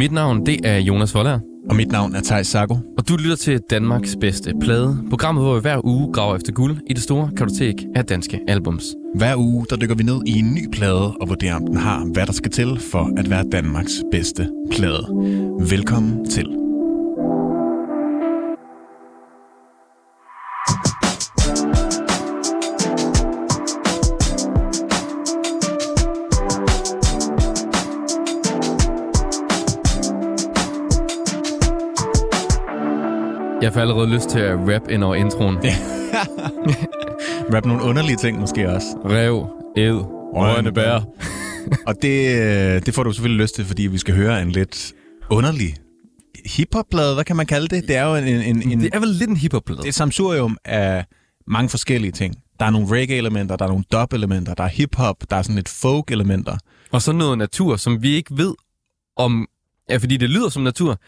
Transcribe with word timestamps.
Mit 0.00 0.12
navn, 0.12 0.46
det 0.46 0.60
er 0.64 0.78
Jonas 0.78 1.14
Voller, 1.14 1.38
Og 1.70 1.76
mit 1.76 1.92
navn 1.92 2.14
er 2.14 2.20
Thijs 2.22 2.46
Sago. 2.46 2.76
og 2.98 3.08
du 3.08 3.16
lytter 3.16 3.36
til 3.36 3.60
Danmarks 3.70 4.16
bedste 4.20 4.52
plade. 4.60 4.98
Programmet, 5.10 5.44
hvor 5.44 5.54
vi 5.54 5.60
hver 5.60 5.86
uge 5.86 6.12
graver 6.12 6.36
efter 6.36 6.52
guld 6.52 6.76
i 6.86 6.92
det 6.92 7.02
store 7.02 7.30
kartotek 7.36 7.74
af 7.94 8.04
danske 8.04 8.40
albums. 8.48 8.84
Hver 9.14 9.36
uge 9.36 9.66
der 9.70 9.76
dykker 9.76 9.94
vi 9.94 10.02
ned 10.02 10.20
i 10.26 10.38
en 10.38 10.54
ny 10.54 10.68
plade 10.72 11.16
og 11.16 11.28
vurderer, 11.28 11.54
om 11.54 11.66
den 11.66 11.76
har, 11.76 12.04
hvad 12.12 12.26
der 12.26 12.32
skal 12.32 12.50
til 12.50 12.78
for 12.92 13.12
at 13.16 13.30
være 13.30 13.44
Danmarks 13.52 14.02
bedste 14.12 14.48
plade. 14.70 15.06
Velkommen 15.70 16.30
til. 16.30 16.46
Jeg 33.62 33.72
får 33.72 33.80
allerede 33.80 34.14
lyst 34.14 34.28
til 34.28 34.38
at 34.38 34.58
rap 34.58 34.90
ind 34.90 35.04
over 35.04 35.14
introen. 35.14 35.56
Rap 37.54 37.64
nogle 37.64 37.82
underlige 37.82 38.16
ting 38.16 38.40
måske 38.40 38.68
også. 38.68 38.86
Rev, 39.04 39.46
ed, 39.76 39.94
rørende 40.34 40.72
bær. 40.72 41.04
Og 41.86 41.94
det, 42.02 42.34
øh, 42.34 42.86
det 42.86 42.94
får 42.94 43.02
du 43.02 43.12
selvfølgelig 43.12 43.42
lyst 43.42 43.54
til, 43.54 43.64
fordi 43.64 43.82
vi 43.82 43.98
skal 43.98 44.14
høre 44.14 44.42
en 44.42 44.50
lidt 44.50 44.92
underlig 45.30 45.76
hiphop-plade. 46.46 47.14
Hvad 47.14 47.24
kan 47.24 47.36
man 47.36 47.46
kalde 47.46 47.68
det? 47.68 47.88
Det 47.88 47.96
er 47.96 48.04
jo 48.04 48.14
en, 48.14 48.24
en, 48.24 48.42
en, 48.42 48.62
en 48.72 48.80
Det 48.80 48.94
er 48.94 48.98
vel 48.98 49.08
lidt 49.08 49.30
en 49.30 49.36
hiphop-plade. 49.36 49.78
det 49.78 49.84
er 49.84 49.88
et 49.88 49.94
samsurium 49.94 50.56
af 50.64 51.04
mange 51.46 51.68
forskellige 51.68 52.12
ting. 52.12 52.34
Der 52.60 52.66
er 52.66 52.70
nogle 52.70 52.88
reggae-elementer, 52.88 53.56
der 53.56 53.64
er 53.64 53.68
nogle 53.68 53.84
dub-elementer, 53.92 54.54
der 54.54 54.64
er 54.64 54.68
hip-hop, 54.68 55.16
der 55.30 55.36
er 55.36 55.42
sådan 55.42 55.56
lidt 55.56 55.68
folk-elementer. 55.68 56.56
Og 56.92 57.02
så 57.02 57.12
noget 57.12 57.38
natur, 57.38 57.76
som 57.76 58.02
vi 58.02 58.10
ikke 58.10 58.36
ved 58.36 58.54
om... 59.16 59.46
Ja, 59.90 59.96
fordi 59.96 60.16
det 60.16 60.30
lyder 60.30 60.48
som 60.48 60.62
natur, 60.62 60.98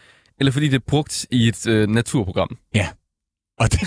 eller 0.43 0.51
fordi 0.51 0.67
det 0.67 0.75
er 0.75 0.85
brugt 0.87 1.25
i 1.31 1.47
et 1.47 1.67
øh, 1.67 1.89
naturprogram. 1.89 2.57
Ja. 2.75 2.87
Og 3.59 3.71
det, 3.71 3.79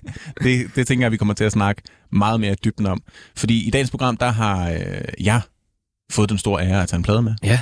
det, 0.44 0.76
det 0.76 0.86
tænker 0.86 1.04
jeg, 1.04 1.12
vi 1.12 1.16
kommer 1.16 1.34
til 1.34 1.44
at 1.44 1.52
snakke 1.52 1.82
meget 2.12 2.40
mere 2.40 2.54
dybden 2.54 2.86
om. 2.86 3.02
Fordi 3.36 3.66
i 3.66 3.70
dagens 3.70 3.90
program, 3.90 4.16
der 4.16 4.28
har 4.28 4.70
øh, 4.70 5.02
jeg 5.20 5.40
fået 6.10 6.28
den 6.30 6.38
store 6.38 6.66
ære 6.66 6.82
at 6.82 6.88
tage 6.88 6.98
en 6.98 7.02
plade 7.02 7.22
med. 7.22 7.34
Ja. 7.42 7.60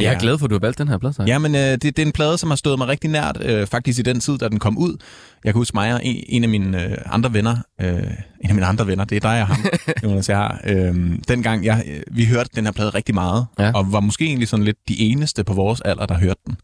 Jeg 0.00 0.14
er 0.14 0.18
glad 0.18 0.38
for, 0.38 0.44
at 0.46 0.50
du 0.50 0.54
har 0.54 0.60
valgt 0.60 0.78
den 0.78 0.88
her 0.88 0.98
plads. 0.98 1.16
Her. 1.16 1.24
Jamen, 1.26 1.54
øh, 1.54 1.60
det, 1.60 1.82
det 1.82 1.98
er 1.98 2.06
en 2.06 2.12
plade, 2.12 2.38
som 2.38 2.50
har 2.50 2.56
stået 2.56 2.78
mig 2.78 2.88
rigtig 2.88 3.10
nært, 3.10 3.38
øh, 3.44 3.66
faktisk 3.66 3.98
i 3.98 4.02
den 4.02 4.20
tid, 4.20 4.38
da 4.38 4.48
den 4.48 4.58
kom 4.58 4.78
ud. 4.78 4.96
Jeg 5.44 5.52
kan 5.52 5.60
huske 5.60 5.74
mig 5.76 5.94
og 5.94 6.00
en, 6.04 6.24
en 6.28 6.42
af 6.44 6.48
mine 6.50 6.84
øh, 6.84 6.96
andre 7.06 7.32
venner, 7.32 7.56
øh, 7.80 7.88
en 7.88 8.48
af 8.48 8.54
mine 8.54 8.66
andre 8.66 8.86
venner, 8.86 9.04
det 9.04 9.16
er 9.16 9.20
dig 9.20 9.40
og 9.40 9.46
ham, 9.46 9.56
Jonas, 10.04 10.28
jeg 10.28 10.36
har. 10.36 10.60
Øh, 10.66 10.94
dengang, 11.28 11.64
jeg, 11.64 11.82
øh, 11.86 12.00
vi 12.16 12.24
hørte 12.24 12.50
den 12.54 12.64
her 12.64 12.72
plade 12.72 12.90
rigtig 12.90 13.14
meget, 13.14 13.46
Ja. 13.58 13.72
og 13.74 13.92
var 13.92 14.00
måske 14.00 14.24
egentlig 14.24 14.48
sådan 14.48 14.64
lidt 14.64 14.76
de 14.88 15.00
eneste 15.00 15.44
på 15.44 15.54
vores 15.54 15.80
alder, 15.80 16.06
der 16.06 16.18
hørte 16.18 16.40
den, 16.46 16.56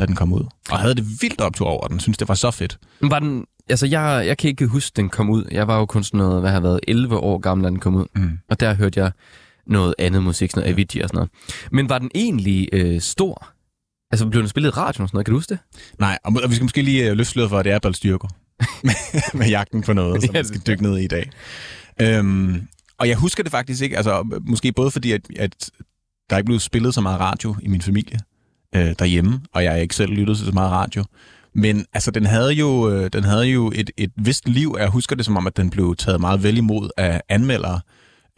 da 0.00 0.06
den 0.06 0.14
kom 0.14 0.32
ud. 0.32 0.42
Og 0.70 0.78
havde 0.78 0.94
det 0.94 1.04
vildt 1.20 1.40
optur 1.40 1.66
over 1.66 1.86
den, 1.86 2.00
synes 2.00 2.18
det 2.18 2.28
var 2.28 2.34
så 2.34 2.50
fedt. 2.50 2.78
Var 3.00 3.18
den, 3.18 3.44
altså 3.70 3.86
jeg, 3.86 4.24
jeg 4.26 4.36
kan 4.38 4.50
ikke 4.50 4.66
huske, 4.66 4.92
den 4.96 5.08
kom 5.08 5.30
ud. 5.30 5.44
Jeg 5.50 5.68
var 5.68 5.78
jo 5.78 5.86
kun 5.86 6.04
sådan 6.04 6.18
noget, 6.18 6.40
hvad 6.40 6.50
har 6.50 6.60
været, 6.60 6.80
11 6.88 7.16
år 7.16 7.38
gammel, 7.38 7.64
da 7.64 7.70
den 7.70 7.78
kom 7.78 7.94
ud. 7.94 8.04
Mm. 8.16 8.30
Og 8.50 8.60
der 8.60 8.74
hørte 8.74 9.00
jeg 9.00 9.10
noget 9.66 9.94
andet 9.98 10.22
musik, 10.22 10.50
sådan 10.50 10.60
noget 10.60 10.72
Avicii 10.72 11.00
og 11.00 11.08
sådan 11.08 11.16
noget. 11.16 11.30
Men 11.72 11.88
var 11.88 11.98
den 11.98 12.10
egentlig 12.14 12.68
øh, 12.72 13.00
stor? 13.00 13.48
Altså 14.10 14.26
blev 14.26 14.42
den 14.42 14.48
spillet 14.48 14.70
i 14.70 14.70
radioen 14.70 15.02
og 15.02 15.08
sådan 15.08 15.16
noget, 15.16 15.26
kan 15.26 15.32
du 15.32 15.36
huske 15.36 15.54
det? 15.54 15.58
Nej, 15.98 16.18
og, 16.24 16.50
vi 16.50 16.54
skal 16.54 16.64
måske 16.64 16.82
lige 16.82 17.10
øh, 17.10 17.16
løfte 17.16 17.32
sløret 17.32 17.50
for, 17.50 17.58
at 17.58 17.64
det 17.64 17.72
er 17.72 17.78
Balstyrko. 17.78 18.28
med, 18.84 18.94
med 19.34 19.48
jagten 19.48 19.82
på 19.82 19.92
noget, 19.92 20.22
som 20.22 20.34
Ja, 20.34 20.40
vi 20.40 20.46
skal 20.46 20.60
dykke 20.66 20.82
ned 20.82 20.98
i 20.98 21.04
i 21.04 21.08
dag. 21.08 21.30
Øhm, 22.00 22.68
og 22.98 23.08
jeg 23.08 23.16
husker 23.16 23.42
det 23.42 23.52
faktisk 23.52 23.82
ikke, 23.82 23.96
altså 23.96 24.40
måske 24.40 24.72
både 24.72 24.90
fordi, 24.90 25.12
at, 25.12 25.20
at 25.38 25.70
der 26.30 26.36
ikke 26.36 26.46
blev 26.46 26.60
spillet 26.60 26.94
så 26.94 27.00
meget 27.00 27.20
radio 27.20 27.56
i 27.62 27.68
min 27.68 27.82
familie 27.82 28.18
øh, 28.76 28.94
derhjemme, 28.98 29.40
og 29.52 29.64
jeg 29.64 29.82
ikke 29.82 29.94
selv 29.94 30.12
lyttede 30.12 30.38
til 30.38 30.46
så 30.46 30.52
meget 30.52 30.70
radio. 30.70 31.04
Men 31.54 31.86
altså, 31.92 32.10
den 32.10 32.26
havde 32.26 32.52
jo, 32.52 32.90
øh, 32.90 33.10
den 33.12 33.24
havde 33.24 33.44
jo 33.44 33.72
et, 33.74 33.90
et 33.96 34.10
vist 34.16 34.48
liv, 34.48 34.72
og 34.72 34.80
jeg 34.80 34.88
husker 34.88 35.16
det 35.16 35.24
som 35.24 35.36
om, 35.36 35.46
at 35.46 35.56
den 35.56 35.70
blev 35.70 35.96
taget 35.96 36.20
meget 36.20 36.42
vel 36.42 36.56
imod 36.56 36.90
af 36.96 37.22
anmeldere. 37.28 37.80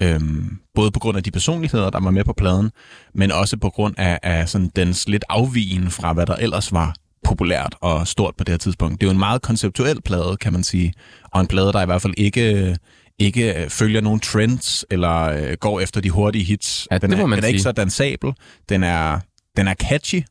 Øhm, 0.02 0.58
både 0.74 0.90
på 0.90 0.98
grund 0.98 1.16
af 1.16 1.22
de 1.22 1.30
personligheder, 1.30 1.90
der 1.90 2.00
var 2.00 2.10
med 2.10 2.24
på 2.24 2.32
pladen, 2.32 2.70
men 3.14 3.32
også 3.32 3.56
på 3.56 3.70
grund 3.70 3.94
af, 3.98 4.18
af 4.22 4.48
sådan 4.48 4.70
dens 4.76 5.08
lidt 5.08 5.24
afvigen 5.28 5.90
fra, 5.90 6.12
hvad 6.12 6.26
der 6.26 6.34
ellers 6.34 6.72
var 6.72 6.94
populært 7.24 7.76
og 7.80 8.06
stort 8.06 8.34
på 8.38 8.44
det 8.44 8.52
her 8.52 8.58
tidspunkt. 8.58 9.00
Det 9.00 9.06
er 9.06 9.10
jo 9.10 9.12
en 9.12 9.18
meget 9.18 9.42
konceptuel 9.42 10.02
plade, 10.02 10.36
kan 10.40 10.52
man 10.52 10.64
sige, 10.64 10.94
og 11.24 11.40
en 11.40 11.46
plade, 11.46 11.72
der 11.72 11.82
i 11.82 11.84
hvert 11.84 12.02
fald 12.02 12.14
ikke, 12.16 12.76
ikke 13.18 13.62
øh, 13.62 13.70
følger 13.70 14.00
nogen 14.00 14.20
trends, 14.20 14.84
eller 14.90 15.22
øh, 15.22 15.56
går 15.60 15.80
efter 15.80 16.00
de 16.00 16.10
hurtige 16.10 16.44
hits. 16.44 16.88
Ja, 16.90 16.98
den 16.98 17.10
det 17.10 17.16
er, 17.16 17.20
må 17.20 17.26
man 17.26 17.36
den 17.36 17.44
er 17.44 17.48
ikke 17.48 17.60
så 17.60 17.72
dansabel, 17.72 18.32
den 18.68 18.82
er, 18.82 19.20
den 19.56 19.68
er 19.68 19.74
catchy, 19.74 20.22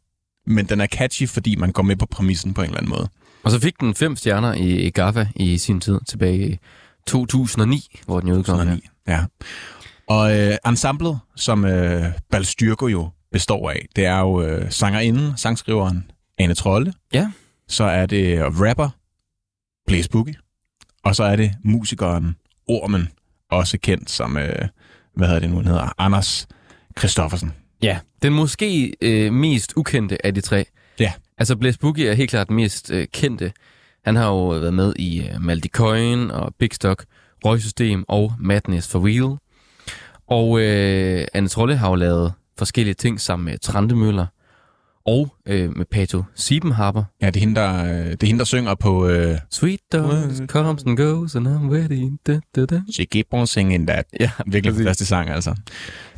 men 0.48 0.66
den 0.66 0.82
er 0.82 0.88
catchy, 0.88 1.28
fordi 1.30 1.56
man 1.56 1.72
går 1.72 1.84
med 1.84 1.96
på 1.96 2.06
præmissen 2.06 2.54
på 2.54 2.62
en 2.62 2.68
eller 2.68 2.78
anden 2.78 2.90
måde. 2.90 3.10
Og 3.44 3.52
så 3.52 3.60
fik 3.60 3.80
den 3.80 3.96
fem 3.96 4.16
stjerner 4.16 4.54
i, 4.54 4.90
GAFA 4.90 5.28
i 5.36 5.58
sin 5.58 5.82
tid, 5.82 6.00
tilbage 6.08 6.50
i 6.50 6.58
2009, 7.08 8.00
hvor 8.06 8.20
den 8.20 8.30
udkom. 8.30 8.44
2009. 8.44 8.88
Ja. 9.08 9.26
Og 10.08 10.40
øh, 10.40 10.58
ensemblet, 10.68 11.20
som 11.36 11.66
øh, 11.66 12.06
Balstyrko 12.32 12.88
jo 12.88 13.10
består 13.32 13.70
af, 13.70 13.86
det 13.96 14.06
er 14.06 14.20
jo 14.20 14.42
øh, 14.42 14.72
sangerinden, 14.72 15.38
sangskriveren 15.38 16.12
Ane 16.38 16.54
Trolle. 16.54 16.94
Ja. 17.14 17.32
Så 17.68 17.84
er 17.84 18.06
det 18.06 18.42
rapper 18.42 18.90
Blaze 19.88 20.10
Boogie. 20.10 20.36
Og 21.04 21.16
så 21.16 21.24
er 21.24 21.36
det 21.36 21.52
musikeren 21.64 22.36
Ormen, 22.68 23.10
også 23.52 23.78
kendt 23.78 24.10
som, 24.10 24.38
øh, 24.38 24.68
hvad 25.16 25.28
hedder 25.28 25.40
det 25.40 25.50
nu, 25.50 25.56
han 25.56 25.66
hedder, 25.66 25.94
Anders 25.98 26.48
Christoffersen. 27.00 27.54
Ja, 27.84 28.00
den 28.22 28.34
måske 28.34 28.94
øh, 29.02 29.34
mest 29.34 29.74
ukendte 29.76 30.26
af 30.26 30.34
de 30.34 30.42
tre. 30.42 30.66
Ja. 31.00 31.14
Altså 31.38 31.56
Blaze 31.56 31.80
Boogie 31.80 32.10
er 32.10 32.14
helt 32.14 32.30
klart 32.30 32.48
den 32.48 32.56
mest 32.56 32.92
øh, 32.92 33.08
kendte. 33.14 33.52
Han 34.06 34.16
har 34.16 34.28
jo 34.28 34.48
været 34.48 34.74
med 34.74 34.94
i 34.96 35.22
øh, 35.22 35.42
Maldi 35.42 35.68
Coin 35.68 36.32
og 36.32 36.56
Big 36.60 36.70
Stock, 36.74 37.06
Røgsystem 37.46 38.06
og 38.08 38.34
Madness 38.40 38.88
for 38.88 39.08
Real. 39.08 39.38
Og 40.28 40.60
øh, 40.60 41.28
Anne 41.34 41.50
Trolle 41.50 41.78
har 41.78 41.90
jo 41.90 41.96
lavet 41.96 42.34
forskellige 42.58 42.94
ting 42.94 43.22
sammen 43.22 43.46
med 43.46 43.58
Trandemøller 43.58 44.26
og 45.06 45.34
øh, 45.46 45.78
med 45.78 45.86
Pato 45.86 46.24
Siebenhaber. 46.36 47.04
Ja, 47.22 47.28
det 47.28 47.36
er 47.36 47.40
hende, 47.40 47.56
der, 47.56 47.86
øh, 47.86 48.12
det 48.12 48.24
er 48.24 48.28
hende, 48.28 48.40
der 48.40 48.46
synger 48.46 48.76
på 48.76 49.08
øh, 49.08 49.38
Sweet 49.52 49.80
dogs 49.94 50.42
comes 50.48 50.84
and 50.84 50.98
goes 50.98 51.36
and 51.36 51.48
I'm 51.48 51.74
ready. 51.74 52.12
Da, 52.28 52.40
da, 52.56 52.66
da. 52.66 52.82
She 52.94 53.06
Keep 53.06 53.26
On 53.32 53.48
Singing 53.48 53.88
That. 53.88 54.06
Ja, 54.20 54.30
Virkelig 54.46 54.74
præcis. 54.74 54.84
fantastisk 54.84 55.10
sang, 55.10 55.30
altså. 55.30 55.56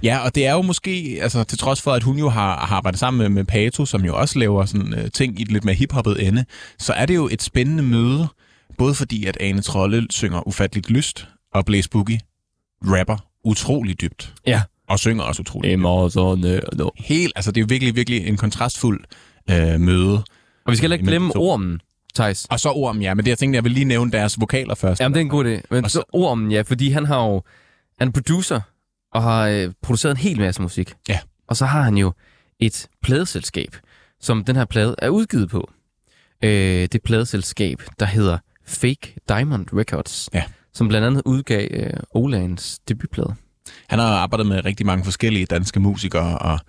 Ja, 0.03 0.19
og 0.25 0.35
det 0.35 0.45
er 0.45 0.53
jo 0.53 0.61
måske, 0.61 1.19
altså 1.21 1.43
til 1.43 1.57
trods 1.57 1.81
for, 1.81 1.91
at 1.91 2.03
hun 2.03 2.17
jo 2.17 2.29
har, 2.29 2.65
har 2.65 2.75
arbejdet 2.75 2.99
sammen 2.99 3.17
med, 3.19 3.29
med 3.29 3.43
Pato, 3.43 3.85
som 3.85 4.05
jo 4.05 4.17
også 4.17 4.39
laver 4.39 4.65
sådan 4.65 4.93
uh, 4.93 4.99
ting 5.13 5.39
i 5.39 5.41
et 5.41 5.51
lidt 5.51 5.65
mere 5.65 5.75
hiphoppet 5.75 6.27
ende, 6.27 6.45
så 6.79 6.93
er 6.93 7.05
det 7.05 7.15
jo 7.15 7.29
et 7.31 7.41
spændende 7.41 7.83
møde, 7.83 8.27
både 8.77 8.95
fordi, 8.95 9.25
at 9.25 9.37
Ane 9.39 9.61
Trolle 9.61 10.07
synger 10.09 10.47
ufatteligt 10.47 10.89
lyst, 10.89 11.27
og 11.53 11.65
Blaze 11.65 11.89
Boogie 11.89 12.19
rapper 12.83 13.17
utrolig 13.43 14.01
dybt, 14.01 14.33
Ja. 14.47 14.61
og 14.89 14.99
synger 14.99 15.23
også 15.23 15.41
utrolig 15.41 15.67
dybt. 15.69 15.73
Emotionerne. 15.73 16.61
Helt, 16.97 17.33
altså 17.35 17.51
det 17.51 17.61
er 17.61 17.65
virkelig, 17.65 17.95
virkelig 17.95 18.27
en 18.27 18.37
kontrastfuld 18.37 19.03
uh, 19.51 19.81
møde. 19.81 20.13
Og 20.65 20.71
vi 20.71 20.75
skal 20.75 20.83
heller 20.83 20.95
ikke 20.95 21.03
Imellem 21.03 21.21
glemme 21.31 21.35
ormen, 21.49 21.81
Thijs. 22.15 22.45
Og 22.49 22.59
så 22.59 22.69
orm, 22.69 23.01
ja, 23.01 23.13
men 23.13 23.25
det 23.25 23.29
jeg 23.29 23.37
tænkte, 23.37 23.55
jeg 23.55 23.63
vil 23.63 23.71
lige 23.71 23.85
nævne 23.85 24.11
deres 24.11 24.39
vokaler 24.39 24.75
først. 24.75 25.01
Jamen, 25.01 25.13
det 25.13 25.19
er 25.19 25.25
en 25.25 25.29
god 25.29 25.45
idé. 25.45 25.61
Men 25.71 25.83
Og 25.83 25.91
så 25.91 25.99
så- 25.99 26.03
ormen, 26.13 26.51
ja, 26.51 26.61
fordi 26.61 26.89
han 26.89 27.05
har 27.05 27.23
jo... 27.25 27.43
Han 27.99 28.07
er 28.07 28.11
producer 28.11 28.59
og 29.13 29.23
har 29.23 29.47
øh, 29.47 29.71
produceret 29.81 30.11
en 30.11 30.17
hel 30.17 30.39
masse 30.39 30.61
musik. 30.61 30.93
Ja. 31.09 31.19
Og 31.47 31.57
så 31.57 31.65
har 31.65 31.81
han 31.81 31.97
jo 31.97 32.13
et 32.59 32.87
pladeselskab, 33.03 33.75
som 34.21 34.43
den 34.43 34.55
her 34.55 34.65
plade 34.65 34.95
er 34.97 35.09
udgivet 35.09 35.49
på. 35.49 35.71
Øh, 36.43 36.87
det 36.91 37.01
pladeselskab, 37.03 37.83
der 37.99 38.05
hedder 38.05 38.37
Fake 38.67 39.15
Diamond 39.29 39.65
Records. 39.73 40.29
Ja. 40.33 40.43
Som 40.73 40.87
blandt 40.87 41.07
andet 41.07 41.21
udgav 41.25 41.67
øh, 41.71 41.93
Olagens 42.11 42.79
debutplade. 42.87 43.35
Han 43.87 43.99
har 43.99 44.07
arbejdet 44.07 44.45
med 44.47 44.65
rigtig 44.65 44.85
mange 44.85 45.03
forskellige 45.03 45.45
danske 45.45 45.79
musikere, 45.79 46.39
og 46.39 46.59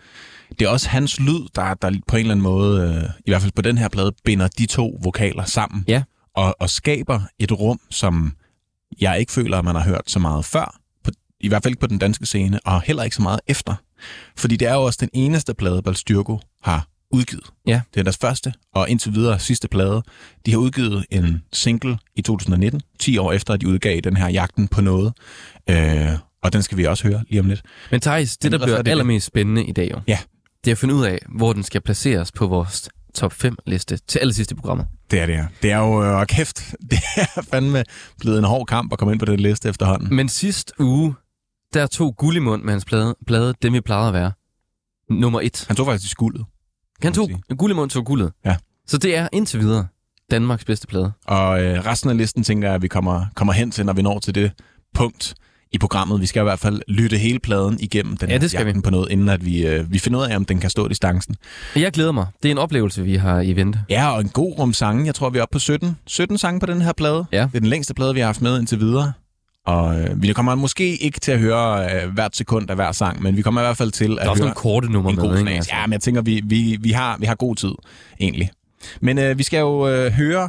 det 0.51 0.63
er 0.63 0.69
også 0.69 0.89
hans 0.89 1.21
lyd, 1.21 1.49
der, 1.55 1.75
der 1.75 1.93
på 2.07 2.17
en 2.17 2.21
eller 2.21 2.33
anden 2.33 2.43
måde, 2.43 2.83
øh, 2.83 3.11
i 3.27 3.31
hvert 3.31 3.43
fald 3.43 3.53
på 3.53 3.63
den 3.63 3.79
her 3.79 3.89
plade, 3.89 4.13
binder 4.25 4.49
de 4.49 4.67
to 4.67 4.99
vokaler 5.03 5.45
sammen. 5.45 5.85
Ja. 5.89 6.03
Og, 6.35 6.57
og 6.61 6.71
skaber 6.71 7.21
et 7.39 7.53
rum, 7.53 7.81
som 7.91 8.33
jeg 9.01 9.21
ikke 9.21 9.33
føler, 9.33 9.59
at 9.59 9.65
man 9.65 9.75
har 9.75 9.83
hørt 9.83 10.03
så 10.07 10.19
meget 10.19 10.45
før. 10.45 10.79
På, 11.05 11.11
I 11.41 11.49
hvert 11.49 11.63
fald 11.63 11.73
ikke 11.73 11.81
på 11.81 11.87
den 11.87 11.99
danske 11.99 12.27
scene, 12.27 12.61
og 12.65 12.83
heller 12.83 13.03
ikke 13.03 13.17
så 13.17 13.23
meget 13.23 13.41
efter. 13.47 13.75
Fordi 14.37 14.57
det 14.57 14.69
er 14.69 14.75
jo 14.75 14.83
også 14.83 14.99
den 15.01 15.11
eneste 15.13 15.55
plade, 15.55 15.83
Balstyrko 15.83 16.41
har 16.63 16.87
udgivet. 17.11 17.45
Ja. 17.67 17.81
Det 17.95 18.01
er 18.01 18.05
deres 18.05 18.17
første, 18.17 18.53
og 18.75 18.89
indtil 18.91 19.15
videre 19.15 19.39
sidste 19.39 19.69
plade. 19.69 20.03
De 20.47 20.51
har 20.51 20.59
udgivet 20.59 21.05
en 21.11 21.43
single 21.53 21.99
i 22.17 22.23
2019, 22.23 22.81
10 23.01 23.19
år 23.19 23.33
efter, 23.33 23.55
at 23.55 23.61
de 23.61 23.69
udgav 23.69 24.01
den 24.01 24.17
her 24.17 24.29
Jagten 24.29 24.69
på 24.69 24.81
noget. 24.81 25.13
Øh, 25.71 26.09
og 26.43 26.53
den 26.53 26.63
skal 26.63 26.79
vi 26.79 26.85
også 26.85 27.09
høre 27.09 27.25
lige 27.29 27.41
om 27.41 27.47
lidt. 27.47 27.63
Men 27.91 28.01
Thijs, 28.01 28.37
det 28.37 28.51
Men 28.51 28.61
der 28.61 28.65
er 28.67 28.69
bliver 28.69 28.83
det 28.83 28.91
allermest 28.91 29.27
spændende 29.27 29.65
i 29.65 29.73
dag 29.73 29.91
jo, 29.91 30.01
Ja. 30.07 30.19
det 30.65 30.71
er 30.71 30.75
at 30.75 30.79
finde 30.79 30.95
ud 30.95 31.05
af, 31.05 31.19
hvor 31.37 31.53
den 31.53 31.63
skal 31.63 31.81
placeres 31.81 32.33
på 32.33 32.47
vores 32.47 32.89
top 33.15 33.33
5 33.33 33.57
liste 33.67 33.97
til 33.97 34.19
alle 34.19 34.35
sidste 34.35 34.55
programmer. 34.55 34.85
Det 35.11 35.21
er 35.21 35.27
det, 35.27 35.33
ja. 35.33 35.47
Det 35.63 35.71
er 35.73 35.79
jo, 35.79 36.05
øh, 36.05 36.27
kæft, 36.27 36.75
det 36.91 36.99
er 37.17 37.43
fandme 37.51 37.85
blevet 38.21 38.39
en 38.39 38.45
hård 38.45 38.67
kamp 38.67 38.93
at 38.93 38.99
komme 38.99 39.13
ind 39.13 39.21
på 39.21 39.27
den 39.27 39.41
liste 39.41 39.69
efterhånden. 39.69 40.17
Men 40.17 40.29
sidste 40.29 40.73
uge, 40.81 41.15
der 41.75 41.87
tog 41.87 42.17
Gullimund 42.17 42.63
med 42.63 42.73
hans 42.73 42.85
plade, 42.85 43.17
plade 43.27 43.55
Dem 43.63 43.73
vi 43.73 43.81
plejede 43.81 44.09
at 44.09 44.15
være. 44.15 44.33
Nummer 45.11 45.41
et. 45.41 45.65
Han 45.69 45.77
tog 45.77 45.87
faktisk 45.87 46.05
i 46.05 46.09
skuldet. 46.09 46.45
Han 47.03 47.13
tog 47.13 47.27
sige. 47.27 47.57
guld 47.57 47.73
i 47.73 47.75
mund 47.75 47.91
tog 47.91 48.05
guldet. 48.05 48.33
Ja. 48.45 48.57
Så 48.87 48.99
det 48.99 49.17
er 49.17 49.29
indtil 49.33 49.61
videre 49.61 49.87
Danmarks 50.31 50.65
bedste 50.65 50.87
plade. 50.87 51.13
Og 51.27 51.63
øh, 51.65 51.87
resten 51.87 52.11
af 52.11 52.17
listen 52.17 52.43
tænker 52.43 52.69
jeg, 52.69 52.75
at 52.75 52.83
vi 52.83 52.89
kommer, 52.89 53.27
kommer 53.35 53.53
hen 53.53 53.71
til, 53.71 53.87
når 53.87 53.93
vi 53.93 54.03
når 54.03 54.19
til 54.19 54.35
det 54.35 54.53
punkt 54.95 55.35
i 55.73 55.79
programmet. 55.79 56.21
Vi 56.21 56.27
skal 56.27 56.41
i 56.41 56.43
hvert 56.43 56.59
fald 56.59 56.83
lytte 56.89 57.19
hele 57.19 57.39
pladen 57.39 57.81
igennem 57.81 58.17
den 58.17 58.29
Ja, 58.29 58.33
her 58.35 58.41
det 58.41 58.51
skal 58.51 58.75
vi. 58.75 58.81
på 58.81 58.91
noget, 58.91 59.11
inden 59.11 59.29
at 59.29 59.45
vi, 59.45 59.67
øh, 59.67 59.93
vi 59.93 59.99
finder 59.99 60.19
ud 60.21 60.25
af, 60.25 60.37
om 60.37 60.45
den 60.45 60.59
kan 60.61 60.71
stå 60.71 60.89
distancen. 60.89 61.37
Jeg 61.77 61.93
glæder 61.93 62.13
mig. 62.13 62.27
Det 62.43 62.49
er 62.49 62.53
en 62.53 62.59
oplevelse, 62.59 63.03
vi 63.03 63.17
har 63.17 63.41
i 63.41 63.53
vente. 63.57 63.81
Ja, 63.91 64.11
og 64.11 64.21
en 64.21 64.29
god 64.29 64.59
rum 64.59 64.73
sange. 64.73 65.07
Jeg 65.07 65.15
tror, 65.15 65.31
vi 65.31 65.39
er 65.39 65.43
oppe 65.43 65.53
på 65.53 65.59
17, 65.59 65.97
17 66.07 66.39
sange 66.39 66.61
på 66.61 66.67
den 66.67 66.83
her 66.83 66.93
plade. 66.93 67.25
Ja. 67.33 67.43
Det 67.43 67.55
er 67.55 67.61
den 67.61 67.69
længste 67.69 67.95
plade, 67.95 68.15
vi 68.15 68.21
har 68.21 68.27
haft 68.27 68.43
med 68.43 68.59
indtil 68.59 68.81
videre. 68.81 69.13
Og 69.69 70.01
øh, 70.01 70.23
vi 70.23 70.33
kommer 70.33 70.55
måske 70.55 70.97
ikke 70.97 71.21
til 71.21 71.33
at 71.33 71.39
høre 71.39 71.95
øh, 71.95 72.13
hvert 72.13 72.37
sekund 72.37 72.71
af 72.71 72.77
hver 72.77 72.93
sang, 72.93 73.23
men 73.23 73.37
vi 73.37 73.43
kommer 73.43 73.61
i 73.61 73.65
hvert 73.65 73.77
fald 73.77 73.91
til 73.91 74.13
at 74.13 74.19
Der 74.19 74.25
er 74.25 74.29
også 74.29 74.43
høre 74.43 74.47
nogle 74.47 74.55
korte 74.55 74.93
numre 74.93 75.11
en 75.11 75.17
med, 75.17 75.25
god 75.25 75.39
ikke? 75.39 75.51
Altså. 75.51 75.71
Ja, 75.75 75.87
men 75.87 75.93
jeg 75.93 76.01
tænker, 76.01 76.23
vi, 76.23 76.43
vi, 76.45 76.79
vi, 76.81 76.91
har, 76.91 77.17
vi 77.19 77.27
har 77.27 77.35
god 77.35 77.57
tid, 77.57 77.73
egentlig. 78.21 78.51
Men 79.01 79.19
øh, 79.19 79.39
vi 79.39 79.43
skal 79.43 79.59
jo 79.59 79.89
øh, 79.89 80.13
høre 80.13 80.49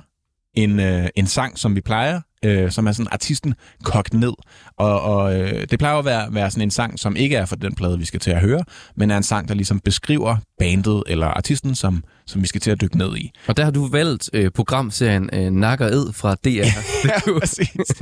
en, 0.53 0.79
øh, 0.79 1.07
en 1.15 1.27
sang, 1.27 1.57
som 1.57 1.75
vi 1.75 1.81
plejer, 1.81 2.21
øh, 2.45 2.71
som 2.71 2.87
er 2.87 2.91
sådan 2.91 3.07
artisten 3.11 3.53
kogt 3.83 4.13
ned. 4.13 4.33
Og, 4.77 5.01
og 5.01 5.39
øh, 5.39 5.67
det 5.69 5.79
plejer 5.79 5.95
at 5.95 6.05
være, 6.05 6.33
være 6.33 6.51
sådan 6.51 6.61
en 6.61 6.71
sang, 6.71 6.99
som 6.99 7.15
ikke 7.15 7.35
er 7.35 7.45
for 7.45 7.55
den 7.55 7.75
plade, 7.75 7.99
vi 7.99 8.05
skal 8.05 8.19
til 8.19 8.31
at 8.31 8.41
høre, 8.41 8.63
men 8.95 9.11
er 9.11 9.17
en 9.17 9.23
sang, 9.23 9.47
der 9.47 9.53
ligesom 9.53 9.79
beskriver 9.79 10.37
bandet 10.59 11.03
eller 11.07 11.27
artisten, 11.27 11.75
som, 11.75 12.03
som 12.29 12.41
vi 12.41 12.47
skal 12.47 12.61
til 12.61 12.71
at 12.71 12.81
dykke 12.81 12.97
ned 12.97 13.17
i. 13.17 13.31
Og 13.47 13.57
der 13.57 13.63
har 13.63 13.71
du 13.71 13.87
valgt 13.87 14.29
øh, 14.33 14.51
programserien 14.51 15.29
øh, 15.33 15.51
Nakker 15.51 15.85
Ed 15.85 16.13
fra 16.13 16.35
DR. 16.35 16.47
ja, 16.47 17.31
præcis. 17.39 18.01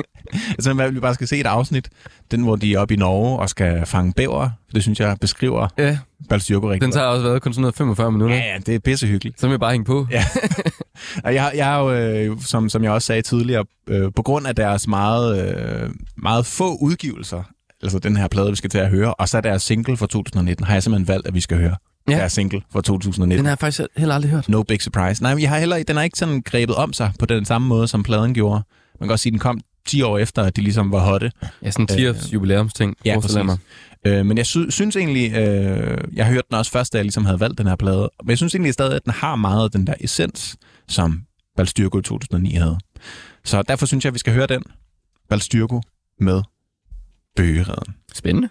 altså, 0.50 0.74
man 0.74 0.96
vi 0.96 1.00
bare 1.00 1.14
skal 1.14 1.28
se 1.28 1.38
et 1.40 1.46
afsnit, 1.46 1.90
den 2.32 2.42
hvor 2.42 2.56
de 2.56 2.74
er 2.74 2.80
oppe 2.80 2.94
i 2.94 2.98
Norge 2.98 3.40
og 3.40 3.50
skal 3.50 3.86
fange 3.86 4.14
bæver. 4.14 4.50
Det 4.76 4.84
synes 4.84 5.00
jeg 5.00 5.18
beskriver 5.22 5.68
ja, 5.78 5.98
Balstyrko 6.30 6.70
rigtig 6.70 6.82
den 6.82 6.92
tager 6.92 7.06
også 7.06 7.24
været 7.24 7.42
kun 7.42 7.54
sådan 7.54 7.62
noget 7.62 7.76
45 7.76 8.12
minutter. 8.12 8.36
Ja, 8.36 8.44
ja, 8.44 8.58
det 8.66 8.76
er 8.76 8.80
pissehyggeligt. 8.80 9.40
Så 9.40 9.48
vil 9.48 9.54
jeg 9.54 9.60
bare 9.60 9.72
hænge 9.72 9.86
på. 9.86 10.08
Ja. 10.12 10.24
Og 11.24 11.34
jeg, 11.34 11.52
jeg 11.56 11.74
er 11.74 11.80
jo, 11.80 11.92
øh, 11.92 12.42
som, 12.42 12.70
som 12.70 12.84
jeg 12.84 12.92
også 12.92 13.06
sagde 13.06 13.22
tidligere, 13.22 13.66
øh, 13.88 14.12
på 14.16 14.22
grund 14.22 14.48
af 14.48 14.56
deres 14.56 14.88
meget, 14.88 15.56
øh, 15.84 15.90
meget 16.18 16.46
få 16.46 16.76
udgivelser, 16.76 17.44
altså 17.84 18.00
den 18.00 18.18
her 18.18 18.28
plade, 18.28 18.50
vi 18.50 18.56
skal 18.56 18.70
til 18.70 18.78
at 18.78 18.90
høre, 18.90 19.14
og 19.14 19.30
så 19.30 19.42
deres 19.42 19.64
single 19.64 19.98
fra 19.98 20.08
2019, 20.08 20.66
har 20.66 20.74
jeg 20.74 20.84
simpelthen 20.84 21.08
valgt, 21.08 21.28
at 21.28 21.34
vi 21.34 21.42
skal 21.42 21.58
høre. 21.58 21.76
Ja. 22.10 22.18
Deres 22.18 22.32
single 22.34 22.62
fra 22.72 22.82
2019. 22.82 23.38
Den 23.38 23.46
har 23.46 23.52
jeg 23.52 23.60
faktisk 23.60 23.88
heller 23.98 24.16
aldrig 24.16 24.32
hørt. 24.32 24.50
No 24.50 24.64
Big 24.64 24.82
Surprise. 24.82 25.24
Nej, 25.24 25.34
men 25.34 25.42
jeg 25.42 25.50
har 25.50 25.60
heller, 25.60 25.84
den 25.84 25.96
har 25.96 26.04
ikke 26.04 26.18
sådan 26.18 26.42
grebet 26.42 26.76
om 26.76 26.94
sig 26.94 27.12
på 27.20 27.26
den 27.26 27.46
samme 27.46 27.68
måde, 27.68 27.88
som 27.88 28.04
pladen 28.04 28.34
gjorde. 28.34 28.64
Man 29.00 29.08
kan 29.08 29.12
også 29.12 29.24
sige, 29.24 29.30
at 29.32 29.34
den 29.34 29.40
kom 29.40 29.60
10 29.88 30.02
år 30.02 30.18
efter, 30.18 30.44
at 30.44 30.56
de 30.56 30.62
ligesom 30.62 30.92
var 30.92 31.00
hotte. 31.00 31.32
Ja, 31.64 31.72
sådan 31.72 31.84
en 31.84 31.88
10 31.88 32.08
års 32.08 32.34
jubilæumsting. 32.34 32.96
Ja, 33.06 33.20
jeg 33.36 33.46
mig. 33.46 33.58
Øh, 34.06 34.26
men 34.26 34.38
jeg 34.38 34.46
sy- 34.46 34.58
synes 34.70 34.96
egentlig, 34.96 35.34
øh, 35.34 35.98
jeg 36.14 36.26
har 36.26 36.34
hørt 36.34 36.44
den 36.50 36.58
også 36.58 36.72
først, 36.72 36.94
da 36.94 36.98
jeg 36.98 37.06
ligesom 37.06 37.26
havde 37.26 37.40
valgt 37.40 37.58
den 37.58 37.68
her 37.68 37.76
plade, 37.76 38.10
men 38.24 38.30
jeg 38.30 38.38
synes 38.38 38.56
egentlig 38.56 38.74
stadig, 38.74 38.96
at 38.96 39.06
den 39.06 39.14
har 39.14 39.36
meget 39.36 39.64
af 39.64 39.72
den 39.72 39.88
der 39.88 39.94
essens, 40.00 40.56
som 40.88 41.22
Balstyrko 41.58 42.02
2009 42.02 42.52
havde. 42.52 42.78
Så 43.46 43.62
derfor 43.62 43.86
synes 43.86 44.06
jeg, 44.06 44.10
at 44.10 44.14
vi 44.14 44.20
skal 44.20 44.34
høre 44.34 44.48
den, 44.48 44.64
Balstyrko 45.30 45.82
med 46.20 46.42
Bøgereden. 47.36 47.96
Spændende. 48.14 48.50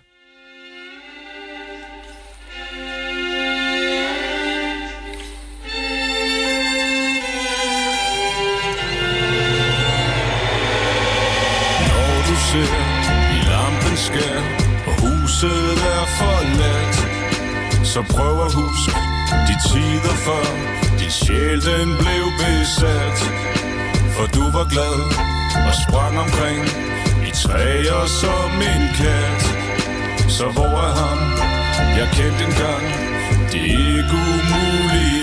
Menneske 13.97 14.29
Og 14.87 14.95
huset 15.01 15.79
er 15.97 16.05
forladt. 16.19 16.97
Så 17.87 18.03
prøv 18.03 18.35
at 18.47 18.53
huske 18.53 18.93
de 19.49 19.55
tider 19.69 20.17
før 20.27 20.47
Din 20.99 21.11
sjæl 21.11 21.61
den 21.71 21.89
blev 22.03 22.25
besat. 22.41 23.19
For 24.17 24.27
du 24.37 24.45
var 24.57 24.67
glad 24.75 24.99
og 25.69 25.75
sprang 25.85 26.19
omkring 26.19 26.63
I 27.29 27.31
træer 27.43 28.07
som 28.21 28.51
en 28.73 28.85
kat. 29.01 29.43
Så 30.29 30.47
hvor 30.55 30.75
er 30.89 30.95
ham? 31.03 31.21
Jeg 31.99 32.09
kendte 32.17 32.45
engang. 32.49 32.85
Det 33.53 33.61
er 33.61 33.79
ikke 33.99 34.17
umuligt. 34.33 35.16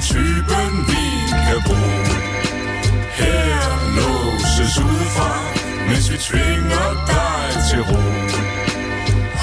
Typen, 0.00 0.72
vi 0.88 1.04
kan 1.46 1.60
bruge 1.66 2.16
Her 3.20 3.62
låses 3.96 4.78
udefra 4.78 5.32
Mens 5.88 6.10
vi 6.12 6.16
tvinger 6.16 6.88
dig 7.12 7.46
til 7.68 7.82
ro. 7.90 8.02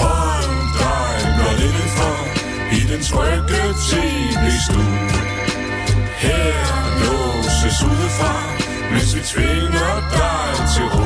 Hold 0.02 0.56
dig 0.82 1.16
blot 1.36 1.60
indenfor 1.68 2.18
I 2.78 2.80
den 2.92 3.02
trygge 3.10 3.64
tv-stue 3.90 4.98
Her 6.26 6.56
låses 7.02 7.43
udefra 7.64 8.34
Mens 8.92 9.16
vi 9.16 9.22
tvinger 9.22 9.94
dig 10.12 10.68
til 10.76 10.84
ro 10.84 11.04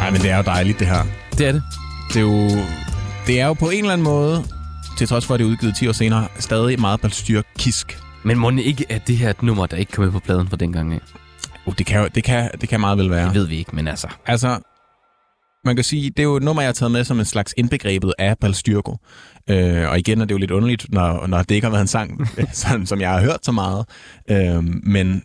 Nej, 0.00 0.10
men 0.10 0.20
det 0.20 0.30
er 0.30 0.36
jo 0.36 0.42
dejligt, 0.42 0.78
det 0.78 0.86
her. 0.86 1.02
Det 1.38 1.46
er 1.46 1.52
det. 1.52 1.62
Det 2.08 2.16
er 2.16 2.20
jo, 2.20 2.48
det 3.26 3.40
er 3.40 3.46
jo 3.46 3.54
på 3.54 3.70
en 3.70 3.78
eller 3.78 3.92
anden 3.92 4.04
måde, 4.04 4.44
til 4.98 5.08
trods 5.08 5.26
for, 5.26 5.34
at 5.34 5.40
det 5.40 5.46
er 5.46 5.50
udgivet 5.50 5.76
10 5.76 5.88
år 5.88 5.92
senere, 5.92 6.28
stadig 6.38 6.80
meget 6.80 7.00
Balstyrk-kisk. 7.66 7.98
Men 8.24 8.38
må 8.38 8.50
det 8.50 8.60
ikke, 8.62 8.86
at 8.88 9.06
det 9.06 9.16
her 9.16 9.26
er 9.26 9.30
et 9.30 9.42
nummer, 9.42 9.66
der 9.66 9.76
ikke 9.76 9.92
kom 9.92 10.04
med 10.04 10.12
på 10.12 10.18
pladen 10.20 10.48
fra 10.48 10.56
dengang 10.56 10.92
af? 10.92 11.00
Uh, 11.66 11.74
det, 11.78 11.86
kan, 11.86 12.00
jo- 12.00 12.08
det, 12.14 12.24
kan, 12.24 12.50
det 12.60 12.68
kan 12.68 12.80
meget 12.80 12.98
vel 12.98 13.10
være. 13.10 13.26
Det 13.26 13.34
ved 13.34 13.46
vi 13.46 13.56
ikke, 13.56 13.76
men 13.76 13.88
altså. 13.88 14.08
Altså, 14.26 14.58
man 15.64 15.76
kan 15.76 15.84
sige, 15.84 16.10
det 16.10 16.18
er 16.18 16.22
jo 16.24 16.36
et 16.36 16.42
nummer, 16.42 16.62
jeg 16.62 16.68
har 16.68 16.72
taget 16.72 16.92
med 16.92 17.04
som 17.04 17.18
en 17.18 17.24
slags 17.24 17.54
indbegrebet 17.56 18.14
af 18.18 18.38
Balstyrko. 18.38 18.96
Øh, 19.50 19.88
og 19.90 19.98
igen 19.98 20.20
er 20.20 20.24
det 20.24 20.32
jo 20.32 20.38
lidt 20.38 20.50
underligt, 20.50 20.86
når, 20.92 21.26
når 21.26 21.42
det 21.42 21.54
ikke 21.54 21.64
har 21.64 21.70
været 21.72 21.82
en 21.82 21.88
sang, 21.88 22.28
sådan, 22.52 22.86
som 22.86 23.00
jeg 23.00 23.10
har 23.10 23.20
hørt 23.20 23.40
så 23.44 23.52
meget. 23.52 23.86
Øh, 24.30 24.64
men 24.82 25.22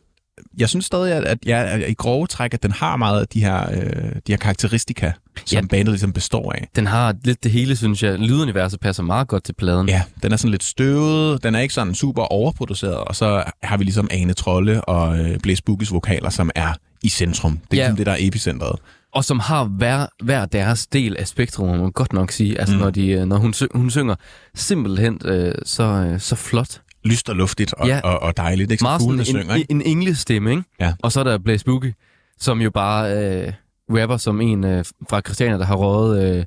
jeg 0.57 0.69
synes 0.69 0.85
stadig, 0.85 1.13
at, 1.13 1.23
at 1.23 1.37
jeg 1.45 1.85
i 1.89 1.93
grove 1.93 2.27
træk, 2.27 2.53
at 2.53 2.63
den 2.63 2.71
har 2.71 2.97
meget 2.97 3.21
af 3.21 3.27
de 3.27 3.43
her, 3.43 3.69
øh, 3.71 4.11
de 4.27 4.31
her 4.31 4.37
karakteristika, 4.37 5.11
som 5.45 5.55
Ja. 5.55 5.61
bandet 5.61 5.87
ligesom 5.87 6.13
består 6.13 6.51
af. 6.51 6.67
Den 6.75 6.87
har 6.87 7.15
lidt 7.23 7.43
det 7.43 7.51
hele, 7.51 7.75
synes 7.75 8.03
jeg. 8.03 8.19
Lyduniverset 8.19 8.79
passer 8.79 9.03
meget 9.03 9.27
godt 9.27 9.43
til 9.43 9.53
pladen. 9.53 9.89
Ja, 9.89 10.03
den 10.23 10.31
er 10.31 10.37
sådan 10.37 10.51
lidt 10.51 10.63
støvet, 10.63 11.43
den 11.43 11.55
er 11.55 11.59
ikke 11.59 11.73
sådan 11.73 11.95
super 11.95 12.21
overproduceret, 12.23 12.97
og 12.97 13.15
så 13.15 13.43
har 13.63 13.77
vi 13.77 13.83
ligesom 13.83 14.07
Ane 14.11 14.33
Trolle 14.33 14.81
og 14.85 15.19
øh, 15.19 15.39
Blaze 15.39 15.63
Boogies 15.63 15.91
vokaler, 15.91 16.29
som 16.29 16.51
er 16.55 16.73
i 17.03 17.09
centrum. 17.09 17.59
Det 17.71 17.77
er 17.79 17.81
Ja. 17.81 17.87
ligesom 17.87 17.97
det, 17.97 18.05
der 18.05 18.11
er 18.11 18.17
epicentret. 18.19 18.79
Og 19.13 19.25
som 19.25 19.39
har 19.39 19.63
hver, 19.63 20.05
hver 20.23 20.45
deres 20.45 20.87
del 20.87 21.17
af 21.17 21.27
spektrum, 21.27 21.67
må 21.67 21.75
man 21.75 21.91
godt 21.91 22.13
nok 22.13 22.31
sige. 22.31 22.59
Altså, 22.59 22.75
mm. 22.75 22.81
Når, 22.81 22.89
de, 22.89 23.07
øh, 23.07 23.25
når 23.25 23.37
hun, 23.37 23.53
hun 23.73 23.89
synger 23.89 24.15
simpelthen 24.55 25.21
øh, 25.25 25.55
så, 25.65 25.83
øh, 25.83 26.19
så 26.19 26.35
flot. 26.35 26.81
Lyst 27.05 27.29
og 27.29 27.35
luftigt 27.35 27.73
og, 27.73 27.87
Ja. 27.87 27.99
og, 28.03 28.19
og 28.19 28.37
dejligt. 28.37 28.69
Det 28.69 28.73
ikke 28.73 28.79
så 28.79 28.85
Meget 28.85 29.01
fuglene 29.01 29.21
en, 29.21 29.25
synger, 29.25 29.55
ikke? 29.55 29.71
en 29.71 29.81
englestemme, 29.81 30.51
ikke? 30.51 30.63
Ja. 30.79 30.93
Og 31.03 31.11
så 31.11 31.19
er 31.19 31.23
der 31.23 31.37
Blaze 31.37 31.65
Boogie, 31.65 31.93
som 32.39 32.61
jo 32.61 32.69
bare 32.71 33.17
øh, 33.47 33.53
rapper 33.89 34.17
som 34.17 34.41
en 34.41 34.63
øh, 34.63 34.85
fra 35.09 35.21
Christiania, 35.21 35.57
der 35.57 35.65
har 35.65 35.75
røget 35.75 36.37
øh, 36.39 36.45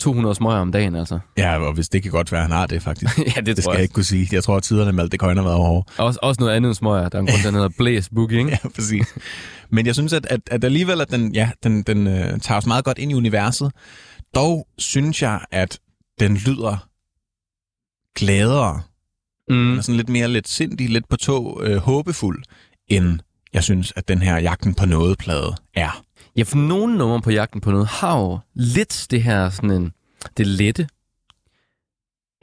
200 0.00 0.34
smøger 0.34 0.58
om 0.58 0.72
dagen, 0.72 0.94
altså. 0.96 1.18
Ja, 1.38 1.58
og 1.58 1.72
hvis 1.74 1.88
det 1.88 2.02
kan 2.02 2.10
godt 2.12 2.32
være, 2.32 2.42
han 2.42 2.50
har 2.50 2.66
det, 2.66 2.82
faktisk. 2.82 3.18
ja, 3.36 3.40
det, 3.40 3.46
Det 3.46 3.56
tror 3.56 3.62
skal 3.62 3.70
jeg. 3.70 3.74
jeg 3.76 3.82
ikke 3.82 3.92
kunne 3.94 4.04
sige. 4.04 4.28
Jeg 4.32 4.44
tror, 4.44 4.56
at 4.56 4.62
tiderne 4.62 4.92
med 4.92 5.02
alt 5.02 5.12
det 5.12 5.20
køjner 5.20 5.42
har 5.42 5.48
været 5.48 5.60
hårde. 5.60 5.84
Også, 5.98 6.18
også 6.22 6.40
noget 6.40 6.52
andet 6.54 6.68
end 6.68 6.74
smøger. 6.74 7.08
Der 7.08 7.18
er 7.18 7.22
en 7.22 7.26
grund, 7.28 7.42
der 7.42 7.50
hedder 7.50 7.68
Blaze 7.78 8.10
Boogie, 8.14 8.38
ikke? 8.38 8.50
Ja, 8.64 8.68
præcis. 8.68 9.14
Men 9.70 9.86
jeg 9.86 9.94
synes, 9.94 10.12
at, 10.12 10.26
at, 10.30 10.40
at 10.50 10.64
alligevel, 10.64 11.00
at 11.00 11.10
den, 11.10 11.34
ja, 11.34 11.50
den, 11.64 11.82
den 11.82 12.06
øh, 12.06 12.40
tager 12.40 12.58
os 12.58 12.66
meget 12.66 12.84
godt 12.84 12.98
ind 12.98 13.10
i 13.12 13.14
universet. 13.14 13.72
Dog 14.34 14.66
synes 14.78 15.22
jeg, 15.22 15.40
at 15.50 15.78
den 16.20 16.36
lyder 16.36 16.86
gladere, 18.14 18.82
Mm. 19.48 19.56
mm. 19.56 19.82
sådan 19.82 19.96
lidt 19.96 20.08
mere 20.08 20.28
lidt 20.28 20.48
sindig, 20.48 20.90
lidt 20.90 21.08
på 21.08 21.16
tog, 21.16 21.60
øh, 21.64 21.76
håbefuld, 21.76 22.42
end 22.88 23.18
jeg 23.52 23.64
synes, 23.64 23.92
at 23.96 24.08
den 24.08 24.22
her 24.22 24.38
Jagten 24.38 24.74
på 24.74 24.86
noget 24.86 25.18
plade 25.18 25.54
er. 25.74 26.04
Ja, 26.36 26.42
for 26.42 26.56
nogle 26.56 26.98
numre 26.98 27.20
på 27.20 27.30
jagten 27.30 27.60
på 27.60 27.70
noget 27.70 27.86
har 27.86 28.18
jo 28.18 28.38
lidt 28.54 29.06
det 29.10 29.22
her 29.22 29.50
sådan 29.50 29.70
en, 29.70 29.92
det 30.36 30.46
lette. 30.46 30.88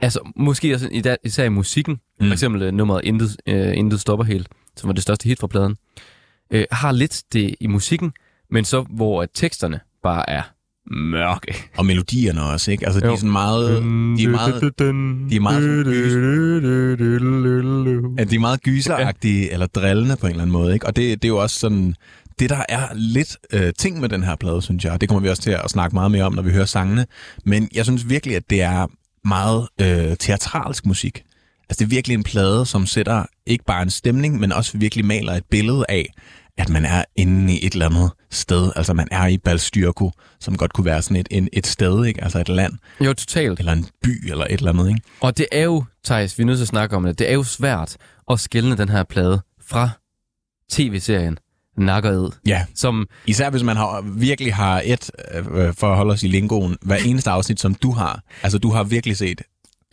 Altså, 0.00 0.32
måske 0.36 0.74
også 0.74 0.88
i 0.92 1.00
dag, 1.00 1.16
især 1.24 1.44
i 1.44 1.48
musikken. 1.48 2.00
Mm. 2.20 2.26
For 2.26 2.32
eksempel 2.32 2.62
uh, 2.68 2.74
nummeret 2.74 3.04
Intet, 3.04 3.36
uh, 3.50 3.76
Intet 3.78 4.00
Stopper 4.00 4.24
Helt, 4.24 4.48
som 4.76 4.88
var 4.88 4.94
det 4.94 5.02
største 5.02 5.24
hit 5.24 5.40
fra 5.40 5.46
pladen. 5.46 5.76
Uh, 6.54 6.60
har 6.70 6.92
lidt 6.92 7.22
det 7.32 7.54
i 7.60 7.66
musikken, 7.66 8.12
men 8.50 8.64
så 8.64 8.82
hvor 8.82 9.22
at 9.22 9.28
teksterne 9.34 9.80
bare 10.02 10.30
er 10.30 10.42
mørke. 10.90 11.54
Og 11.76 11.86
melodierne 11.86 12.42
også, 12.42 12.70
ikke? 12.70 12.86
Altså, 12.86 13.00
de 13.00 13.06
Jo. 13.06 13.12
er 13.12 13.16
sådan 13.16 13.30
meget... 13.30 13.70
De 13.70 13.76
er 13.78 14.28
meget, 14.28 14.72
de 15.30 15.36
er 15.36 15.40
meget 15.40 15.84
at 18.18 18.30
de 18.30 18.36
er 18.36 18.40
meget 18.40 18.62
gyseragtige, 18.62 19.52
eller 19.52 19.66
drillende 19.66 20.16
på 20.16 20.26
en 20.26 20.30
eller 20.30 20.42
anden 20.42 20.52
måde, 20.52 20.74
ikke? 20.74 20.86
Og 20.86 20.96
det, 20.96 21.22
det 21.22 21.28
er 21.28 21.32
jo 21.32 21.42
også 21.42 21.58
sådan... 21.58 21.94
Det, 22.38 22.50
der 22.50 22.62
er 22.68 22.88
lidt 22.94 23.36
øh, 23.52 23.72
ting 23.78 24.00
med 24.00 24.08
den 24.08 24.22
her 24.22 24.36
plade, 24.36 24.62
synes 24.62 24.84
jeg, 24.84 24.92
og 24.92 25.00
det 25.00 25.08
kommer 25.08 25.22
vi 25.22 25.28
også 25.28 25.42
til 25.42 25.50
at 25.50 25.70
snakke 25.70 25.94
meget 25.94 26.10
mere 26.10 26.24
om, 26.24 26.32
når 26.34 26.42
vi 26.42 26.50
hører 26.50 26.64
sangene, 26.64 27.06
men 27.44 27.68
jeg 27.74 27.84
synes 27.84 28.08
virkelig, 28.08 28.36
at 28.36 28.42
det 28.50 28.62
er 28.62 28.86
meget 29.24 29.68
øh, 29.80 30.16
teatralsk 30.16 30.86
musik. 30.86 31.22
Altså, 31.68 31.78
det 31.78 31.84
er 31.84 31.88
virkelig 31.96 32.14
en 32.14 32.22
plade, 32.22 32.66
som 32.66 32.86
sætter 32.86 33.24
ikke 33.46 33.64
bare 33.64 33.82
en 33.82 33.90
stemning, 33.90 34.40
men 34.40 34.52
også 34.52 34.78
virkelig 34.78 35.04
maler 35.04 35.32
et 35.32 35.44
billede 35.50 35.84
af, 35.88 36.12
at 36.58 36.68
man 36.68 36.84
er 36.84 37.04
inde 37.16 37.52
i 37.54 37.66
et 37.66 37.72
eller 37.72 37.86
andet 37.88 38.10
sted. 38.30 38.72
Altså, 38.76 38.94
man 38.94 39.08
er 39.10 39.26
i 39.26 39.38
Balstyrko, 39.38 40.10
som 40.40 40.56
godt 40.56 40.72
kunne 40.72 40.84
være 40.84 41.02
sådan 41.02 41.16
et, 41.16 41.28
en, 41.30 41.48
et 41.52 41.66
sted, 41.66 42.04
ikke? 42.04 42.24
Altså 42.24 42.38
et 42.40 42.48
land, 42.48 42.72
Jo, 43.00 43.12
totalt. 43.14 43.58
eller 43.58 43.72
en 43.72 43.86
by, 44.02 44.30
eller 44.30 44.44
et 44.44 44.52
eller 44.52 44.70
andet, 44.72 44.88
ikke? 44.88 45.00
Og 45.20 45.38
det 45.38 45.46
er 45.52 45.62
jo, 45.64 45.84
Thijs, 46.04 46.38
vi 46.38 46.42
er 46.42 46.46
nødt 46.46 46.58
til 46.58 46.64
at 46.64 46.68
snakke 46.68 46.96
om 46.96 47.04
det, 47.04 47.18
det 47.18 47.28
er 47.30 47.34
jo 47.34 47.42
svært 47.42 47.96
at 48.30 48.40
skille 48.40 48.76
den 48.76 48.88
her 48.88 49.02
plade 49.02 49.40
fra 49.68 49.90
tv-serien 50.70 51.38
Nakkered, 51.76 52.30
Ja, 52.46 52.64
som 52.74 53.06
Især 53.26 53.50
hvis 53.50 53.62
man 53.62 53.76
har, 53.76 54.00
virkelig 54.16 54.54
har 54.54 54.82
et, 54.84 55.10
øh, 55.34 55.74
for 55.74 55.90
at 55.90 55.96
holde 55.96 56.12
os 56.12 56.22
i 56.22 56.28
lingoen, 56.28 56.76
hver 56.82 56.96
eneste 56.96 57.30
afsnit, 57.30 57.60
som 57.60 57.74
du 57.74 57.90
har. 57.92 58.22
Altså, 58.42 58.58
du 58.58 58.70
har 58.70 58.82
virkelig 58.84 59.16
set. 59.16 59.42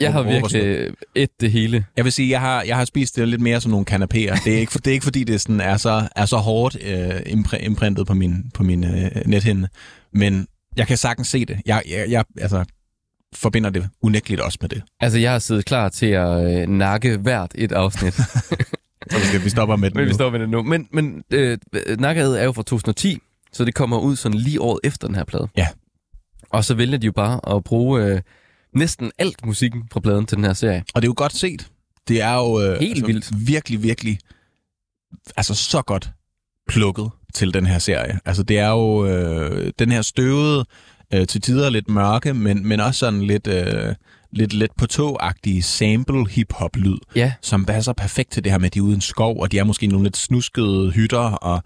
Jeg 0.01 0.13
har 0.13 0.23
virkelig 0.23 0.93
et 1.15 1.29
det 1.41 1.51
hele. 1.51 1.85
Jeg 1.97 2.05
vil 2.05 2.11
sige, 2.13 2.29
jeg 2.29 2.39
har, 2.39 2.63
jeg 2.63 2.77
har 2.77 2.85
spist 2.85 3.15
det 3.15 3.27
lidt 3.27 3.41
mere 3.41 3.61
som 3.61 3.71
nogle 3.71 3.85
kanapéer. 3.91 4.43
Det 4.43 4.47
er 4.53 4.57
ikke, 4.57 4.71
for, 4.71 4.79
det 4.79 4.87
er 4.87 4.93
ikke 4.93 5.03
fordi, 5.03 5.23
det 5.23 5.41
sådan 5.41 5.61
er, 5.61 5.77
så, 5.77 6.07
er 6.15 6.25
så 6.25 6.37
hårdt 6.37 6.77
øh, 6.85 7.09
impr- 7.09 7.65
imprintet 7.65 8.07
på 8.07 8.13
min, 8.13 8.51
på 8.53 8.63
min 8.63 8.83
øh, 8.83 9.11
nethinde. 9.25 9.67
Men 10.13 10.47
jeg 10.77 10.87
kan 10.87 10.97
sagtens 10.97 11.27
se 11.27 11.45
det. 11.45 11.59
Jeg, 11.65 11.83
jeg, 11.89 12.05
jeg 12.09 12.25
altså, 12.37 12.65
forbinder 13.35 13.69
det 13.69 13.89
unægteligt 14.01 14.41
også 14.41 14.57
med 14.61 14.69
det. 14.69 14.81
Altså, 14.99 15.19
jeg 15.19 15.31
har 15.31 15.39
siddet 15.39 15.65
klar 15.65 15.89
til 15.89 16.05
at 16.05 16.61
øh, 16.61 16.67
nakke 16.67 17.17
hvert 17.17 17.51
et 17.55 17.71
afsnit. 17.71 18.13
Så 19.11 19.17
vi, 19.19 19.25
skal, 19.25 19.43
vi 19.43 19.49
stopper 19.49 19.75
med 19.75 19.89
det 19.89 19.95
Men 19.95 20.05
vi 20.05 20.09
nu. 20.09 20.13
står 20.13 20.29
med 20.29 20.39
det 20.39 20.49
nu. 20.49 20.63
Men, 20.63 20.87
men 20.93 21.23
øh, 21.31 21.57
Nakkered 21.99 22.33
er 22.33 22.43
jo 22.43 22.51
fra 22.51 22.63
2010, 22.63 23.17
så 23.53 23.65
det 23.65 23.73
kommer 23.75 23.97
ud 23.99 24.15
sådan 24.15 24.37
lige 24.37 24.61
året 24.61 24.79
efter 24.83 25.07
den 25.07 25.15
her 25.15 25.23
plade. 25.23 25.47
Ja. 25.57 25.67
Og 26.49 26.63
så 26.65 26.73
vælger 26.73 26.97
de 26.97 27.05
jo 27.05 27.11
bare 27.11 27.55
at 27.55 27.63
bruge 27.63 28.03
øh, 28.05 28.21
næsten 28.75 29.11
alt 29.17 29.45
musikken 29.45 29.83
fra 29.91 29.99
pladen 29.99 30.25
til 30.25 30.37
den 30.37 30.45
her 30.45 30.53
serie. 30.53 30.83
Og 30.93 31.01
det 31.01 31.05
er 31.07 31.09
jo 31.09 31.13
godt 31.17 31.35
set. 31.35 31.67
Det 32.07 32.21
er 32.21 32.33
jo 32.33 32.61
øh, 32.61 32.79
Helt 32.79 33.07
vildt. 33.07 33.47
virkelig, 33.47 33.83
virkelig 33.83 34.19
altså 35.37 35.53
så 35.53 35.81
godt 35.81 36.09
plukket 36.67 37.09
til 37.33 37.53
den 37.53 37.65
her 37.65 37.79
serie. 37.79 38.19
Altså 38.25 38.43
det 38.43 38.59
er 38.59 38.69
jo 38.69 39.05
øh, 39.05 39.73
den 39.79 39.91
her 39.91 40.01
støvede, 40.01 40.65
øh, 41.13 41.27
til 41.27 41.41
tider 41.41 41.69
lidt 41.69 41.89
mørke, 41.89 42.33
men, 42.33 42.67
men 42.67 42.79
også 42.79 42.99
sådan 42.99 43.21
lidt, 43.21 43.47
øh, 43.47 43.95
lidt 44.31 44.53
let 44.53 44.71
på 44.77 44.85
tog-agtige 44.85 45.61
sample 45.61 46.27
hip-hop 46.29 46.75
lyd, 46.75 46.97
Ja, 47.15 47.33
som 47.41 47.65
passer 47.65 47.93
perfekt 47.93 48.31
til 48.31 48.43
det 48.43 48.51
her 48.51 48.59
med, 48.59 48.65
at 48.65 48.73
de 48.73 48.79
er 48.79 48.83
ude 48.83 48.91
i 48.91 48.95
en 48.95 49.01
skov, 49.01 49.39
og 49.41 49.51
de 49.51 49.59
er 49.59 49.63
måske 49.63 49.87
nogle 49.87 50.05
lidt 50.05 50.17
snuskede 50.17 50.91
hytter, 50.91 51.19
og 51.19 51.63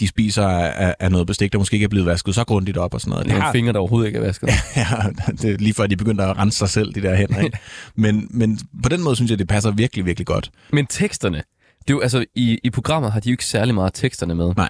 de 0.00 0.08
spiser 0.08 0.46
af, 0.46 0.94
af 1.00 1.10
noget 1.10 1.26
bestik, 1.26 1.52
der 1.52 1.58
måske 1.58 1.74
ikke 1.74 1.84
er 1.84 1.88
blevet 1.88 2.06
vasket 2.06 2.34
så 2.34 2.44
grundigt 2.44 2.76
op 2.76 2.94
og 2.94 3.00
sådan 3.00 3.10
noget. 3.10 3.26
det 3.26 3.34
nogle 3.34 3.52
fingre, 3.52 3.72
der 3.72 3.78
overhovedet 3.78 4.06
ikke 4.06 4.18
er 4.18 4.22
vasket. 4.22 4.48
ja, 4.76 4.86
det 5.32 5.50
er 5.50 5.56
lige 5.58 5.74
før, 5.74 5.86
de 5.86 5.96
begyndte 5.96 6.24
at 6.24 6.38
rense 6.38 6.58
sig 6.58 6.68
selv, 6.68 6.94
de 6.94 7.02
der 7.02 7.14
hænder. 7.14 7.40
Ikke? 7.40 7.58
men, 7.94 8.28
men 8.30 8.58
på 8.82 8.88
den 8.88 9.02
måde 9.02 9.16
synes 9.16 9.30
jeg, 9.30 9.38
det 9.38 9.48
passer 9.48 9.70
virkelig, 9.70 10.06
virkelig 10.06 10.26
godt. 10.26 10.50
Men 10.72 10.86
teksterne, 10.86 11.36
det 11.36 11.90
er 11.90 11.94
jo, 11.94 12.00
altså, 12.00 12.24
i, 12.34 12.58
i 12.64 12.70
programmet 12.70 13.12
har 13.12 13.20
de 13.20 13.28
jo 13.28 13.32
ikke 13.32 13.44
særlig 13.44 13.74
meget 13.74 13.94
teksterne 13.94 14.34
med. 14.34 14.52
Nej. 14.56 14.68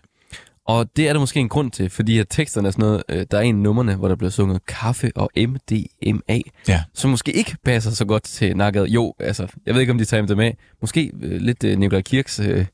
Og 0.67 0.97
det 0.97 1.09
er 1.09 1.13
der 1.13 1.21
måske 1.21 1.41
en 1.41 1.49
grund 1.49 1.71
til, 1.71 1.91
fordi 1.91 2.19
at 2.19 2.27
teksterne 2.31 2.69
er 2.69 2.73
sådan 2.73 2.83
noget, 2.83 3.03
øh, 3.09 3.27
der 3.31 3.39
er 3.39 3.43
en 3.43 3.55
af 3.57 3.61
numrene, 3.63 3.95
hvor 3.95 4.09
der 4.09 4.17
bliver 4.17 4.31
sunget 4.31 4.67
kaffe 4.67 5.11
og 5.15 5.31
MDMA, 5.37 6.41
Ja. 6.69 6.83
som 6.95 7.11
måske 7.11 7.33
ikke 7.33 7.57
passer 7.65 7.91
så 7.91 8.05
godt 8.05 8.23
til 8.23 8.57
nakket. 8.57 8.87
Jo, 8.89 9.15
altså, 9.21 9.47
jeg 9.67 9.75
ved 9.75 9.81
ikke, 9.81 9.93
om 9.93 9.99
de 9.99 10.05
tager 10.05 10.27
dem 10.27 10.37
med. 10.37 10.53
Måske 10.81 11.13
øh, 11.23 11.41
lidt 11.41 11.65
øh, 11.65 11.79
Nikolaj 11.79 12.03
Kirks 12.03 12.41
øh, 12.41 12.67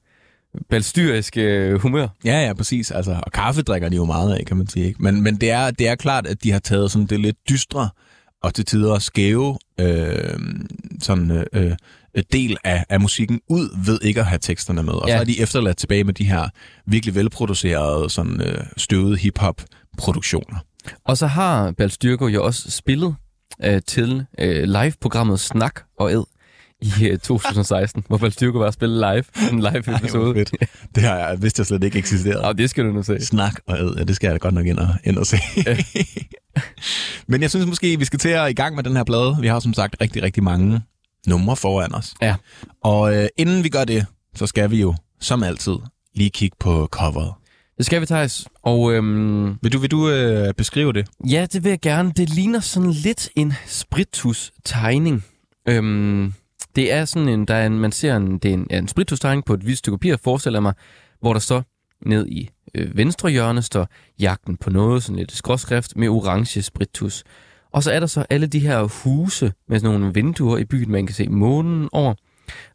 balstyriske 0.70 1.40
øh, 1.42 1.80
humør. 1.80 2.08
Ja, 2.24 2.46
ja, 2.46 2.52
præcis. 2.52 2.90
Altså, 2.90 3.20
og 3.26 3.32
kaffe 3.32 3.62
drikker 3.62 3.88
de 3.88 3.96
jo 3.96 4.04
meget 4.04 4.34
af, 4.34 4.46
kan 4.46 4.56
man 4.56 4.66
sige. 4.68 4.86
Ikke? 4.86 5.02
Men, 5.02 5.22
men 5.22 5.36
det, 5.36 5.50
er, 5.50 5.70
det 5.70 5.88
er 5.88 5.94
klart, 5.94 6.26
at 6.26 6.44
de 6.44 6.50
har 6.52 6.58
taget 6.58 6.90
sådan 6.90 7.06
det 7.06 7.20
lidt 7.20 7.36
dystre 7.48 7.90
og 8.42 8.54
til 8.54 8.64
tider 8.64 8.98
skæve 8.98 9.58
øh, 9.80 10.38
sådan, 11.02 11.30
øh, 11.30 11.46
øh, 11.52 12.22
del 12.32 12.56
af, 12.64 12.84
af 12.88 13.00
musikken 13.00 13.40
ud 13.48 13.84
ved 13.86 13.98
ikke 14.02 14.20
at 14.20 14.26
have 14.26 14.38
teksterne 14.38 14.82
med. 14.82 14.92
Og 14.92 15.08
Ja. 15.08 15.16
så 15.16 15.20
er 15.20 15.24
de 15.24 15.40
efterladt 15.40 15.76
tilbage 15.76 16.04
med 16.04 16.14
de 16.14 16.24
her 16.24 16.48
virkelig 16.86 17.14
velproducerede, 17.14 18.10
sådan, 18.10 18.40
øh, 18.40 18.64
støvede 18.76 19.16
hip-hop-produktioner. 19.16 20.58
Og 21.04 21.16
så 21.18 21.26
har 21.26 21.70
Balstyrko 21.70 22.26
jo 22.26 22.44
også 22.44 22.70
spillet 22.70 23.14
øh, 23.64 23.80
til 23.86 24.24
øh, 24.38 24.62
live-programmet 24.64 25.40
Snak 25.40 25.80
og 25.98 26.12
Ed 26.12 26.24
i 26.82 27.06
øh, 27.06 27.18
2016, 27.18 28.04
hvor 28.08 28.16
Balstyrko 28.16 28.58
var 28.58 28.66
at 28.66 28.74
spille 28.74 28.94
live, 28.96 29.24
en 29.52 29.58
live 29.60 29.96
episode. 29.96 30.34
fedt. 30.34 30.54
Det 30.94 31.02
har 31.02 31.16
jeg 31.16 31.42
vidst, 31.42 31.58
jeg 31.58 31.66
slet 31.66 31.84
ikke 31.84 31.98
eksisterede. 31.98 32.44
Og 32.44 32.58
det 32.58 32.70
skal 32.70 32.84
du 32.84 32.92
nu 32.92 33.02
se. 33.02 33.20
Snak 33.26 33.54
og 33.66 33.78
ad, 33.78 33.94
ja, 33.98 34.04
det 34.04 34.16
skal 34.16 34.26
jeg 34.26 34.32
da 34.32 34.38
godt 34.38 34.54
nok 34.54 34.66
ind 34.66 34.78
og, 34.78 34.88
ind 35.04 35.18
og 35.18 35.26
se. 35.26 35.36
Men 37.28 37.42
jeg 37.42 37.50
synes 37.50 37.66
måske, 37.66 37.98
vi 37.98 38.04
skal 38.04 38.18
til 38.18 38.28
at 38.28 38.50
i 38.50 38.52
gang 38.52 38.74
med 38.76 38.84
den 38.84 38.96
her 38.96 39.04
plade. 39.04 39.36
Vi 39.40 39.46
har 39.46 39.60
som 39.60 39.74
sagt 39.74 39.96
rigtig, 40.00 40.22
rigtig 40.22 40.42
mange 40.42 40.80
numre 41.26 41.56
foran 41.56 41.94
os. 41.94 42.14
Ja. 42.22 42.34
Og 42.84 43.16
øh, 43.16 43.28
inden 43.36 43.64
vi 43.64 43.68
gør 43.68 43.84
det, 43.84 44.06
så 44.34 44.46
skal 44.46 44.70
vi 44.70 44.80
jo, 44.80 44.94
som 45.20 45.42
altid, 45.42 45.76
lige 46.14 46.30
kigge 46.30 46.56
på 46.60 46.88
coveret. 46.90 47.32
Det 47.78 47.86
skal 47.86 48.00
vi, 48.00 48.06
Thijs. 48.06 48.46
Og 48.62 48.92
øhm, 48.92 49.54
Vil 49.62 49.72
du, 49.72 49.78
vil 49.78 49.90
du 49.90 50.08
øh, 50.10 50.54
beskrive 50.54 50.92
det? 50.92 51.06
ja, 51.28 51.46
det 51.52 51.64
vil 51.64 51.70
jeg 51.70 51.80
gerne. 51.80 52.12
Det 52.16 52.28
ligner 52.30 52.60
sådan 52.60 52.90
lidt 52.90 53.28
en 53.36 53.52
spritus-tegning. 53.66 55.24
Øhm, 55.68 56.32
det 56.76 56.92
er 56.92 57.04
sådan 57.04 57.28
en, 57.28 57.44
der 57.44 57.54
er 57.54 57.66
en, 57.66 57.78
man 57.78 57.92
ser 57.92 58.16
en, 58.16 58.38
det 58.38 58.48
er 58.48 58.54
en, 58.54 58.66
ja, 58.70 58.78
en 59.32 59.42
på 59.42 59.54
et 59.54 59.60
hvidt 59.60 59.78
stykke 59.78 59.98
papir, 59.98 60.16
forestiller 60.16 60.60
mig, 60.60 60.74
hvor 61.20 61.32
der 61.32 61.40
står 61.40 61.64
ned 62.06 62.26
i 62.26 62.50
øh, 62.74 62.96
venstre 62.96 63.30
hjørne, 63.30 63.62
står 63.62 63.88
jagten 64.20 64.56
på 64.56 64.70
noget, 64.70 65.02
sådan 65.02 65.16
lidt 65.16 65.32
skråskrift 65.32 65.96
med 65.96 66.08
orange 66.08 66.62
spritus. 66.62 67.24
Og 67.72 67.82
så 67.82 67.92
er 67.92 68.00
der 68.00 68.06
så 68.06 68.26
alle 68.30 68.46
de 68.46 68.60
her 68.60 68.82
huse 68.82 69.52
med 69.68 69.80
sådan 69.80 70.00
nogle 70.00 70.14
vinduer 70.14 70.58
i 70.58 70.64
byen, 70.64 70.90
man 70.90 71.06
kan 71.06 71.14
se 71.14 71.28
månen 71.28 71.88
over. 71.92 72.14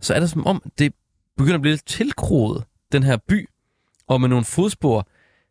Så 0.01 0.13
er 0.13 0.19
det 0.19 0.29
som 0.29 0.47
om, 0.47 0.61
det 0.79 0.93
begynder 1.37 1.55
at 1.55 1.61
blive 1.61 1.73
lidt 1.73 1.85
tilkroet, 1.85 2.63
den 2.91 3.03
her 3.03 3.17
by, 3.27 3.49
og 4.07 4.21
med 4.21 4.29
nogle 4.29 4.45
fodspor 4.45 5.07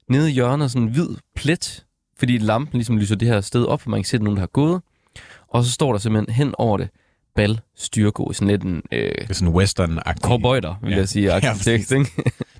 nede 0.09 0.31
i 0.31 0.33
hjørnet, 0.33 0.71
sådan 0.71 0.89
en 0.89 0.93
hvid 0.93 1.09
plet, 1.37 1.85
fordi 2.19 2.39
lampen 2.39 2.79
ligesom 2.79 2.99
lyser 2.99 3.17
det 3.17 3.29
her 3.29 3.41
sted 3.41 3.65
op, 3.65 3.83
og 3.85 3.91
man 3.91 4.01
kan 4.01 4.05
se, 4.05 4.17
at 4.17 4.23
nogen, 4.23 4.37
der 4.37 4.43
har 4.43 4.47
gået. 4.47 4.83
Og 5.49 5.65
så 5.65 5.71
står 5.71 5.93
der 5.93 5.99
simpelthen 5.99 6.35
hen 6.35 6.55
over 6.59 6.79
det, 6.79 6.89
bal 7.37 7.61
styrko, 7.77 8.33
sådan 8.33 8.49
lidt 8.49 8.63
en 8.63 8.83
øh, 8.93 9.01
Det 9.19 9.31
er 9.31 9.35
sådan 9.35 9.55
western-agtigt. 9.55 10.21
cowboyder, 10.21 10.75
vil 10.83 10.91
Ja. 10.93 10.97
jeg 10.97 11.09
sige, 11.09 11.27
Ja, 11.31 11.35
arkitekt, 11.37 11.65
præcis. 11.89 11.91
ikke? 11.91 12.11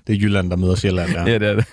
Det 0.07 0.15
er 0.15 0.19
Jylland, 0.19 0.49
der 0.49 0.55
møder 0.55 0.75
Sjælland. 0.75 1.11
Ja. 1.11 1.23
ja, 1.31 1.37
det 1.39 1.47
er 1.47 1.53
det. 1.55 1.65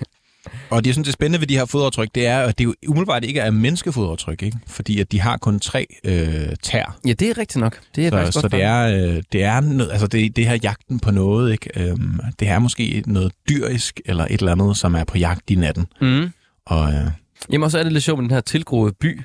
Og 0.71 0.83
det, 0.85 0.87
jeg 0.87 0.95
synes, 0.95 1.07
det 1.07 1.13
spændende 1.13 1.41
ved 1.41 1.47
de 1.47 1.57
her 1.59 1.65
fodaftryk, 1.65 2.09
det 2.15 2.27
er, 2.27 2.39
at 2.39 2.59
det 2.59 2.65
jo 2.65 2.75
umiddelbart 2.89 3.25
ikke 3.25 3.41
er 3.41 3.51
menneskefodaftryk, 3.51 4.43
ikke? 4.43 4.59
Fordi 4.67 5.01
at 5.01 5.13
de 5.13 5.21
har 5.21 5.37
kun 5.37 5.61
tre 5.61 5.87
øh, 6.05 6.49
tær. 6.63 6.99
Ja, 7.07 7.13
det 7.13 7.31
er 7.31 7.39
rigtigt 7.39 7.61
nok. 7.61 7.81
Det 7.97 8.07
er 8.07 8.11
Så, 8.11 8.17
faktisk 8.17 8.35
så 8.35 8.41
godt 8.41 8.53
det 8.53 8.63
er, 8.63 9.09
øh, 9.17 9.23
det 9.33 9.43
er 9.45 9.61
noget, 9.61 9.93
altså 9.93 10.07
det, 10.07 10.37
det 10.37 10.47
her 10.49 10.59
jagten 10.63 11.01
på 11.01 11.11
noget, 11.11 11.53
ikke? 11.53 11.71
Øhm, 11.91 12.21
det 12.41 12.49
er 12.49 12.59
måske 12.59 13.03
noget 13.07 13.33
dyrisk 13.49 14.01
eller 14.07 14.25
et 14.25 14.33
eller 14.41 14.53
andet, 14.53 14.77
som 14.77 14.95
er 14.95 15.05
på 15.05 15.19
jagt 15.19 15.51
i 15.51 15.55
natten. 15.55 15.87
Mm. 16.01 16.31
Og, 16.67 16.93
øh, 16.93 17.11
Jamen, 17.53 17.65
og 17.65 17.71
så 17.71 17.79
er 17.79 17.83
det 17.83 17.93
lidt 17.93 18.05
sjovt 18.05 18.19
med 18.19 18.29
den 18.29 18.35
her 18.35 18.41
tilgroede 18.41 18.93
by, 19.01 19.21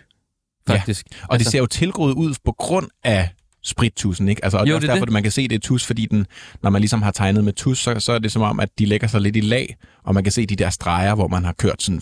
faktisk. 0.67 1.05
og 1.23 1.33
altså, 1.33 1.43
det 1.43 1.51
ser 1.51 1.59
jo 1.59 1.65
tilgroet 1.65 2.13
ud 2.13 2.33
på 2.45 2.51
grund 2.51 2.87
af 3.03 3.29
sprittusen, 3.67 4.27
ikke? 4.29 4.45
Altså, 4.45 4.57
og 4.57 4.67
Jo, 4.69 4.75
det 4.75 4.83
er 4.83 4.87
er 4.87 4.93
derfor, 4.93 5.05
det. 5.05 5.13
man 5.13 5.23
kan 5.23 5.31
se, 5.31 5.47
det 5.47 5.55
er 5.55 5.59
tus, 5.59 5.85
fordi 5.85 6.05
den, 6.05 6.27
når 6.63 6.69
man 6.69 6.81
ligesom 6.81 7.01
har 7.01 7.11
tegnet 7.11 7.43
med 7.43 7.53
tus, 7.53 7.79
så, 7.79 7.99
så 7.99 8.11
er 8.11 8.19
det 8.19 8.31
som 8.31 8.41
om, 8.41 8.59
at 8.59 8.69
de 8.79 8.85
lægger 8.85 9.07
sig 9.07 9.21
lidt 9.21 9.35
i 9.35 9.41
lag, 9.41 9.75
og 10.03 10.13
man 10.13 10.23
kan 10.23 10.33
se 10.33 10.45
de 10.45 10.55
der 10.55 10.69
streger, 10.69 11.15
hvor 11.15 11.27
man 11.27 11.45
har 11.45 11.53
kørt 11.53 11.83
sådan... 11.83 12.01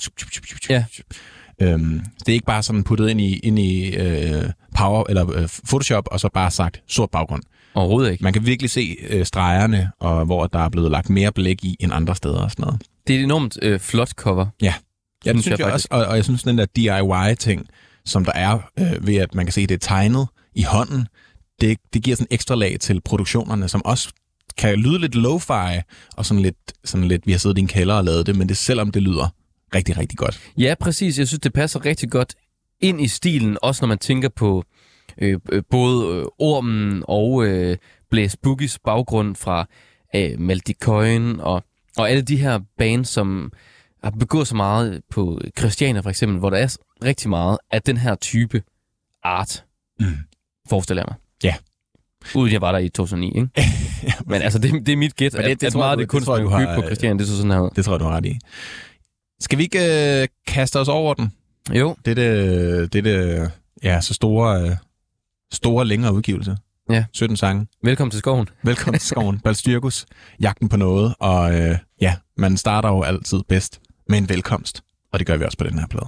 Ja. 0.69 0.86
Øhm, 1.62 2.01
det 2.19 2.29
er 2.29 2.34
ikke 2.34 2.45
bare 2.45 2.63
sådan 2.63 2.84
puttet 2.84 3.10
ind 3.10 3.22
i, 3.22 3.38
ind 3.39 3.60
i 3.60 3.95
øh, 3.95 4.43
Power 4.77 5.03
eller 5.10 5.31
øh, 5.31 5.50
Photoshop, 5.67 6.07
og 6.12 6.19
så 6.19 6.29
bare 6.34 6.51
sagt 6.51 6.81
sort 6.88 7.10
baggrund. 7.12 7.43
Overhovedet 7.75 8.12
ikke. 8.12 8.24
Man 8.24 8.34
kan 8.34 8.45
virkelig 8.45 8.69
se 8.72 8.98
øh, 9.10 9.25
stregerne, 9.25 9.91
og 10.00 10.25
hvor 10.25 10.48
der 10.48 10.60
er 10.60 10.69
blevet 10.69 10.91
lagt 10.91 11.10
mere 11.10 11.31
blæk 11.31 11.63
i 11.63 11.77
end 11.79 11.93
andre 11.93 12.15
steder 12.15 12.38
og 12.39 12.51
sådan 12.51 12.63
noget. 12.63 12.81
Det 13.07 13.15
er 13.15 13.19
et 13.19 13.24
enormt 13.24 13.57
øh, 13.62 13.79
flot 13.79 14.10
cover. 14.10 14.45
Ja, 14.62 14.74
ja 15.25 15.34
det 15.34 15.41
Synes 15.43 15.60
jeg 15.60 15.65
jeg 15.65 15.74
også, 15.74 15.88
og, 15.91 16.05
og 16.05 16.15
jeg 16.15 16.24
synes, 16.24 16.43
den 16.43 16.57
der 16.57 16.65
DIY-ting, 16.75 17.67
som 18.05 18.25
der 18.25 18.31
er 18.31 18.60
øh, 18.79 19.07
ved, 19.07 19.15
at 19.15 19.36
man 19.36 19.45
kan 19.45 19.53
se, 19.53 19.62
at 19.62 19.69
det 19.69 19.75
er 19.75 19.79
tegnet 19.79 20.27
i 20.55 20.63
hånden, 20.63 21.07
det, 21.62 21.78
det 21.94 22.04
giver 22.04 22.16
sådan 22.16 22.28
en 22.32 22.36
ekstra 22.36 22.56
lag 22.56 22.78
til 22.80 23.02
produktionerne, 23.02 23.68
som 23.68 23.86
også 23.86 24.10
kan 24.58 24.80
lyde 24.80 25.00
lidt 25.00 25.16
lo-fi, 25.16 25.82
og 26.18 26.26
sådan 26.26 26.42
lidt, 26.44 26.58
sådan 26.84 27.08
lidt, 27.08 27.28
vi 27.28 27.32
har 27.32 27.40
siddet 27.40 27.58
i 27.58 27.62
en 27.62 27.68
kælder 27.68 27.96
og 27.96 28.04
lavet 28.04 28.26
det, 28.28 28.36
men 28.36 28.50
det 28.50 28.58
selvom 28.58 28.92
det 28.92 29.02
lyder 29.02 29.28
rigtig, 29.76 29.98
rigtig 29.98 30.18
godt. 30.18 30.40
Ja, 30.58 30.76
præcis. 30.80 31.20
Jeg 31.20 31.28
synes, 31.28 31.40
det 31.40 31.54
passer 31.54 31.86
rigtig 31.86 32.10
godt 32.12 32.36
ind 32.82 33.02
i 33.02 33.08
stilen, 33.08 33.58
også 33.62 33.82
når 33.84 33.88
man 33.88 33.98
tænker 33.98 34.30
på 34.30 34.64
øh, 35.18 35.40
øh, 35.52 35.64
både 35.70 36.16
øh, 36.16 36.26
Ormen 36.40 37.04
og 37.08 37.46
øh, 37.46 37.78
Blaze 38.10 38.38
Boogies 38.44 38.80
baggrund 38.80 39.36
fra 39.36 39.68
øh, 40.16 40.40
Maldi 40.40 40.74
Coin 40.74 41.40
og, 41.40 41.64
og 41.98 42.10
alle 42.10 42.22
de 42.22 42.38
her 42.38 42.60
bands, 42.78 43.10
som 43.10 43.52
har 44.04 44.12
begået 44.12 44.48
så 44.48 44.56
meget 44.56 45.02
på 45.12 45.42
Christiania 45.58 46.02
for 46.02 46.10
eksempel, 46.10 46.40
hvor 46.40 46.50
der 46.50 46.58
er 46.58 46.78
rigtig 47.04 47.30
meget 47.30 47.58
af 47.72 47.82
den 47.82 47.98
her 47.98 48.16
type 48.16 48.62
art, 49.24 49.64
Mm. 50.00 50.06
forestiller 50.70 51.04
jeg 51.04 51.08
mig. 51.10 51.25
Ja. 51.44 51.56
Uden 52.36 52.54
jeg 52.54 52.62
var 52.62 52.72
der 52.72 52.80
i 52.80 52.89
2009, 52.89 53.27
ikke? 53.27 53.50
Men 54.30 54.42
altså, 54.42 54.60
det, 54.60 54.86
det 54.86 54.89
er 54.94 54.98
mit 54.98 55.15
gæt, 55.15 55.34
Men 55.34 55.42
det- 55.44 55.50
at, 55.50 55.62
det 55.62 55.68
at 55.68 55.74
tror 55.74 55.80
meget 55.82 55.98
du- 55.98 56.01
det 56.01 56.08
det 56.08 56.12
kunst, 56.12 56.25
tror 56.25 56.38
bygge 56.38 56.50
har, 56.50 56.75
på 56.75 56.82
Christiania, 56.82 57.20
det 57.20 57.27
så 57.27 57.36
sådan 57.38 57.51
her. 57.51 57.60
Det 57.70 57.86
tror 57.86 57.94
jeg, 57.94 58.00
du 58.00 58.06
har 58.06 58.12
ret 58.15 58.25
i. 58.25 58.38
Skal 59.39 59.58
vi 59.58 59.63
ikke 59.63 60.22
øh, 60.22 60.27
kaste 60.48 60.80
os 60.80 60.88
over 60.88 61.13
den? 61.13 61.32
Jo, 61.74 61.96
Det 62.06 62.12
er 62.12 62.15
det, 62.15 62.94
det, 62.94 63.04
det 63.04 63.51
ja, 63.84 64.01
så 64.01 64.13
store, 64.13 64.62
øh, 64.70 64.75
store 65.54 65.86
længere 65.86 66.13
udgivelse. 66.13 66.58
Ja. 66.89 67.06
17 67.13 67.38
sange. 67.38 67.68
velkommen 67.84 68.12
til 68.12 68.20
skoven. 68.20 68.48
Velkommen 68.63 69.00
til 69.00 69.08
skoven. 69.08 69.39
Balstyrkus. 69.39 70.06
Jagten 70.39 70.70
på 70.70 70.77
noget. 70.77 71.15
Og 71.20 71.56
øh, 71.62 71.77
ja, 72.01 72.15
man 72.38 72.58
starter 72.58 72.89
jo 72.89 73.01
altid 73.01 73.39
bedst 73.50 73.80
med 74.10 74.18
en 74.18 74.30
velkomst. 74.30 74.82
Og 75.13 75.20
det 75.20 75.27
gør 75.27 75.38
vi 75.38 75.44
også 75.46 75.58
på 75.58 75.63
den 75.63 75.80
her 75.80 75.88
plade. 75.88 76.08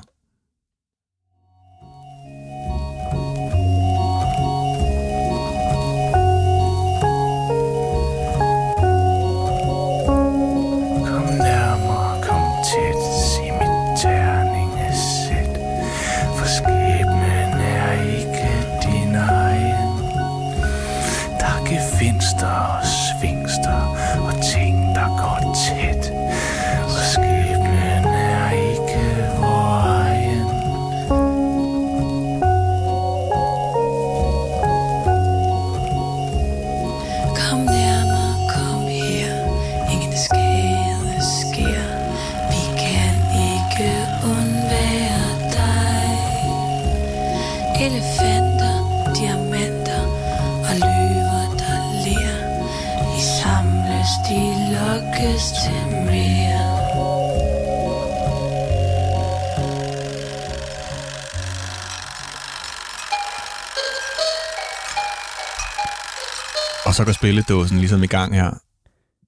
Spilledåsen 67.17 67.77
ligesom 67.79 68.03
i 68.03 68.07
gang 68.07 68.35
her. 68.35 68.51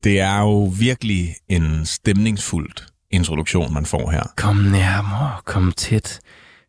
Det 0.04 0.20
er 0.20 0.40
jo 0.40 0.74
virkelig 0.80 1.36
en 1.50 1.86
stemningsfuld 1.86 2.72
introduktion, 3.12 3.74
man 3.74 3.86
får 3.86 4.12
her. 4.12 4.24
Kom 4.38 4.56
nærmere, 4.56 5.36
kom 5.46 5.72
tæt. 5.72 6.20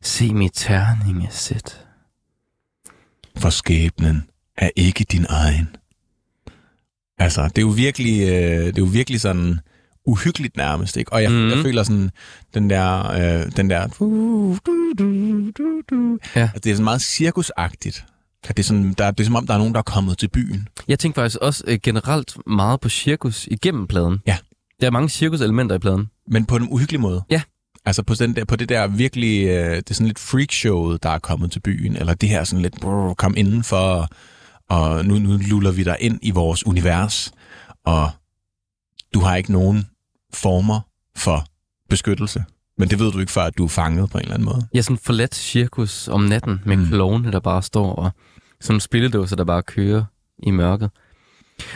Se 0.03 0.35
mit 0.35 0.53
terningesæt. 0.55 1.85
For 3.37 3.51
skæbnen 3.51 4.23
er 4.57 4.71
ikke 4.77 5.05
din 5.13 5.27
egen. 5.29 5.69
Altså, 7.19 7.43
det 7.43 7.59
er 7.59 7.63
jo 7.63 7.69
virkelig, 7.69 8.21
øh, 8.23 8.67
det 8.67 8.67
er 8.67 8.73
jo 8.79 8.85
virkelig 8.85 9.21
sådan 9.21 9.61
uhyggeligt 10.07 10.57
nærmest, 10.57 10.97
ikke? 10.97 11.13
Og 11.13 11.23
jeg, 11.23 11.31
mm. 11.31 11.49
jeg 11.49 11.57
Mhm. 11.57 11.63
føler 11.63 11.83
sådan, 11.83 12.11
den 12.55 12.71
der, 12.71 13.11
øh, 13.11 13.53
den 13.57 13.71
der, 13.71 13.87
du, 13.87 14.59
du, 14.67 14.93
du, 14.99 15.51
du, 15.51 15.83
du. 15.91 16.19
Ja. 16.37 16.41
Altså, 16.41 16.59
det 16.65 16.71
er 16.71 16.75
sådan 16.75 16.85
meget 16.85 17.03
cirkusagtigt. 17.03 18.05
At 18.49 18.57
det, 18.57 18.63
er 18.63 18.67
sådan, 18.67 18.93
der, 18.99 19.11
det 19.11 19.21
er 19.21 19.25
som 19.25 19.37
om, 19.37 19.47
der 19.47 19.55
er 19.55 19.59
nogen, 19.59 19.73
der 19.73 19.79
er 19.79 19.83
kommet 19.83 20.19
til 20.19 20.29
byen. 20.29 20.69
Jeg 20.89 20.99
tænker 20.99 21.23
faktisk 21.23 21.39
også 21.41 21.65
øh, 21.67 21.79
generelt 21.83 22.37
meget 22.47 22.81
på 22.81 22.89
cirkus 22.89 23.47
igennem 23.51 23.87
pladen. 23.87 24.19
Ja. 24.27 24.37
Der 24.81 24.87
er 24.87 24.91
mange 24.91 25.09
cirkuselementer 25.09 25.77
i 25.77 25.79
pladen. 25.79 26.11
Men 26.29 26.47
på 26.47 26.57
en 26.57 26.69
uhyggelig 26.71 27.01
måde. 27.01 27.23
Ja. 27.31 27.43
Altså 27.85 28.03
på, 28.03 28.15
den 28.15 28.37
der, 28.37 28.45
på 28.45 28.57
det 28.57 28.69
der 28.69 28.87
virkelig, 28.87 29.47
øh, 29.47 29.77
det 29.77 29.91
er 29.91 29.95
sådan 29.95 30.07
lidt 30.07 30.19
freakshowet, 30.19 31.03
der 31.03 31.11
er 31.11 31.19
kommet 31.19 31.53
til 31.53 31.61
byen, 31.61 31.97
eller 31.97 32.15
det 32.15 32.29
her 32.29 32.45
sådan 32.45 32.63
lidt, 32.63 32.81
brrr, 32.81 33.15
kom 33.15 33.35
indenfor, 33.37 34.09
og 34.71 35.05
nu, 35.05 35.19
nu 35.19 35.37
luller 35.37 35.71
vi 35.71 35.83
dig 35.83 35.97
ind 36.01 36.19
i 36.23 36.31
vores 36.31 36.67
univers, 36.67 37.33
og 37.85 38.11
du 39.15 39.21
har 39.21 39.37
ikke 39.37 39.53
nogen 39.53 39.87
former 40.35 40.81
for 41.17 41.45
beskyttelse. 41.89 42.45
Men 42.79 42.91
det 42.91 42.99
ved 42.99 43.13
du 43.13 43.19
ikke, 43.19 43.33
før 43.33 43.43
at 43.43 43.59
du 43.59 43.65
er 43.65 43.69
fanget 43.69 44.11
på 44.11 44.19
en 44.19 44.23
eller 44.23 44.35
anden 44.35 44.49
måde. 44.49 44.69
Er 44.75 44.83
sådan 44.83 44.99
forladt 44.99 45.35
cirkus 45.35 46.09
om 46.09 46.21
natten 46.21 46.61
med 46.65 46.77
mm. 46.77 46.87
klovne, 46.87 47.33
der 47.33 47.41
bare 47.41 47.63
står, 47.63 47.95
og 47.95 48.11
nogle 48.69 48.81
spilledåser, 48.81 49.37
der 49.37 49.45
bare 49.45 49.63
kører 49.63 50.05
i 50.43 50.51
mørket. 50.51 50.91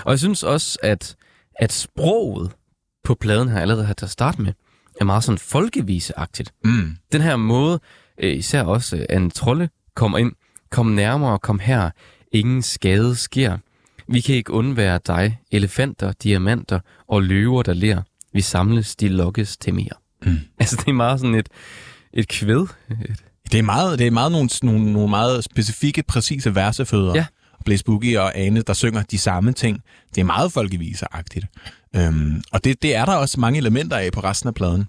Og 0.04 0.10
jeg 0.10 0.18
synes 0.18 0.42
også, 0.42 0.78
at, 0.82 1.16
at 1.58 1.72
sproget 1.72 2.52
på 3.04 3.14
pladen 3.14 3.48
her 3.48 3.60
allerede 3.60 3.86
her 3.86 3.94
til 3.94 4.04
at 4.06 4.10
starte 4.10 4.42
med, 4.42 4.52
er 5.00 5.04
meget 5.04 5.24
sådan 5.24 5.38
folkeviseagtigt. 5.38 6.54
Mm. 6.64 6.96
Den 7.12 7.20
her 7.20 7.36
måde, 7.36 7.80
øh, 8.18 8.36
især 8.36 8.62
også 8.62 8.96
øh, 8.96 9.04
Anne 9.08 9.30
Trolle 9.30 9.68
kommer 9.94 10.18
ind, 10.18 10.32
kom 10.70 10.86
nærmere, 10.86 11.38
kom 11.38 11.58
her, 11.58 11.90
ingen 12.32 12.62
skade 12.62 13.16
sker. 13.16 13.58
Vi 14.08 14.20
kan 14.20 14.34
ikke 14.34 14.52
undvære 14.52 15.00
dig, 15.06 15.38
elefanter, 15.50 16.12
diamanter 16.12 16.80
og 17.08 17.22
løver, 17.22 17.62
der 17.62 17.74
ler. 17.74 18.02
Vi 18.32 18.40
samles, 18.40 18.96
de 18.96 19.08
lokkes 19.08 19.56
til 19.56 19.74
mere. 19.74 19.94
Mm. 20.26 20.38
Altså, 20.58 20.76
det 20.76 20.88
er 20.88 20.92
meget 20.92 21.20
sådan 21.20 21.34
et, 21.34 21.48
et 22.12 22.28
kvæd. 22.28 22.66
Det 23.54 23.58
er 23.58 23.62
meget, 23.62 23.98
det 23.98 24.06
er 24.06 24.10
meget 24.10 24.32
nogle, 24.32 24.48
nogle, 24.62 24.92
nogle 24.92 25.08
meget 25.08 25.44
specifikke, 25.44 26.02
præcise 26.02 26.54
versefødder. 26.54 27.14
Ja. 27.14 27.26
Blaze 27.64 27.84
Boogie 27.84 28.20
og 28.20 28.38
Ane, 28.38 28.62
der 28.62 28.72
synger 28.72 29.02
de 29.02 29.18
samme 29.18 29.52
ting. 29.52 29.82
Det 30.14 30.20
er 30.20 30.24
meget 30.24 30.52
folkeviseragtigt. 30.52 31.46
Øhm, 31.96 32.42
og 32.52 32.64
det, 32.64 32.82
det 32.82 32.94
er 32.94 33.04
der 33.04 33.14
også 33.14 33.40
mange 33.40 33.58
elementer 33.58 33.96
af 33.96 34.12
på 34.12 34.20
resten 34.20 34.48
af 34.48 34.54
pladen. 34.54 34.84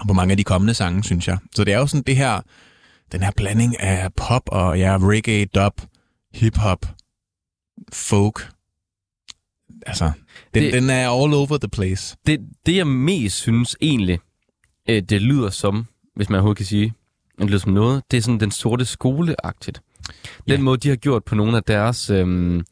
Og 0.00 0.06
på 0.06 0.12
mange 0.12 0.30
af 0.30 0.36
de 0.36 0.44
kommende 0.44 0.74
sange, 0.74 1.04
synes 1.04 1.28
jeg. 1.28 1.38
Så 1.54 1.64
det 1.64 1.74
er 1.74 1.78
jo 1.78 1.86
sådan 1.86 2.02
det 2.02 2.16
her, 2.16 2.40
den 3.12 3.22
her 3.22 3.30
blanding 3.36 3.80
af 3.80 4.12
pop 4.12 4.42
og 4.46 4.78
ja, 4.78 4.98
reggae, 5.00 5.44
dub, 5.44 5.80
hip-hop, 6.34 6.86
folk. 7.92 8.50
Altså, 9.86 10.12
den, 10.54 10.62
det... 10.62 10.72
Den 10.72 10.90
er 10.90 11.08
all 11.10 11.34
over 11.34 11.58
the 11.58 11.68
place. 11.68 12.16
Det, 12.26 12.40
det 12.66 12.76
jeg 12.76 12.86
mest 12.86 13.36
synes 13.36 13.76
egentlig, 13.80 14.18
øh, 14.88 15.02
det 15.02 15.22
lyder 15.22 15.50
som, 15.50 15.86
hvis 16.16 16.28
man 16.28 16.36
overhovedet 16.36 16.56
kan 16.56 16.66
sige, 16.66 16.92
det 17.40 17.46
lyder 17.50 17.58
som 17.58 17.72
noget, 17.72 18.02
det 18.10 18.16
er 18.16 18.20
sådan 18.22 18.40
den 18.40 18.50
sorte 18.50 18.84
skoleagtigt. 18.84 19.80
Den 20.48 20.54
Ja. 20.56 20.58
måde, 20.58 20.76
de 20.78 20.88
har 20.88 20.96
gjort 20.96 21.24
på 21.24 21.34
nogle 21.34 21.56
af 21.56 21.62
deres, 21.62 22.10
øhm, 22.10 22.64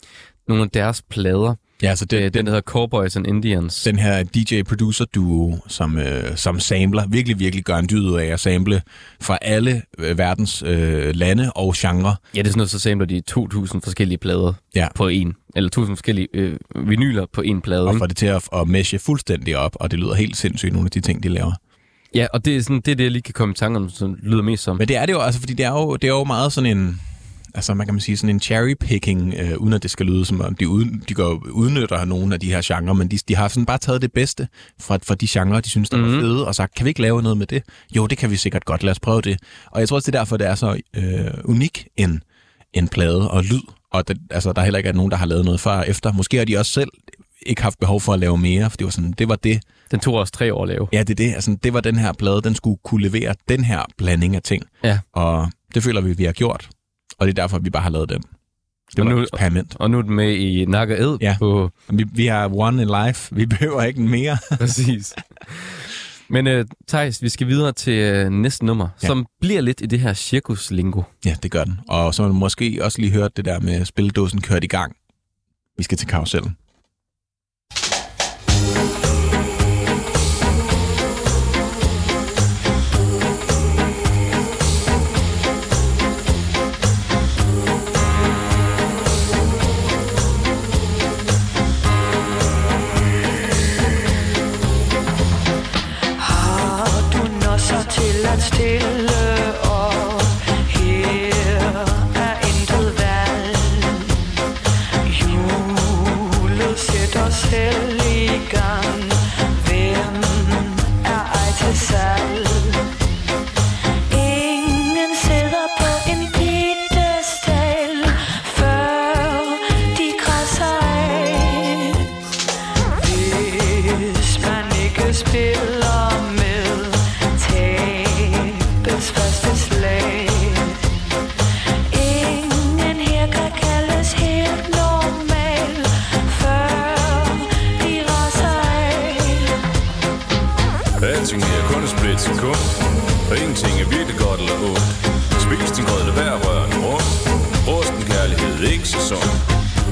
nogle 0.48 0.62
af 0.62 0.70
deres 0.70 1.02
plader, 1.10 1.54
Ja, 1.82 1.88
altså 1.88 2.04
det, 2.04 2.16
øh, 2.16 2.22
den, 2.24 2.32
den, 2.32 2.46
der 2.46 2.52
hedder 2.52 2.62
Cowboys 2.62 3.16
and 3.16 3.26
Indians. 3.26 3.82
den 3.82 3.98
her 3.98 4.22
DJ-producer-duo, 4.22 5.58
som, 5.68 5.98
øh, 5.98 6.36
som 6.36 6.60
samler, 6.60 7.06
virkelig, 7.08 7.38
virkelig 7.38 7.64
gør 7.64 7.76
en 7.76 7.88
dyd 7.90 8.04
ud 8.08 8.18
af 8.18 8.26
at 8.26 8.40
sample 8.40 8.82
fra 9.20 9.38
alle 9.42 9.82
øh, 9.98 10.18
verdens 10.18 10.62
øh, 10.66 11.14
lande 11.14 11.52
og 11.52 11.74
genre. 11.76 12.16
Ja, 12.34 12.38
det 12.38 12.46
er 12.46 12.50
sådan 12.50 12.58
noget, 12.58 12.70
så 12.70 12.78
samler 12.78 13.06
de 13.06 13.22
2.000 13.30 13.80
forskellige 13.84 14.18
plader 14.18 14.52
Ja. 14.74 14.88
på 14.94 15.08
en, 15.08 15.34
eller 15.56 15.70
1.000 15.78 15.86
forskellige 15.88 16.28
øh, 16.34 16.58
vinyler 16.86 17.26
på 17.32 17.40
en 17.40 17.60
plade. 17.60 17.86
Og 17.86 17.96
får 17.98 18.06
det 18.06 18.16
til 18.16 18.26
at, 18.26 18.48
at 18.56 18.68
meshe 18.68 18.98
fuldstændig 18.98 19.56
op, 19.56 19.72
og 19.74 19.90
det 19.90 19.98
lyder 19.98 20.14
helt 20.14 20.36
sindssygt, 20.36 20.72
nogle 20.72 20.86
af 20.86 20.90
de 20.90 21.00
ting, 21.00 21.22
de 21.22 21.28
laver. 21.28 21.52
Ja, 22.14 22.26
og 22.32 22.44
det 22.44 22.56
er, 22.56 22.62
sådan, 22.62 22.80
det 22.80 22.92
er 22.92 22.96
det, 22.96 23.04
jeg 23.04 23.10
lige 23.10 23.22
kan 23.22 23.34
komme 23.34 23.52
i 23.52 23.54
tanke 23.54 23.76
om, 23.76 23.88
som 23.88 24.18
lyder 24.22 24.42
mest 24.42 24.62
som. 24.62 24.76
Men 24.76 24.88
det 24.88 24.96
er 24.96 25.06
det 25.06 25.12
jo, 25.12 25.20
altså, 25.20 25.40
fordi 25.40 25.54
det 25.54 25.66
er 25.66 25.70
jo, 25.70 25.96
det 25.96 26.04
er 26.04 26.12
jo 26.12 26.24
meget 26.24 26.52
sådan 26.52 26.78
en, 26.78 27.00
altså 27.54 27.74
man 27.74 27.86
kan 27.86 27.94
man 27.94 28.00
sige, 28.00 28.16
sådan 28.16 28.30
en 28.30 28.40
cherry-picking, 28.40 29.40
øh, 29.40 29.58
uden 29.58 29.72
at 29.72 29.82
det 29.82 29.90
skal 29.90 30.06
lyde 30.06 30.24
som 30.24 30.40
om, 30.40 30.54
de, 30.54 30.68
uden, 30.68 31.02
de 31.08 31.14
går, 31.14 31.46
udnytter 31.50 32.04
nogle 32.04 32.34
af 32.34 32.40
de 32.40 32.46
her 32.46 32.60
genrer, 32.64 32.92
men 32.92 33.08
de, 33.08 33.18
de 33.28 33.36
har 33.36 33.48
sådan 33.48 33.66
bare 33.66 33.78
taget 33.78 34.02
det 34.02 34.12
bedste 34.12 34.48
fra, 34.80 34.98
fra 35.06 35.14
de 35.14 35.26
genrer, 35.30 35.60
de 35.60 35.68
synes, 35.68 35.90
der 35.90 35.96
mm-hmm. 35.96 36.14
var 36.14 36.20
fede, 36.20 36.46
og 36.46 36.54
sagt, 36.54 36.74
kan 36.74 36.84
vi 36.84 36.88
ikke 36.88 37.02
lave 37.02 37.22
noget 37.22 37.38
med 37.38 37.46
det? 37.46 37.62
Jo, 37.96 38.06
det 38.06 38.18
kan 38.18 38.30
vi 38.30 38.36
sikkert 38.36 38.64
godt, 38.64 38.82
lad 38.82 38.90
os 38.90 39.00
prøve 39.00 39.20
det. 39.20 39.38
Og 39.66 39.80
jeg 39.80 39.88
tror 39.88 39.96
også, 39.96 40.10
det 40.10 40.16
er 40.16 40.20
derfor, 40.20 40.36
det 40.36 40.46
er 40.46 40.54
så 40.54 40.80
øh, 40.96 41.30
unik 41.44 41.86
en, 41.96 42.22
en 42.74 42.88
plade 42.88 43.30
og 43.30 43.44
lyd, 43.44 43.62
og 43.92 44.08
det, 44.08 44.18
altså, 44.30 44.52
der 44.52 44.62
heller 44.62 44.78
ikke 44.78 44.88
er 44.88 44.92
nogen, 44.92 45.10
der 45.10 45.16
har 45.16 45.26
lavet 45.26 45.44
noget 45.44 45.60
før 45.60 45.72
og 45.72 45.88
efter. 45.88 46.12
Måske 46.12 46.36
har 46.38 46.44
de 46.44 46.58
også 46.58 46.72
selv 46.72 46.90
ikke 47.46 47.62
haft 47.62 47.78
behov 47.78 48.00
for 48.00 48.12
at 48.12 48.18
lave 48.18 48.38
mere, 48.38 48.70
for 48.70 48.76
det 48.76 48.84
var, 48.84 48.90
sådan, 48.90 49.12
det 49.12 49.28
var 49.28 49.36
det, 49.36 49.62
Den 49.90 50.00
tog 50.00 50.14
også 50.14 50.32
tre 50.32 50.54
år 50.54 50.62
at 50.62 50.68
lave. 50.68 50.88
Ja, 50.92 50.98
det 50.98 51.10
er 51.10 51.14
det. 51.26 51.34
Altså, 51.34 51.56
det 51.62 51.72
var 51.72 51.80
den 51.80 51.96
her 51.96 52.12
plade, 52.12 52.42
den 52.42 52.54
skulle 52.54 52.78
kunne 52.84 53.02
levere 53.02 53.34
den 53.48 53.64
her 53.64 53.82
blanding 53.98 54.36
af 54.36 54.42
ting. 54.42 54.62
Ja. 54.84 54.98
Og 55.12 55.50
det 55.74 55.82
føler 55.82 56.00
vi, 56.00 56.12
vi 56.12 56.24
har 56.24 56.32
gjort. 56.32 56.68
Og 57.18 57.26
det 57.26 57.38
er 57.38 57.42
derfor, 57.42 57.58
vi 57.58 57.70
bare 57.70 57.82
har 57.82 57.90
lavet 57.90 58.08
den. 58.08 58.22
Det 58.90 58.98
Og 59.00 59.04
var 59.06 59.10
nu- 59.10 59.16
nu, 59.16 59.22
eksperiment. 59.22 59.76
Og 59.78 59.90
nu 59.90 59.98
er 59.98 60.02
den 60.02 60.14
med 60.14 60.34
i 60.36 60.64
Nakke 60.64 60.96
Ed 60.96 61.16
Ja. 61.20 61.36
på 61.38 61.70
Vi, 61.90 62.04
vi 62.12 62.26
har 62.26 62.50
one 62.54 62.82
in 62.82 62.88
life. 63.06 63.34
Vi 63.36 63.46
behøver 63.46 63.82
ikke 63.82 64.00
mere. 64.00 64.38
Præcis. 64.58 65.14
Men 66.28 66.46
uh, 66.46 66.64
Thijs, 66.88 67.22
vi 67.22 67.28
skal 67.28 67.46
videre 67.46 67.72
til 67.72 68.26
uh, 68.26 68.32
næste 68.32 68.64
nummer, 68.64 68.88
ja. 69.02 69.06
Som 69.06 69.26
bliver 69.40 69.60
lidt 69.60 69.80
i 69.80 69.86
det 69.86 70.00
her 70.00 70.14
cirkuslingo. 70.14 71.02
ja, 71.24 71.36
det 71.42 71.50
gør 71.50 71.64
den. 71.64 71.80
Og 71.88 72.14
så 72.14 72.22
har 72.22 72.28
du 72.28 72.34
måske 72.34 72.78
også 72.82 73.00
lige 73.00 73.12
hørt 73.12 73.36
det 73.36 73.44
der 73.44 73.60
med 73.60 73.84
spildåsen 73.84 74.40
kørt 74.40 74.64
i 74.64 74.66
gang. 74.66 74.96
Vi 75.78 75.82
skal 75.82 75.98
til 75.98 76.08
karusellen. 76.08 76.56
Thank 78.74 78.96
you. 78.96 79.01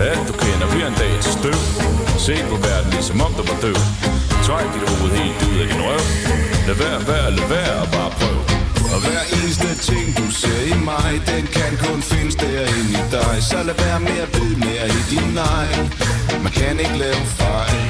Ja, 0.00 0.14
du 0.28 0.32
kender 0.32 0.66
vi 0.74 0.78
en 0.90 0.94
dag 1.02 1.14
til 1.24 1.32
støv. 1.38 1.60
Se 2.26 2.34
på 2.50 2.56
verden 2.66 2.90
ligesom 2.90 3.20
om 3.26 3.32
du 3.38 3.42
var 3.50 3.58
død 3.64 3.80
Træk 4.46 4.66
dit 4.74 4.84
hoved 4.88 5.10
helt 5.18 5.40
ud 5.48 5.56
af 5.62 5.66
din 5.72 5.82
røv. 5.88 6.04
Lad 6.68 6.76
være, 6.82 6.98
vær, 7.08 7.30
lad 7.38 7.48
være 7.56 7.74
og 7.84 7.88
bare 7.96 8.10
prøv. 8.18 8.38
Og 8.94 8.98
hver 9.04 9.22
eneste 9.36 9.68
ting 9.90 10.06
du 10.18 10.26
ser 10.40 10.62
i 10.72 10.76
mig 10.90 11.12
Den 11.32 11.44
kan 11.56 11.72
kun 11.84 12.02
findes 12.02 12.34
derinde 12.34 12.92
i 13.00 13.02
dig. 13.16 13.36
Så 13.50 13.58
lad 13.68 13.76
være 13.84 14.00
med 14.00 14.18
at 14.24 14.30
vide 14.36 14.56
mere 14.66 14.86
i 14.98 15.00
din 15.12 15.28
nej 15.42 15.68
Man 16.44 16.52
kan 16.60 16.74
ikke 16.84 16.98
lave 17.04 17.22
fejl. 17.40 17.80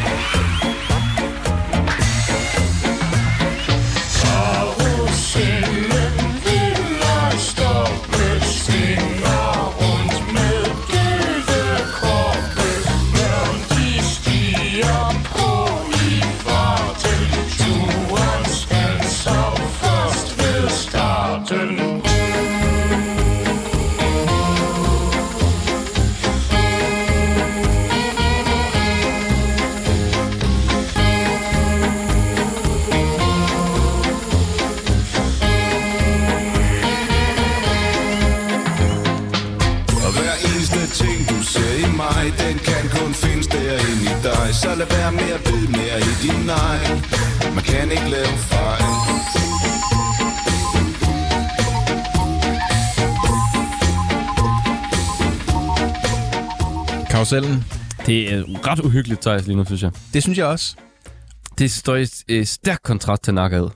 Oh, 4.32 4.68
Og 4.68 5.79
lad 44.80 44.88
være 44.88 45.12
med 45.12 45.30
at 45.36 45.40
vide 45.46 45.68
mere 45.72 45.96
i 46.00 46.12
din 46.22 46.46
nej 46.46 46.78
Man 47.54 47.64
kan 47.64 47.90
ikke 47.90 48.10
lave 48.10 48.26
fejl 48.50 48.84
Karusellen, 57.10 57.64
Det 58.06 58.32
er 58.34 58.44
ret 58.68 58.80
uhyggeligt, 58.80 59.20
Thijs, 59.20 59.46
lige 59.46 59.56
nu, 59.56 59.64
synes 59.64 59.82
jeg. 59.82 59.90
det 60.14 60.22
synes 60.22 60.38
jeg 60.38 60.46
også. 60.46 60.76
Det 61.58 61.70
står 61.70 61.96
i 61.96 62.06
øh, 62.28 62.46
stærk 62.46 62.80
kontrast 62.82 63.22
til 63.22 63.34
Nakke 63.34 63.56
Ed, 63.56 63.68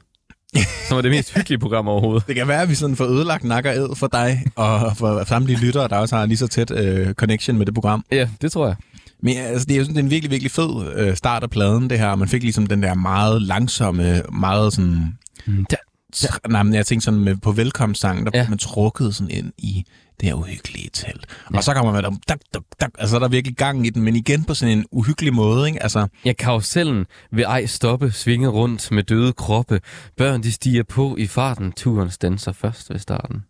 som 0.88 0.98
er 0.98 1.02
det 1.02 1.10
mest 1.10 1.34
hyggelige 1.34 1.58
program 1.58 1.88
overhovedet. 1.88 2.26
Det 2.26 2.36
kan 2.36 2.48
være, 2.48 2.62
at 2.62 2.68
vi 2.68 2.74
sådan 2.74 2.96
får 2.96 3.04
ødelagt 3.04 3.44
nakker 3.44 3.72
ed 3.72 3.96
for 3.96 4.06
dig, 4.06 4.42
og 4.56 4.96
for 4.96 5.24
samtlige 5.24 5.58
lyttere, 5.58 5.88
der 5.88 5.96
også 5.96 6.16
har 6.16 6.26
lige 6.26 6.38
så 6.38 6.46
tæt 6.46 6.70
øh, 6.70 7.14
connection 7.14 7.58
med 7.58 7.66
det 7.66 7.74
program. 7.74 8.04
Ja, 8.12 8.28
det 8.42 8.52
tror 8.52 8.66
jeg. 8.66 8.76
Men 9.24 9.36
altså, 9.36 9.66
det 9.66 9.74
er 9.74 9.78
jo 9.78 9.84
sådan 9.84 9.94
det 9.96 10.00
er 10.00 10.04
en 10.04 10.10
virkelig, 10.10 10.30
virkelig 10.30 10.50
fed 10.50 10.92
øh, 10.96 11.16
start 11.16 11.42
af 11.42 11.50
pladen, 11.50 11.90
det 11.90 11.98
her. 11.98 12.14
Man 12.14 12.28
fik 12.28 12.42
ligesom 12.42 12.66
den 12.66 12.82
der 12.82 12.94
meget 12.94 13.42
langsomme, 13.42 14.22
meget 14.32 14.72
sådan... 14.72 15.18
Mm, 15.46 15.66
der, 15.70 15.76
Tr- 16.16 16.38
nej, 16.48 16.62
men 16.62 16.74
jeg 16.74 16.86
tænkte 16.86 17.04
sådan 17.04 17.20
med, 17.20 17.36
på 17.36 17.52
velkomstsang, 17.52 18.26
der 18.26 18.30
Ja. 18.34 18.40
ja. 18.42 18.48
man 18.48 18.58
trukket 18.58 19.14
sådan 19.14 19.30
ind 19.30 19.52
i 19.58 19.84
det 20.20 20.28
her 20.28 20.34
uhyggelige 20.34 20.90
telt. 20.92 21.26
Ja. 21.52 21.56
Og 21.56 21.64
så 21.64 21.74
kommer 21.74 21.92
man 21.92 22.04
der, 22.04 22.10
dak, 22.28 22.38
dak, 22.54 22.62
dak, 22.80 22.90
altså 22.98 23.18
der 23.18 23.24
er 23.24 23.28
virkelig 23.28 23.56
gang 23.56 23.86
i 23.86 23.90
den, 23.90 24.02
men 24.02 24.16
igen 24.16 24.44
på 24.44 24.54
sådan 24.54 24.78
en 24.78 24.84
uhyggelig 24.90 25.34
måde, 25.34 25.66
ikke? 25.68 25.82
Altså, 25.82 26.06
Ja, 26.24 26.32
karusellen 26.32 27.06
vil 27.32 27.42
ej 27.44 27.66
stoppe, 27.66 28.12
svinge 28.12 28.48
rundt 28.48 28.92
med 28.92 29.02
døde 29.02 29.32
kroppe. 29.32 29.80
Børn, 30.16 30.42
de 30.42 30.52
stiger 30.52 30.82
på 30.82 31.16
i 31.18 31.26
farten. 31.26 31.72
Turen 31.72 32.10
standser 32.10 32.52
først 32.52 32.90
ved 32.90 32.98
starten. 32.98 33.44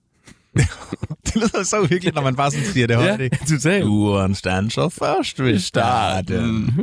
Det 1.26 1.34
lyder 1.36 1.62
så 1.64 1.80
uhyggeligt, 1.80 2.14
når 2.14 2.22
man 2.22 2.36
bare 2.36 2.50
sådan 2.50 2.66
siger 2.66 2.86
det 2.86 2.96
højt, 2.96 3.20
ikke? 3.20 3.38
totalt. 3.48 3.84
Turen 3.84 4.34
standser 4.34 4.88
først 4.88 5.42
ved 5.42 5.58
starten. 5.58 6.74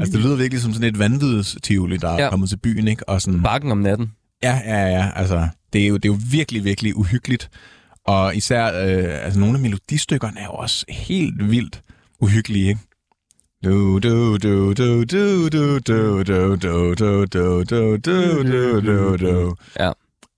altså, 0.00 0.16
det 0.16 0.24
lyder 0.24 0.36
virkelig 0.36 0.62
som 0.62 0.72
sådan 0.72 0.88
et 0.88 0.98
vanvids 0.98 1.56
tivoli, 1.62 1.96
der 1.96 2.08
er 2.08 2.22
Ja. 2.22 2.30
kommet 2.30 2.48
til 2.48 2.56
byen, 2.56 2.88
ikke? 2.88 3.08
Og 3.08 3.22
sådan, 3.22 3.42
Bakken 3.42 3.70
om 3.72 3.78
natten. 3.78 4.12
Ja, 4.42 4.60
ja, 4.66 4.86
ja. 4.86 5.10
Altså, 5.16 5.48
det 5.72 5.82
er 5.82 5.88
jo, 5.88 5.96
det 5.96 6.04
er 6.04 6.12
jo 6.12 6.18
virkelig, 6.30 6.64
virkelig 6.64 6.96
uhyggeligt. 6.96 7.50
Og 8.06 8.36
især, 8.36 8.64
øh, 8.66 9.24
altså 9.24 9.40
nogle 9.40 9.54
af 9.54 9.60
melodistykkerne 9.62 10.40
er 10.40 10.44
jo 10.44 10.50
også 10.52 10.84
helt 10.88 11.50
vildt 11.50 11.82
uhyggelige, 12.20 12.68
ikke? 12.68 12.80
Du, 13.64 13.98
du, 13.98 14.36
du, 14.36 14.72
du, 14.72 15.04
du, 15.04 15.48
du, 15.48 15.78
du, 15.78 15.78
du, 16.22 16.54
du, 16.54 16.94
du, 16.94 17.24
du, 17.24 17.64
du, 17.64 17.96
du, 17.96 18.42
du, 18.42 18.80
du, 18.80 19.16
du. 19.16 19.54
Ja. 19.80 19.90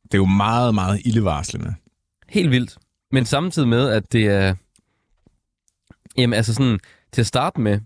Det 0.05 0.15
er 0.15 0.19
jo 0.19 0.25
meget, 0.27 0.75
meget 0.75 1.01
ildevarslende. 1.05 1.75
Helt 2.29 2.51
vildt. 2.51 2.79
Men 3.13 3.25
samtidig 3.25 3.69
med, 3.69 3.89
at 3.89 4.13
det 4.13 4.27
er... 4.27 4.55
Jamen 6.17 6.35
altså 6.35 6.55
sådan, 6.55 6.79
til 7.13 7.21
at 7.21 7.27
starte 7.27 7.61
med, 7.61 7.81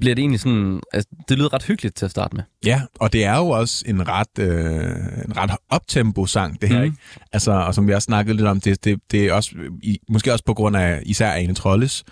bliver 0.00 0.14
det 0.14 0.22
egentlig 0.22 0.40
sådan... 0.40 0.80
Altså, 0.92 1.10
det 1.28 1.38
lyder 1.38 1.54
ret 1.54 1.62
hyggeligt 1.62 1.96
til 1.96 2.04
at 2.04 2.10
starte 2.10 2.36
med. 2.36 2.44
Ja, 2.64 2.82
og 3.00 3.12
det 3.12 3.24
er 3.24 3.36
jo 3.36 3.48
også 3.48 3.84
en 3.86 4.08
ret, 4.08 4.38
øh, 4.38 5.24
en 5.24 5.36
ret 5.36 5.50
optempo-sang, 5.68 6.60
det 6.60 6.68
her, 6.68 6.78
mm. 6.78 6.84
ikke? 6.84 6.96
Altså, 7.32 7.52
og 7.52 7.74
som 7.74 7.88
vi 7.88 7.94
også 7.94 8.06
snakkede 8.06 8.36
lidt 8.36 8.46
om, 8.46 8.60
det, 8.60 8.84
det, 8.84 9.00
det 9.10 9.26
er 9.26 9.32
også, 9.32 9.54
i, 9.82 9.98
måske 10.08 10.32
også 10.32 10.44
på 10.44 10.54
grund 10.54 10.76
af 10.76 11.02
især 11.06 11.32
Ane 11.32 11.54
Trolles 11.54 12.04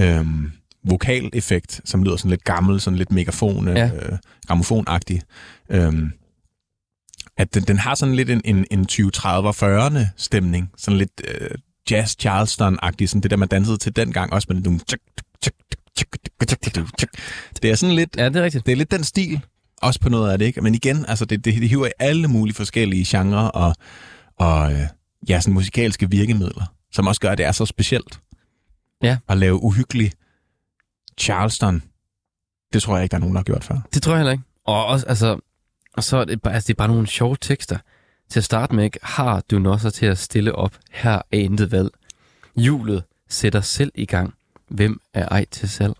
øh, 0.00 0.24
vokaleffekt, 0.84 1.80
som 1.84 2.02
lyder 2.02 2.16
sådan 2.16 2.30
lidt 2.30 2.44
gammel, 2.44 2.80
sådan 2.80 2.98
lidt 2.98 3.12
megafon, 3.12 3.68
ja. 3.68 3.90
øh, 3.94 4.18
gramofonagtig. 4.46 5.22
Øh, 5.70 5.92
at 7.36 7.54
den, 7.54 7.62
den 7.62 7.78
har 7.78 7.94
sådan 7.94 8.14
lidt 8.14 8.30
en, 8.30 8.40
en, 8.44 8.66
en 8.70 8.86
20-30'er 8.92 9.62
40'erne 9.62 10.06
stemning. 10.16 10.70
Sådan 10.76 10.98
lidt, 10.98 11.20
øh, 11.28 11.50
jazz 11.90 12.16
Charleston-agtigt, 12.22 13.06
sådan 13.06 13.22
det 13.22 13.30
der, 13.30 13.36
man 13.36 13.48
dansede 13.48 13.76
til 13.76 13.96
dengang, 13.96 14.32
også 14.32 14.48
tjuk, 14.88 15.00
tjuk. 16.98 17.10
Det 17.62 17.70
er 17.70 17.74
sådan 17.74 17.94
lidt, 17.94 18.16
Ja, 18.16 18.28
det 18.28 18.36
er 18.36 18.42
rigtigt. 18.42 18.66
det 18.66 18.72
er 18.72 18.76
lidt 18.76 18.90
den 18.90 19.04
stil, 19.04 19.40
også 19.82 20.00
på 20.00 20.08
noget 20.08 20.32
af 20.32 20.38
det, 20.38 20.46
ikke? 20.46 20.60
Men 20.60 20.74
igen, 20.74 21.04
altså 21.08 21.24
det, 21.24 21.44
det, 21.44 21.54
det 21.54 21.68
hiver 21.68 21.86
i 21.86 21.90
alle 21.98 22.28
mulige 22.28 22.54
forskellige 22.54 23.04
genrer 23.08 23.48
og, 23.48 23.74
og 24.38 24.72
øh, 24.72 24.80
ja, 25.28 25.40
sådan 25.40 25.54
musikalske 25.54 26.10
virkemidler, 26.10 26.74
som 26.92 27.06
også 27.06 27.20
gør, 27.20 27.30
at 27.30 27.38
det 27.38 27.46
er 27.46 27.52
så 27.52 27.66
specielt. 27.66 28.20
Ja. 29.02 29.16
At 29.28 29.38
lave 29.38 29.62
uhyggelig 29.62 30.12
Charleston, 31.20 31.82
det 32.72 32.82
tror 32.82 32.96
jeg 32.96 33.02
ikke, 33.04 33.10
der 33.10 33.16
er 33.16 33.20
nogen, 33.20 33.34
der 33.34 33.38
har 33.40 33.44
gjort 33.44 33.64
før. 33.64 33.78
Det 33.94 34.02
tror 34.02 34.12
jeg 34.12 34.18
heller 34.18 34.32
ikke. 34.32 34.44
Og, 34.66 34.86
også, 34.86 35.06
altså, 35.06 35.40
og 35.96 36.04
så 36.04 36.16
er 36.16 36.24
det, 36.24 36.42
bare, 36.42 36.54
altså, 36.54 36.66
det 36.66 36.74
er 36.74 36.78
bare 36.78 36.88
nogle 36.88 37.06
sjove 37.06 37.36
tekster. 37.40 37.78
Til 38.28 38.40
at 38.40 38.44
starte 38.44 38.74
med, 38.74 38.84
ikke? 38.84 38.98
har 39.02 39.42
du 39.50 39.58
nosser 39.58 39.90
til 39.90 40.06
at 40.06 40.18
stille 40.18 40.54
op. 40.54 40.78
Her 40.90 41.12
er 41.12 41.22
intet 41.32 41.72
valg. 41.72 41.90
Hjulet 42.56 43.04
sætter 43.28 43.60
selv 43.60 43.92
i 43.94 44.06
gang. 44.06 44.34
Hvem 44.68 45.00
er 45.14 45.28
ej 45.28 45.44
til 45.50 45.68
salg? 45.68 45.94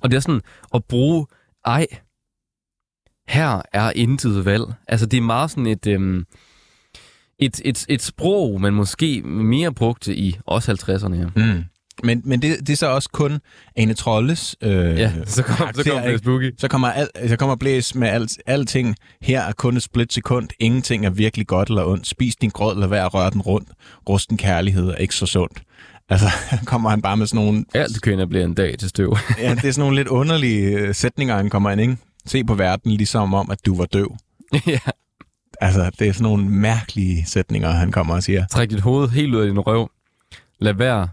Og 0.00 0.10
det 0.10 0.16
er 0.16 0.20
sådan 0.20 0.40
at 0.74 0.84
bruge 0.84 1.26
ej. 1.64 1.86
Her 3.28 3.62
er 3.72 3.92
intet 3.96 4.44
valg. 4.44 4.64
Altså 4.88 5.06
det 5.06 5.16
er 5.16 5.20
meget 5.20 5.50
sådan 5.50 5.66
et, 5.66 5.86
øhm, 5.86 6.26
et, 7.38 7.60
et, 7.64 7.86
et 7.88 8.02
sprog, 8.02 8.60
man 8.60 8.74
måske 8.74 9.22
mere 9.22 9.72
brugte 9.74 10.16
i 10.16 10.38
også 10.46 10.72
50'erne. 10.72 11.40
Mm. 11.40 11.64
Men, 12.02 12.22
men 12.24 12.42
det, 12.42 12.58
det 12.60 12.70
er 12.70 12.76
så 12.76 12.86
også 12.86 13.08
kun 13.12 13.40
Ane 13.76 13.94
Trolles 13.94 14.56
øh, 14.62 14.98
Ja, 14.98 15.12
så 15.26 15.42
kom, 15.42 15.56
så 15.74 15.90
kom 15.90 16.06
ikke? 16.06 16.18
spooky. 16.18 16.54
Så 16.58 16.68
kommer, 16.68 16.88
al, 16.88 17.08
så 17.28 17.36
kommer 17.36 17.56
blæs 17.56 17.94
med 17.94 18.08
alt, 18.08 18.38
alting. 18.46 18.96
Her 19.22 19.42
er 19.42 19.52
kun 19.52 19.76
et 19.76 19.82
split 19.82 20.12
sekund. 20.12 20.48
Ingenting 20.60 21.06
er 21.06 21.10
virkelig 21.10 21.46
godt 21.46 21.68
eller 21.68 21.84
ondt. 21.84 22.06
Spis 22.06 22.36
din 22.36 22.50
grød, 22.50 22.76
lad 22.76 22.88
være 22.88 23.04
at 23.04 23.14
røre 23.14 23.30
den 23.30 23.40
rundt. 23.40 23.68
Rusten 24.08 24.36
kærlighed 24.36 24.88
er 24.88 24.96
ikke 24.96 25.14
så 25.14 25.26
sundt. 25.26 25.62
Altså, 26.08 26.26
kommer 26.66 26.90
han 26.90 27.02
bare 27.02 27.16
med 27.16 27.26
sådan 27.26 27.44
nogle... 27.44 27.64
Alt 27.74 28.02
kender 28.02 28.26
bliver 28.26 28.44
en 28.44 28.54
dag 28.54 28.78
til 28.78 28.88
støv. 28.88 29.16
Ja, 29.38 29.54
det 29.54 29.64
er 29.64 29.72
sådan 29.72 29.80
nogle 29.80 29.96
lidt 29.96 30.08
underlige 30.08 30.78
øh, 30.78 30.94
sætninger, 30.94 31.36
han 31.36 31.50
kommer 31.50 31.70
ind, 31.70 31.80
ikke? 31.80 31.96
Se 32.26 32.44
på 32.44 32.54
verden 32.54 32.90
ligesom 32.92 33.34
om, 33.34 33.50
at 33.50 33.66
du 33.66 33.76
var 33.76 33.84
døv. 33.84 34.16
ja. 34.66 34.78
Altså, 35.60 35.90
det 35.98 36.08
er 36.08 36.12
sådan 36.12 36.22
nogle 36.22 36.48
mærkelige 36.48 37.24
sætninger, 37.26 37.70
han 37.70 37.92
kommer 37.92 38.14
og 38.14 38.22
siger. 38.22 38.46
Træk 38.46 38.70
dit 38.70 38.80
hoved 38.80 39.08
helt 39.08 39.34
ud 39.34 39.40
af 39.40 39.46
din 39.46 39.58
røv. 39.58 39.90
Lad 40.60 40.72
være, 40.74 41.08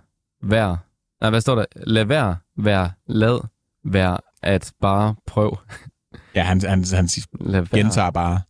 vær. 0.50 0.86
Nej, 1.22 1.30
hvad 1.30 1.42
står 1.42 1.56
der? 1.56 1.66
Lad 1.76 2.06
være, 2.06 2.38
vær, 2.58 2.90
lad, 3.08 3.40
vær 3.84 4.24
at 4.42 4.72
bare 4.82 5.16
prøv. 5.28 5.58
Ja, 6.36 6.44
han, 6.44 6.62
han, 6.62 6.84
han 6.94 7.10
Lad 7.40 7.62
være, 7.62 7.82
gentager 7.82 8.12
bare. 8.12 8.42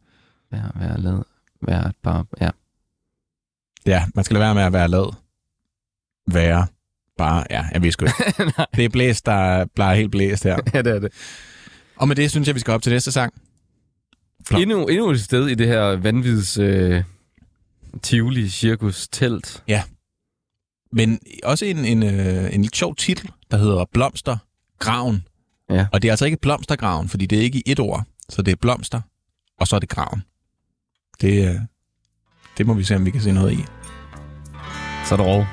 vær, 0.51 0.71
vær, 0.79 0.97
lad, 0.97 1.23
vær 1.61 1.81
at 1.81 1.95
bare, 2.03 2.25
ja. 2.41 2.49
Ja, 3.85 4.05
man 4.15 4.23
skal 4.25 4.33
lade 4.33 4.43
være 4.45 4.55
med 4.55 4.63
at 4.63 4.73
være 4.73 4.87
lad. 4.87 5.15
Være. 6.27 6.67
Bare, 7.17 7.43
ja, 7.49 7.65
jeg 7.71 7.81
ved 7.83 7.91
sgu 7.91 8.05
ikke. 8.05 8.53
Det 8.75 8.85
er 8.85 8.89
blæst, 8.89 9.25
der 9.25 9.65
bliver 9.65 9.93
helt 9.93 10.11
blæst 10.11 10.43
her. 10.43 10.59
ja, 10.73 10.81
det 10.81 10.95
er 10.95 10.99
det. 10.99 11.13
Og 11.95 12.07
med 12.07 12.15
det 12.15 12.31
synes 12.31 12.47
jeg, 12.47 12.55
vi 12.55 12.59
skal 12.59 12.73
op 12.73 12.81
til 12.81 12.91
næste 12.91 13.11
sang. 13.11 13.33
Flot. 14.47 14.61
Endnu, 14.61 14.85
endnu 14.85 15.09
et 15.09 15.21
sted 15.21 15.47
i 15.47 15.55
det 15.55 15.67
her 15.67 15.95
vanvids 15.95 16.57
øh, 16.57 17.03
Tivoli 18.03 18.49
cirkus 18.49 19.07
telt. 19.07 19.63
Men 20.95 21.19
også 21.43 21.65
en, 21.65 21.85
en, 21.85 22.03
øh, 22.03 22.53
en 22.55 22.61
lidt 22.61 22.75
sjov 22.75 22.95
titel, 22.95 23.31
der 23.51 23.57
hedder 23.57 23.85
Blomster 23.93 24.37
Graven. 24.79 25.27
Ja. 25.69 25.87
Og 25.93 26.01
det 26.01 26.07
er 26.07 26.11
altså 26.11 26.25
ikke 26.25 26.37
Blomstergraven, 26.37 27.09
fordi 27.09 27.25
det 27.25 27.37
er 27.37 27.41
ikke 27.41 27.59
i 27.59 27.63
et 27.65 27.79
ord. 27.79 28.03
Så 28.29 28.41
det 28.41 28.51
er 28.51 28.55
blomster, 28.55 29.01
og 29.59 29.67
så 29.67 29.75
er 29.75 29.79
det 29.79 29.89
graven. 29.89 30.23
Det, 31.21 31.49
øh, 31.49 31.55
det 32.57 32.65
må 32.65 32.73
vi 32.73 32.83
se, 32.83 32.95
om 32.95 33.05
vi 33.05 33.11
kan 33.11 33.21
se 33.21 33.31
noget 33.31 33.53
i. 33.53 33.65
Så 35.05 35.15
er 35.15 35.17
det 35.17 35.25
råd. 35.25 35.45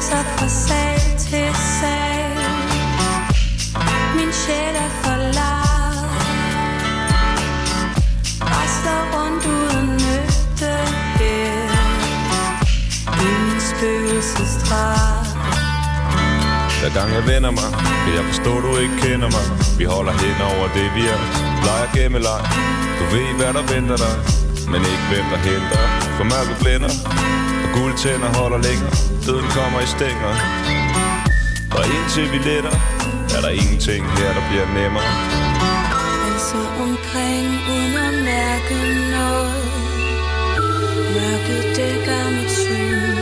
Sig 0.00 0.24
fra 0.36 0.48
sag 0.48 0.98
til 1.18 1.54
sag 1.80 2.36
Min 4.16 4.32
sjæl 4.32 4.74
er 4.86 4.92
forladt 5.02 5.72
Rasler 8.52 9.02
rundt 9.14 9.44
uden 9.46 9.88
nytte 9.88 10.74
her 11.18 11.52
I 13.26 13.30
min 13.44 13.60
spøgelsesdrag 13.60 15.26
Hver 16.80 16.92
gang 17.00 17.10
jeg 17.18 17.24
vender 17.32 17.50
mig, 17.50 17.68
vil 18.04 18.14
jeg 18.14 18.24
forstå, 18.24 18.52
du 18.60 18.76
ikke 18.76 18.96
kender 19.06 19.30
mig. 19.36 19.46
Vi 19.78 19.84
holder 19.84 20.14
hen 20.22 20.38
over 20.52 20.66
det, 20.76 20.88
vi 20.96 21.02
er. 21.14 21.20
Leger 21.66 21.88
gemmeleg. 21.96 22.42
Du 22.98 23.04
ved, 23.14 23.28
hvad 23.38 23.52
der 23.58 23.64
venter 23.74 23.96
dig, 24.04 24.14
men 24.72 24.80
ikke 24.92 25.06
hvem 25.10 25.26
der 25.32 25.40
henter. 25.48 25.82
For 26.16 26.24
mørket 26.32 26.56
blænder, 26.62 26.92
guldtænder 27.76 28.30
holder 28.40 28.60
længere. 28.68 28.94
Døden 29.26 29.48
kommer 29.58 29.80
i 29.86 29.88
stænger. 29.96 30.32
Og 31.78 31.84
indtil 31.96 32.26
vi 32.32 32.38
letter, 32.48 32.76
er 33.36 33.40
der 33.44 33.52
ingenting 33.60 34.02
her, 34.18 34.30
der 34.36 34.44
bliver 34.48 34.66
nemmere. 34.80 35.10
Altså 36.28 36.60
omkring 36.86 37.48
uden 37.72 37.94
at 38.08 38.14
mærke 38.32 38.76
noget 39.16 39.64
Mørket 41.14 41.64
dækker 41.76 42.24
mit 42.36 42.50
syn 42.62 43.12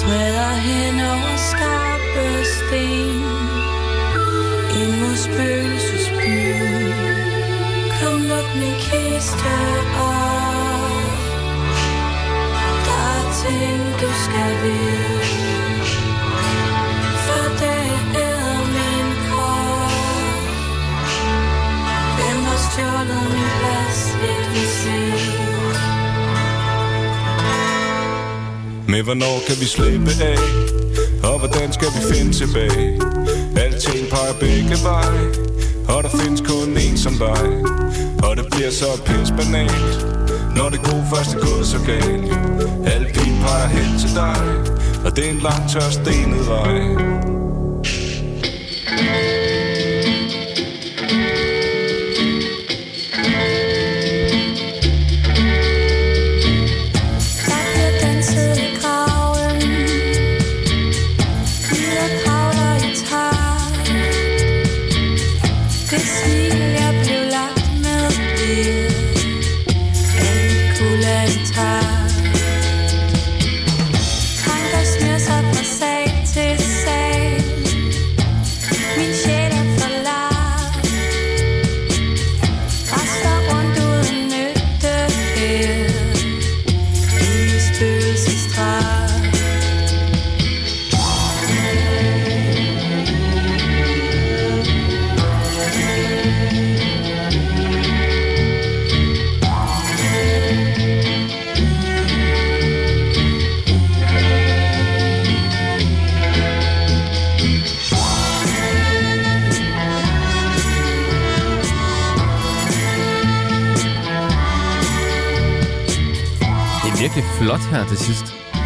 Træder 0.00 0.54
hen 0.68 1.00
over 1.12 1.36
skarpe 1.50 2.26
sten 2.56 3.24
Ind 4.80 4.92
mod 5.00 5.16
spøgelsesbyen 5.26 6.92
Kom 8.00 8.20
luk 8.30 8.48
min 8.60 8.74
kiste 8.86 9.52
op 10.00 10.27
ting 13.48 13.82
du 14.00 14.10
skal 14.24 14.52
vide. 14.62 15.20
For 17.26 17.44
det 17.60 17.86
er 18.22 18.58
min 18.76 19.08
krop. 19.26 20.42
Hvem 22.16 22.38
har 22.48 22.60
stjålet 22.68 23.24
min 23.34 23.50
plads, 23.60 24.00
vil 24.22 24.44
vi 24.54 24.64
se 24.80 24.98
Men 28.92 29.04
hvornår 29.04 29.36
kan 29.46 29.56
vi 29.60 29.66
slippe 29.66 30.10
af? 30.22 30.38
Og 31.30 31.38
hvordan 31.38 31.72
skal 31.72 31.88
vi 31.88 32.14
finde 32.14 32.32
tilbage? 32.32 33.00
Alting 33.56 34.08
peger 34.10 34.34
begge 34.40 34.76
veje. 34.84 35.28
Og 35.88 36.02
der 36.02 36.08
findes 36.20 36.40
kun 36.40 36.68
en 36.76 36.98
som 36.98 37.12
dig. 37.12 37.48
Og 38.22 38.36
det 38.36 38.46
bliver 38.50 38.70
så 38.70 39.02
pisbanalt 39.06 40.27
når 40.58 40.68
det 40.68 40.80
gode 40.82 41.04
først 41.14 41.34
er 41.34 41.40
gået 41.40 41.66
så 41.66 41.78
galt 41.86 42.32
Alt 42.92 43.14
pil 43.14 43.32
peger 43.42 43.68
hen 43.68 43.98
til 43.98 44.10
dig 44.14 44.36
Og 45.04 45.16
det 45.16 45.26
er 45.26 45.30
en 45.30 45.38
lang 45.48 45.68
tør 45.70 45.90
stenet 45.90 46.48
vej 46.48 47.47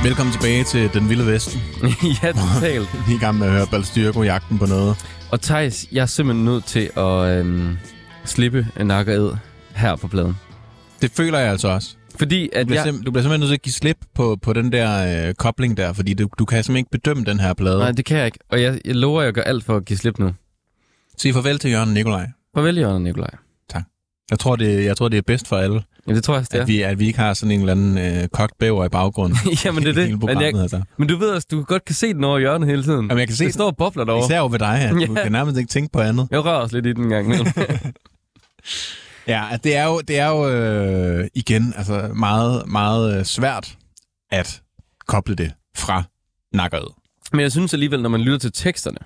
Velkommen 0.02 0.32
tilbage 0.32 0.64
til 0.64 0.94
Den 0.94 1.08
Vilde 1.08 1.26
Vesten. 1.26 1.60
ja, 2.22 2.32
totalt. 2.32 2.88
Vi 3.06 3.12
er 3.12 3.16
i 3.16 3.20
gang 3.20 3.38
med 3.38 3.46
at 3.46 3.52
høre 3.52 3.66
Balstyrko 3.70 4.22
jagten 4.22 4.58
på 4.58 4.66
noget. 4.66 4.96
Og 5.32 5.40
Thijs, 5.40 5.86
jeg 5.92 6.02
er 6.02 6.06
simpelthen 6.06 6.44
nødt 6.44 6.64
til 6.64 6.90
at 6.96 7.38
øhm, 7.38 7.76
slippe 8.24 8.66
en 8.80 8.86
nakkered 8.86 9.30
her 9.74 9.96
på 9.96 10.08
pladen. 10.08 10.34
Det 11.02 11.10
føler 11.10 11.38
jeg 11.38 11.50
altså 11.50 11.68
også. 11.68 11.96
Fordi 12.16 12.42
Du 12.54 12.58
at 12.58 12.66
bliver, 12.66 12.84
jeg... 12.84 12.94
du 12.94 13.10
bliver 13.10 13.22
simpelthen 13.22 13.40
nødt 13.40 13.48
til 13.48 13.54
at 13.54 13.62
give 13.62 13.72
slip 13.72 13.98
på, 14.14 14.38
på 14.42 14.52
den 14.52 14.72
der 14.72 15.28
øh, 15.28 15.34
kobling 15.34 15.76
der, 15.76 15.92
fordi 15.92 16.14
du, 16.14 16.28
du 16.38 16.44
kan 16.44 16.64
simpelthen 16.64 16.76
ikke 16.76 16.90
bedømme 16.90 17.24
den 17.24 17.40
her 17.40 17.54
plade. 17.54 17.78
Nej, 17.78 17.92
det 17.92 18.04
kan 18.04 18.16
jeg 18.16 18.26
ikke. 18.26 18.38
Og 18.50 18.62
jeg, 18.62 18.80
jeg 18.84 18.94
lover, 18.94 19.20
at 19.20 19.24
jeg 19.24 19.34
gør 19.34 19.42
alt 19.42 19.64
for 19.64 19.76
at 19.76 19.84
give 19.84 19.96
slip 19.96 20.18
nu. 20.18 20.32
Sig 21.18 21.34
farvel 21.34 21.58
til 21.58 21.70
Jørgen 21.70 21.94
Nikolaj. 21.94 22.30
Farvel, 22.54 22.78
Jørgen 22.78 23.04
Nikolaj. 23.04 23.30
Jeg 24.30 24.38
tror, 24.38 24.56
det, 24.56 24.84
jeg 24.84 24.96
tror, 24.96 25.08
det 25.08 25.18
er 25.18 25.22
bedst 25.22 25.48
for 25.48 25.56
alle, 25.56 25.82
Ja, 26.08 26.14
det 26.14 26.24
tror 26.24 26.34
jeg 26.34 26.38
også, 26.38 26.50
det 26.52 26.58
at, 26.58 26.62
er. 26.62 26.66
vi, 26.66 26.82
at 26.82 26.98
vi 26.98 27.06
ikke 27.06 27.18
har 27.18 27.34
sådan 27.34 27.50
en 27.50 27.60
eller 27.60 27.72
anden 27.72 27.98
øh, 27.98 28.28
kogt 28.28 28.58
bæver 28.58 28.84
i 28.84 28.88
baggrunden. 28.88 29.38
Jamen, 29.64 29.82
det 29.82 29.90
er 29.90 29.94
det. 30.06 30.20
Men, 30.22 30.40
jeg, 30.40 30.54
altså. 30.54 30.82
men 30.96 31.08
du 31.08 31.16
ved 31.16 31.30
også, 31.30 31.48
du 31.50 31.62
godt 31.62 31.84
kan 31.84 31.94
se 31.94 32.14
den 32.14 32.24
over 32.24 32.38
hjørnet 32.38 32.68
hele 32.68 32.82
tiden. 32.82 33.00
Jamen, 33.06 33.18
jeg 33.18 33.26
kan 33.28 33.36
se 33.36 33.44
det 33.44 33.54
står 33.54 33.66
og 33.66 33.76
bobler 33.76 34.04
derovre. 34.04 34.24
Især 34.26 34.40
over 34.40 34.48
ved 34.48 34.58
dig, 34.58 34.78
at 34.80 34.90
du 34.94 34.98
Ja. 35.14 35.22
kan 35.22 35.32
nærmest 35.32 35.58
ikke 35.58 35.68
tænke 35.68 35.92
på 35.92 36.00
andet. 36.00 36.28
Jeg 36.30 36.44
rører 36.44 36.54
også 36.56 36.76
lidt 36.80 36.86
i 36.86 36.92
den 36.92 37.08
gang. 37.08 37.32
Ja, 39.28 39.44
at 39.52 39.64
det 39.64 39.76
er 39.76 39.84
jo, 39.86 40.00
det 40.00 40.18
er 40.18 40.28
jo 40.28 40.48
øh, 40.50 41.28
igen 41.34 41.74
altså 41.76 42.10
meget, 42.14 42.68
meget 42.68 43.18
øh, 43.18 43.24
svært 43.24 43.76
at 44.30 44.62
koble 45.06 45.34
det 45.34 45.52
fra 45.76 46.02
nakkeret. 46.52 46.88
Men 47.32 47.40
jeg 47.40 47.52
synes 47.52 47.72
alligevel, 47.74 48.02
når 48.02 48.08
man 48.08 48.20
lytter 48.20 48.38
til 48.38 48.52
teksterne, 48.52 48.98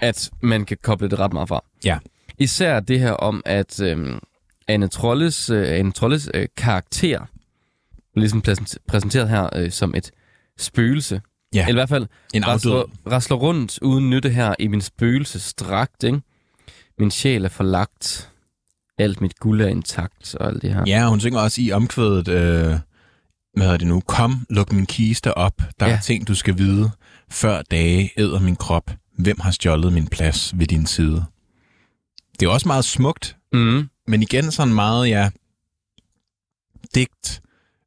at 0.00 0.30
man 0.42 0.64
kan 0.64 0.76
koble 0.82 1.10
det 1.10 1.18
ret 1.18 1.32
meget 1.32 1.48
fra. 1.48 1.64
Ja. 1.84 1.98
Især 2.38 2.80
det 2.80 3.00
her 3.00 3.12
om, 3.12 3.42
at 3.44 3.80
øhm, 3.80 4.18
Anne 4.68 4.88
Trolles, 4.88 5.50
øh, 5.50 5.78
Anne 5.78 5.92
Trolles 5.92 6.28
øh, 6.34 6.46
karakter 6.56 7.20
er 8.16 8.20
ligesom 8.20 8.42
præsent- 8.48 8.76
præsenteret 8.88 9.28
her 9.28 9.48
øh, 9.56 9.70
som 9.70 9.94
et 9.94 10.10
spøgelse. 10.58 11.20
Ja. 11.54 11.60
Eller 11.68 11.70
i 11.70 11.74
hvert 11.80 11.88
fald 11.88 12.06
En 12.34 12.46
rasler, 12.46 12.84
rasler 13.10 13.36
rundt 13.36 13.78
uden 13.82 14.10
nytte 14.10 14.28
her 14.30 14.54
i 14.58 14.66
min 14.66 14.80
spøgelsesdragt, 14.80 16.04
ikke? 16.04 16.20
Min 16.98 17.10
sjæl 17.10 17.44
er 17.44 17.48
forlagt. 17.48 18.30
Alt 18.98 19.20
mit 19.20 19.38
guld 19.38 19.60
er 19.60 19.66
intakt 19.68 20.34
og 20.34 20.46
alt 20.48 20.62
det 20.62 20.74
her. 20.74 20.84
Ja, 20.86 21.08
hun 21.08 21.20
synger 21.20 21.40
også 21.40 21.60
i 21.60 21.72
omkvædet, 21.72 22.28
øh, 22.28 22.78
hvad 23.54 23.62
hedder 23.62 23.76
det 23.76 23.86
nu, 23.86 24.00
kom, 24.00 24.46
luk 24.50 24.72
min 24.72 24.86
kiste 24.86 25.34
op, 25.38 25.62
der. 25.80 25.86
Ja. 25.86 25.92
er 25.92 26.00
ting, 26.00 26.28
du 26.28 26.34
skal 26.34 26.58
vide, 26.58 26.90
før 27.30 27.62
dage 27.62 28.10
æder 28.16 28.40
min 28.40 28.56
krop, 28.56 28.90
hvem 29.18 29.40
har 29.40 29.50
stjålet 29.50 29.92
min 29.92 30.06
plads 30.06 30.58
ved 30.58 30.66
din 30.66 30.86
side. 30.86 31.24
Det 32.40 32.46
er 32.46 32.50
også 32.50 32.68
meget 32.68 32.84
smukt, 32.84 33.36
Mm. 33.52 33.88
Men 34.06 34.22
igen 34.22 34.50
sådan 34.52 34.74
meget, 34.74 35.08
ja, 35.08 35.30
digt, 36.94 37.40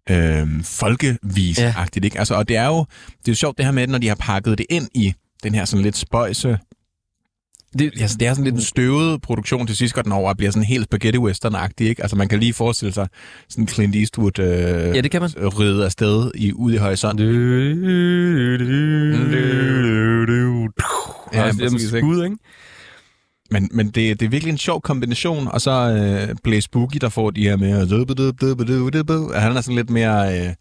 øh, 0.10 0.48
folkevis-agtigt, 0.64 2.06
ikke? 2.06 2.20
Altså, 2.20 2.36
og 2.36 2.48
det 2.48 2.56
er 2.58 2.66
jo, 2.66 2.86
det 3.20 3.28
er 3.28 3.32
jo 3.32 3.36
sjovt 3.36 3.58
det 3.58 3.66
her 3.66 3.72
med, 3.72 3.88
når 3.88 3.98
de 3.98 4.08
har 4.08 4.16
pakket 4.16 4.58
det 4.58 4.66
ind 4.70 4.88
i 4.94 5.14
den 5.44 5.56
her 5.56 5.66
sådan 5.66 5.84
lidt 5.84 5.98
spøjse, 5.98 6.60
Det, 7.80 7.92
altså, 8.02 8.18
det 8.20 8.28
er 8.28 8.34
sådan 8.34 8.44
lidt 8.44 8.56
en 8.56 8.62
støvet 8.62 9.22
produktion 9.22 9.68
til 9.68 9.76
sidst, 9.76 9.94
går 9.94 10.02
den 10.02 10.12
over 10.12 10.30
og 10.30 10.38
bliver 10.38 10.52
sådan 10.52 10.64
helt 10.64 10.84
spaghetti 10.84 11.20
western 11.20 11.56
ikke? 11.80 12.02
Altså, 12.02 12.16
man 12.16 12.28
kan 12.28 12.40
lige 12.40 12.54
forestille 12.54 12.94
sig 12.94 13.08
sådan 13.50 13.68
Clint 13.68 13.96
Eastwood 13.96 14.40
øh, 14.40 14.96
ja, 14.96 15.02
det 15.02 15.12
kan 15.12 15.22
man. 15.22 15.30
ride 15.38 15.86
afsted 15.86 16.32
i, 16.36 16.54
ude 16.54 16.76
i 16.76 16.78
horisonten. 16.78 17.26
Ja, 21.34 21.40
Ja, 21.40 21.46
ikke? 21.48 21.80
skud, 22.00 22.24
ikke? 22.24 22.38
Men, 23.52 23.70
men 23.74 23.86
det, 23.86 24.20
det 24.20 24.26
er 24.26 24.30
virkelig 24.30 24.52
en 24.52 24.58
sjov 24.58 24.82
kombination, 24.82 25.48
og 25.48 25.62
så 25.62 25.72
øh, 25.72 26.36
Blaze 26.44 26.70
Boogie, 26.70 27.00
der 27.00 27.10
får 27.10 27.32
de 27.32 27.44
her 27.44 27.56
med, 27.58 29.34
han 29.40 29.58
er 29.58 29.62
sådan 29.62 29.76
lidt 29.76 29.90
mere 29.90 30.40
øh, 30.48 30.54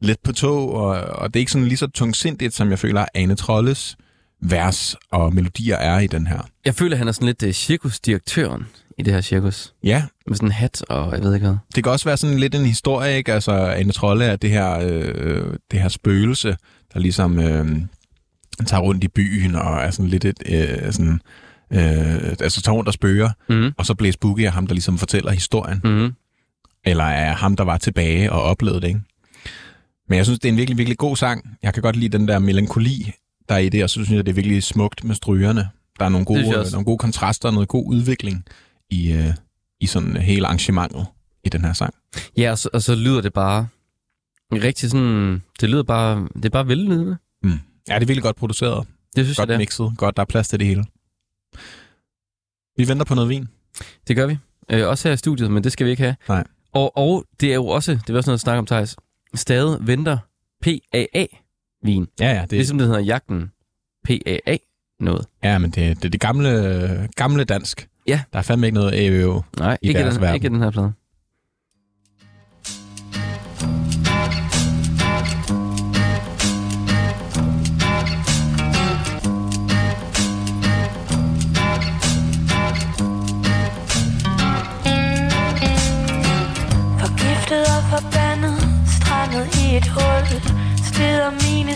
let 0.00 0.16
på 0.24 0.32
tog, 0.32 0.74
og, 0.74 0.90
og 0.96 1.34
det 1.34 1.38
er 1.38 1.40
ikke 1.40 1.52
sådan 1.52 1.68
lige 1.68 1.76
så 1.76 1.86
tungsindigt, 1.86 2.54
som 2.54 2.70
jeg 2.70 2.78
føler, 2.78 3.04
Ane 3.14 3.34
Trolles 3.34 3.96
vers 4.40 4.96
og 5.10 5.34
melodier 5.34 5.76
er 5.76 5.98
i 6.00 6.06
den 6.06 6.26
her. 6.26 6.40
Jeg 6.64 6.74
føler, 6.74 6.96
han 6.96 7.08
er 7.08 7.12
sådan 7.12 7.26
lidt 7.26 7.42
uh, 7.42 7.50
cirkusdirektøren 7.50 8.66
i 8.98 9.02
det 9.02 9.12
her 9.14 9.20
cirkus. 9.20 9.74
Ja, 9.82 10.04
Med 10.26 10.36
sådan 10.36 10.48
en 10.48 10.52
hat 10.52 10.82
og 10.88 11.12
jeg 11.12 11.22
ved 11.22 11.34
ikke 11.34 11.46
hvad. 11.46 11.56
det 11.74 11.84
kan 11.84 11.92
også 11.92 12.04
være 12.04 12.16
sådan 12.16 12.38
lidt 12.38 12.54
en 12.54 12.66
historie, 12.66 13.16
ikke? 13.16 13.32
Altså, 13.32 13.52
Ane 13.52 13.92
Trolle 13.92 14.24
er 14.24 14.36
det 14.36 14.50
her, 14.50 14.78
øh, 14.82 15.54
det 15.70 15.80
her 15.80 15.88
spøgelse, 15.88 16.56
der 16.94 17.00
ligesom 17.00 17.38
øh, 17.38 17.66
tager 18.66 18.80
rundt 18.80 19.04
i 19.04 19.08
byen 19.08 19.54
og 19.54 19.76
er 19.80 19.90
sådan 19.90 20.08
lidt 20.08 20.24
et, 20.24 20.42
øh, 20.46 20.92
sådan, 20.92 21.20
øh, 21.72 22.36
altså 22.40 22.62
tager 22.62 22.76
rundt 22.76 22.88
og 22.88 22.94
spøger, 22.94 23.30
Mm. 23.48 23.72
og 23.78 23.86
så 23.86 23.94
Blaze 23.94 24.18
Boogie 24.18 24.46
er 24.46 24.50
ham, 24.50 24.66
der 24.66 24.74
ligesom 24.74 24.98
fortæller 24.98 25.30
historien. 25.32 25.80
Mm. 25.84 26.12
eller 26.84 27.04
er 27.04 27.34
ham, 27.34 27.56
der 27.56 27.64
var 27.64 27.78
tilbage 27.78 28.32
og 28.32 28.42
oplevede 28.42 28.80
det, 28.80 28.88
ikke? 28.88 29.00
Men 30.08 30.16
jeg 30.16 30.24
synes, 30.26 30.40
det 30.40 30.48
er 30.48 30.52
en 30.52 30.58
virkelig, 30.58 30.78
virkelig 30.78 30.98
god 30.98 31.16
sang. 31.16 31.58
Jeg 31.62 31.74
kan 31.74 31.82
godt 31.82 31.96
lide 31.96 32.18
den 32.18 32.28
der 32.28 32.38
melankoli, 32.38 33.12
der 33.48 33.54
er 33.54 33.58
i 33.58 33.68
det, 33.68 33.82
og 33.84 33.90
så 33.90 33.94
synes 33.94 34.10
jeg, 34.10 34.26
det 34.26 34.32
er 34.32 34.34
virkelig 34.34 34.62
smukt 34.62 35.04
med 35.04 35.14
strygerne. 35.14 35.68
Der 35.98 36.04
er 36.04 36.08
nogle 36.08 36.24
gode, 36.26 36.58
også. 36.58 36.72
nogle 36.72 36.84
gode 36.84 36.98
kontraster 36.98 37.48
og 37.48 37.54
noget 37.54 37.68
god 37.68 37.84
udvikling 37.86 38.44
i, 38.90 39.12
øh, 39.12 39.34
i 39.80 39.86
sådan 39.86 40.16
hele 40.16 40.46
arrangementet 40.46 41.06
i 41.44 41.48
den 41.48 41.64
her 41.64 41.72
sang. 41.72 41.94
Ja, 42.36 42.50
og 42.50 42.58
så, 42.58 42.68
og 42.72 42.82
så 42.82 42.94
lyder 42.94 43.20
det 43.20 43.32
bare 43.32 43.66
rigtig 44.52 44.90
sådan... 44.90 45.42
Det 45.60 45.68
lyder 45.70 45.82
bare... 45.82 46.28
Det 46.36 46.44
er 46.44 46.50
bare 46.50 46.68
vellydende. 46.68 47.16
Ja, 47.44 47.48
det 47.94 48.02
er 48.02 48.06
virkelig 48.06 48.22
godt 48.22 48.36
produceret. 48.36 48.86
Det 49.16 49.24
synes 49.24 49.36
Godt 49.38 49.48
jeg, 49.48 49.48
det 49.48 49.54
er. 49.54 49.58
mixet. 49.58 49.92
Godt, 49.96 50.16
der 50.16 50.20
er 50.22 50.26
plads 50.26 50.48
til 50.48 50.58
det 50.58 50.66
hele. 50.68 50.84
Vi 52.76 52.88
venter 52.88 53.04
på 53.04 53.14
noget 53.14 53.28
vin. 53.30 53.48
Det 54.08 54.16
gør 54.16 54.26
vi. 54.26 54.38
Øh, 54.70 54.88
også 54.88 55.08
her 55.08 55.12
i 55.14 55.16
studiet, 55.16 55.50
men 55.50 55.64
det 55.64 55.72
skal 55.72 55.86
vi 55.86 55.90
ikke 55.90 56.02
have. 56.02 56.16
Nej. 56.28 56.44
Og, 56.72 56.96
og 56.98 57.24
det 57.40 57.50
er 57.50 57.54
jo 57.54 57.66
også... 57.66 57.92
Det 57.92 58.10
er 58.10 58.16
også 58.16 58.30
noget 58.30 58.36
at 58.36 58.40
snakke 58.40 58.58
om, 58.58 58.66
Thijs. 58.66 58.96
Stadig 59.34 59.78
venter 59.80 60.18
PAA-vin. 60.62 62.06
Ja, 62.20 62.32
ja, 62.32 62.42
det, 62.42 62.52
Ligesom 62.52 62.78
det 62.78 62.86
hedder 62.86 63.00
jagten 63.00 63.50
PAA 64.04 64.56
noget. 65.00 65.26
ja 65.42 65.58
men 65.58 65.70
det, 65.70 65.96
det 65.96 66.04
er 66.04 66.08
det 66.10 66.20
gamle, 66.20 67.08
gamle 67.16 67.44
dansk. 67.44 67.88
Ja. 68.06 68.20
Der 68.32 68.38
er 68.38 68.42
fandme 68.42 68.66
ikke 68.66 68.74
noget 68.74 68.92
AVO. 68.94 69.42
Nej, 69.58 69.78
I 69.82 69.88
ikke, 69.88 70.00
deres 70.00 70.14
den, 70.14 70.22
verden. 70.22 70.34
ikke 70.34 70.48
den 70.48 70.62
her 70.62 70.70
plade. 70.70 70.92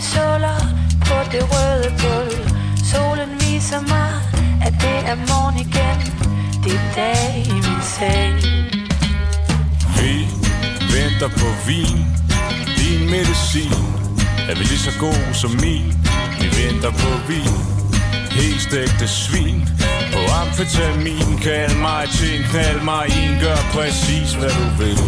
Steder 0.01 0.59
på 1.07 1.15
det 1.31 1.43
røde 1.51 1.89
gulv. 2.03 2.37
Solen 2.91 3.31
viser 3.39 3.81
mig, 3.93 4.11
at 4.65 4.73
det 4.83 4.99
er 5.11 5.15
morgen 5.15 5.57
igen. 5.67 5.99
Det 6.63 6.73
er 6.79 6.85
dag 6.95 7.43
i 7.45 7.57
min 7.67 7.83
seng. 7.95 8.35
Vi 9.97 10.13
venter 10.95 11.29
på 11.41 11.49
vin. 11.67 11.97
Din 12.79 13.01
medicin 13.15 13.83
Er 14.49 14.55
vi 14.57 14.63
lige 14.71 14.83
så 14.87 14.93
god 14.99 15.33
som 15.33 15.51
min. 15.51 15.87
Vi 16.41 16.47
venter 16.61 16.91
på 17.03 17.11
vin. 17.29 17.55
Helt 18.31 18.61
stegte 18.61 19.07
svin. 19.07 19.69
På 20.13 20.19
amfetamin 20.41 21.29
Kald 21.43 21.75
mig 21.75 22.09
til 22.09 22.29
en 22.37 22.43
knald 22.49 22.81
mig 22.81 23.05
en 23.23 23.39
Gør 23.43 23.59
præcis 23.73 24.33
hvad 24.39 24.53
du 24.59 24.67
vil. 24.81 25.01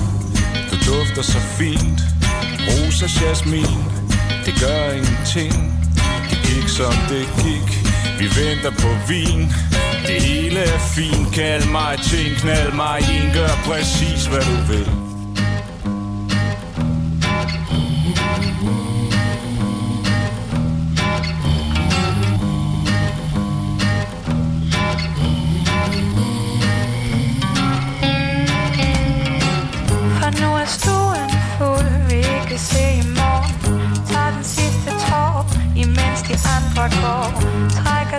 Du 0.70 0.76
dufter 0.92 1.22
så 1.22 1.40
fint. 1.58 2.00
Rosa 2.68 3.08
jasmin. 3.22 3.93
Det 4.46 4.56
gør 4.62 4.92
ingenting. 4.92 5.54
Det 6.30 6.40
gik 6.48 6.68
som 6.70 6.94
det 7.10 7.28
gik. 7.44 7.68
Vi 8.20 8.26
venter 8.42 8.72
på 8.84 8.90
vin. 9.08 9.42
Det 10.08 10.22
hele 10.22 10.60
er 10.60 10.80
fint. 10.96 11.36
Kald 11.36 11.66
mig 11.72 12.00
ting, 12.12 12.38
knald. 12.38 12.74
Mig 12.74 13.00
en 13.00 13.34
Gør 13.34 13.54
præcis 13.66 14.26
hvad 14.26 14.42
du 14.42 14.74
vil. 14.74 15.13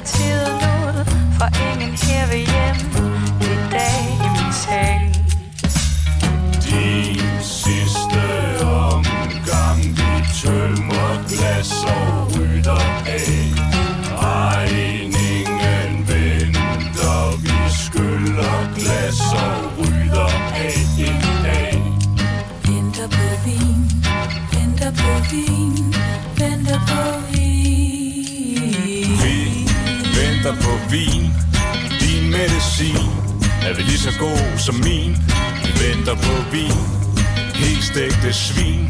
Trækker 0.05 0.61
tiden 0.61 0.74
vin. 30.95 31.25
Din 32.03 32.25
medicin 32.31 33.07
Er 33.67 33.75
vi 33.77 33.83
lige 33.83 33.99
så 33.99 34.13
god 34.19 34.59
som 34.67 34.75
min. 34.75 35.13
Vi 35.65 35.71
venter 35.85 36.15
på 36.27 36.35
vin. 36.55 36.79
Helt 37.63 37.85
stegte 37.91 38.33
svin. 38.33 38.85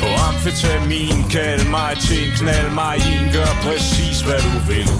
På 0.00 0.08
amfetamin 0.28 1.18
Kald 1.30 1.64
mig 1.76 1.92
til 2.06 2.18
en 2.24 2.32
knald. 2.38 2.70
Mig 2.80 2.96
i 3.08 3.10
en 3.20 3.28
Gør 3.36 3.52
præcis 3.64 4.16
hvad 4.26 4.40
du 4.46 4.54
vil. 4.70 4.90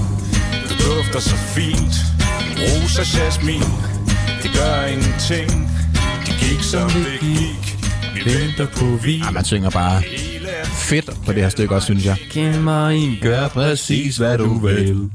Du 0.69 0.75
dufter 0.87 1.21
så 1.31 1.37
fint. 1.57 1.95
Rosa 2.61 3.05
jasmin. 3.19 3.69
Det 4.43 4.51
gør 4.59 4.77
ingenting. 4.95 5.51
Det 6.27 6.35
gik 6.45 6.63
som 6.73 6.91
det 6.91 7.17
gik. 7.21 7.65
Vi 8.15 8.21
venter 8.35 8.67
på 8.79 8.87
vin. 9.05 9.23
Ja, 9.27 9.31
man 9.31 9.45
synger 9.45 9.71
bare 9.71 10.03
fedt 10.91 11.11
på 11.27 11.33
det 11.33 11.43
her 11.43 11.49
stykke 11.49 11.75
også, 11.75 11.85
synes 11.85 12.05
jeg. 12.05 12.17
Giv 12.31 12.61
mig 12.61 12.97
en, 12.97 13.19
gør 13.23 13.49
præcis, 13.49 14.17
hvad 14.17 14.39
du 14.39 14.59
vil. 14.67 15.11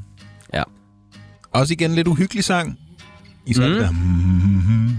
Også 1.56 1.74
igen 1.74 1.96
lidt 1.96 2.08
uhyggelig 2.08 2.44
sang. 2.44 2.80
I 3.46 3.54
sådan 3.54 3.72
mm. 3.72 3.78
der. 3.78 3.92
Mm-hmm. 3.92 4.96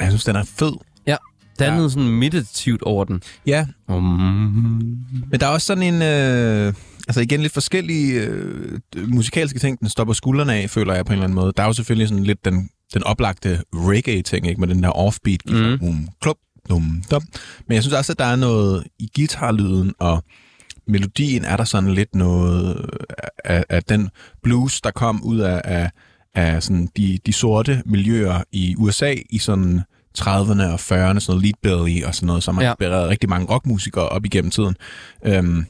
Jeg 0.00 0.08
synes, 0.08 0.24
den 0.24 0.36
er 0.36 0.44
fed. 0.44 0.72
Ja. 1.06 1.16
Der 1.58 1.64
er 1.66 1.70
Ja. 1.70 1.76
noget 1.76 1.92
sådan 1.92 2.08
meditativt 2.08 2.82
over 2.82 3.04
den. 3.04 3.22
Ja, 3.46 3.66
Um, 3.88 4.02
men 5.30 5.40
der 5.40 5.46
er 5.46 5.50
også 5.50 5.66
sådan 5.66 5.82
en... 5.94 6.02
Øh, 6.02 6.74
altså 7.08 7.20
igen 7.20 7.40
lidt 7.40 7.52
forskellige 7.52 8.20
øh, 8.20 8.78
musikalske 9.08 9.58
ting, 9.58 9.80
den 9.80 9.88
stopper 9.88 10.14
skuldrene 10.14 10.54
af, 10.54 10.70
føler 10.70 10.94
jeg 10.94 11.06
på 11.06 11.12
en 11.12 11.14
eller 11.14 11.24
anden 11.24 11.34
måde. 11.34 11.52
Der 11.56 11.62
er 11.62 11.66
jo 11.66 11.72
selvfølgelig 11.72 12.08
sådan 12.08 12.24
lidt 12.24 12.44
den, 12.44 12.68
den 12.94 13.02
oplagte 13.02 13.62
reggae-ting, 13.74 14.46
ikke? 14.46 14.60
Med 14.60 14.68
den 14.68 14.82
der 14.82 14.88
offbeat. 14.90 15.40
Mm. 15.80 16.08
Klub, 16.20 16.36
dum, 16.68 17.02
dum. 17.10 17.22
Men 17.68 17.74
jeg 17.74 17.82
synes 17.82 17.94
også, 17.94 18.12
at 18.12 18.18
der 18.18 18.24
er 18.24 18.36
noget 18.36 18.84
i 18.98 19.08
guitarlyden 19.16 19.92
og 19.98 20.24
melodien 20.86 21.44
er 21.44 21.56
der 21.56 21.64
sådan 21.64 21.94
lidt 21.94 22.14
noget 22.14 22.90
af, 23.44 23.64
af 23.68 23.82
den 23.82 24.08
blues, 24.42 24.80
der 24.80 24.90
kom 24.90 25.22
ud 25.24 25.38
af, 25.38 25.60
af, 25.64 25.90
af 26.34 26.62
sådan 26.62 26.88
de, 26.96 27.18
de 27.26 27.32
sorte 27.32 27.82
miljøer 27.86 28.42
i 28.52 28.74
USA 28.78 29.14
i 29.30 29.38
sådan 29.38 29.80
30'erne 30.18 30.62
og 30.62 30.74
40'erne, 30.74 30.80
sådan 31.20 31.22
noget 31.28 31.42
Lead 31.42 31.54
Belly 31.62 32.02
og 32.04 32.14
sådan 32.14 32.26
noget, 32.26 32.42
som 32.42 32.54
har 32.56 32.62
Ja. 32.64 32.70
inspireret 32.70 33.08
rigtig 33.08 33.28
mange 33.28 33.46
rockmusikere 33.46 34.08
op 34.08 34.24
igennem 34.24 34.50
tiden. 34.50 34.76
Øhm, 35.24 35.64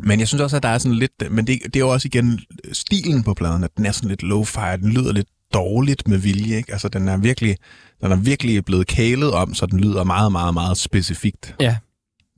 men 0.00 0.20
jeg 0.20 0.28
synes 0.28 0.40
også, 0.42 0.56
at 0.56 0.62
der 0.62 0.68
er 0.68 0.78
sådan 0.78 0.98
lidt... 0.98 1.12
Men 1.30 1.46
det, 1.46 1.58
det 1.64 1.76
er 1.76 1.80
jo 1.80 1.88
også 1.88 2.08
igen 2.08 2.40
stilen 2.72 3.22
på 3.22 3.34
pladen, 3.34 3.64
at 3.64 3.70
den 3.76 3.86
er 3.86 3.92
sådan 3.92 4.08
lidt 4.08 4.22
lo-fi, 4.22 4.76
den 4.76 4.92
lyder 4.92 5.12
lidt 5.12 5.28
dårligt 5.54 6.08
med 6.08 6.18
vilje, 6.18 6.56
ikke? 6.56 6.72
Altså, 6.72 6.88
den 6.88 7.08
er 7.08 7.16
virkelig, 7.16 7.56
den 8.02 8.12
er 8.12 8.16
virkelig 8.16 8.64
blevet 8.64 8.86
kælet 8.86 9.32
om, 9.32 9.54
så 9.54 9.66
den 9.66 9.80
lyder 9.80 10.04
meget, 10.04 10.32
meget, 10.32 10.54
meget 10.54 10.76
specifikt, 10.78 11.54
ja. 11.60 11.76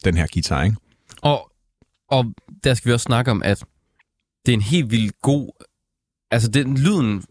den 0.04 0.16
her 0.16 0.26
guitar, 0.34 0.62
ikke? 0.62 0.76
Og, 2.08 2.34
der 2.64 2.74
skal 2.74 2.88
vi 2.88 2.92
også 2.92 3.04
snakke 3.04 3.30
om, 3.30 3.42
at 3.42 3.64
det 4.46 4.52
er 4.52 4.56
en 4.56 4.62
helt 4.62 4.90
vildt 4.90 5.20
god... 5.22 5.64
Altså, 6.30 6.48
den 6.48 6.78
lyden 6.78 7.24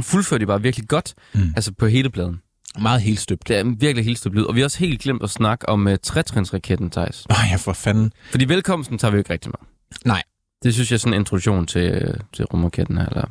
fuldførte 0.00 0.40
de 0.42 0.46
bare 0.46 0.62
virkelig 0.62 0.88
godt, 0.88 1.14
Mm. 1.34 1.52
altså 1.56 1.72
på 1.72 1.86
hele 1.86 2.10
pladen. 2.10 2.42
Meget 2.78 3.00
helt 3.02 3.20
støbt. 3.20 3.48
Det 3.48 3.56
er 3.58 3.64
virkelig 3.78 4.04
helt 4.04 4.18
støbt 4.18 4.34
lyd. 4.34 4.42
Og 4.42 4.54
vi 4.54 4.60
har 4.60 4.64
også 4.64 4.78
helt 4.78 5.00
glemt 5.00 5.22
at 5.22 5.30
snakke 5.30 5.68
om 5.68 5.86
uh, 5.86 5.94
trætrinsraketten, 6.02 6.90
Thijs. 6.90 7.26
Åh, 7.30 7.36
ja, 7.50 7.56
for 7.56 7.72
fanden. 7.72 8.12
Fordi 8.30 8.44
velkomsten 8.48 8.98
tager 8.98 9.10
vi 9.10 9.14
jo 9.14 9.18
ikke 9.18 9.32
rigtig 9.32 9.50
med. 9.50 9.68
Nej. 10.04 10.22
Det 10.62 10.74
synes 10.74 10.90
jeg 10.90 10.96
er 10.96 10.98
sådan 10.98 11.14
en 11.14 11.20
introduktion 11.20 11.66
til, 11.66 11.90
øh, 11.90 12.14
til 12.32 12.44
rumraketten 12.44 12.98
her, 12.98 13.06
eller 13.06 13.24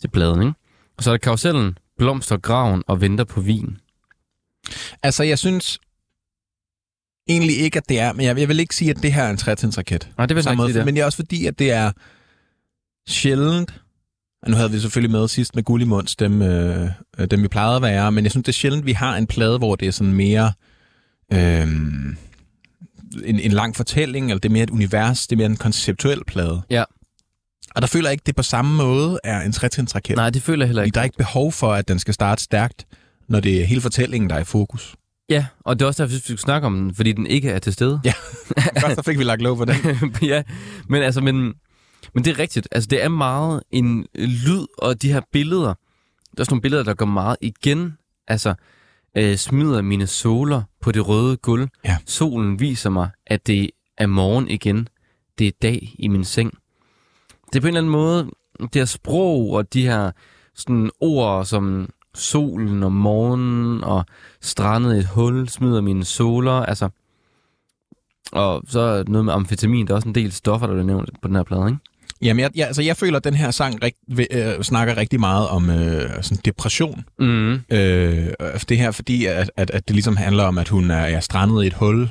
til 0.00 0.08
pladen, 0.08 0.42
ikke? 0.42 0.54
Og 0.96 1.02
så 1.04 1.10
er 1.10 1.12
der 1.14 1.18
karusellen, 1.18 1.78
blomster 1.98 2.36
graven 2.36 2.82
og 2.86 3.00
venter 3.00 3.24
på 3.24 3.40
vin. 3.40 3.78
Altså, 5.02 5.22
jeg 5.22 5.38
synes 5.38 5.78
egentlig 7.28 7.58
ikke, 7.58 7.76
at 7.76 7.88
det 7.88 8.00
er... 8.00 8.12
Men 8.12 8.26
jeg, 8.26 8.38
jeg 8.38 8.48
vil 8.48 8.60
ikke 8.60 8.76
sige, 8.76 8.90
at 8.90 9.02
det 9.02 9.12
her 9.12 9.22
er 9.22 9.30
en 9.30 9.36
trætinsraket. 9.36 10.08
Nej, 10.16 10.26
det 10.26 10.36
vil 10.36 10.44
jeg 10.44 10.52
ikke 10.52 10.72
sige 10.72 10.84
men 10.84 10.94
det 10.94 11.00
er 11.00 11.04
også 11.04 11.16
fordi, 11.16 11.46
at 11.46 11.58
det 11.58 11.70
er 11.70 11.92
sjældent... 13.08 13.74
Og 14.42 14.50
nu 14.50 14.56
havde 14.56 14.70
vi 14.70 14.80
selvfølgelig 14.80 15.10
med 15.10 15.28
sidst 15.28 15.54
med 15.54 15.62
Gullimunds, 15.62 16.16
dem, 16.16 16.42
øh, 16.42 16.90
dem 17.30 17.42
vi 17.42 17.48
plejede 17.48 17.76
at 17.76 17.82
være, 17.82 18.12
men 18.12 18.24
jeg 18.24 18.30
synes, 18.30 18.44
det 18.44 18.48
er 18.48 18.56
sjældent, 18.56 18.86
vi 18.86 18.92
har 18.92 19.16
en 19.16 19.26
plade, 19.26 19.58
hvor 19.58 19.76
det 19.76 19.88
er 19.88 19.92
sådan 19.92 20.12
mere... 20.12 20.52
Øh, 21.32 21.68
en, 23.24 23.40
en 23.40 23.52
lang 23.52 23.76
fortælling, 23.76 24.26
eller 24.26 24.40
det 24.40 24.48
er 24.48 24.52
mere 24.52 24.62
et 24.62 24.70
univers, 24.70 25.26
det 25.26 25.36
er 25.36 25.36
mere 25.36 25.46
en 25.46 25.56
konceptuel 25.56 26.24
plade. 26.24 26.62
Ja. 26.70 26.84
Og 27.74 27.82
der 27.82 27.88
føler 27.88 28.08
jeg 28.08 28.12
ikke, 28.12 28.22
det 28.26 28.36
på 28.36 28.42
samme 28.42 28.76
måde 28.76 29.18
er 29.24 29.40
en 29.40 29.52
trætinsraket. 29.52 30.16
Nej, 30.16 30.30
det 30.30 30.42
føler 30.42 30.64
jeg 30.64 30.68
heller 30.68 30.82
Fordi 30.82 30.88
ikke. 30.88 30.94
der 30.94 31.00
er 31.00 31.04
ikke 31.04 31.16
behov 31.16 31.52
for, 31.52 31.72
at 31.72 31.88
den 31.88 31.98
skal 31.98 32.14
starte 32.14 32.42
stærkt, 32.42 32.86
når 33.28 33.40
det 33.40 33.60
er 33.60 33.64
hele 33.64 33.80
fortællingen, 33.80 34.30
der 34.30 34.36
er 34.36 34.40
i 34.40 34.44
fokus. 34.44 34.94
Ja, 35.28 35.46
og 35.60 35.78
det 35.78 35.84
er 35.84 35.86
også 35.86 36.02
derfor, 36.02 36.14
vi 36.16 36.20
skulle 36.20 36.40
snakke 36.40 36.66
om 36.66 36.74
den, 36.74 36.94
fordi 36.94 37.12
den 37.12 37.26
ikke 37.26 37.50
er 37.50 37.58
til 37.58 37.72
stede. 37.72 38.00
Ja. 38.04 38.12
Først 38.80 38.96
der 38.96 39.02
fik 39.02 39.18
vi 39.18 39.24
lagt 39.24 39.42
lov 39.42 39.56
på 39.56 39.64
den. 39.64 39.76
ja, 40.22 40.42
men 40.88 41.02
altså, 41.02 41.20
men, 41.20 41.54
men 42.14 42.24
det 42.24 42.30
er 42.30 42.38
rigtigt. 42.38 42.68
Altså, 42.72 42.88
det 42.88 43.04
er 43.04 43.08
meget 43.08 43.62
en 43.70 44.06
lyd 44.14 44.66
og 44.78 45.02
de 45.02 45.12
her 45.12 45.20
billeder. 45.32 45.74
Der 46.36 46.40
er 46.40 46.44
sådan 46.44 46.52
nogle 46.52 46.62
billeder, 46.62 46.82
der 46.82 46.94
går 46.94 47.06
meget 47.06 47.36
igen. 47.40 47.98
Altså, 48.28 48.54
øh, 49.16 49.36
smider 49.36 49.82
mine 49.82 50.06
soler 50.06 50.62
på 50.80 50.92
det 50.92 51.08
røde 51.08 51.36
gulv. 51.36 51.68
Ja. 51.84 51.96
Solen 52.06 52.60
viser 52.60 52.90
mig, 52.90 53.10
at 53.26 53.46
det 53.46 53.70
er 53.98 54.06
morgen 54.06 54.48
igen. 54.48 54.88
Det 55.38 55.46
er 55.46 55.52
dag 55.62 55.94
i 55.98 56.08
min 56.08 56.24
seng. 56.24 56.58
Det 57.52 57.56
er 57.56 57.60
på 57.60 57.66
en 57.66 57.68
eller 57.68 57.80
anden 57.80 57.92
måde, 57.92 58.30
det 58.60 58.74
her 58.74 58.84
sprog 58.84 59.50
og 59.50 59.72
de 59.72 59.82
her 59.82 60.10
sådan 60.54 60.90
ord 61.00 61.44
som 61.44 61.88
solen 62.18 62.82
og 62.82 62.92
morgenen 62.92 63.84
og 63.84 64.04
strandet 64.40 64.96
i 64.96 64.98
et 64.98 65.06
hul, 65.06 65.48
smider 65.48 65.80
mine 65.80 66.04
soler, 66.04 66.52
altså 66.52 66.88
og 68.32 68.62
så 68.68 69.04
noget 69.08 69.24
med 69.24 69.32
amfetamin, 69.32 69.86
der 69.86 69.92
er 69.92 69.96
også 69.96 70.08
en 70.08 70.14
del 70.14 70.32
stoffer, 70.32 70.66
der 70.66 70.74
bliver 70.74 70.86
nævnt 70.86 71.10
på 71.22 71.28
den 71.28 71.36
her 71.36 71.42
plade, 71.42 71.66
ikke? 71.66 71.78
Jamen, 72.22 72.40
jeg, 72.40 72.50
jeg, 72.54 72.66
altså, 72.66 72.82
jeg 72.82 72.96
føler, 72.96 73.16
at 73.16 73.24
den 73.24 73.34
her 73.34 73.50
sang 73.50 73.82
rigt, 73.82 73.96
øh, 74.30 74.62
snakker 74.62 74.96
rigtig 74.96 75.20
meget 75.20 75.48
om 75.48 75.70
øh, 75.70 76.22
sådan 76.22 76.38
depression. 76.44 77.04
Mm. 77.18 77.52
Øh, 77.52 78.26
det 78.68 78.78
her, 78.78 78.90
fordi 78.90 79.24
at, 79.24 79.50
at, 79.56 79.70
at 79.70 79.88
det 79.88 79.94
ligesom 79.94 80.16
handler 80.16 80.44
om, 80.44 80.58
at 80.58 80.68
hun 80.68 80.90
er, 80.90 80.96
er 80.96 81.20
strandet 81.20 81.64
i 81.64 81.66
et 81.66 81.72
hul. 81.72 82.10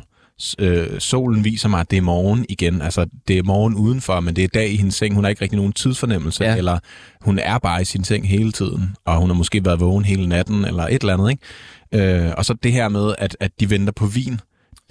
Øh, 0.59 0.99
solen 0.99 1.43
viser 1.43 1.69
mig, 1.69 1.79
at 1.79 1.91
det 1.91 1.97
er 1.97 2.01
morgen 2.01 2.45
igen. 2.49 2.81
Altså, 2.81 3.05
det 3.27 3.37
er 3.37 3.43
morgen 3.43 3.75
udenfor, 3.75 4.19
men 4.19 4.35
det 4.35 4.43
er 4.43 4.47
dag 4.47 4.69
i 4.71 4.75
hendes 4.75 4.95
seng. 4.95 5.15
Hun 5.15 5.23
har 5.23 5.29
ikke 5.29 5.41
rigtig 5.41 5.57
nogen 5.57 5.73
tidsfornemmelse, 5.73 6.43
Ja. 6.43 6.51
ja. 6.51 6.57
eller 6.57 6.79
hun 7.21 7.39
er 7.39 7.57
bare 7.57 7.81
i 7.81 7.85
sin 7.85 8.03
seng 8.03 8.29
hele 8.29 8.51
tiden, 8.51 8.95
og 9.05 9.17
hun 9.17 9.29
har 9.29 9.35
måske 9.35 9.65
været 9.65 9.79
vågen 9.79 10.05
hele 10.05 10.27
natten, 10.29 10.65
eller 10.65 10.83
et 10.83 11.01
eller 11.01 11.13
andet, 11.13 11.29
ikke? 11.31 12.25
Øh, 12.27 12.33
og 12.37 12.45
så 12.45 12.53
det 12.53 12.71
her 12.71 12.89
med, 12.89 13.15
at, 13.17 13.37
at 13.39 13.51
de 13.59 13.69
venter 13.69 13.93
på 13.93 14.05
vin. 14.05 14.39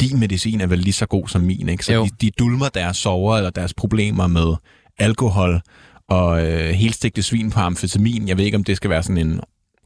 Din 0.00 0.20
medicin 0.20 0.60
er 0.60 0.66
vel 0.66 0.78
lige 0.78 0.92
så 0.92 1.06
god 1.06 1.28
som 1.28 1.40
min, 1.42 1.68
ikke? 1.68 1.84
Så 1.84 1.92
Jo. 1.92 2.04
de, 2.04 2.10
de 2.20 2.30
dulmer 2.38 2.68
deres 2.68 2.96
sover 2.96 3.36
eller 3.36 3.50
deres 3.50 3.74
problemer 3.74 4.26
med 4.26 4.54
alkohol 4.98 5.60
og 6.08 6.46
øh, 6.46 6.70
helstegte 6.70 7.22
svin 7.22 7.50
på 7.50 7.60
amfetamin. 7.60 8.28
Jeg 8.28 8.38
ved 8.38 8.44
ikke, 8.44 8.56
om 8.56 8.64
det 8.64 8.76
skal 8.76 8.90
være 8.90 9.02
sådan 9.02 9.18
en 9.26 9.40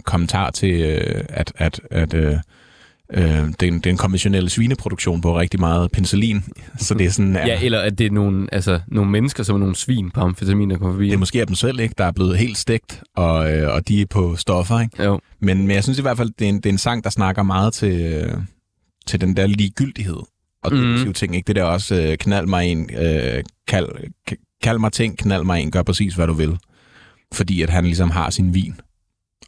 kommentar 0.05 0.51
til, 0.51 0.71
øh, 0.81 1.25
at, 1.29 1.53
at, 1.57 1.81
at 1.91 2.15
øh, 2.15 2.37
øh, 3.15 3.49
den, 3.61 3.81
den 3.81 3.97
konventionelle 3.97 4.51
svineproduktion 4.51 5.21
bruger 5.21 5.41
rigtig 5.41 5.61
meget 5.61 5.91
penicillin. 5.93 6.45
Så 6.79 6.95
det 6.95 7.07
er 7.07 7.11
sådan, 7.11 7.33
Ja, 7.33 7.61
eller 7.63 7.81
at 7.81 7.99
det 7.99 8.07
er 8.07 8.11
nogle, 8.11 8.49
altså, 8.53 8.81
nogle 8.89 9.11
mennesker, 9.11 9.43
som 9.43 9.55
er 9.57 9.61
nogle 9.61 9.77
svin 9.77 10.11
på 10.11 10.21
amfetamin, 10.21 10.71
der 10.71 10.79
kommer 10.79 10.95
forbi. 10.95 11.07
det 11.07 11.15
er 11.15 11.19
måske 11.19 11.41
af 11.41 11.47
dem 11.47 11.57
selv, 11.57 11.81
ikke, 11.81 11.95
der 11.99 12.05
er 12.05 12.13
blevet 12.13 12.39
helt 12.39 12.59
stegt, 12.59 13.03
og, 13.17 13.53
øh, 13.53 13.75
og 13.75 13.89
de 13.89 14.03
er 14.03 14.07
på 14.11 14.37
stoffer. 14.37 14.81
Ikke? 14.81 15.05
Jo. 15.05 15.21
Men, 15.41 15.59
men 15.59 15.71
jeg 15.71 15.83
synes 15.83 15.99
i 15.99 16.03
hvert 16.03 16.17
fald, 16.17 16.31
det 16.39 16.45
er 16.45 16.49
en, 16.49 16.57
det 16.57 16.67
er 16.67 16.71
en 16.71 16.79
sang, 16.79 17.05
der 17.05 17.11
snakker 17.11 17.43
meget 17.43 17.73
til, 17.73 18.01
øh, 18.01 18.33
til 19.07 19.21
den 19.21 19.37
der 19.37 19.47
ligegyldighed 19.47 20.17
og 20.63 20.71
depressive 20.71 21.13
ting. 21.13 21.37
Ikke? 21.37 21.47
Det 21.47 21.57
der 21.57 21.65
også, 21.65 21.95
øh, 22.03 22.17
knald 22.17 22.47
mig 22.47 22.67
en, 22.67 22.91
øh, 22.99 23.45
kald, 23.69 23.89
kald 24.63 24.79
mig 24.79 24.93
ting, 24.93 25.19
knald 25.19 25.45
mig 25.45 25.63
en, 25.63 25.71
gør 25.71 25.83
præcis, 25.83 26.15
hvad 26.15 26.27
du 26.27 26.33
vil. 26.33 26.59
Fordi 27.35 27.63
at 27.63 27.71
han 27.71 27.85
ligesom 27.85 28.11
har 28.11 28.31
sin 28.31 28.55
vin, 28.55 28.75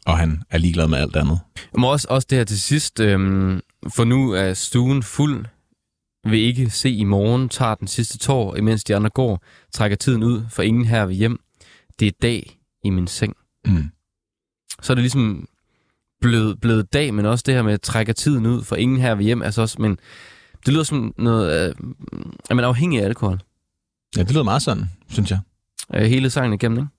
og 0.05 0.17
han 0.17 0.43
er 0.49 0.57
ligeglad 0.57 0.87
med 0.87 0.97
alt 0.97 1.15
andet. 1.15 1.39
Men 1.73 1.83
også, 1.83 2.07
også 2.09 2.27
det 2.29 2.37
her 2.37 2.45
til 2.45 2.61
sidst, 2.61 2.99
øhm, 2.99 3.61
for 3.95 4.03
nu 4.03 4.31
er 4.31 4.53
stuen 4.53 5.03
fuld, 5.03 5.45
vil 6.23 6.39
ikke 6.39 6.69
se 6.69 6.89
i 6.89 7.03
morgen, 7.03 7.49
tager 7.49 7.75
den 7.75 7.87
sidste 7.87 8.17
tår, 8.17 8.55
imens 8.55 8.83
de 8.83 8.95
andre 8.95 9.09
går, 9.09 9.43
trækker 9.71 9.97
tiden 9.97 10.23
ud, 10.23 10.43
for 10.49 10.63
ingen 10.63 10.85
her 10.85 11.05
vil 11.05 11.15
hjem. 11.15 11.39
Det 11.99 12.07
er 12.07 12.11
dag 12.21 12.59
i 12.83 12.89
min 12.89 13.07
seng. 13.07 13.35
Mm. 13.65 13.91
Så 14.81 14.93
er 14.93 14.95
det 14.95 15.01
ligesom 15.01 15.47
blevet, 16.21 16.61
blevet 16.61 16.93
dag, 16.93 17.13
men 17.13 17.25
også 17.25 17.43
det 17.45 17.53
her 17.53 17.61
med, 17.61 17.73
at 17.73 17.81
trækker 17.81 18.13
tiden 18.13 18.45
ud, 18.45 18.63
for 18.63 18.75
ingen 18.75 18.97
her 18.97 19.15
vil 19.15 19.25
hjem. 19.25 19.41
Altså 19.41 19.61
også, 19.61 19.81
men 19.81 19.97
det 20.65 20.73
lyder 20.73 20.83
som 20.83 21.13
noget, 21.17 21.69
øh, 21.69 21.75
at 22.49 22.55
man 22.55 22.65
er 22.65 22.69
afhængig 22.69 23.01
af 23.01 23.05
alkohol. 23.05 23.41
Ja, 24.17 24.23
det 24.23 24.31
lyder 24.31 24.43
meget 24.43 24.61
sådan, 24.61 24.85
synes 25.09 25.31
jeg. 25.31 25.39
Øh, 25.93 26.03
hele 26.03 26.29
sangen 26.29 26.53
igennem, 26.53 26.77
ikke? 26.77 26.89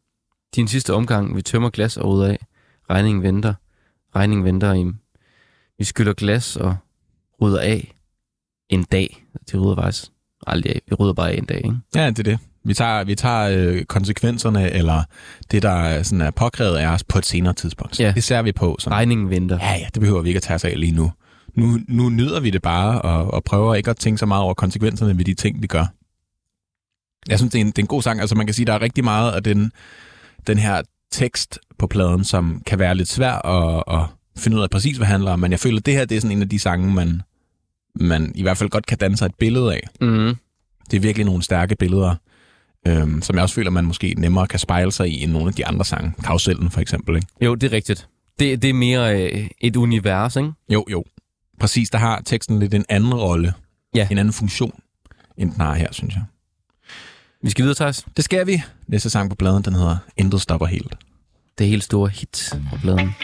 Din 0.56 0.68
sidste 0.68 0.94
omgang, 0.94 1.36
vi 1.36 1.42
tømmer 1.42 1.70
glas 1.70 1.96
og 1.96 2.08
rydder 2.08 2.28
af. 2.28 2.46
Regningen 2.90 3.22
venter. 3.22 3.54
Regningen 4.16 4.44
venter 4.44 4.72
i... 4.72 4.92
Vi 5.78 5.84
skylder 5.84 6.12
glas 6.12 6.56
og 6.56 6.76
rydder 7.42 7.60
af 7.60 7.94
en 8.68 8.84
dag. 8.84 9.24
Det 9.50 9.60
rydder 9.60 9.76
faktisk 9.76 10.04
aldrig 10.46 10.74
af. 10.74 10.80
Vi 10.88 10.94
rydder 10.94 11.12
bare 11.12 11.30
af 11.30 11.38
en 11.38 11.44
dag, 11.44 11.56
ikke? 11.56 11.76
Ja, 11.94 12.10
det 12.10 12.18
er 12.18 12.22
det. 12.22 12.38
Vi 12.64 12.74
tager, 12.74 13.04
vi 13.04 13.14
tager 13.14 13.48
øh, 13.50 13.84
konsekvenserne, 13.84 14.70
eller 14.70 15.02
det, 15.50 15.62
der 15.62 15.70
er, 15.70 16.02
sådan 16.02 16.20
er 16.20 16.30
påkrævet 16.30 16.76
af 16.76 16.86
os 16.86 17.04
på 17.04 17.18
et 17.18 17.26
senere 17.26 17.54
tidspunkt. 17.54 18.00
Ja. 18.00 18.12
Det 18.14 18.24
ser 18.24 18.42
vi 18.42 18.52
på. 18.52 18.76
Sådan. 18.78 18.96
Regningen 18.96 19.30
venter. 19.30 19.58
Ja, 19.62 19.72
ja, 19.72 19.86
det 19.94 20.00
behøver 20.00 20.22
vi 20.22 20.28
ikke 20.28 20.38
at 20.38 20.42
tage 20.42 20.58
sig 20.58 20.70
af 20.70 20.80
lige 20.80 20.92
nu. 20.92 21.12
nu, 21.54 21.78
nu 21.88 22.08
nyder 22.08 22.40
vi 22.40 22.50
det 22.50 22.62
bare, 22.62 23.02
og, 23.02 23.34
og 23.34 23.44
prøver 23.44 23.74
ikke 23.74 23.90
at 23.90 23.96
tænke 23.96 24.18
så 24.18 24.26
meget 24.26 24.42
over 24.42 24.54
konsekvenserne 24.54 25.18
ved 25.18 25.24
de 25.24 25.34
ting, 25.34 25.62
vi 25.62 25.66
gør. 25.66 25.86
Jeg 27.28 27.38
synes, 27.38 27.52
det 27.52 27.58
er 27.58 27.60
en, 27.60 27.66
det 27.66 27.78
er 27.78 27.82
en 27.82 27.86
god 27.86 28.02
sang. 28.02 28.20
Altså 28.20 28.34
man 28.34 28.46
kan 28.46 28.54
sige, 28.54 28.66
der 28.66 28.72
er 28.72 28.80
rigtig 28.80 29.04
meget 29.04 29.32
af 29.32 29.42
den, 29.42 29.72
den 30.46 30.58
her 30.58 30.82
tekst 31.14 31.58
på 31.78 31.86
pladen, 31.86 32.24
som 32.24 32.62
kan 32.66 32.78
være 32.78 32.94
lidt 32.94 33.08
svær 33.08 33.32
at, 33.46 33.84
at 34.00 34.06
finde 34.36 34.56
ud 34.56 34.62
af 34.62 34.70
præcis, 34.70 34.96
hvad 34.96 35.04
det 35.06 35.10
handler 35.12 35.30
om. 35.32 35.38
Men 35.40 35.50
jeg 35.50 35.60
føler, 35.60 35.78
at 35.78 35.86
det 35.86 35.94
her 35.94 36.04
det 36.04 36.16
er 36.16 36.20
sådan 36.20 36.36
en 36.36 36.42
af 36.42 36.48
de 36.48 36.58
sange, 36.58 36.94
man, 36.94 37.22
man 37.94 38.32
i 38.34 38.42
hvert 38.42 38.56
fald 38.56 38.70
godt 38.70 38.86
kan 38.86 38.98
danne 38.98 39.16
sig 39.16 39.26
et 39.26 39.34
billede 39.34 39.72
af. 39.74 39.80
Mm. 40.00 40.34
Det 40.90 40.96
er 40.96 41.00
virkelig 41.00 41.24
nogle 41.26 41.42
stærke 41.42 41.76
billeder, 41.76 42.14
øhm, 42.86 43.22
som 43.22 43.36
jeg 43.36 43.42
også 43.42 43.54
føler, 43.54 43.70
man 43.70 43.84
måske 43.84 44.14
nemmere 44.18 44.46
kan 44.46 44.58
spejle 44.58 44.92
sig 44.92 45.08
i 45.08 45.22
end 45.22 45.32
nogle 45.32 45.48
af 45.48 45.54
de 45.54 45.66
andre 45.66 45.84
sange. 45.84 46.12
Karusellen 46.24 46.70
for 46.70 46.80
eksempel, 46.80 47.16
ikke? 47.16 47.28
Jo, 47.40 47.54
det 47.54 47.66
er 47.66 47.72
rigtigt. 47.76 48.08
Det, 48.38 48.62
det 48.62 48.70
er 48.70 48.74
mere 48.74 49.22
øh, 49.32 49.48
et 49.60 49.76
univers, 49.76 50.36
ikke? 50.36 50.52
Jo, 50.68 50.84
jo. 50.90 51.04
Præcis, 51.60 51.90
der 51.90 51.98
har 51.98 52.20
teksten 52.24 52.58
lidt 52.58 52.74
en 52.74 52.84
anden 52.88 53.14
rolle, 53.14 53.52
Ja. 53.94 54.08
en 54.10 54.18
anden 54.18 54.32
funktion, 54.32 54.74
end 55.36 55.52
den 55.52 55.60
har 55.60 55.74
her, 55.74 55.88
synes 55.92 56.14
jeg. 56.14 56.22
Vi 57.44 57.50
skal 57.50 57.62
videre, 57.62 57.74
Thijs. 57.74 58.06
Det 58.16 58.24
skal 58.24 58.46
vi. 58.46 58.62
Næste 58.86 59.10
sang 59.10 59.30
på 59.30 59.36
pladen, 59.36 59.62
den 59.62 59.74
hedder 59.74 59.96
Intet 60.16 60.40
stopper 60.40 60.66
helt. 60.66 60.94
Det 61.58 61.66
helt 61.66 61.84
store 61.84 62.10
hit 62.10 62.52
på 62.70 62.76
pladen. 62.82 63.14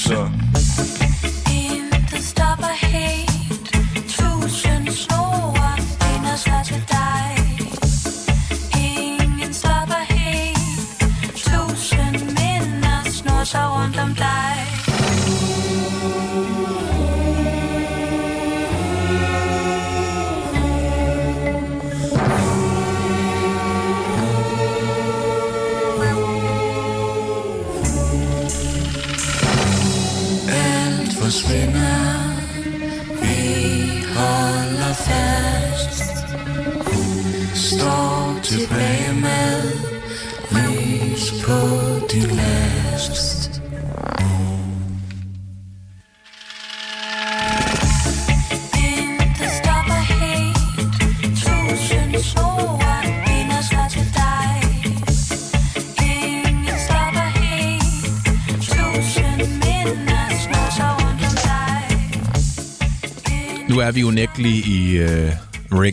So. 0.00 0.49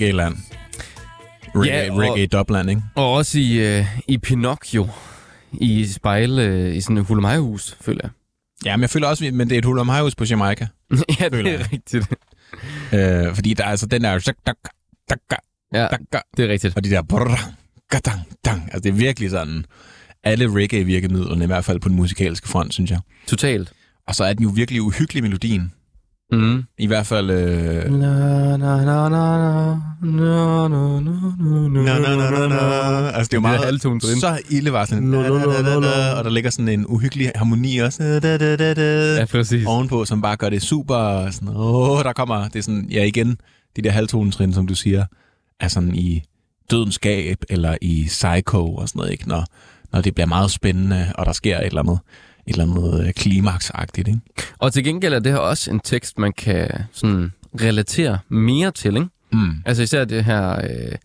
Reggae-land. 0.02 0.36
Reggae, 1.56 1.84
Ja, 1.86 1.92
og- 1.92 1.98
reggae 2.00 2.28
dubland, 2.28 2.70
ikke? 2.70 2.82
Og 2.96 3.14
også 3.14 3.40
i, 3.40 3.78
øh, 3.80 3.86
i 4.08 4.18
Pinocchio. 4.18 4.88
I 5.54 5.86
spejle 5.88 6.42
øh, 6.44 6.76
i 6.76 6.82
sådan 6.82 6.98
et 6.98 7.06
hulumhejhus, 7.06 7.78
føler 7.82 8.00
jeg. 8.04 8.12
Ja, 8.66 8.76
men 8.78 8.82
jeg 8.82 8.90
føler 8.90 9.08
også, 9.08 9.30
men 9.34 9.50
det 9.50 9.56
er 9.56 9.60
et 9.60 9.66
hul 9.66 9.80
om 9.80 9.90
hejhus 9.90 10.16
på 10.16 10.24
Jamaica. 10.26 10.68
ja, 11.20 11.30
det 11.30 11.48
er 11.48 11.60
rigtigt. 11.72 11.96
Øh, 12.94 13.36
fordi 13.36 13.54
der 13.54 13.64
er 13.64 13.68
altså 13.70 13.86
den 13.86 14.04
der... 14.04 14.10
Ja, 15.74 15.88
det 16.38 16.46
er 16.46 16.50
rigtigt. 16.50 16.76
Og 16.78 16.84
de 16.84 16.90
der... 18.46 18.52
Altså, 18.52 18.80
det 18.80 18.90
er 18.90 18.94
virkelig 18.94 19.30
sådan... 19.30 19.66
Alle 20.24 20.54
reggae-virkemidlerne, 20.56 21.44
i 21.44 21.48
hvert 21.48 21.66
fald 21.66 21.80
på 21.80 21.90
den 21.90 21.96
musikalske 21.96 22.48
front, 22.48 22.74
synes 22.74 22.92
jeg. 22.92 23.00
Totalt. 23.28 23.74
Og 24.08 24.16
så 24.16 24.24
er 24.24 24.34
den 24.34 24.44
jo 24.44 24.50
virkelig 24.50 24.82
uhyggelig 24.82 25.24
melodien. 25.24 25.72
Mm. 26.32 26.64
I 26.78 26.88
hvert 26.88 27.06
fald... 27.06 27.30
Øh, 27.32 27.92
Na, 27.92 28.58
na, 28.58 28.58
na, 28.58 29.10
na, 29.10 29.10
na, 29.10 29.78
na, 30.02 30.68
na, 30.68 31.00
na, 31.00 32.00
na, 32.00 32.16
na, 32.16 32.40
na, 32.40 32.48
na. 32.48 33.10
Altså, 33.12 33.30
det 33.30 33.34
er 33.34 33.38
jo 33.38 33.40
meget 33.42 33.66
halvtonetrin. 33.66 34.20
så 34.20 34.40
ildevarslende. 34.50 35.12
Na, 35.12 35.22
na, 35.30 35.30
na, 35.30 35.62
na, 35.62 35.80
na. 35.80 36.14
Og 36.18 36.24
der 36.24 36.30
ligger 36.30 36.50
sådan 36.50 36.70
en 36.70 36.86
uhyggelig 36.88 37.32
harmoni 37.36 37.78
også. 37.78 38.04
Da, 38.04 38.38
da, 38.38 38.56
da, 38.56 38.74
da. 38.74 39.16
Ja, 39.20 39.26
præcis. 39.26 39.66
ovenpå, 39.66 40.06
som 40.06 40.22
bare 40.22 40.36
gør 40.36 40.50
det 40.50 40.62
super 40.62 41.30
sådan, 41.32 41.50
åh, 41.56 42.04
der 42.04 42.14
kommer, 42.14 42.48
det 42.48 42.56
er 42.60 42.64
sådan, 42.64 42.88
ja 42.92 43.04
igen, 43.04 43.38
de 43.76 43.82
der 43.82 43.92
halvtonetrin, 43.92 44.54
som 44.54 44.68
du 44.68 44.76
siger, 44.76 45.06
er 45.60 45.68
sådan 45.68 45.96
i 45.96 46.22
dødens 46.72 47.00
gab, 47.00 47.38
eller 47.50 47.76
i 47.82 48.04
psycho 48.08 48.76
og 48.76 48.88
sådan 48.90 49.00
noget, 49.00 49.12
ikke? 49.12 49.28
Når, 49.30 49.46
når 49.94 50.02
det 50.02 50.14
bliver 50.16 50.28
meget 50.28 50.52
spændende, 50.52 51.06
og 51.18 51.26
der 51.26 51.32
sker 51.32 51.58
et 51.60 51.66
eller 51.66 51.82
andet, 51.82 52.00
et 52.48 52.54
eller 52.54 52.64
andet 52.64 53.08
øh, 53.08 53.14
klimaksagtigt, 53.14 54.08
ikke? 54.08 54.22
Og 54.58 54.74
til 54.74 54.84
gengæld 54.84 55.14
er 55.14 55.20
det 55.20 55.32
her 55.32 55.40
også 55.40 55.72
en 55.72 55.80
tekst, 55.80 56.20
man 56.20 56.34
kan 56.34 56.70
sådan 56.92 57.32
relatere 57.62 58.20
mere 58.30 58.72
til, 58.72 58.96
ikke? 58.96 59.08
Mm. 59.32 59.52
Altså 59.66 59.84
især 59.84 60.06
det 60.06 60.26
her, 60.26 60.62
øh, 60.64 60.96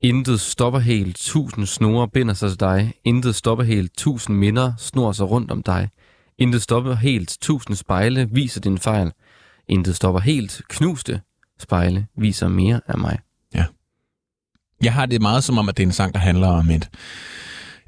intet 0.00 0.40
stopper 0.40 0.80
helt, 0.80 1.16
tusind 1.16 1.66
snore 1.66 2.08
binder 2.08 2.34
sig 2.34 2.50
til 2.50 2.60
dig. 2.60 2.94
Intet 3.04 3.34
stopper 3.34 3.64
helt, 3.64 3.92
tusind 3.96 4.36
minder 4.36 4.72
snor 4.78 5.12
sig 5.12 5.30
rundt 5.30 5.50
om 5.50 5.62
dig. 5.62 5.88
Intet 6.38 6.62
stopper 6.62 6.94
helt, 6.94 7.36
tusind 7.40 7.76
spejle 7.76 8.28
viser 8.32 8.60
din 8.60 8.78
fejl. 8.78 9.12
Intet 9.68 9.96
stopper 9.96 10.20
helt, 10.20 10.62
knuste 10.68 11.20
spejle 11.58 12.06
viser 12.16 12.48
mere 12.48 12.80
af 12.86 12.98
mig. 12.98 13.18
Jeg 14.82 14.92
har 14.92 15.06
det 15.06 15.22
meget 15.22 15.44
som 15.44 15.58
om, 15.58 15.68
at 15.68 15.76
det 15.76 15.82
er 15.82 15.86
en 15.86 15.92
sang, 15.92 16.14
der 16.14 16.20
handler 16.20 16.48
om 16.48 16.70
et, 16.70 16.88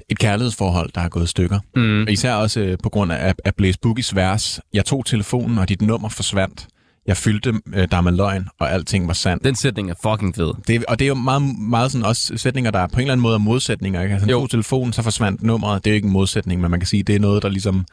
et 0.09 0.19
kærlighedsforhold, 0.19 0.89
der 0.95 1.01
er 1.01 1.09
gået 1.09 1.23
i 1.23 1.27
stykker. 1.27 1.59
Mm. 1.75 2.07
Især 2.07 2.33
også 2.33 2.59
øh, 2.59 2.77
på 2.83 2.89
grund 2.89 3.11
af, 3.11 3.33
af 3.45 3.55
Blaze 3.55 3.79
Boogies 3.81 4.15
vers. 4.15 4.59
Jeg 4.73 4.85
tog 4.85 5.05
telefonen, 5.05 5.57
og 5.57 5.69
dit 5.69 5.81
nummer 5.81 6.09
forsvandt. 6.09 6.67
Jeg 7.07 7.17
fyldte 7.17 7.53
øh, 7.73 7.87
dig 7.91 8.03
med 8.03 8.11
løgn, 8.11 8.47
og 8.59 8.71
alting 8.71 9.07
var 9.07 9.13
sandt. 9.13 9.43
Den 9.43 9.55
sætning 9.55 9.89
er 9.89 9.93
fucking 10.03 10.35
fed. 10.35 10.51
Det, 10.67 10.85
og 10.85 10.99
det 10.99 11.05
er 11.05 11.09
jo 11.09 11.13
meget, 11.15 11.41
meget 11.59 11.91
sådan 11.91 12.05
også 12.05 12.33
sætninger, 12.37 12.71
der 12.71 12.79
er 12.79 12.87
på 12.87 12.93
en 12.95 12.99
eller 13.01 13.11
anden 13.11 13.21
måde 13.21 13.33
er 13.33 13.37
modsætninger. 13.39 14.01
Ikke? 14.01 14.13
Altså, 14.13 14.29
Jo. 14.29 14.39
tog 14.39 14.49
telefonen, 14.49 14.93
så 14.93 15.01
forsvandt 15.01 15.43
nummeret. 15.43 15.83
Det 15.85 15.89
er 15.89 15.93
jo 15.93 15.95
ikke 15.95 16.05
en 16.05 16.13
modsætning, 16.13 16.61
men 16.61 16.71
man 16.71 16.79
kan 16.79 16.87
sige, 16.87 17.03
det 17.03 17.15
er 17.15 17.19
noget, 17.19 17.43
der 17.43 17.49
ligesom 17.49 17.85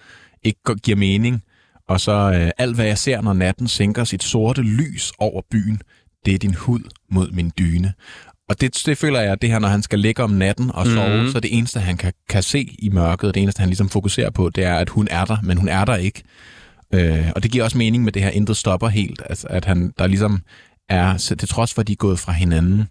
ikke 0.44 0.60
giver 0.82 0.96
mening. 0.96 1.42
Og 1.88 2.00
så 2.00 2.12
øh, 2.12 2.50
alt, 2.58 2.74
hvad 2.74 2.86
jeg 2.86 2.98
ser, 2.98 3.20
når 3.20 3.32
natten 3.32 3.68
sænker 3.68 4.04
sit 4.04 4.22
sorte 4.22 4.62
lys 4.62 5.12
over 5.18 5.42
byen, 5.50 5.80
det 6.26 6.34
er 6.34 6.38
din 6.38 6.54
hud 6.54 6.80
mod 7.10 7.30
min 7.30 7.52
dyne. 7.58 7.92
Og 8.48 8.60
det, 8.60 8.82
det 8.86 8.98
føler 8.98 9.20
jeg, 9.20 9.32
at 9.32 9.42
det 9.42 9.50
her, 9.50 9.58
når 9.58 9.68
han 9.68 9.82
skal 9.82 9.98
ligge 9.98 10.22
om 10.22 10.30
natten 10.30 10.70
og 10.74 10.86
sove, 10.86 11.22
mm. 11.22 11.30
så 11.32 11.40
det 11.40 11.58
eneste, 11.58 11.80
han 11.80 11.96
kan, 11.96 12.12
kan 12.28 12.42
se 12.42 12.76
i 12.78 12.88
mørket, 12.88 13.34
det 13.34 13.42
eneste, 13.42 13.60
han 13.60 13.68
ligesom 13.68 13.88
fokuserer 13.88 14.30
på, 14.30 14.50
det 14.50 14.64
er, 14.64 14.74
at 14.74 14.88
hun 14.88 15.08
er 15.10 15.24
der, 15.24 15.36
men 15.42 15.56
hun 15.58 15.68
er 15.68 15.84
der 15.84 15.96
ikke. 15.96 16.22
Øh, 16.94 17.26
og 17.34 17.42
det 17.42 17.50
giver 17.50 17.64
også 17.64 17.78
mening 17.78 18.04
med 18.04 18.12
det 18.12 18.22
her, 18.22 18.30
intet 18.30 18.56
stopper 18.56 18.88
helt. 18.88 19.22
Altså, 19.30 19.46
at 19.50 19.64
han, 19.64 19.92
der 19.98 20.06
ligesom 20.06 20.42
er, 20.88 21.16
så 21.16 21.36
til 21.36 21.48
trods 21.48 21.74
for, 21.74 21.80
at 21.80 21.86
de 21.86 21.92
er 21.92 21.96
gået 21.96 22.18
fra 22.18 22.32
hinanden, 22.32 22.84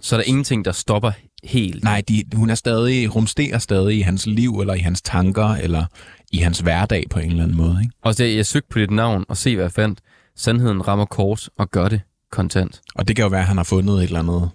Så 0.00 0.16
er 0.16 0.20
der 0.20 0.24
ingenting, 0.24 0.64
der 0.64 0.72
stopper 0.72 1.12
helt. 1.44 1.84
Nej, 1.84 2.02
de, 2.08 2.24
hun 2.34 2.50
er 2.50 2.54
stadig, 2.54 3.14
rumsterer 3.14 3.58
stadig 3.58 3.98
i 3.98 4.00
hans 4.00 4.26
liv, 4.26 4.60
eller 4.60 4.74
i 4.74 4.78
hans 4.78 5.02
tanker, 5.02 5.48
eller 5.48 5.84
i 6.32 6.38
hans 6.38 6.58
hverdag 6.58 7.04
på 7.10 7.18
en 7.18 7.30
eller 7.30 7.42
anden 7.42 7.56
måde. 7.56 7.78
Ikke? 7.82 7.94
Og 8.02 8.18
det, 8.18 8.36
jeg 8.36 8.46
søgte 8.46 8.68
på 8.70 8.78
dit 8.78 8.90
navn 8.90 9.24
og 9.28 9.36
se, 9.36 9.54
hvad 9.54 9.64
jeg 9.64 9.72
fandt. 9.72 9.98
Sandheden 10.36 10.88
rammer 10.88 11.04
kort 11.04 11.48
og 11.58 11.70
gør 11.70 11.88
det 11.88 12.00
kontant. 12.30 12.80
Og 12.94 13.08
det 13.08 13.16
kan 13.16 13.22
jo 13.22 13.28
være, 13.28 13.40
at 13.40 13.46
han 13.46 13.56
har 13.56 13.64
fundet 13.64 13.96
et 13.96 14.02
eller 14.02 14.18
andet 14.18 14.50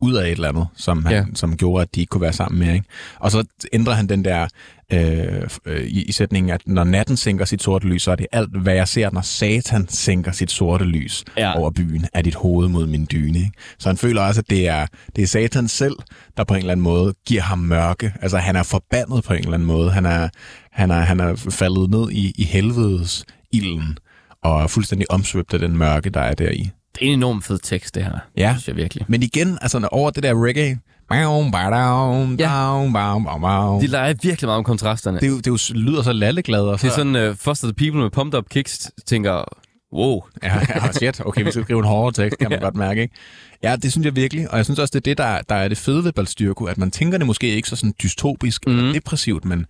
ud 0.00 0.14
af 0.14 0.24
et 0.26 0.30
eller 0.32 0.48
andet, 0.48 0.66
som, 0.76 1.04
han, 1.04 1.14
Ja. 1.14 1.24
som 1.34 1.56
gjorde, 1.56 1.82
at 1.82 1.94
de 1.94 2.00
ikke 2.00 2.10
kunne 2.10 2.20
være 2.20 2.32
sammen 2.32 2.58
mere. 2.58 2.74
Ikke? 2.74 2.86
Og 3.18 3.30
så 3.30 3.44
ændrer 3.72 3.94
han 3.94 4.06
den 4.08 4.24
der 4.24 4.46
øh, 4.92 5.48
øh, 5.66 5.86
i, 5.86 6.02
i 6.02 6.12
sætningen, 6.12 6.50
at 6.50 6.60
når 6.66 6.84
natten 6.84 7.16
sænker 7.16 7.44
sit 7.44 7.62
sorte 7.62 7.86
lys, 7.86 8.02
så 8.02 8.10
er 8.10 8.16
det 8.16 8.26
alt, 8.32 8.56
hvad 8.62 8.74
jeg 8.74 8.88
ser, 8.88 9.10
når 9.10 9.20
satan 9.20 9.88
sænker 9.88 10.32
sit 10.32 10.50
sorte 10.50 10.84
lys 10.84 11.24
ja. 11.36 11.58
over 11.58 11.70
byen, 11.70 12.06
er 12.14 12.22
dit 12.22 12.34
hoved 12.34 12.68
mod 12.68 12.86
min 12.86 13.08
dyne. 13.12 13.38
Ikke? 13.38 13.52
Så 13.78 13.88
han 13.88 13.96
føler 13.96 14.22
også, 14.22 14.40
at 14.40 14.50
det 14.50 14.68
er, 14.68 14.86
det 15.16 15.22
er 15.22 15.26
satan 15.26 15.68
selv, 15.68 15.96
der 16.36 16.44
på 16.44 16.54
en 16.54 16.60
eller 16.60 16.72
anden 16.72 16.84
måde 16.84 17.14
giver 17.26 17.42
ham 17.42 17.58
mørke. 17.58 18.12
Altså 18.22 18.38
han 18.38 18.56
er 18.56 18.62
forbandet 18.62 19.24
på 19.24 19.32
en 19.32 19.38
eller 19.40 19.54
anden 19.54 19.66
måde. 19.68 19.90
Han 19.90 20.06
er, 20.06 20.28
han 20.72 20.90
er, 20.90 21.00
han 21.00 21.20
er 21.20 21.34
faldet 21.50 21.90
ned 21.90 22.10
i, 22.10 22.32
i 22.38 22.44
helvedes 22.44 23.24
ilden 23.52 23.98
og 24.42 24.62
er 24.62 24.66
fuldstændig 24.66 25.10
omsvøbt 25.10 25.54
af 25.54 25.58
den 25.60 25.76
mørke, 25.76 26.10
der 26.10 26.20
er 26.20 26.34
deri. 26.34 26.70
Det 26.98 27.02
er 27.02 27.12
en 27.12 27.18
enormt 27.18 27.44
fed 27.44 27.58
tekst, 27.62 27.94
det 27.94 28.04
her. 28.04 28.18
Ja. 28.36 28.52
Synes 28.54 28.68
jeg 28.68 28.76
virkelig. 28.76 29.04
Men 29.08 29.22
igen, 29.22 29.58
altså 29.62 29.78
når- 29.78 29.88
over 29.88 30.10
det 30.10 30.22
der 30.22 30.44
reggae, 30.46 30.78
Bam, 31.08 31.50
badam, 31.50 32.34
Ja. 32.34 32.48
bam, 32.48 32.92
bam, 32.92 33.24
bam, 33.24 33.40
bam. 33.40 33.80
De 33.80 33.86
leger 33.86 34.14
virkelig 34.22 34.48
meget 34.48 34.58
om 34.58 34.64
kontrasterne. 34.64 35.16
Det, 35.20 35.26
er 35.26 35.30
jo, 35.30 35.36
det 35.36 35.46
er 35.46 35.50
jo, 35.50 35.74
lyder 35.78 36.02
så 36.02 36.12
lalleglad. 36.12 36.60
Og 36.62 36.80
så, 36.80 36.86
Det 36.86 36.92
er 36.92 36.96
sådan, 36.96 37.30
uh, 37.30 37.36
Foster 37.36 37.66
the 37.68 37.74
People 37.74 38.00
med 38.00 38.10
Pumped 38.10 38.38
Up 38.38 38.48
Kicks 38.48 38.90
tænker, 39.06 39.44
wow, 39.92 40.20
Ja, 40.42 40.54
ja, 40.68 40.92
shit. 40.92 41.20
Okay, 41.26 41.44
vi 41.44 41.50
skal 41.50 41.62
skrive 41.64 41.78
en 41.78 41.84
hårdere 41.84 42.24
tekst, 42.24 42.38
kan 42.38 42.50
man 42.50 42.60
godt 42.68 42.74
mærke, 42.76 43.02
ikke? 43.02 43.14
Ja, 43.62 43.76
det 43.76 43.92
synes 43.92 44.04
jeg 44.04 44.16
virkelig. 44.16 44.50
Og 44.50 44.56
jeg 44.56 44.64
synes 44.64 44.78
også, 44.78 44.90
det 44.92 44.96
er 45.00 45.10
det, 45.10 45.18
der, 45.18 45.40
der 45.48 45.54
er 45.54 45.68
det 45.68 45.78
fede 45.78 46.04
ved 46.04 46.12
Balstyrko, 46.12 46.64
at 46.64 46.78
man 46.78 46.90
tænker 46.90 47.18
det 47.18 47.26
måske 47.26 47.48
ikke 47.56 47.68
så 47.68 47.76
sådan 47.76 47.94
dystopisk 48.02 48.66
mm. 48.66 48.72
Mhm. 48.72 48.78
eller 48.80 48.92
depressivt, 48.92 49.44
men 49.44 49.66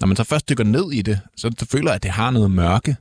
når 0.00 0.06
man 0.06 0.16
så 0.16 0.24
først 0.24 0.48
dykker 0.48 0.64
ned 0.64 0.92
i 0.92 1.02
det, 1.02 1.20
så, 1.36 1.50
så 1.58 1.66
føler 1.66 1.90
jeg, 1.90 1.94
at 1.94 2.02
det 2.02 2.10
har 2.10 2.30
noget 2.30 2.50
mørke, 2.50 2.96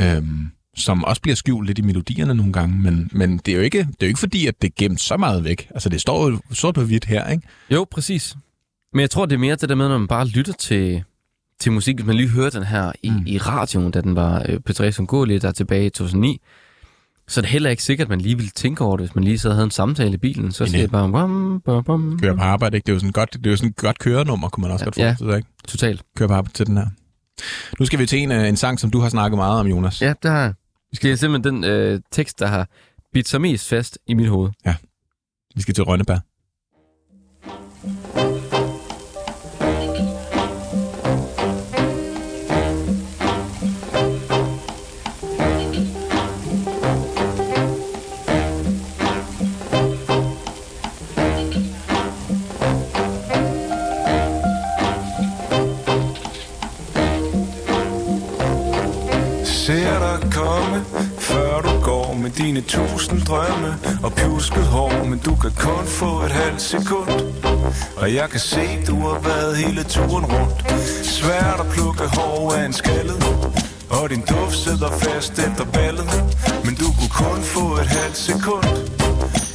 øhm, 0.00 0.46
som 0.80 1.04
også 1.04 1.22
bliver 1.22 1.36
skjult 1.36 1.66
lidt 1.66 1.78
i 1.78 1.82
melodierne 1.82 2.34
nogle 2.34 2.52
gange, 2.52 2.78
men, 2.78 3.10
men 3.12 3.38
det, 3.38 3.52
er 3.52 3.56
jo 3.56 3.62
ikke, 3.62 3.78
det 3.78 3.86
er 3.86 4.06
jo 4.06 4.06
ikke 4.06 4.20
fordi, 4.20 4.46
at 4.46 4.62
det 4.62 4.68
er 4.68 4.74
gemt 4.78 5.00
så 5.00 5.16
meget 5.16 5.44
væk. 5.44 5.68
Altså, 5.70 5.88
det 5.88 6.00
står 6.00 6.28
jo 6.28 6.38
sort 6.52 6.74
på 6.74 6.82
hvidt 6.82 7.04
her, 7.04 7.28
ikke? 7.28 7.42
Jo, 7.70 7.86
præcis. 7.90 8.36
Men 8.92 9.00
jeg 9.00 9.10
tror, 9.10 9.26
det 9.26 9.34
er 9.34 9.38
mere 9.38 9.56
det 9.56 9.68
der 9.68 9.74
med, 9.74 9.88
når 9.88 9.98
man 9.98 10.08
bare 10.08 10.26
lytter 10.26 10.52
til, 10.52 11.02
til 11.60 11.72
musik, 11.72 11.94
hvis 11.96 12.06
man 12.06 12.16
lige 12.16 12.28
hører 12.28 12.50
den 12.50 12.62
her 12.62 12.92
i, 13.02 13.10
mm. 13.10 13.22
i 13.26 13.38
radioen, 13.38 13.90
da 13.90 14.00
den 14.00 14.16
var 14.16 14.44
øh, 14.48 14.60
P3 14.70 14.90
som 14.90 15.06
går 15.06 15.24
lidt 15.24 15.42
der 15.42 15.52
tilbage 15.52 15.86
i 15.86 15.90
2009, 15.90 16.40
så 17.28 17.40
er 17.40 17.42
det 17.42 17.50
heller 17.50 17.70
ikke 17.70 17.82
sikkert, 17.82 18.04
at 18.06 18.10
man 18.10 18.20
lige 18.20 18.36
ville 18.36 18.50
tænke 18.50 18.84
over 18.84 18.96
det, 18.96 19.06
hvis 19.06 19.14
man 19.14 19.24
lige 19.24 19.38
sad 19.38 19.50
og 19.50 19.56
havde 19.56 19.64
en 19.64 19.70
samtale 19.70 20.14
i 20.14 20.16
bilen. 20.16 20.52
Så 20.52 20.66
siger 20.66 20.80
det 20.80 20.90
bare, 20.90 21.10
bum, 21.12 21.60
bum, 21.64 21.84
bum. 21.84 22.18
Kører 22.22 22.36
på 22.36 22.42
arbejde, 22.42 22.76
ikke? 22.76 22.86
Det 22.86 22.92
er 22.92 22.94
jo 22.94 22.98
sådan 22.98 23.08
et 23.08 23.14
godt, 23.14 23.32
det 23.32 23.46
er 23.46 23.50
jo 23.50 23.56
sådan 23.56 23.74
godt 23.76 23.98
kørenummer, 23.98 24.48
kunne 24.48 24.62
man 24.62 24.70
også 24.70 24.82
Ja, 24.82 24.86
godt 24.86 24.94
forestille 24.94 25.32
sig, 25.32 25.36
ikke? 25.38 25.48
Totalt. 25.68 26.02
Køre 26.16 26.28
på 26.28 26.34
arbejde 26.34 26.54
til 26.56 26.66
den 26.66 26.76
her. 26.76 26.86
Nu 27.78 27.86
skal 27.86 27.98
vi 27.98 28.06
til 28.06 28.18
en, 28.18 28.32
øh, 28.32 28.48
en 28.48 28.56
sang, 28.56 28.80
som 28.80 28.90
du 28.90 29.00
har 29.00 29.08
snakket 29.08 29.36
meget 29.36 29.60
om, 29.60 29.66
Jonas. 29.66 30.02
Ja, 30.02 30.14
det 30.22 30.30
har 30.30 30.40
jeg. 30.40 30.54
Vi 30.90 30.96
skal 30.96 31.18
simpelthen 31.18 31.54
den 31.54 31.64
øh, 31.64 32.00
tekst, 32.10 32.38
der 32.38 32.46
har 32.46 32.68
bidt 33.12 33.28
sig 33.28 33.40
mest 33.40 33.68
fast 33.68 33.98
i 34.06 34.14
mit 34.14 34.28
hoved. 34.28 34.50
Ja. 34.66 34.76
Vi 35.54 35.62
skal 35.62 35.74
til 35.74 35.84
Rønnebær. 35.84 36.18
Mine 62.52 62.62
tusind 62.62 63.22
drømme 63.22 63.74
og 64.02 64.12
pjusket 64.12 64.66
hår, 64.66 65.04
men 65.04 65.18
du 65.18 65.34
kan 65.34 65.52
kun 65.58 65.86
få 65.86 66.20
et 66.26 66.32
halvt 66.32 66.62
sekund. 66.62 67.08
Og 67.96 68.14
jeg 68.14 68.30
kan 68.30 68.40
se, 68.40 68.64
du 68.86 68.96
har 69.08 69.18
været 69.18 69.56
hele 69.56 69.82
turen 69.84 70.24
rundt. 70.24 70.58
Svært 71.06 71.60
at 71.60 71.66
plukke 71.72 72.06
hår 72.16 72.52
af 72.52 72.64
en 72.66 72.72
skaldet, 72.72 73.22
og 73.90 74.10
din 74.10 74.20
duft 74.20 74.56
sidder 74.56 74.90
fast 74.90 75.32
efter 75.32 75.64
ballet. 75.64 76.08
Men 76.64 76.74
du 76.74 76.86
kunne 76.98 77.14
kun 77.24 77.42
få 77.42 77.74
et 77.82 77.86
halvt 77.86 78.16
sekund, 78.16 78.66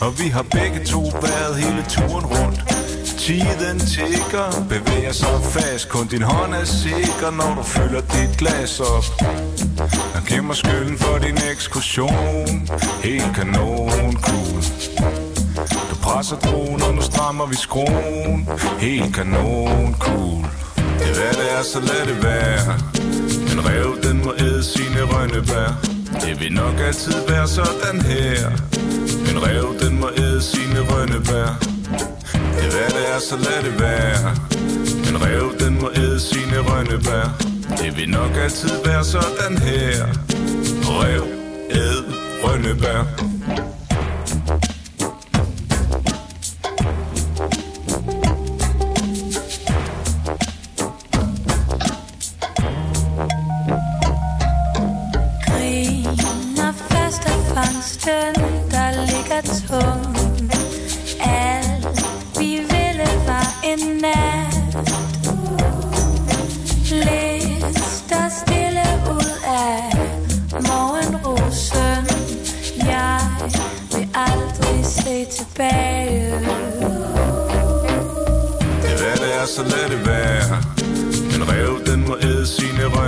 og 0.01 0.19
vi 0.19 0.27
har 0.27 0.45
begge 0.57 0.85
to 0.85 1.01
været 1.21 1.55
hele 1.55 1.83
turen 1.89 2.25
rundt. 2.25 2.84
Tiden 3.17 3.79
tigger, 3.79 4.65
bevæger 4.69 5.11
sig 5.11 5.39
fast. 5.43 5.89
Kun 5.89 6.07
din 6.07 6.21
hånd 6.21 6.53
er 6.53 6.63
sikker, 6.65 7.31
når 7.31 7.55
du 7.55 7.63
fylder 7.63 8.01
dit 8.01 8.37
glas 8.37 8.79
op. 8.79 9.05
Og 10.15 10.21
giv 10.27 10.43
mig 10.43 10.55
skylden 10.55 10.97
for 10.97 11.17
din 11.17 11.37
ekskursion 11.51 12.69
Helt 13.03 13.35
kanon 13.35 14.13
cool. 14.21 14.61
Du 15.89 15.95
presser 16.01 16.35
dronen, 16.35 16.81
og 16.81 16.93
nu 16.93 17.01
strammer 17.01 17.45
vi 17.45 17.55
skruen. 17.55 18.49
Helt 18.79 19.15
kanon 19.15 19.95
cool. 19.99 20.45
Det 20.99 21.09
er 21.09 21.13
hvad 21.13 21.33
det 21.33 21.47
er, 21.57 21.63
så 21.63 21.79
lad 21.79 22.05
det 22.05 22.23
være. 22.23 22.79
En 23.51 23.65
rev, 23.65 24.01
den 24.03 24.25
må 24.25 24.33
æde 24.39 24.63
sine 24.63 25.01
rønnebær. 25.01 25.69
Det 26.21 26.39
vil 26.39 26.53
nok 26.53 26.79
altid 26.87 27.13
være 27.27 27.47
sådan 27.47 28.01
her. 28.01 28.49
En 29.31 29.43
rev, 29.43 29.79
den 29.79 29.99
må 29.99 30.09
æde 30.17 30.41
sine 30.41 30.79
rønnebær 30.79 31.74
det 32.57 32.65
er 32.65 32.71
hvad 32.71 32.89
det 32.97 33.05
er, 33.15 33.19
så 33.19 33.35
lad 33.35 33.59
det 33.67 33.79
være. 33.79 34.29
En 35.09 35.15
rev, 35.25 35.59
den 35.59 35.81
må 35.81 35.89
æde 35.95 36.19
sine 36.19 36.57
rønnebær. 36.59 37.27
Det 37.81 37.97
vil 37.97 38.09
nok 38.09 38.31
altid 38.43 38.69
være 38.85 39.03
sådan 39.03 39.57
her. 39.57 40.05
Rev, 40.83 41.23
æd, 41.71 42.03
rønnebær. 42.43 43.01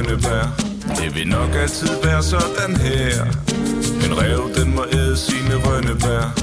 Sine 0.07 0.47
Det 0.95 1.15
vil 1.15 1.27
nok 1.27 1.55
altid 1.61 1.89
være 2.03 2.23
sådan 2.23 2.75
her. 2.75 3.25
En 4.05 4.17
rev, 4.21 4.55
den 4.55 4.75
må 4.75 4.85
æde 4.93 5.17
sine 5.17 5.55
rønnebær. 5.55 6.33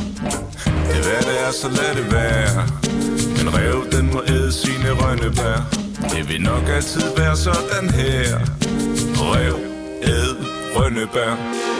Det 0.64 1.00
hvad 1.06 1.22
det 1.28 1.36
er, 1.46 1.52
så 1.52 1.68
lad 1.68 1.94
det 1.94 2.12
være. 2.12 2.62
En 3.40 3.54
rev, 3.54 3.90
den 3.92 4.12
må 4.12 4.22
æde 4.28 4.52
sine 4.52 4.90
rønnebær. 4.90 5.58
Det 6.10 6.28
vil 6.28 6.42
nok 6.42 6.68
altid 6.76 7.02
være 7.16 7.36
sådan 7.36 7.90
her. 7.90 8.38
Rev, 9.16 9.56
æd, 10.02 10.34
rønnebær. 10.76 11.73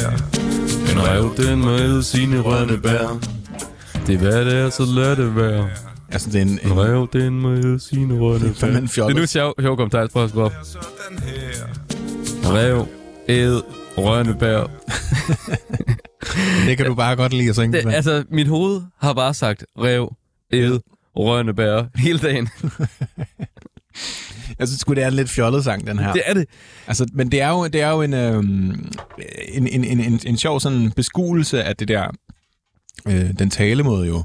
Her 0.00 0.10
En 0.92 1.02
rev, 1.02 1.36
den 1.36 1.58
må 1.58 1.70
æde 1.70 2.02
sine 2.02 2.40
rønnebær 2.40 3.20
Det 4.06 4.18
hvad 4.18 4.44
det 4.44 4.54
er, 4.54 4.70
så 4.70 4.84
lad 4.84 5.16
det 5.16 5.36
være. 5.36 5.68
Altså, 6.12 6.30
det 6.30 6.38
er 6.38 6.42
en, 6.42 6.58
En 6.64 6.78
rev, 6.78 7.08
den 7.12 7.40
med 7.42 7.78
sine 7.78 8.20
rønne 8.20 8.46
en 8.46 8.54
Det 8.54 8.98
er 8.98 9.14
nu 9.14 9.26
sjov, 9.26 9.54
sjov 9.60 9.76
kommentar, 9.76 10.06
prøv 10.06 10.24
at 10.24 10.30
skrive 10.30 10.44
op. 10.44 10.52
Rev, 12.44 12.86
æd, 13.28 13.60
rønnebær. 13.98 14.70
det 16.66 16.76
kan 16.76 16.86
du 16.86 16.94
bare 16.94 17.16
godt 17.16 17.32
lide 17.32 17.48
at 17.48 17.54
synge. 17.54 17.82
Det, 17.82 17.94
altså, 17.94 18.24
mit 18.30 18.48
hoved 18.48 18.82
har 19.00 19.12
bare 19.12 19.34
sagt 19.34 19.64
rev, 19.78 20.14
æd, 20.52 20.78
rønnebær 21.16 21.84
hele 21.96 22.18
dagen. 22.18 22.48
jeg 24.58 24.68
synes 24.68 24.80
sgu, 24.80 24.94
det 24.94 25.02
er 25.02 25.08
en 25.08 25.14
lidt 25.14 25.30
fjollet 25.30 25.64
sang, 25.64 25.86
den 25.86 25.98
her. 25.98 26.12
Det 26.12 26.22
er 26.24 26.34
det. 26.34 26.46
Altså, 26.86 27.06
men 27.12 27.32
det 27.32 27.40
er 27.40 27.48
jo, 27.48 27.66
det 27.66 27.80
er 27.80 27.90
jo 27.90 28.02
en, 28.02 28.14
øhm, 28.14 28.88
en, 29.48 29.66
en, 29.66 29.84
en, 29.84 30.00
en, 30.00 30.20
en 30.26 30.36
sjov 30.36 30.60
sådan 30.60 30.92
beskuelse 30.96 31.64
af 31.64 31.76
det 31.76 31.88
der, 31.88 32.10
øh, 33.08 33.30
den 33.38 33.50
talemåde 33.50 34.06
jo, 34.06 34.24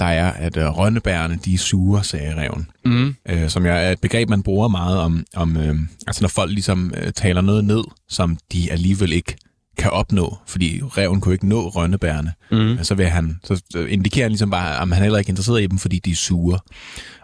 der 0.00 0.04
er, 0.04 0.32
at 0.32 0.56
øh, 0.56 0.64
rønnebærerne, 0.64 1.38
de 1.44 1.54
er 1.54 1.58
sure, 1.58 2.04
sagde 2.04 2.36
reven. 2.36 2.66
Mm. 2.84 3.14
Øh, 3.28 3.50
som 3.50 3.66
jo 3.66 3.72
er 3.72 3.90
et 3.90 4.00
begreb, 4.00 4.28
man 4.28 4.42
bruger 4.42 4.68
meget 4.68 4.98
om, 4.98 5.24
om 5.36 5.56
øh, 5.56 5.74
altså 6.06 6.22
når 6.22 6.28
folk 6.28 6.50
ligesom 6.50 6.94
øh, 6.96 7.12
taler 7.12 7.40
noget 7.40 7.64
ned, 7.64 7.84
som 8.08 8.38
de 8.52 8.72
alligevel 8.72 9.12
ikke 9.12 9.36
kan 9.78 9.90
opnå, 9.90 10.38
fordi 10.46 10.80
reven 10.82 11.20
kunne 11.20 11.34
ikke 11.34 11.48
nå 11.48 11.68
rønnebærerne. 11.68 12.32
Mm. 12.50 12.84
Så 12.84 12.94
vil 12.94 13.06
han, 13.06 13.40
så 13.44 13.62
indikerer 13.88 14.24
han 14.24 14.30
ligesom 14.30 14.50
bare, 14.50 14.82
at 14.82 14.88
han 14.88 15.02
heller 15.02 15.18
ikke 15.18 15.28
er 15.28 15.32
interesseret 15.32 15.62
i 15.62 15.66
dem, 15.66 15.78
fordi 15.78 15.98
de 15.98 16.10
er 16.10 16.14
sure. 16.14 16.58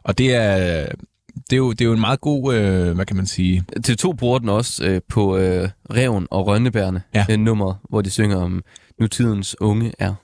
Og 0.02 0.18
det 0.18 0.34
er, 0.34 0.86
det 1.50 1.52
er 1.52 1.56
jo, 1.56 1.70
det 1.72 1.80
er 1.80 1.84
jo 1.84 1.92
en 1.92 2.00
meget 2.00 2.20
god, 2.20 2.54
øh, 2.54 2.94
hvad 2.94 3.06
kan 3.06 3.16
man 3.16 3.26
sige, 3.26 3.64
TV2 3.88 4.12
bruger 4.12 4.38
den 4.38 4.48
også 4.48 4.84
øh, 4.84 5.00
på 5.08 5.36
øh, 5.36 5.68
Reven 5.90 6.26
og 6.30 6.46
Rønnebærne, 6.46 7.02
Ja. 7.14 7.26
ja. 7.28 7.36
nummeret, 7.36 7.76
hvor 7.88 8.02
de 8.02 8.10
synger 8.10 8.36
om 8.36 8.62
nutidens 9.00 9.56
unge 9.60 9.92
er 9.98 10.14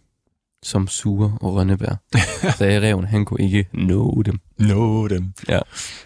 som 0.63 0.89
sure 0.89 1.39
og 1.41 1.55
rønnebær. 1.55 1.95
Sagde 2.59 2.81
Reven, 2.81 3.05
han 3.05 3.25
kunne 3.25 3.41
ikke 3.45 3.67
nå 3.73 4.23
dem. 4.23 4.39
nå 4.59 5.09
dem. 5.09 5.33
Ja. 5.49 5.59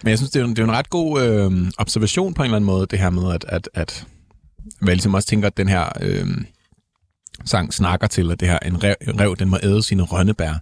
Men 0.02 0.10
jeg 0.10 0.18
synes, 0.18 0.30
det 0.30 0.40
er, 0.40 0.44
jo- 0.44 0.50
det 0.50 0.58
er 0.58 0.64
en 0.64 0.72
ret 0.72 0.90
god 0.90 1.22
øh, 1.22 1.70
observation 1.78 2.34
på 2.34 2.42
en 2.42 2.44
eller 2.46 2.56
anden 2.56 2.66
måde, 2.66 2.86
det 2.90 2.98
her 2.98 3.10
med, 3.10 3.32
at, 3.34 3.44
at, 3.48 3.68
at 3.74 4.06
hvad 4.80 4.88
jeg 4.88 4.96
ligesom 4.96 5.14
også 5.14 5.28
tænker, 5.28 5.46
at 5.46 5.56
den 5.56 5.68
her 5.68 5.88
øh, 6.00 6.26
sang 7.44 7.74
snakker 7.74 8.06
til, 8.06 8.32
at 8.32 8.40
det 8.40 8.48
her, 8.48 8.58
en 8.58 8.84
rev, 8.84 8.94
en 9.08 9.20
rev, 9.20 9.36
den 9.38 9.48
må 9.48 9.58
æde 9.62 9.82
sine 9.82 10.02
rønnebær, 10.02 10.52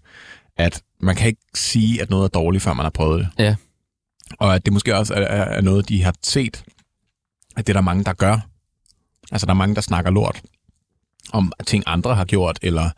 at 0.57 0.83
man 1.01 1.17
kan 1.17 1.27
ikke 1.29 1.41
sige, 1.55 2.03
at 2.03 2.11
noget 2.11 2.25
er 2.25 2.29
dårligt, 2.29 2.63
før 2.65 2.73
man 2.75 2.85
har 2.85 2.91
prøvet 2.91 3.19
det. 3.21 3.45
Ja. 3.45 3.55
Og 4.39 4.55
at 4.55 4.64
det 4.64 4.72
måske 4.72 4.97
også 4.97 5.14
er, 5.14 5.20
er, 5.20 5.61
noget, 5.61 5.89
de 5.89 6.03
har 6.03 6.14
set, 6.22 6.64
at 7.57 7.66
det 7.66 7.72
er 7.72 7.77
der 7.77 7.81
mange, 7.81 8.05
der 8.05 8.12
gør. 8.12 8.39
Altså, 9.33 9.47
der 9.47 9.51
er 9.53 9.57
mange, 9.57 9.74
der 9.74 9.81
snakker 9.81 10.11
lort 10.11 10.41
om 11.33 11.53
ting, 11.66 11.85
andre 11.87 12.14
har 12.14 12.24
gjort, 12.24 12.59
eller 12.62 12.91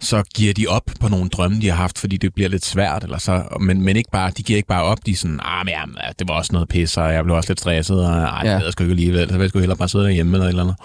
så 0.00 0.22
giver 0.34 0.54
de 0.54 0.66
op 0.66 0.90
på 1.00 1.08
nogle 1.08 1.28
drømme, 1.28 1.60
de 1.60 1.68
har 1.68 1.76
haft, 1.76 1.98
fordi 1.98 2.16
det 2.16 2.34
bliver 2.34 2.48
lidt 2.48 2.64
svært, 2.64 3.04
eller 3.04 3.18
så, 3.18 3.44
men, 3.60 3.82
men 3.82 3.96
ikke 3.96 4.10
bare, 4.10 4.30
de 4.30 4.42
giver 4.42 4.56
ikke 4.56 4.66
bare 4.68 4.82
op, 4.82 5.06
de 5.06 5.10
er 5.10 5.16
sådan, 5.16 5.40
ah, 5.42 5.64
men 5.66 5.72
jamen, 5.74 5.96
det 6.18 6.28
var 6.28 6.34
også 6.34 6.52
noget 6.52 6.68
pis, 6.68 6.96
og 6.96 7.12
jeg 7.14 7.24
blev 7.24 7.36
også 7.36 7.50
lidt 7.50 7.60
stresset, 7.60 8.06
og 8.06 8.12
ej, 8.12 8.40
Ja. 8.44 8.48
ja. 8.48 8.52
det 8.52 8.58
ved 8.58 8.64
jeg 8.66 8.72
sgu 8.72 8.82
ikke 8.84 8.90
alligevel, 8.92 9.28
så 9.28 9.34
vil 9.34 9.40
jeg 9.40 9.48
sgu 9.50 9.58
hellere 9.58 9.78
bare 9.78 9.88
sidde 9.88 10.04
derhjemme 10.04 10.32
eller 10.36 10.44
et 10.44 10.48
eller 10.48 10.62
andet. 10.62 10.76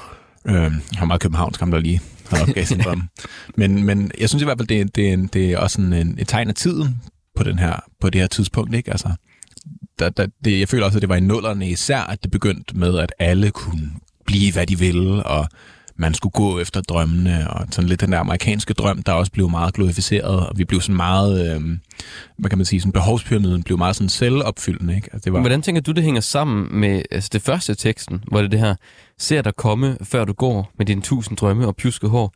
Øh, 0.46 0.98
har 0.98 1.06
meget 1.06 1.22
københavnsk, 1.22 1.60
ham 1.60 1.72
der 1.72 1.80
lige 1.80 2.02
har 2.30 2.42
opgavet 2.42 2.68
sin 2.68 2.80
drømme. 2.86 3.04
Men, 3.58 3.84
men 3.84 4.12
jeg 4.20 4.30
synes 4.30 4.42
i 4.42 4.46
hvert 4.46 4.58
fald, 4.58 4.68
det, 4.68 4.82
er- 4.82 4.86
det, 4.86 5.34
det 5.34 5.52
er 5.52 5.58
også 5.58 5.76
sådan 5.76 5.94
en, 5.94 6.16
et 6.20 6.28
tegn 6.28 6.50
af 6.50 6.56
tiden 6.56 7.02
på, 7.36 7.44
den 7.44 7.60
her, 7.60 7.76
på 8.02 8.10
det 8.10 8.22
her 8.22 8.28
tidspunkt, 8.28 8.76
ikke? 8.76 8.92
Altså, 8.92 9.10
der, 10.00 10.10
der, 10.10 10.28
det, 10.46 10.60
jeg 10.60 10.70
føler 10.70 10.86
også, 10.86 10.98
at 10.98 11.02
det 11.02 11.10
var 11.10 11.16
i 11.16 11.20
nullerne 11.20 11.70
især, 11.70 12.00
at 12.00 12.24
det 12.24 12.32
begyndte 12.32 12.78
med, 12.78 13.00
at 13.00 13.14
alle 13.20 13.52
kunne 13.52 13.92
blive, 14.26 14.54
hvad 14.54 14.68
de 14.68 14.80
ville, 14.80 15.24
og 15.24 15.48
man 15.96 16.14
skulle 16.14 16.32
gå 16.32 16.60
efter 16.60 16.82
drømmene, 16.82 17.50
og 17.50 17.68
sådan 17.72 17.90
lidt 17.90 18.02
den 18.02 18.12
der 18.12 18.20
amerikanske 18.20 18.74
drøm, 18.74 19.04
der 19.04 19.14
også 19.14 19.32
blev 19.32 19.50
meget 19.50 19.74
glorificeret, 19.74 20.48
og 20.48 20.58
vi 20.58 20.66
blev 20.66 20.82
sådan 20.82 20.96
meget, 20.96 21.56
øh, 21.56 21.62
hvad 22.38 22.50
kan 22.50 22.58
man 22.58 22.66
sige, 22.66 22.82
sådan 22.82 22.92
behovspyramiden 22.92 23.64
blev 23.64 23.78
meget 23.78 23.96
sådan 23.96 24.10
selvopfyldende, 24.10 24.96
ikke? 24.96 25.10
Altså, 25.14 25.26
det 25.26 25.34
var, 25.34 25.40
Hvordan 25.40 25.62
tænker 25.62 25.82
du, 25.82 25.92
det 25.92 26.04
hænger 26.04 26.22
sammen 26.22 26.80
med 26.80 27.02
altså 27.12 27.30
det 27.34 27.42
første 27.42 27.76
teksten, 27.76 28.24
hvor 28.28 28.38
det 28.38 28.46
er 28.46 28.50
det 28.50 28.60
her, 28.60 28.76
ser 29.18 29.42
dig 29.42 29.56
komme, 29.56 29.98
før 30.04 30.26
du 30.26 30.34
går 30.34 30.72
med 30.78 30.86
dine 30.86 31.02
tusind 31.02 31.38
drømme 31.38 31.68
og 31.68 31.76
pjuske 31.76 32.08
hår, 32.08 32.34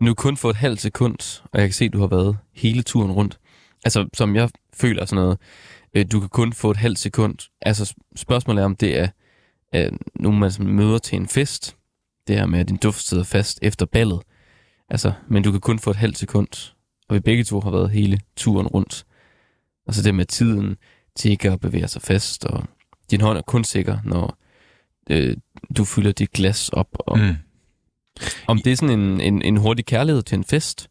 men 0.00 0.08
du 0.08 0.14
kun 0.14 0.36
får 0.36 0.50
et 0.50 0.56
halvt 0.56 0.80
sekund, 0.80 1.40
og 1.52 1.60
jeg 1.60 1.68
kan 1.68 1.74
se, 1.74 1.84
at 1.84 1.92
du 1.92 2.00
har 2.00 2.06
været 2.06 2.36
hele 2.54 2.82
turen 2.82 3.12
rundt. 3.12 3.38
Altså, 3.84 4.08
som 4.14 4.36
jeg 4.36 4.50
føler 4.74 5.04
sådan 5.04 5.22
noget, 5.22 5.38
du 6.04 6.20
kan 6.20 6.28
kun 6.28 6.52
få 6.52 6.70
et 6.70 6.76
halvt 6.76 6.98
sekund. 6.98 7.38
Altså, 7.60 7.94
spørgsmålet 8.16 8.60
er, 8.60 8.64
om 8.64 8.76
det 8.76 8.98
er 8.98 9.08
øh, 9.74 9.92
nogen, 10.14 10.40
man 10.40 10.52
sådan 10.52 10.72
møder 10.72 10.98
til 10.98 11.16
en 11.16 11.28
fest, 11.28 11.76
det 12.28 12.36
her 12.36 12.46
med, 12.46 12.60
at 12.60 12.68
din 12.68 12.76
duft 12.76 13.02
sidder 13.02 13.24
fast 13.24 13.58
efter 13.62 13.86
ballet. 13.86 14.20
Altså, 14.88 15.12
men 15.28 15.42
du 15.42 15.50
kan 15.50 15.60
kun 15.60 15.78
få 15.78 15.90
et 15.90 15.96
halvt 15.96 16.18
sekund, 16.18 16.72
og 17.08 17.14
vi 17.14 17.20
begge 17.20 17.44
to 17.44 17.60
har 17.60 17.70
været 17.70 17.90
hele 17.90 18.20
turen 18.36 18.66
rundt. 18.66 19.06
Altså 19.86 20.02
det 20.02 20.14
med 20.14 20.26
tiden 20.26 20.76
tigger 21.16 21.52
og 21.52 21.60
bevæger 21.60 21.86
sig 21.86 22.02
fast, 22.02 22.44
og 22.44 22.64
din 23.10 23.20
hånd 23.20 23.38
er 23.38 23.42
kun 23.42 23.64
sikker, 23.64 23.98
når 24.04 24.38
øh, 25.10 25.36
du 25.76 25.84
fylder 25.84 26.12
dit 26.12 26.32
glas 26.32 26.68
op. 26.68 26.88
Og, 26.98 27.18
mm. 27.18 27.34
Om 28.46 28.58
det 28.58 28.72
er 28.72 28.76
sådan 28.76 29.00
en, 29.00 29.20
en, 29.20 29.42
en 29.42 29.56
hurtig 29.56 29.86
kærlighed 29.86 30.22
til 30.22 30.38
en 30.38 30.44
fest. 30.44 30.88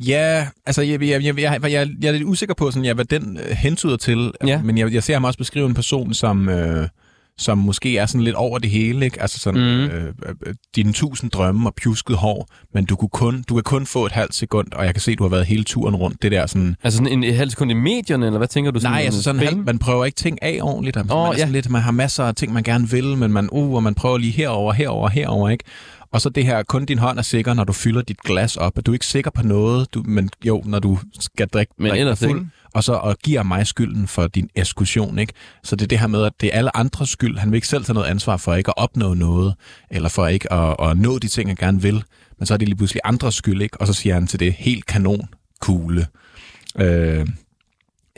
Ja, 0.00 0.46
altså 0.66 0.82
jeg, 0.82 1.02
jeg, 1.02 1.24
jeg, 1.24 1.38
jeg, 1.40 1.60
jeg, 1.62 1.88
jeg 2.02 2.08
er 2.08 2.12
lidt 2.12 2.24
usikker 2.24 2.54
på, 2.54 2.70
sådan, 2.70 2.84
ja, 2.84 2.94
hvad 2.94 3.04
den 3.04 3.38
øh, 3.48 3.56
hentyder 3.56 3.96
til, 3.96 4.32
Ja. 4.46 4.62
men 4.62 4.78
jeg, 4.78 4.92
jeg 4.94 5.02
ser 5.02 5.14
ham 5.14 5.24
også 5.24 5.38
beskrive 5.38 5.66
en 5.66 5.74
person, 5.74 6.14
som, 6.14 6.48
øh, 6.48 6.88
som 7.38 7.58
måske 7.58 7.98
er 7.98 8.06
sådan 8.06 8.20
lidt 8.20 8.36
over 8.36 8.58
det 8.58 8.70
hele, 8.70 9.04
ikke? 9.04 9.22
Altså 9.22 9.38
sådan, 9.38 9.60
mm. 9.60 9.84
øh, 9.84 10.54
dine 10.76 10.92
tusind 10.92 11.30
drømme 11.30 11.68
og 11.68 11.74
pjusket 11.82 12.16
hår, 12.16 12.48
men 12.74 12.84
du, 12.84 12.96
kunne 12.96 13.08
kun, 13.08 13.44
du 13.48 13.54
kan 13.54 13.62
kun 13.62 13.86
få 13.86 14.06
et 14.06 14.12
halvt 14.12 14.34
sekund, 14.34 14.72
og 14.72 14.84
jeg 14.84 14.94
kan 14.94 15.00
se, 15.00 15.16
du 15.16 15.22
har 15.24 15.30
været 15.30 15.46
hele 15.46 15.64
turen 15.64 15.96
rundt. 15.96 16.22
Det 16.22 16.32
der 16.32 16.46
sådan, 16.46 16.76
Altså 16.82 16.96
sådan 16.96 17.12
en, 17.12 17.24
et 17.24 17.36
halvt 17.36 17.52
sekund 17.52 17.70
i 17.70 17.74
medierne, 17.74 18.26
eller 18.26 18.38
hvad 18.38 18.48
tænker 18.48 18.70
du? 18.70 18.80
Sådan 18.80 18.92
nej, 18.92 19.02
altså 19.04 19.22
sådan, 19.22 19.40
halv, 19.40 19.56
man 19.56 19.78
prøver 19.78 20.04
ikke 20.04 20.16
ting 20.16 20.42
af 20.42 20.58
ordentligt. 20.62 20.96
Altså, 20.96 21.14
Åh, 21.14 21.22
man, 21.28 21.32
er 21.32 21.38
ja. 21.38 21.46
lidt, 21.52 21.70
man 21.70 21.82
har 21.82 21.90
masser 21.90 22.24
af 22.24 22.34
ting, 22.34 22.52
man 22.52 22.62
gerne 22.62 22.90
vil, 22.90 23.16
men 23.16 23.32
man, 23.32 23.48
uh, 23.52 23.74
og 23.74 23.82
man 23.82 23.94
prøver 23.94 24.18
lige 24.18 24.32
herover, 24.32 24.72
herover, 24.72 25.08
herover, 25.08 25.48
ikke? 25.48 25.64
Og 26.12 26.20
så 26.20 26.28
det 26.28 26.44
her, 26.44 26.62
kun 26.62 26.84
din 26.84 26.98
hånd 26.98 27.18
er 27.18 27.22
sikker, 27.22 27.54
når 27.54 27.64
du 27.64 27.72
fylder 27.72 28.02
dit 28.02 28.20
glas 28.20 28.56
op. 28.56 28.86
Du 28.86 28.90
er 28.90 28.94
ikke 28.94 29.06
sikker 29.06 29.30
på 29.30 29.42
noget, 29.42 29.94
du, 29.94 30.02
men 30.06 30.30
jo, 30.44 30.62
når 30.66 30.78
du 30.78 30.98
skal 31.20 31.48
drikke, 31.48 31.72
Men 31.78 31.90
drikke 31.90 32.16
fuld, 32.16 32.30
ikke. 32.30 32.50
og 32.74 32.84
så 32.84 32.92
og 32.92 33.16
giver 33.24 33.42
mig 33.42 33.66
skylden 33.66 34.06
for 34.06 34.26
din 34.26 34.48
ekskursion, 34.54 35.18
ikke? 35.18 35.32
Så 35.64 35.76
det 35.76 35.82
er 35.82 35.88
det 35.88 35.98
her 35.98 36.06
med, 36.06 36.22
at 36.24 36.32
det 36.40 36.46
er 36.54 36.58
alle 36.58 36.76
andres 36.76 37.08
skyld. 37.10 37.38
Han 37.38 37.50
vil 37.50 37.56
ikke 37.56 37.68
selv 37.68 37.84
tage 37.84 37.94
noget 37.94 38.06
ansvar 38.06 38.36
for 38.36 38.54
ikke 38.54 38.70
at 38.70 38.74
opnå 38.76 39.14
noget, 39.14 39.54
eller 39.90 40.08
for 40.08 40.26
ikke 40.26 40.52
at, 40.52 40.76
at 40.78 40.98
nå 40.98 41.18
de 41.18 41.28
ting, 41.28 41.48
han 41.48 41.56
gerne 41.56 41.82
vil. 41.82 42.02
Men 42.38 42.46
så 42.46 42.54
er 42.54 42.58
det 42.58 42.68
lige 42.68 42.76
pludselig 42.76 43.00
andres 43.04 43.34
skyld, 43.34 43.62
ikke? 43.62 43.80
Og 43.80 43.86
så 43.86 43.92
siger 43.92 44.14
han 44.14 44.26
til 44.26 44.40
det, 44.40 44.52
helt 44.52 44.86
kanon, 44.86 45.28
kugle. 45.60 46.06
Øh, 46.78 47.26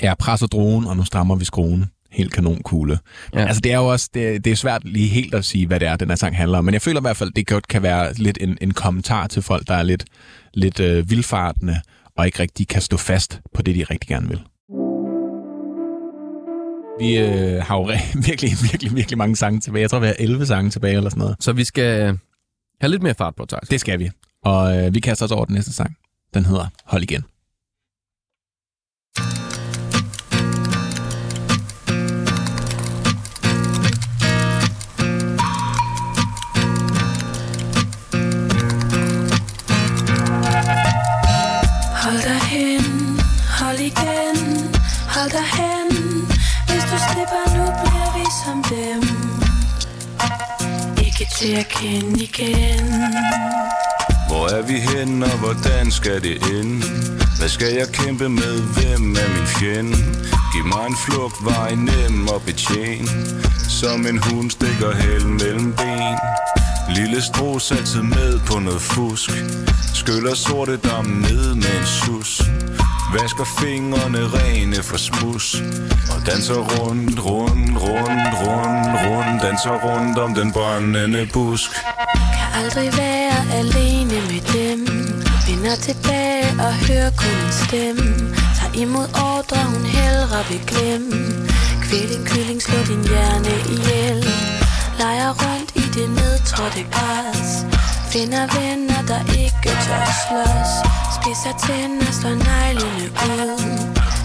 jeg 0.03 0.17
presser 0.19 0.47
dronen, 0.47 0.89
og 0.89 0.97
nu 0.97 1.05
strammer 1.05 1.37
vi 1.37 1.45
skruen. 1.45 1.87
Helt 2.13 2.33
kanonkugle. 2.33 2.99
Ja. 3.35 3.47
Altså 3.47 3.61
det 3.61 3.73
er 3.73 3.77
jo 3.77 3.87
også, 3.87 4.11
det, 4.15 4.45
det 4.45 4.51
er 4.51 4.57
svært 4.57 4.85
lige 4.85 5.09
helt 5.09 5.35
at 5.35 5.45
sige, 5.45 5.67
hvad 5.67 5.81
det 5.81 5.89
er, 5.89 5.97
den 5.97 6.09
her 6.09 6.17
sang 6.17 6.37
handler 6.37 6.59
om. 6.59 6.65
Men 6.65 6.75
jeg 6.75 6.83
føler 6.83 7.01
i 7.01 7.03
hvert 7.03 7.17
fald, 7.17 7.33
det 7.33 7.47
godt 7.47 7.69
kan 7.69 7.83
være 7.83 8.15
lidt 8.15 8.39
en, 8.41 8.59
en 8.61 8.75
kommentar 8.75 9.27
til 9.27 9.43
folk, 9.43 9.69
der 9.69 9.75
er 9.75 9.83
lidt, 9.83 10.05
lidt 10.55 10.81
øh, 10.81 11.11
vildfartende, 11.11 11.81
og 12.17 12.27
ikke 12.27 12.39
rigtig 12.39 12.69
kan 12.69 12.83
stå 12.83 12.97
fast 12.97 13.41
på 13.55 13.63
det, 13.63 13.75
de 13.75 13.85
rigtig 13.85 14.09
gerne 14.09 14.29
vil. 14.29 14.41
Vi 17.01 17.19
øh, 17.19 17.63
har 17.63 17.77
jo 17.77 17.91
virkelig, 18.29 18.53
virkelig, 18.73 18.97
virkelig 18.97 19.19
mange 19.19 19.37
sange 19.37 19.61
tilbage. 19.61 19.83
Jeg 19.83 19.91
tror, 19.91 19.99
vi 19.99 20.07
har 20.07 20.17
11 20.19 20.47
sange 20.47 20.71
tilbage 20.71 20.97
eller 20.97 21.11
sådan 21.11 21.21
noget. 21.21 21.37
Så 21.41 21.53
vi 21.53 21.65
skal 21.65 22.19
have 22.81 22.91
lidt 22.91 23.03
mere 23.03 23.15
fart 23.15 23.35
på, 23.37 23.45
tak. 23.45 23.71
Det 23.71 23.81
skal 23.81 23.99
vi. 23.99 24.11
Og 24.45 24.77
øh, 24.79 24.95
vi 24.95 25.01
kaster 25.01 25.25
os 25.25 25.33
over 25.33 25.45
den 25.45 25.55
næste 25.55 25.73
sang. 25.73 25.97
Den 26.35 26.45
hedder 26.45 26.67
Hold 26.85 27.03
igen. 27.03 27.25
Hold 29.19 29.42
hold 45.23 45.31
dig 45.31 45.49
hen. 45.59 45.89
Hvis 46.69 46.85
du 46.91 46.97
slipper 47.09 47.45
nu, 47.57 47.65
bliver 47.81 48.11
vi 48.17 48.25
som 48.43 48.59
dem. 48.75 49.03
Ikke 51.07 51.27
til 51.39 51.53
at 51.63 51.69
kende 51.69 52.25
igen. 52.29 52.87
Hvor 54.29 54.47
er 54.57 54.63
vi 54.63 54.77
hen, 54.91 55.23
og 55.23 55.39
hvordan 55.39 55.91
skal 55.91 56.23
det 56.23 56.37
ende? 56.57 56.87
Hvad 57.39 57.49
skal 57.49 57.75
jeg 57.75 57.89
kæmpe 57.93 58.29
med? 58.29 58.55
Hvem 58.75 59.17
er 59.23 59.29
min 59.37 59.47
fjende? 59.47 59.97
Giv 60.53 60.65
mig 60.65 60.87
en 60.87 60.97
flugtvej 61.05 61.75
nem 61.75 62.29
og 62.29 62.43
betjen. 62.43 63.09
Som 63.81 64.07
en 64.07 64.19
hund 64.19 64.51
stikker 64.51 64.95
hæl 64.95 65.27
mellem 65.27 65.73
ben. 65.73 66.17
Lille 66.97 67.23
stro 67.23 67.55
altid 67.55 68.03
med 68.03 68.41
på 68.47 68.59
noget 68.59 68.83
fusk. 68.83 69.31
Skyller 69.95 70.35
sorte 70.35 70.77
dam 70.77 71.05
ned 71.05 71.55
med 71.55 71.75
en 71.81 71.87
sus. 71.87 72.43
Vasker 73.13 73.45
fingrene 73.45 74.23
rene 74.35 74.83
for 74.83 74.97
smus 74.97 75.47
Og 76.13 76.27
danser 76.27 76.55
rundt, 76.55 77.19
rundt, 77.25 77.77
rundt, 77.85 78.33
rundt, 78.45 78.93
rundt 79.05 79.43
Danser 79.43 79.77
rundt 79.87 80.19
om 80.19 80.35
den 80.35 80.53
brændende 80.53 81.29
busk. 81.33 81.71
Kan 82.37 82.49
aldrig 82.63 82.89
være 82.97 83.39
alene 83.61 84.19
med 84.31 84.43
dem. 84.55 84.81
Vender 85.49 85.77
tilbage 85.77 86.47
og 86.67 86.73
hører 86.87 87.11
kun 87.23 87.37
en 87.47 87.53
stemme. 87.63 88.09
Tager 88.59 88.75
imod 88.83 89.09
ordre, 89.33 89.59
hun 89.73 89.85
hellere 89.97 90.43
vil 90.51 90.63
glemme. 90.67 91.11
Kvæl 91.85 92.11
en 92.19 92.25
kylling, 92.31 92.63
slå 92.63 92.79
din 92.91 93.03
hjerne 93.11 93.55
ihjel. 93.75 94.21
Leger 94.99 95.33
rundt 95.43 95.71
i 95.83 95.85
det 95.97 96.09
nedtrådte 96.11 96.83
græs. 96.95 97.43
Finder 98.13 98.47
venner, 98.61 99.03
der 99.11 99.23
ikke 99.43 99.71
tør 99.85 100.07
slås. 100.23 100.73
Spiser 101.17 101.55
tænder, 101.67 102.13
slår 102.19 102.37
neglene 102.49 103.07
ud. 103.29 103.59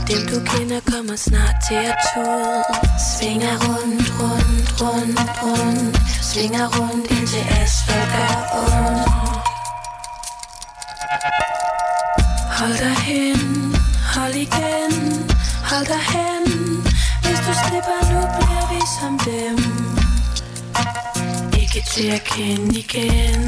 Dem 0.07 0.21
du 0.31 0.37
kender 0.51 0.79
kommer 0.91 1.15
snart 1.15 1.55
til 1.67 1.75
at 1.91 1.95
tude. 2.09 2.63
Svinger 3.11 3.55
rundt, 3.67 4.07
rundt, 4.19 4.67
rundt, 4.81 5.19
rundt. 5.43 5.97
Svinger 6.21 6.67
rundt 6.77 7.11
indtil 7.11 7.43
asfalt 7.61 8.09
gør 8.13 8.35
ondt 8.63 9.09
Hold 12.59 12.77
dig 12.83 12.95
hen, 13.07 13.75
hold 14.15 14.35
igen, 14.35 14.93
hold 15.69 15.85
dig 15.85 16.03
hen. 16.13 16.45
Hvis 17.23 17.39
du 17.45 17.51
slipper 17.63 17.99
nu, 18.11 18.19
bliver 18.35 18.65
vi 18.71 18.81
som 18.99 19.13
dem. 19.25 19.76
Ikke 21.77 21.89
til 21.89 22.11
at 22.11 22.23
kende 22.23 22.79
igen 22.79 23.41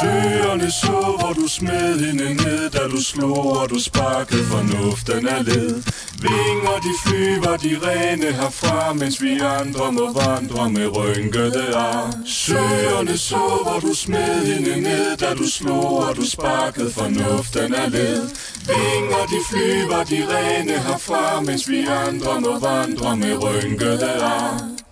Søerne 0.00 0.70
så, 0.70 1.16
hvor 1.18 1.32
du 1.32 1.48
smed 1.48 2.00
hende 2.06 2.34
ned, 2.34 2.70
da 2.70 2.78
du 2.78 3.02
slog 3.02 3.60
og 3.60 3.70
du 3.70 3.80
sparkede 3.80 4.44
fornuften 4.44 5.28
af 5.28 5.44
led. 5.44 5.82
Vinger 6.20 6.78
de 6.86 6.92
flyver 7.06 7.56
de 7.56 7.72
rene 7.86 8.32
herfra, 8.32 8.92
mens 8.92 9.22
vi 9.22 9.40
andre 9.40 9.92
må 9.92 10.12
vandre 10.12 10.70
med 10.70 10.96
rynkede 10.96 11.76
ar. 11.76 12.14
Søerne 12.26 13.18
så, 13.18 13.60
hvor 13.62 13.80
du 13.80 13.94
smed 13.94 14.46
hende 14.46 14.80
ned, 14.80 15.16
da 15.16 15.34
du 15.34 15.46
slog 15.50 16.08
og 16.08 16.16
du 16.16 16.24
sparkede 16.30 16.92
fornuften 16.92 17.74
af 17.74 17.90
led. 17.90 18.22
Vinger 18.70 19.24
de 19.32 19.38
flyver 19.50 20.04
de 20.04 20.18
rene 20.32 20.72
herfra, 20.72 21.40
mens 21.40 21.68
vi 21.68 21.86
andre 22.06 22.40
må 22.40 22.58
vandre 22.58 23.16
med 23.16 23.42
rynkede 23.42 24.22
ar. 24.22 24.85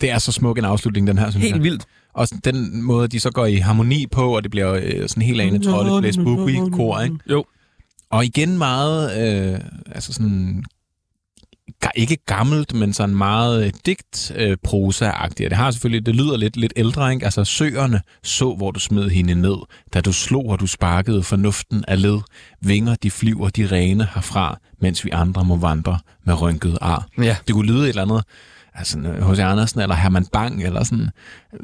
Det 0.00 0.10
er 0.10 0.18
så 0.18 0.32
smuk 0.32 0.58
en 0.58 0.64
afslutning, 0.64 1.06
den 1.06 1.18
her, 1.18 1.30
synes 1.30 1.44
jeg. 1.44 1.52
Helt 1.52 1.64
vildt. 1.64 1.84
Og 2.14 2.28
den 2.44 2.82
måde, 2.82 3.08
de 3.08 3.20
så 3.20 3.30
går 3.30 3.46
i 3.46 3.54
harmoni 3.54 4.06
på, 4.06 4.36
og 4.36 4.42
det 4.42 4.50
bliver 4.50 4.72
øh, 4.82 5.08
sådan 5.08 5.22
helt 5.22 5.40
ane 5.40 5.62
trolde, 5.62 6.00
blæs 6.00 6.16
boogie 6.16 6.70
kor, 6.70 7.00
ikke? 7.00 7.16
Jo. 7.30 7.44
Og 8.10 8.24
igen 8.24 8.58
meget, 8.58 9.18
øh, 9.54 9.60
altså 9.94 10.12
sådan, 10.12 10.64
ikke 11.96 12.16
gammelt, 12.26 12.74
men 12.74 12.92
sådan 12.92 13.14
meget 13.14 13.64
øh, 13.64 13.72
digt 13.86 14.32
øh, 14.36 14.56
prosa-agtigt. 14.64 15.50
Det 15.50 15.56
har 15.56 15.70
selvfølgelig, 15.70 16.06
det 16.06 16.14
lyder 16.14 16.36
lidt, 16.36 16.56
lidt 16.56 16.72
ældre, 16.76 17.12
ikke? 17.12 17.24
Altså, 17.24 17.44
søerne 17.44 18.00
så, 18.22 18.54
hvor 18.54 18.70
du 18.70 18.80
smed 18.80 19.10
hende 19.10 19.34
ned, 19.34 19.56
da 19.94 20.00
du 20.00 20.12
slog 20.12 20.46
og 20.46 20.60
du 20.60 20.66
sparkede 20.66 21.22
fornuften 21.22 21.84
af 21.88 22.02
led. 22.02 22.18
Vinger, 22.60 22.94
de 22.94 23.10
flyver, 23.10 23.48
de 23.48 23.66
rene 23.66 24.08
herfra, 24.14 24.58
mens 24.80 25.04
vi 25.04 25.10
andre 25.10 25.44
må 25.44 25.56
vandre 25.56 25.98
med 26.26 26.42
rynket 26.42 26.78
ar. 26.80 27.06
Ja. 27.18 27.36
Det 27.46 27.54
kunne 27.54 27.66
lyde 27.66 27.82
et 27.82 27.88
eller 27.88 28.02
andet, 28.02 28.24
altså 28.76 28.98
H.C. 28.98 29.38
Andersen 29.38 29.80
eller 29.80 29.94
Herman 29.94 30.26
Bang, 30.26 30.64
eller 30.64 30.84
sådan 30.84 31.10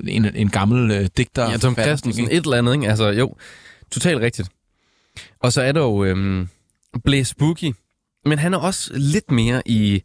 en, 0.08 0.24
en 0.34 0.48
gammel 0.48 0.90
øh, 0.90 1.08
digter. 1.16 1.50
Ja, 1.50 1.56
Tom 1.56 1.74
Christensen, 1.74 2.24
et 2.30 2.44
eller 2.44 2.58
andet, 2.58 2.74
ikke? 2.74 2.88
Altså, 2.88 3.08
jo, 3.08 3.36
totalt 3.90 4.20
rigtigt. 4.20 4.48
Og 5.40 5.52
så 5.52 5.62
er 5.62 5.72
der 5.72 5.80
jo 5.80 6.04
øhm, 6.04 6.48
Blaze 7.04 7.36
Boogie, 7.36 7.74
men 8.24 8.38
han 8.38 8.54
er 8.54 8.58
også 8.58 8.90
lidt 8.94 9.30
mere 9.30 9.62
i, 9.66 10.02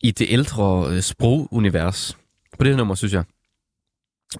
i 0.00 0.10
det 0.10 0.26
ældre 0.30 0.86
øh, 0.90 1.02
sprogunivers. 1.02 2.16
På 2.58 2.64
det 2.64 2.72
her 2.72 2.76
nummer, 2.76 2.94
synes 2.94 3.12
jeg. 3.12 3.24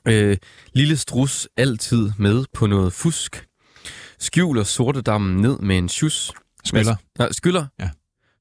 Øh, 0.06 0.36
Lille 0.72 0.96
Strus 0.96 1.48
altid 1.56 2.10
med 2.18 2.44
på 2.54 2.66
noget 2.66 2.92
fusk. 2.92 3.46
Skjuler 4.18 4.62
sortedammen 4.62 5.36
ned 5.36 5.58
med 5.58 5.78
en 5.78 5.88
sjus. 5.88 6.32
Skyller. 6.64 6.96
Nej, 7.18 7.32
skylder. 7.32 7.66
Ja. 7.78 7.90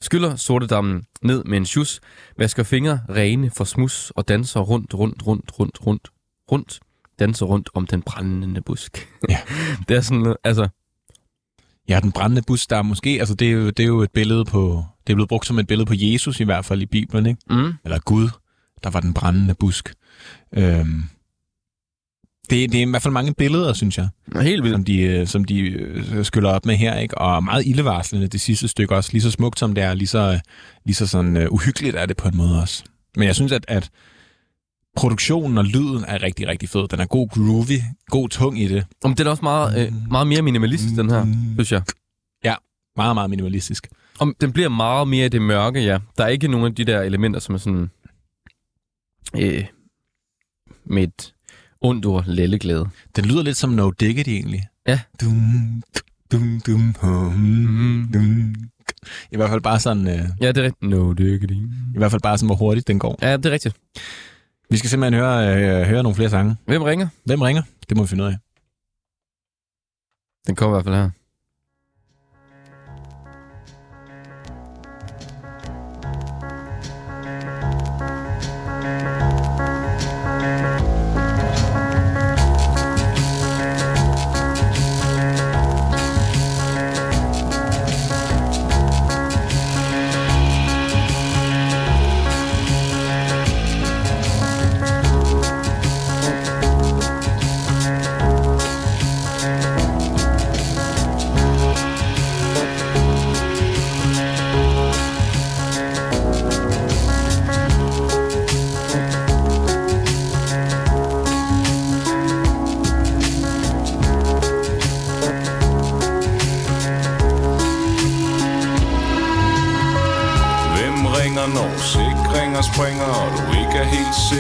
Skyller 0.02 0.36
sortedammen 0.36 1.04
ned 1.22 1.44
med 1.44 1.58
en 1.58 1.66
sjus, 1.66 2.00
vasker 2.38 2.64
fingre 2.64 3.00
rene 3.10 3.52
for 3.52 3.64
smus 3.64 4.12
og 4.16 4.28
danser 4.28 4.60
rundt, 4.60 4.94
rundt, 4.94 5.28
rundt, 5.28 5.60
rundt, 5.60 5.86
rundt, 5.88 6.08
rundt, 6.52 6.80
danser 7.20 7.46
rundt 7.46 7.70
om 7.74 7.88
den 7.88 8.02
brændende 8.02 8.62
busk. 8.62 9.08
Ja. 9.30 9.38
det 9.90 9.98
er 9.98 10.02
sådan, 10.02 10.22
noget- 10.24 10.38
altså, 10.44 10.68
Ja, 11.90 12.00
den 12.00 12.12
brændende 12.12 12.42
bus, 12.48 12.68
der 12.68 12.78
er 12.78 12.82
måske, 12.82 13.10
altså 13.10 13.36
det 13.36 13.48
er, 13.48 13.52
jo, 13.52 13.70
det 13.70 13.80
er 13.80 13.88
jo 13.88 14.02
et 14.02 14.12
billede 14.12 14.46
på, 14.46 14.84
det 15.08 15.14
er 15.14 15.16
blevet 15.16 15.30
brugt 15.30 15.46
som 15.48 15.60
et 15.60 15.68
billede 15.68 15.86
på 15.86 15.94
Jesus 15.98 16.40
i 16.40 16.44
hvert 16.44 16.66
fald 16.66 16.82
i 16.82 16.86
Bibelen, 16.86 17.26
ikke? 17.26 17.42
mm, 17.50 17.74
Eller 17.84 18.00
Gud, 18.00 18.30
der 18.84 18.90
var 18.90 19.00
den 19.00 19.14
brændende 19.14 19.54
busk. 19.60 19.94
Øhm, 20.54 21.04
det, 22.50 22.72
det 22.72 22.76
er 22.76 22.88
i 22.88 22.90
hvert 22.90 23.02
fald 23.02 23.14
mange 23.14 23.34
billeder, 23.34 23.74
synes 23.74 23.98
jeg, 23.98 24.08
helt 24.42 24.64
vildt. 24.64 24.76
som 24.76 24.84
de, 24.84 25.02
øh, 25.02 25.28
som 25.28 25.44
de 25.44 25.60
øh, 25.60 26.26
skyller 26.26 26.50
op 26.50 26.66
med 26.66 26.76
her, 26.76 26.98
ikke? 26.98 27.18
Og 27.18 27.44
meget 27.44 27.68
ildevarslende 27.68 28.28
det 28.28 28.42
sidste 28.42 28.68
stykke 28.68 28.96
også. 28.96 29.10
Lige 29.14 29.22
så 29.22 29.32
smukt 29.32 29.60
som 29.60 29.74
det 29.74 29.84
er, 29.84 29.94
lige 29.94 30.08
så, 30.08 30.40
lige 30.86 30.96
så 30.96 31.08
sådan, 31.08 31.38
uh, 31.38 31.54
uhyggeligt 31.54 31.96
er 31.96 32.06
det 32.06 32.18
på 32.18 32.28
en 32.28 32.38
måde 32.38 32.62
også. 32.62 32.84
Men 33.16 33.28
jeg 33.28 33.36
synes, 33.36 33.52
at, 33.52 33.66
at 33.68 33.90
produktionen 34.96 35.58
og 35.58 35.66
lyden 35.66 36.06
er 36.08 36.24
rigtig, 36.24 36.48
rigtig 36.48 36.70
fed. 36.70 36.88
Den 36.88 37.00
er 37.00 37.06
god 37.06 37.30
groovy, 37.30 37.80
god 38.08 38.30
tung 38.30 38.60
i 38.60 38.68
det. 38.68 38.86
Om 39.04 39.16
det 39.16 39.28
er 39.28 39.32
også 39.32 39.44
meget, 39.44 39.86
øh, 39.88 39.94
meget 40.12 40.28
mere 40.28 40.42
minimalistisk, 40.42 40.96
den 40.96 41.10
her, 41.10 41.26
synes 41.56 41.72
jeg. 41.72 41.82
Meget, 43.00 43.16
meget 43.16 43.30
minimalistisk. 43.30 43.88
Om 44.20 44.36
den 44.42 44.52
bliver 44.52 44.70
meget 44.70 45.08
mere 45.08 45.26
i 45.26 45.30
det 45.30 45.42
mørke, 45.42 45.80
ja. 45.80 46.00
Der 46.18 46.24
er 46.24 46.28
ikke 46.28 46.48
nogen 46.48 46.66
af 46.66 46.76
de 46.76 46.86
der 46.86 47.02
elementer, 47.02 47.40
som 47.40 47.56
er 47.56 47.60
sådan... 47.60 47.90
Øh, 49.36 49.66
med 50.86 51.04
et 51.04 51.34
ondt 51.82 52.06
ord, 52.06 52.26
lelleglæde. 52.28 52.90
Den 53.16 53.26
lyder 53.26 53.44
lidt 53.44 53.58
som 53.58 53.70
No 53.70 53.92
Diggity 53.92 54.30
egentlig. 54.30 54.68
Ja. 54.88 55.00
Dum, 55.22 55.84
dum, 56.32 56.62
dum, 56.68 56.96
hum, 57.02 58.10
dum. 58.14 58.56
I 59.32 59.36
hvert 59.36 59.50
fald 59.50 59.62
bare 59.62 59.80
sådan, 59.80 60.08
øh, 60.08 60.26
Ja, 60.42 60.48
det 60.48 60.58
er 60.58 60.64
rigtigt. 60.64 60.82
No, 60.90 61.14
det. 61.14 61.52
i 61.96 61.98
hvert 61.98 62.12
fald 62.12 62.22
bare 62.22 62.38
sådan, 62.38 62.48
hvor 62.48 62.56
hurtigt 62.56 62.88
den 62.88 63.00
går. 63.00 63.20
Ja, 63.22 63.38
det 63.38 63.46
er 63.46 63.52
rigtigt. 63.52 63.76
Vi 64.70 64.78
skal 64.78 64.90
simpelthen 64.90 65.22
høre, 65.22 65.58
øh, 65.82 65.88
høre 65.88 66.04
nogle 66.04 66.16
flere 66.16 66.30
sange. 66.30 66.56
Hvem 66.66 66.82
ringer? 66.82 67.08
Hvem 67.26 67.42
ringer? 67.42 67.62
Det 67.90 67.98
må 67.98 68.04
vi 68.04 68.08
finde 68.10 68.24
ud 68.24 68.30
af. 68.30 68.38
Den 70.48 70.56
kommer 70.56 70.76
i 70.76 70.82
hvert 70.82 70.86
fald 70.86 70.96
her. 70.96 71.10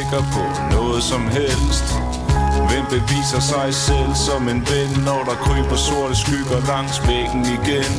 Sikker 0.09 0.31
på 0.31 0.73
noget 0.75 1.03
som 1.03 1.27
helst? 1.27 1.87
Hvem 2.69 2.85
beviser 2.95 3.39
sig 3.39 3.73
selv 3.73 4.15
som 4.27 4.49
en 4.49 4.61
ven, 4.71 5.03
når 5.05 5.21
der 5.29 5.35
kryber 5.45 5.75
sorte 5.75 6.15
skygger 6.15 6.59
langs 6.67 7.07
væggen 7.07 7.45
igen? 7.57 7.93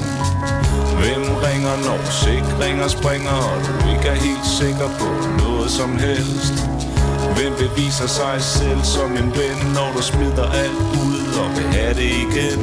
Hvem 1.00 1.24
ringer, 1.46 1.74
når 1.86 1.98
sikringer 2.24 2.88
springer, 2.88 3.38
og 3.52 3.58
du 3.66 3.72
ikke 3.92 4.08
er 4.14 4.18
helt 4.28 4.46
sikker 4.60 4.88
på 5.00 5.08
noget 5.42 5.70
som 5.70 5.98
helst? 5.98 6.54
Hvem 7.36 7.52
beviser 7.64 8.08
sig 8.20 8.36
selv 8.42 8.82
som 8.82 9.10
en 9.20 9.30
ven, 9.38 9.58
når 9.76 9.88
du 9.96 10.02
smider 10.02 10.46
alt 10.62 10.82
ud 11.04 11.18
og 11.42 11.48
vil 11.56 11.68
have 11.76 11.94
det 11.94 12.12
igen? 12.26 12.60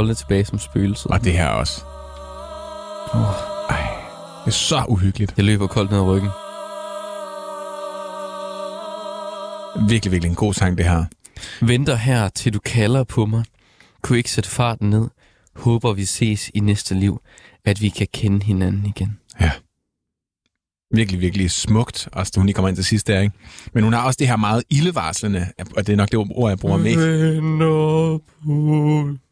En 0.00 0.06
trolde 0.06 0.14
tilbage 0.14 0.44
som 0.44 0.58
spøgelse. 0.58 1.10
Og 1.10 1.24
det 1.24 1.32
her 1.32 1.48
også. 1.48 1.82
Ej, 3.68 3.90
det 4.44 4.46
er 4.46 4.50
så 4.50 4.84
uhyggeligt. 4.88 5.36
Det 5.36 5.44
løber 5.44 5.66
koldt 5.66 5.90
ned 5.90 5.98
ad 5.98 6.04
ryggen. 6.04 6.30
Virkelig, 9.88 10.12
virkelig 10.12 10.30
en 10.30 10.36
god 10.36 10.54
sang, 10.54 10.78
det 10.78 10.84
her. 10.86 11.04
Venter 11.60 11.94
her, 11.94 12.28
til 12.28 12.54
du 12.54 12.58
kalder 12.58 13.04
på 13.04 13.26
mig. 13.26 13.44
Kunne 14.02 14.18
ikke 14.18 14.30
sætte 14.30 14.50
farten 14.50 14.90
ned. 14.90 15.08
Håber 15.56 15.92
vi 15.92 16.04
ses 16.04 16.50
i 16.54 16.60
næste 16.60 16.94
liv. 16.94 17.20
At 17.64 17.80
vi 17.80 17.88
kan 17.88 18.06
kende 18.12 18.46
hinanden 18.46 18.86
igen. 18.86 19.18
Virkelig, 20.94 21.20
virkelig 21.20 21.50
smukt, 21.50 22.08
også 22.12 22.32
da 22.34 22.40
hun 22.40 22.46
lige 22.46 22.54
kommer 22.54 22.68
ind 22.68 22.76
til 22.76 22.84
sidst 22.84 23.06
der, 23.06 23.20
ikke? 23.20 23.34
Men 23.74 23.84
hun 23.84 23.92
har 23.92 24.02
også 24.02 24.16
det 24.20 24.28
her 24.28 24.36
meget 24.36 24.62
ildevarslende, 24.70 25.46
og 25.76 25.86
det 25.86 25.92
er 25.92 25.96
nok 25.96 26.12
det 26.12 26.18
ord, 26.30 26.50
jeg 26.50 26.58
bruger 26.58 26.76
mest. 26.76 26.98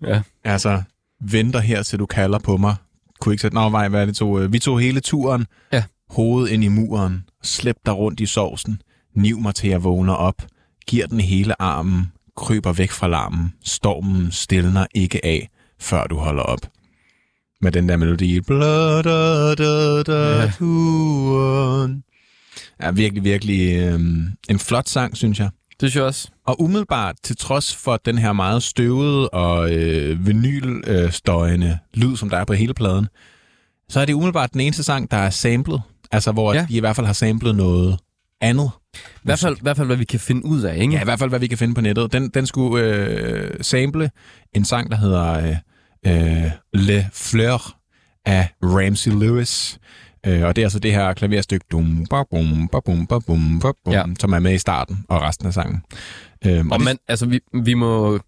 Ja. 0.03 0.23
Altså, 0.45 0.83
venter 1.21 1.61
her, 1.61 1.83
til 1.83 1.99
du 1.99 2.07
kalder 2.07 2.39
på 2.39 2.57
mig. 2.57 2.75
Kunne 3.21 3.33
ikke 3.33 3.43
sætte, 3.43 3.55
nå, 3.55 3.69
vej, 3.69 3.89
hvad 3.89 4.01
er 4.03 4.07
det 4.07 4.17
to? 4.17 4.27
Vi 4.33 4.59
tog 4.59 4.81
hele 4.81 5.01
turen, 5.01 5.47
Ja. 5.73 5.83
hovedet 6.11 6.51
ind 6.51 6.65
i 6.65 6.69
muren, 6.69 7.25
slæb 7.43 7.77
dig 7.87 7.97
rundt 7.97 8.21
i 8.21 8.27
sovsen, 8.27 8.81
niv 9.15 9.41
mig 9.41 9.55
til 9.55 9.71
jeg 9.71 9.85
vågner 9.85 10.13
op, 10.15 10.43
giver 10.87 11.07
den 11.07 11.21
hele 11.21 11.63
armen, 11.63 12.13
kryber 12.37 12.73
væk 12.73 12.91
fra 12.91 13.09
larmen, 13.09 13.53
stormen 13.65 14.33
stilner 14.33 14.87
ikke 14.95 15.25
af, 15.25 15.49
før 15.81 16.07
du 16.07 16.17
holder 16.17 16.43
op. 16.43 16.61
Med 17.61 17.73
den 17.73 17.89
der 17.89 17.97
melodi. 17.97 18.41
Bla, 18.41 19.03
da, 19.03 19.55
da, 19.55 20.03
da, 20.03 20.41
Ja. 20.43 20.53
turen. 20.59 22.03
Ja, 22.83 22.91
virkelig, 22.91 23.25
virkelig 23.25 23.77
øhm, 23.77 24.25
en 24.51 24.59
flot 24.59 24.89
sang, 24.89 25.17
synes 25.17 25.39
jeg. 25.39 25.51
Det 25.71 25.91
synes 25.91 25.97
jeg 25.97 26.05
også. 26.05 26.29
Og 26.47 26.61
umiddelbart, 26.61 27.17
til 27.23 27.37
trods 27.37 27.77
for 27.77 27.97
den 27.97 28.19
her 28.19 28.33
meget 28.33 28.63
støvede 28.63 29.29
og 29.29 29.75
øh, 29.75 30.27
vinylstøjende 30.27 31.79
lyd, 31.95 32.17
som 32.17 32.31
der 32.31 32.37
er 32.37 32.45
på 32.45 32.53
hele 32.53 32.75
pladen, 32.75 33.07
så 33.89 34.01
er 34.01 34.05
det 34.05 34.13
umiddelbart 34.13 34.53
den 34.53 34.61
eneste 34.61 34.83
sang, 34.83 35.11
der 35.11 35.17
er 35.17 35.31
samlet. 35.31 35.83
Altså, 36.13 36.33
hvor 36.33 36.55
ja. 36.55 36.67
de 36.69 36.77
i 36.77 36.81
hvert 36.81 36.97
fald 36.97 37.07
har 37.07 37.13
samlet 37.13 37.55
noget 37.55 37.99
andet. 38.41 38.71
I 38.95 38.99
hvert 39.23 39.39
fald, 39.39 39.57
i 39.57 39.63
hvert 39.63 39.77
fald 39.77 39.87
hvad 39.87 39.97
vi 39.97 40.05
kan 40.05 40.21
finde 40.21 40.45
ud 40.45 40.61
af, 40.63 40.77
ikke? 40.79 40.95
Ja, 40.95 41.01
i 41.01 41.05
hvert 41.05 41.19
fald, 41.19 41.31
hvad 41.31 41.41
vi 41.41 41.47
kan 41.47 41.59
finde 41.59 41.75
på 41.75 41.81
nettet. 41.81 42.13
Den, 42.13 42.29
den 42.29 42.47
skulle 42.47 42.85
øh, 42.85 43.51
sample 43.61 44.11
en 44.55 44.65
sang, 44.65 44.91
der 44.91 44.97
hedder 44.97 45.49
øh, 45.49 45.57
øh, 46.07 46.51
Le 46.73 47.07
Fleur 47.13 47.77
af 48.25 48.49
Ramsey 48.63 49.11
Lewis. 49.11 49.79
Øh, 50.27 50.43
og 50.45 50.57
det 50.57 50.63
er 50.63 50.67
altså 50.67 50.79
det 50.79 50.93
her 50.93 51.13
klaverstykke, 51.13 51.67
dum, 51.73 52.07
ba, 52.11 52.23
bum, 52.31 52.69
ba, 52.73 52.81
bum, 52.81 53.07
ba, 53.07 53.19
bum, 53.19 53.61
ba, 53.61 53.69
bum, 53.85 53.93
Ja. 53.95 54.05
som 54.21 54.33
er 54.33 54.39
med 54.39 54.55
i 54.55 54.59
starten 54.59 55.05
og 55.09 55.23
resten 55.23 55.47
af 55.47 55.55
sangen. 55.55 55.83
Øh, 56.47 56.67
Og 56.67 56.79
det- 56.79 56.85
man, 56.85 56.99
altså, 57.09 57.27
vi, 57.27 57.41
vi 57.65 57.75
må 57.75 58.19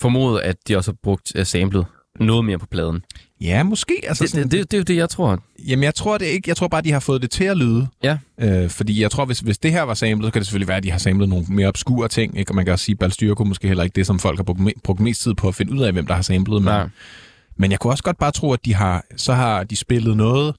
formode, 0.00 0.42
at 0.42 0.56
de 0.68 0.76
også 0.76 0.90
har 0.90 0.96
brugt 1.02 1.32
uh, 1.38 1.44
samlet 1.44 1.86
noget 2.20 2.44
mere 2.44 2.58
på 2.58 2.66
pladen. 2.66 3.02
Ja, 3.40 3.62
måske. 3.62 4.00
Altså, 4.08 4.24
Det, 4.24 4.34
det, 4.34 4.52
det, 4.52 4.70
det 4.70 4.74
er 4.74 4.78
jo 4.78 4.84
det, 4.84 4.96
jeg 4.96 5.08
tror. 5.08 5.38
Jamen, 5.68 5.82
jeg 5.82 5.94
tror 5.94 6.18
det 6.18 6.26
ikke. 6.26 6.48
Jeg 6.48 6.56
tror 6.56 6.68
bare, 6.68 6.82
de 6.82 6.92
har 6.92 7.00
fået 7.00 7.22
det 7.22 7.30
til 7.30 7.44
at 7.44 7.56
lyde. 7.56 7.86
Ja. 8.02 8.18
Øh, 8.40 8.70
fordi 8.70 9.02
jeg 9.02 9.10
tror, 9.10 9.24
hvis, 9.24 9.38
hvis 9.40 9.58
det 9.58 9.72
her 9.72 9.82
var 9.82 9.94
samlet, 9.94 10.26
så 10.26 10.30
kan 10.32 10.40
det 10.40 10.46
selvfølgelig 10.46 10.68
være, 10.68 10.76
at 10.76 10.82
de 10.82 10.90
har 10.90 10.98
samlet 10.98 11.28
nogle 11.28 11.44
mere 11.48 11.68
obskure 11.68 12.08
ting. 12.08 12.38
Ikke? 12.38 12.50
Og 12.50 12.54
man 12.56 12.64
kan 12.64 12.72
også 12.72 12.84
sige, 12.84 12.92
at 12.94 12.98
Balstyrko 12.98 13.44
måske 13.44 13.68
heller 13.68 13.84
ikke 13.84 13.94
det, 13.94 14.06
som 14.06 14.18
folk 14.18 14.38
har 14.38 14.42
brugt, 14.44 14.60
brugt 14.84 15.00
mest 15.00 15.22
tid 15.22 15.34
på 15.34 15.48
at 15.48 15.54
finde 15.54 15.72
ud 15.72 15.80
af, 15.82 15.92
hvem 15.92 16.06
der 16.06 16.14
har 16.14 16.22
samlet. 16.22 16.62
Men, 16.62 16.74
men 17.56 17.70
jeg 17.70 17.78
kunne 17.78 17.92
også 17.92 18.02
godt 18.04 18.18
bare 18.18 18.30
tro, 18.30 18.52
at 18.52 18.64
de 18.64 18.74
har, 18.74 19.04
så 19.16 19.32
har 19.34 19.64
de 19.64 19.76
spillet 19.76 20.16
noget 20.16 20.54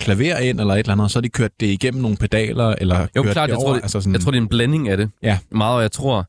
klaver 0.00 0.36
ind 0.38 0.60
eller 0.60 0.74
et 0.74 0.78
eller 0.78 0.92
andet, 0.92 1.04
og 1.04 1.10
så 1.10 1.18
har 1.18 1.22
de 1.22 1.28
kørt 1.28 1.50
det 1.60 1.66
igennem 1.66 2.02
nogle 2.02 2.16
pedaler, 2.16 2.74
eller 2.80 3.06
Jo, 3.16 3.22
kørt 3.22 3.32
klart, 3.32 3.48
det 3.48 3.52
jeg 3.52 3.58
over. 3.58 3.66
tror, 3.66 3.74
det, 3.74 3.82
altså 3.82 4.00
sådan, 4.00 4.12
jeg 4.12 4.20
tror, 4.20 4.30
det 4.30 4.38
er 4.38 4.42
en 4.42 4.48
blanding 4.48 4.88
af 4.88 4.96
det. 4.96 5.10
Ja. 5.22 5.38
Meget, 5.50 5.76
og 5.76 5.82
jeg 5.82 5.92
tror, 5.92 6.26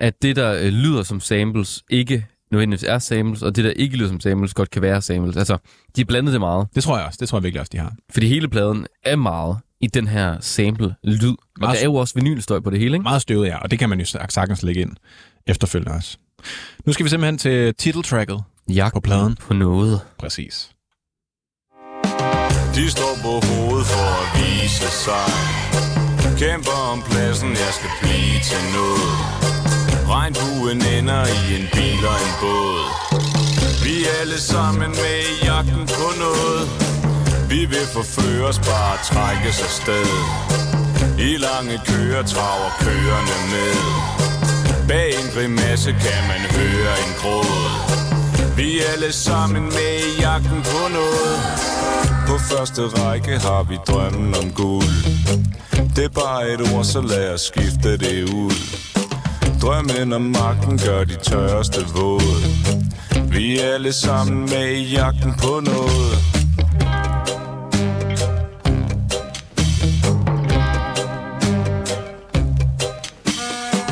at 0.00 0.22
det, 0.22 0.36
der 0.36 0.54
øh, 0.60 0.68
lyder 0.72 1.02
som 1.02 1.20
samples, 1.20 1.82
ikke 1.90 2.26
nødvendigvis 2.52 2.84
er 2.88 2.98
samples, 2.98 3.42
og 3.42 3.56
det, 3.56 3.64
der 3.64 3.70
ikke 3.70 3.96
lyder 3.96 4.08
som 4.08 4.20
samples, 4.20 4.54
godt 4.54 4.70
kan 4.70 4.82
være 4.82 5.02
samples. 5.02 5.36
Altså, 5.36 5.58
de 5.96 6.04
blandede 6.04 6.32
det 6.32 6.40
meget, 6.40 6.66
Det 6.74 6.82
tror 6.82 6.96
jeg 6.98 7.06
også. 7.06 7.16
Det 7.20 7.28
tror 7.28 7.38
jeg 7.38 7.42
virkelig 7.42 7.60
også, 7.60 7.70
de 7.72 7.78
har. 7.78 7.92
fordi 8.10 8.28
hele 8.28 8.48
pladen 8.48 8.86
er 9.04 9.16
meget 9.16 9.56
i 9.80 9.86
den 9.86 10.08
her 10.08 10.36
sample-lyd. 10.40 11.28
Og 11.28 11.36
Meget 11.60 11.74
der 11.74 11.80
er 11.80 11.84
jo 11.84 11.94
også 11.94 12.14
vinylstøj 12.14 12.60
på 12.60 12.70
det 12.70 12.78
hele, 12.78 12.94
ikke? 12.94 13.02
Meget 13.02 13.22
støvet, 13.22 13.46
ja. 13.46 13.56
Og 13.58 13.70
det 13.70 13.78
kan 13.78 13.88
man 13.88 13.98
jo 14.00 14.04
sag- 14.06 14.32
sagtens 14.32 14.62
lægge 14.62 14.80
ind 14.80 14.92
efterfølgende 15.46 15.92
også. 15.96 16.16
Nu 16.86 16.92
skal 16.92 17.04
vi 17.04 17.10
simpelthen 17.10 17.38
til 17.38 17.74
titeltracket. 17.74 18.42
Jagten 18.68 18.96
På 18.96 19.00
pladen. 19.00 19.36
på 19.40 19.54
noget. 19.54 20.00
Præcis. 20.18 20.70
De 22.74 22.90
står 22.90 23.14
på 23.22 23.32
hovedet 23.46 23.86
for 23.86 24.08
at 24.22 24.28
vise 24.40 24.86
sig 25.04 25.28
Kæmper 26.38 26.78
om 26.92 27.02
pladsen, 27.10 27.48
jeg 27.48 27.72
skal 27.78 27.90
blive 28.02 28.34
til 28.50 28.62
noget 28.76 29.41
Regnbuen 30.14 30.80
ender 30.98 31.24
i 31.38 31.42
en 31.58 31.66
bil 31.74 32.02
og 32.12 32.18
en 32.26 32.34
båd. 32.40 32.80
Vi 33.84 33.94
er 34.08 34.14
alle 34.20 34.40
sammen 34.40 34.90
med 35.02 35.18
i 35.32 35.34
jagten 35.48 35.84
på 35.96 36.06
noget. 36.24 36.62
Vi 37.52 37.60
vil 37.72 37.86
forføres, 37.96 38.58
bare 38.58 38.96
trækkes 39.10 39.58
afsted. 39.68 40.10
I 41.28 41.30
lange 41.46 41.76
køer 41.86 42.22
traver 42.22 42.70
køerne 42.84 43.36
med 43.52 43.74
Bag 44.88 45.10
en 45.20 45.28
grimasse 45.34 45.90
kan 46.04 46.22
man 46.30 46.42
høre 46.58 46.92
en 47.04 47.12
gråd. 47.20 47.60
Vi 48.56 48.68
er 48.80 48.92
alle 48.94 49.12
sammen 49.12 49.64
med 49.64 49.94
i 50.10 50.20
jagten 50.20 50.60
på 50.72 50.82
noget. 50.98 51.36
På 52.28 52.38
første 52.50 52.82
række 52.82 53.38
har 53.38 53.62
vi 53.62 53.76
drømmen 53.88 54.34
om 54.34 54.50
guld. 54.50 54.94
Det 55.96 56.04
er 56.04 56.14
bare 56.22 56.52
et 56.52 56.60
ord, 56.72 56.84
så 56.84 57.00
lad 57.00 57.34
os 57.34 57.40
skifte 57.40 57.90
det 57.96 58.34
ud. 58.34 58.91
Drømmen 59.62 60.12
om 60.12 60.22
magten 60.22 60.78
gør 60.78 61.04
de 61.04 61.14
tørste 61.14 61.80
våde 61.94 62.34
Vi 63.32 63.60
er 63.60 63.74
alle 63.74 63.92
sammen 63.92 64.40
med 64.40 64.68
i 64.70 64.92
jagten 64.94 65.34
på 65.42 65.60
noget. 65.60 66.16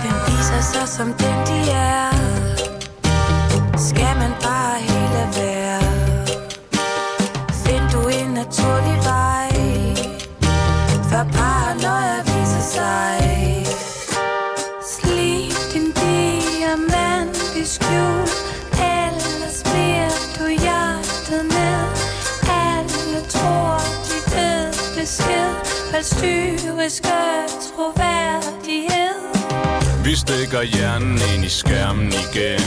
Den 0.02 0.16
viser 0.26 0.62
sig 0.72 0.88
som 0.88 1.12
det 1.18 1.29
satiriske 26.02 27.08
troværdighed. 27.68 29.18
Vi 30.04 30.14
stikker 30.16 30.62
hjernen 30.62 31.18
ind 31.34 31.44
i 31.44 31.48
skærmen 31.48 32.12
igen. 32.26 32.60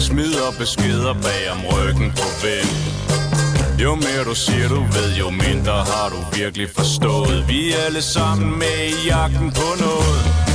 Smider 0.00 0.50
beskeder 0.58 1.14
bag 1.14 1.50
om 1.50 1.58
ryggen 1.72 2.10
på 2.10 2.28
ven 2.42 2.96
Jo 3.82 3.94
mere 3.94 4.24
du 4.24 4.34
siger 4.34 4.68
du 4.68 4.80
ved, 4.80 5.14
jo 5.18 5.30
mindre 5.30 5.72
har 5.72 6.08
du 6.08 6.36
virkelig 6.36 6.68
forstået. 6.70 7.48
Vi 7.48 7.72
er 7.72 7.76
alle 7.86 8.02
sammen 8.02 8.58
med 8.58 8.78
i 8.88 9.06
jagten 9.06 9.50
på 9.50 9.68
noget. 9.80 10.45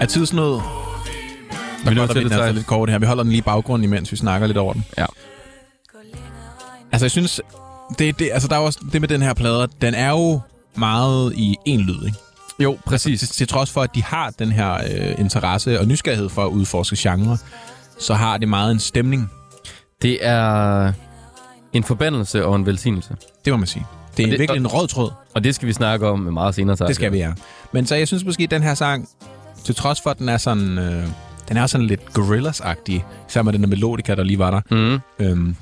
Er 0.00 0.06
tidsnød? 0.06 0.60
Vi 1.84 1.90
er 1.90 1.94
nødt 1.94 2.10
til 2.10 2.20
vi 2.20 2.24
at 2.24 2.32
altså 2.32 2.38
tage 2.38 2.52
lidt 2.52 2.66
kort 2.66 2.90
her. 2.90 2.98
Vi 2.98 3.06
holder 3.06 3.22
den 3.22 3.30
lige 3.30 3.38
i 3.38 3.42
baggrunden, 3.42 3.84
imens 3.84 4.12
vi 4.12 4.16
snakker 4.16 4.46
lidt 4.46 4.58
over 4.58 4.72
den. 4.72 4.84
Ja. 4.98 5.06
Altså, 6.92 7.04
jeg 7.04 7.10
synes, 7.10 7.40
det, 7.98 8.18
det, 8.18 8.30
altså, 8.32 8.48
der 8.48 8.54
er 8.54 8.60
også 8.60 8.78
det 8.92 9.00
med 9.00 9.08
den 9.08 9.22
her 9.22 9.34
plade, 9.34 9.68
den 9.80 9.94
er 9.94 10.10
jo 10.10 10.40
meget 10.76 11.32
i 11.36 11.56
en 11.64 11.80
lyd, 11.80 12.06
ikke? 12.06 12.18
Jo, 12.58 12.78
præcis. 12.86 13.20
Til, 13.20 13.28
til 13.28 13.48
trods 13.48 13.70
for, 13.70 13.82
at 13.82 13.94
de 13.94 14.02
har 14.02 14.30
den 14.38 14.52
her 14.52 14.74
øh, 14.74 15.14
interesse 15.18 15.80
og 15.80 15.86
nysgerrighed 15.86 16.28
for 16.28 16.44
at 16.44 16.48
udforske 16.48 16.96
genre, 16.98 17.38
så 17.98 18.14
har 18.14 18.38
det 18.38 18.48
meget 18.48 18.72
en 18.72 18.80
stemning. 18.80 19.30
Det 20.02 20.18
er 20.26 20.92
en 21.72 21.84
forbandelse 21.84 22.46
og 22.46 22.56
en 22.56 22.66
velsignelse. 22.66 23.16
Det 23.44 23.52
må 23.52 23.56
man 23.56 23.66
sige. 23.66 23.86
Det 24.16 24.22
er 24.22 24.26
Og 24.26 24.30
det, 24.30 24.38
virkelig 24.38 24.60
en 24.60 24.66
rød 24.66 24.88
tråd. 24.88 25.10
Og 25.34 25.44
det 25.44 25.54
skal 25.54 25.68
vi 25.68 25.72
snakke 25.72 26.08
om 26.08 26.18
meget 26.18 26.54
senere. 26.54 26.76
Tak. 26.76 26.88
Det 26.88 26.96
skal 26.96 27.12
vi, 27.12 27.18
ja. 27.18 27.32
Men 27.72 27.86
så 27.86 27.94
jeg 27.94 28.06
synes 28.06 28.24
måske, 28.24 28.42
at 28.42 28.50
den 28.50 28.62
her 28.62 28.74
sang, 28.74 29.08
til 29.64 29.74
trods 29.74 30.00
for, 30.00 30.10
at 30.10 30.18
den 30.18 30.28
er 30.28 30.36
sådan... 30.36 30.78
Øh, 30.78 31.06
den 31.48 31.56
er 31.56 31.66
sådan 31.66 31.86
lidt 31.86 32.00
Gorillaz-agtig, 32.18 33.02
især 33.28 33.42
med 33.42 33.52
den 33.52 33.60
der 33.60 33.68
melodika, 33.68 34.14
der 34.14 34.24
lige 34.24 34.38
var 34.38 34.50
der. 34.50 34.60
Mm. 34.70 35.26
Øhm, 35.26 35.56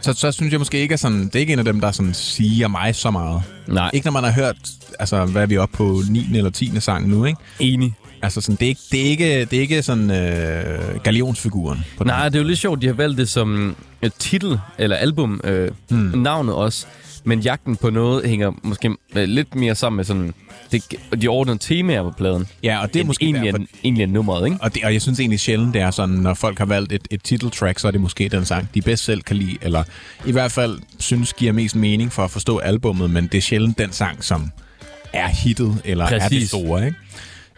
så, 0.00 0.12
så 0.12 0.32
synes 0.32 0.52
jeg 0.52 0.60
måske 0.60 0.78
ikke, 0.78 0.92
at 0.92 1.00
sådan, 1.00 1.24
det 1.24 1.36
er 1.36 1.40
ikke 1.40 1.52
en 1.52 1.58
af 1.58 1.64
dem, 1.64 1.80
der 1.80 1.90
sådan 1.90 2.14
siger 2.14 2.68
mig 2.68 2.94
så 2.94 3.10
meget. 3.10 3.42
Nej, 3.66 3.90
Ikke 3.92 4.06
når 4.06 4.12
man 4.12 4.24
har 4.24 4.32
hørt, 4.32 4.56
altså, 4.98 5.24
hvad 5.24 5.42
er 5.42 5.46
vi 5.46 5.56
oppe 5.56 5.76
på 5.76 6.02
9. 6.10 6.26
eller 6.34 6.50
10. 6.50 6.80
sang 6.80 7.08
nu, 7.08 7.24
ikke? 7.24 7.40
enig. 7.58 7.94
Altså, 8.22 8.40
sådan, 8.40 8.56
det, 8.56 8.66
er 8.66 8.68
ikke, 8.68 8.80
det, 8.92 9.00
er 9.00 9.10
ikke, 9.10 9.44
det 9.44 9.52
er 9.52 9.60
ikke 9.60 9.82
sådan 9.82 10.10
øh, 10.10 11.00
galionsfiguren. 11.02 11.84
På 11.98 12.04
den. 12.04 12.10
Nej, 12.10 12.28
det 12.28 12.34
er 12.34 12.42
jo 12.42 12.48
lidt 12.48 12.58
sjovt, 12.58 12.82
de 12.82 12.86
har 12.86 12.94
valgt 12.94 13.18
det 13.18 13.28
som 13.28 13.76
et 14.02 14.14
titel, 14.18 14.60
eller 14.78 14.96
album, 14.96 15.40
øh, 15.44 15.70
mm. 15.90 15.96
navnet 15.96 16.54
også. 16.54 16.86
Men 17.24 17.40
jagten 17.40 17.76
på 17.76 17.90
noget 17.90 18.28
hænger 18.28 18.52
måske 18.62 18.96
øh, 19.16 19.24
lidt 19.24 19.54
mere 19.54 19.74
sammen 19.74 19.96
med 19.96 20.04
sådan 20.04 20.34
det, 20.72 20.84
de 21.22 21.28
ordnede 21.28 21.58
temaer 21.58 22.02
på 22.02 22.10
pladen. 22.10 22.46
Ja, 22.62 22.82
og 22.82 22.94
det 22.94 23.00
er 23.00 23.04
måske 23.04 23.24
egentlig, 23.24 23.44
derfor, 23.44 23.58
er, 23.58 23.66
egentlig 23.84 24.02
er 24.02 24.06
nummeret, 24.06 24.46
ikke? 24.46 24.58
Og, 24.60 24.74
det, 24.74 24.84
og 24.84 24.92
jeg 24.92 25.02
synes 25.02 25.20
egentlig 25.20 25.40
sjældent, 25.40 25.74
det 25.74 25.82
er 25.82 25.90
sådan, 25.90 26.14
når 26.14 26.34
folk 26.34 26.58
har 26.58 26.66
valgt 26.66 26.92
et, 26.92 27.08
et 27.10 27.22
titeltrack, 27.22 27.78
så 27.78 27.86
er 27.86 27.90
det 27.90 28.00
måske 28.00 28.28
den 28.28 28.44
sang, 28.44 28.68
de 28.74 28.82
bedst 28.82 29.04
selv 29.04 29.22
kan 29.22 29.36
lide, 29.36 29.56
eller 29.62 29.84
i 30.26 30.32
hvert 30.32 30.52
fald 30.52 30.78
synes 30.98 31.32
giver 31.32 31.52
mest 31.52 31.76
mening 31.76 32.12
for 32.12 32.24
at 32.24 32.30
forstå 32.30 32.58
albummet, 32.58 33.10
men 33.10 33.26
det 33.26 33.38
er 33.38 33.42
sjældent 33.42 33.78
den 33.78 33.92
sang, 33.92 34.24
som 34.24 34.50
er 35.12 35.28
hittet, 35.28 35.82
eller 35.84 36.08
Præcis. 36.08 36.24
er 36.24 36.28
det 36.28 36.48
store, 36.48 36.86
ikke? 36.86 36.98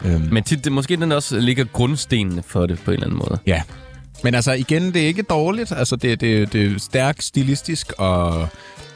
Øhm, 0.05 0.29
Men 0.33 0.45
tit, 0.45 0.65
det, 0.65 0.73
måske 0.73 0.97
den 0.97 1.13
også 1.13 1.39
ligger 1.41 1.65
grundstenene 1.65 2.43
for 2.47 2.67
det 2.67 2.79
på 2.85 2.91
en 2.91 2.95
eller 2.95 3.07
anden 3.07 3.19
måde. 3.19 3.39
ja. 3.47 3.63
Men 4.25 4.35
altså 4.35 4.53
igen, 4.53 4.95
det 4.95 5.03
er 5.03 5.07
ikke 5.07 5.23
dårligt. 5.23 5.73
Altså 5.73 5.97
det, 5.97 6.21
det, 6.21 6.53
det 6.53 6.73
er 6.73 6.79
stærkt 6.79 7.25
stilistisk, 7.25 7.93
og 7.99 8.49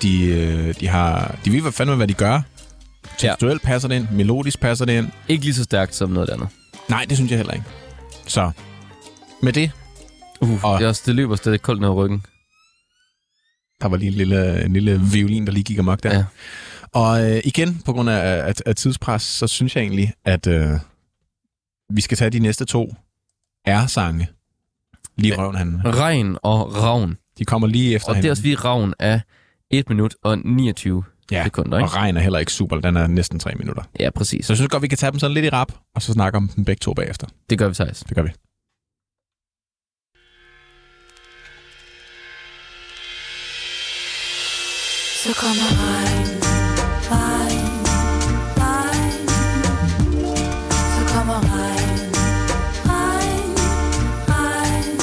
de, 0.03 0.25
øh, 0.25 0.75
de 0.81 0.89
har... 0.89 1.39
De 1.45 1.53
ved 1.53 1.61
hvad 1.61 1.73
fandme, 1.73 1.97
hvad 1.97 2.09
de 2.09 2.15
gør. 2.15 2.41
Tekstuelt 3.19 3.63
passer 3.63 3.89
det 3.89 3.97
ind, 3.97 4.09
melodisk 4.13 4.61
passer 4.61 4.85
det 4.85 4.99
ind. 4.99 5.09
Ikke 5.29 5.45
lige 5.45 5.55
så 5.55 5.65
stærkt 5.65 5.95
som 5.95 6.11
noget 6.11 6.31
andet. 6.31 6.49
Nej, 6.89 7.05
det 7.09 7.17
synes 7.17 7.31
jeg 7.31 7.39
heller 7.39 7.53
ikke. 7.55 7.67
Så 8.27 8.51
med 9.43 9.53
det, 9.53 9.71
Uh, 10.43 10.65
Og- 10.65 10.79
det, 10.79 10.85
er 10.85 10.89
også, 10.89 11.03
det 11.07 11.15
løber 11.15 11.37
stadig 11.37 11.63
koldt 11.63 11.81
ned 11.81 11.89
ad 11.89 11.95
ryggen. 11.95 12.23
Der 13.83 13.89
var 13.89 13.97
lige 13.97 14.09
en 14.09 14.15
lille, 14.15 14.65
en 14.65 14.73
lille 14.73 15.01
violin, 15.13 15.47
der 15.47 15.53
lige 15.53 15.65
gik 15.65 15.79
amok 15.79 16.03
der. 16.03 16.11
Ja. 16.13 16.17
Ja. 16.19 16.25
Og 16.93 17.31
øh, 17.33 17.41
igen, 17.45 17.83
på 17.85 17.93
grund 17.93 18.11
af, 18.11 18.47
af, 18.49 18.55
af 18.67 18.77
tidspres, 18.77 19.23
så 19.23 19.47
synes 19.47 19.77
jeg 19.77 19.83
egentlig, 19.83 20.13
at 20.25 20.47
øh, 20.47 20.71
vi 21.93 22.01
skal 22.01 22.17
tage 22.17 22.31
de 22.31 22.39
næste 22.39 22.65
to 22.65 22.95
R-sange. 23.69 24.29
Lige 25.17 25.37
røven, 25.37 25.57
han. 25.57 25.81
Regn 25.85 26.37
og 26.43 26.77
Ravn. 26.83 27.17
De 27.39 27.45
kommer 27.45 27.69
lige 27.69 27.95
efter 27.95 28.09
Og 28.09 28.17
det 28.17 28.25
er 28.25 28.31
også 28.31 28.43
lige 28.43 28.57
Ravn 28.57 28.95
af 28.99 29.21
1 29.71 29.89
minut 29.89 30.15
og 30.23 30.39
29 30.39 31.05
ja. 31.31 31.45
sekunder, 31.45 31.79
ikke? 31.79 31.89
Og 31.89 31.97
regn 31.97 32.17
er 32.17 32.21
heller 32.21 32.39
ikke 32.39 32.53
super. 32.53 32.77
Den 32.77 32.97
er 32.97 33.07
næsten 33.07 33.39
tre 33.39 33.55
minutter. 33.55 33.83
Ja, 34.01 34.11
præcis. 34.11 34.47
Så 34.47 34.53
jeg 34.53 34.57
synes 34.57 34.69
godt, 34.69 34.83
vi 34.83 34.89
kan 34.89 34.99
tage 34.99 35.13
dem 35.13 35.19
sådan 35.19 35.35
lidt 35.35 35.45
i 35.45 35.49
rap, 35.49 35.73
og 35.95 36.03
så 36.03 36.13
snakke 36.13 36.37
om 36.37 36.49
dem 36.49 36.65
begge 36.65 36.81
to 36.81 36.95
bagefter. 36.95 37.27
Det 37.51 37.59
gør 37.59 37.69
vi 37.69 37.75
faktisk. 37.75 38.09
Det 38.09 38.15
gør 38.17 38.23
vi. 38.23 38.31
Så 45.25 45.35
kommer 45.35 45.69
regn, 45.83 46.29
regn, 47.11 47.85
regn. 48.63 49.29
Så 50.95 51.15
kommer 51.15 51.39
regn, 51.55 52.13
regn, 52.93 53.53
regn. 54.29 54.97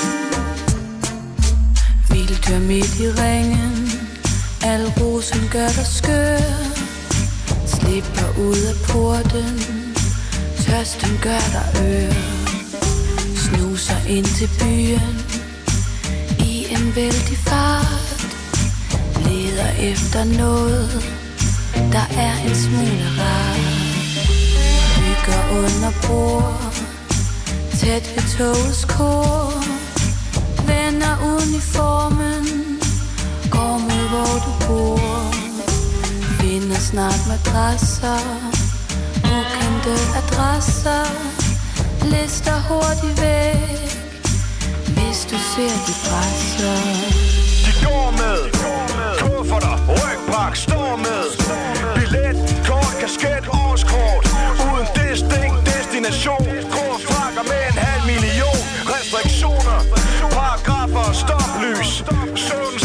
Vilddyr 2.11 2.59
midt 2.67 2.99
i 2.99 3.07
ringen, 3.21 3.76
al 4.67 4.87
rosen 4.99 5.49
gør 5.51 5.67
dig 5.67 5.87
skør. 5.99 6.39
Slipper 7.65 8.29
ud 8.47 8.61
af 8.71 8.77
porten, 8.87 9.53
tørsten 10.65 11.19
gør 11.21 11.43
dig 11.55 11.67
ør. 11.91 12.13
Snuser 13.35 13.99
ind 14.07 14.25
til 14.25 14.49
byen, 14.59 15.15
i 16.39 16.67
en 16.75 16.95
vældig 16.95 17.37
fart 17.37 18.07
leder 19.25 19.71
efter 19.91 20.23
noget, 20.23 20.89
der 21.91 22.07
er 22.25 22.35
en 22.47 22.55
smule 22.55 23.07
rart. 23.19 23.61
Bygger 24.97 25.41
under 25.61 25.91
bord, 26.07 26.73
tæt 27.79 28.05
ved 28.15 28.37
togets 28.37 28.85
kor. 28.85 29.53
Vender 30.67 31.15
uniformen, 31.35 32.66
går 33.51 33.77
mod 33.87 34.05
hvor 34.13 34.35
du 34.45 34.51
bor. 34.67 34.99
Finder 36.39 36.79
snart 36.79 37.21
madrasser, 37.27 38.19
ukendte 39.23 39.95
adresser. 40.19 41.05
Lister 42.03 42.59
hurtigt 42.69 43.21
væk, 43.21 43.79
hvis 44.95 45.19
du 45.31 45.37
ser 45.51 45.75
de 45.87 45.93
presser. 46.07 46.79
De 47.65 47.71
går 47.85 48.11
med. 48.21 48.39
Kufferter, 49.19 49.77
rygpak, 49.87 50.55
står 50.55 50.95
med. 50.95 51.23
Billet, 51.95 52.35
kort, 52.67 52.95
kasket, 53.01 53.43
årskort. 53.63 54.25
Uden 54.67 54.87
distinkt 54.97 55.59
destination. 55.65 56.45
Grå 56.73 56.87
frakker 57.07 57.43
med 57.51 57.61
en 57.71 57.77
halv 57.87 58.03
million. 58.13 58.61
Restriktioner, 58.93 59.79
paragrafer 60.21 61.03
og 61.09 61.15
stoplys. 61.23 61.91
Søvnen 62.45 62.76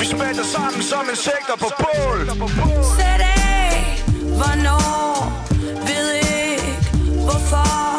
Vi 0.00 0.06
spænder 0.06 0.44
sammen 0.44 0.82
som 0.82 1.04
insekter 1.10 1.56
på 1.58 1.68
bål. 1.82 2.18
Sæt 2.96 3.20
af, 3.20 4.02
hvornår, 4.38 5.46
ved 5.86 6.12
ikke, 6.14 6.88
hvorfor. 7.24 7.93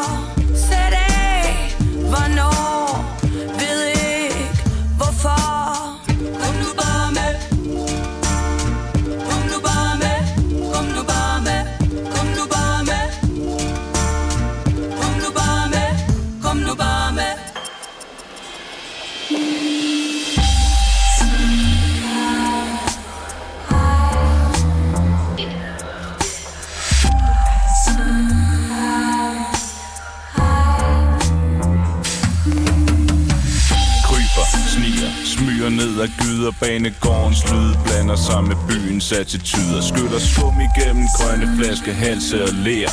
Ned 35.86 36.02
ad 36.02 36.12
gyder 36.22 36.52
Banegårdens 36.62 37.42
lyd 37.52 37.76
blander 37.86 38.16
sig 38.16 38.44
med 38.44 38.58
byens 38.68 39.12
attityder 39.12 39.82
Skyller 39.82 40.20
skum 40.20 40.58
igennem 40.68 41.08
grønne 41.18 41.48
flaske, 41.58 41.94
halse 41.94 42.44
og 42.44 42.54
lær 42.66 42.92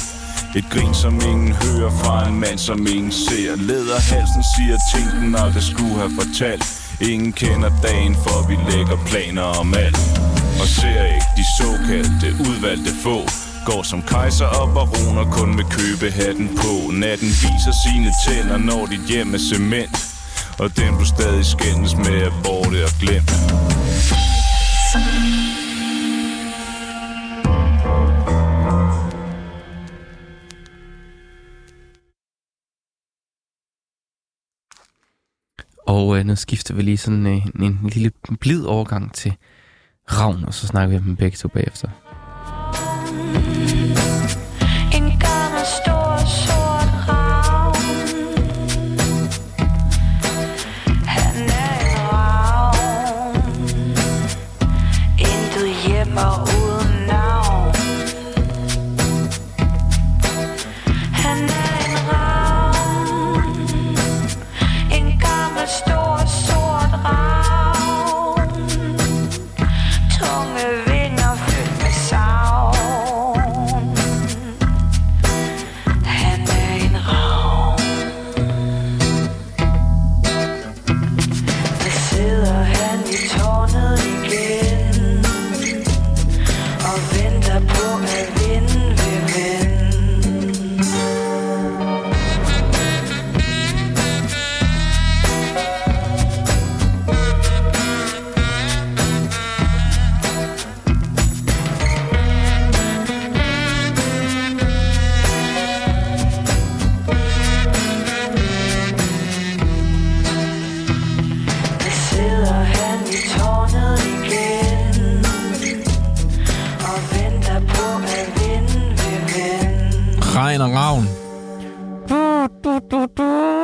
et 0.56 0.64
grin, 0.72 0.94
som 0.94 1.14
ingen 1.30 1.52
hører 1.52 1.90
fra 2.00 2.28
en 2.28 2.40
mand, 2.40 2.58
som 2.58 2.86
ingen 2.86 3.12
ser. 3.12 3.56
Lederhalsen 3.56 4.44
siger 4.54 4.76
ting, 4.92 5.06
den 5.22 5.34
aldrig 5.34 5.62
skulle 5.62 5.96
have 6.02 6.14
fortalt. 6.20 6.64
Ingen 7.00 7.32
kender 7.32 7.70
dagen, 7.82 8.14
for 8.24 8.38
vi 8.48 8.56
lægger 8.70 8.96
planer 9.10 9.42
om 9.60 9.74
alt. 9.74 9.98
Og 10.60 10.66
ser 10.78 11.04
ikke 11.14 11.30
de 11.38 11.44
såkaldte 11.58 12.28
udvalgte 12.48 12.92
få. 13.04 13.18
Går 13.66 13.82
som 13.82 14.02
kejser 14.02 14.46
og 14.60 14.68
baroner 14.74 15.24
kun 15.36 15.56
med 15.56 15.64
købehatten 15.76 16.48
på. 16.60 16.72
Natten 17.02 17.30
viser 17.44 17.74
sine 17.84 18.10
tænder, 18.24 18.58
når 18.58 18.86
dit 18.86 19.04
hjem 19.08 19.34
er 19.34 19.42
cement 19.50 20.11
og 20.58 20.76
den 20.76 20.94
du 20.98 21.04
stadig 21.04 21.44
skændes 21.44 21.96
med 21.96 22.22
er 22.22 22.30
borte 22.44 22.84
og 22.84 22.92
glemt 23.00 23.32
Og 35.86 36.18
øh, 36.18 36.24
nu 36.24 36.36
skifter 36.36 36.74
vi 36.74 36.82
lige 36.82 36.96
sådan 36.96 37.26
øh, 37.26 37.46
en, 37.46 37.62
en 37.62 37.90
lille 37.94 38.10
blid 38.40 38.64
overgang 38.64 39.14
til 39.14 39.34
Ravn, 40.12 40.44
og 40.44 40.54
så 40.54 40.66
snakker 40.66 40.90
vi 40.90 40.96
om 40.96 41.02
dem 41.02 41.16
begge 41.16 41.36
to 41.36 41.48
bagefter. 41.48 42.01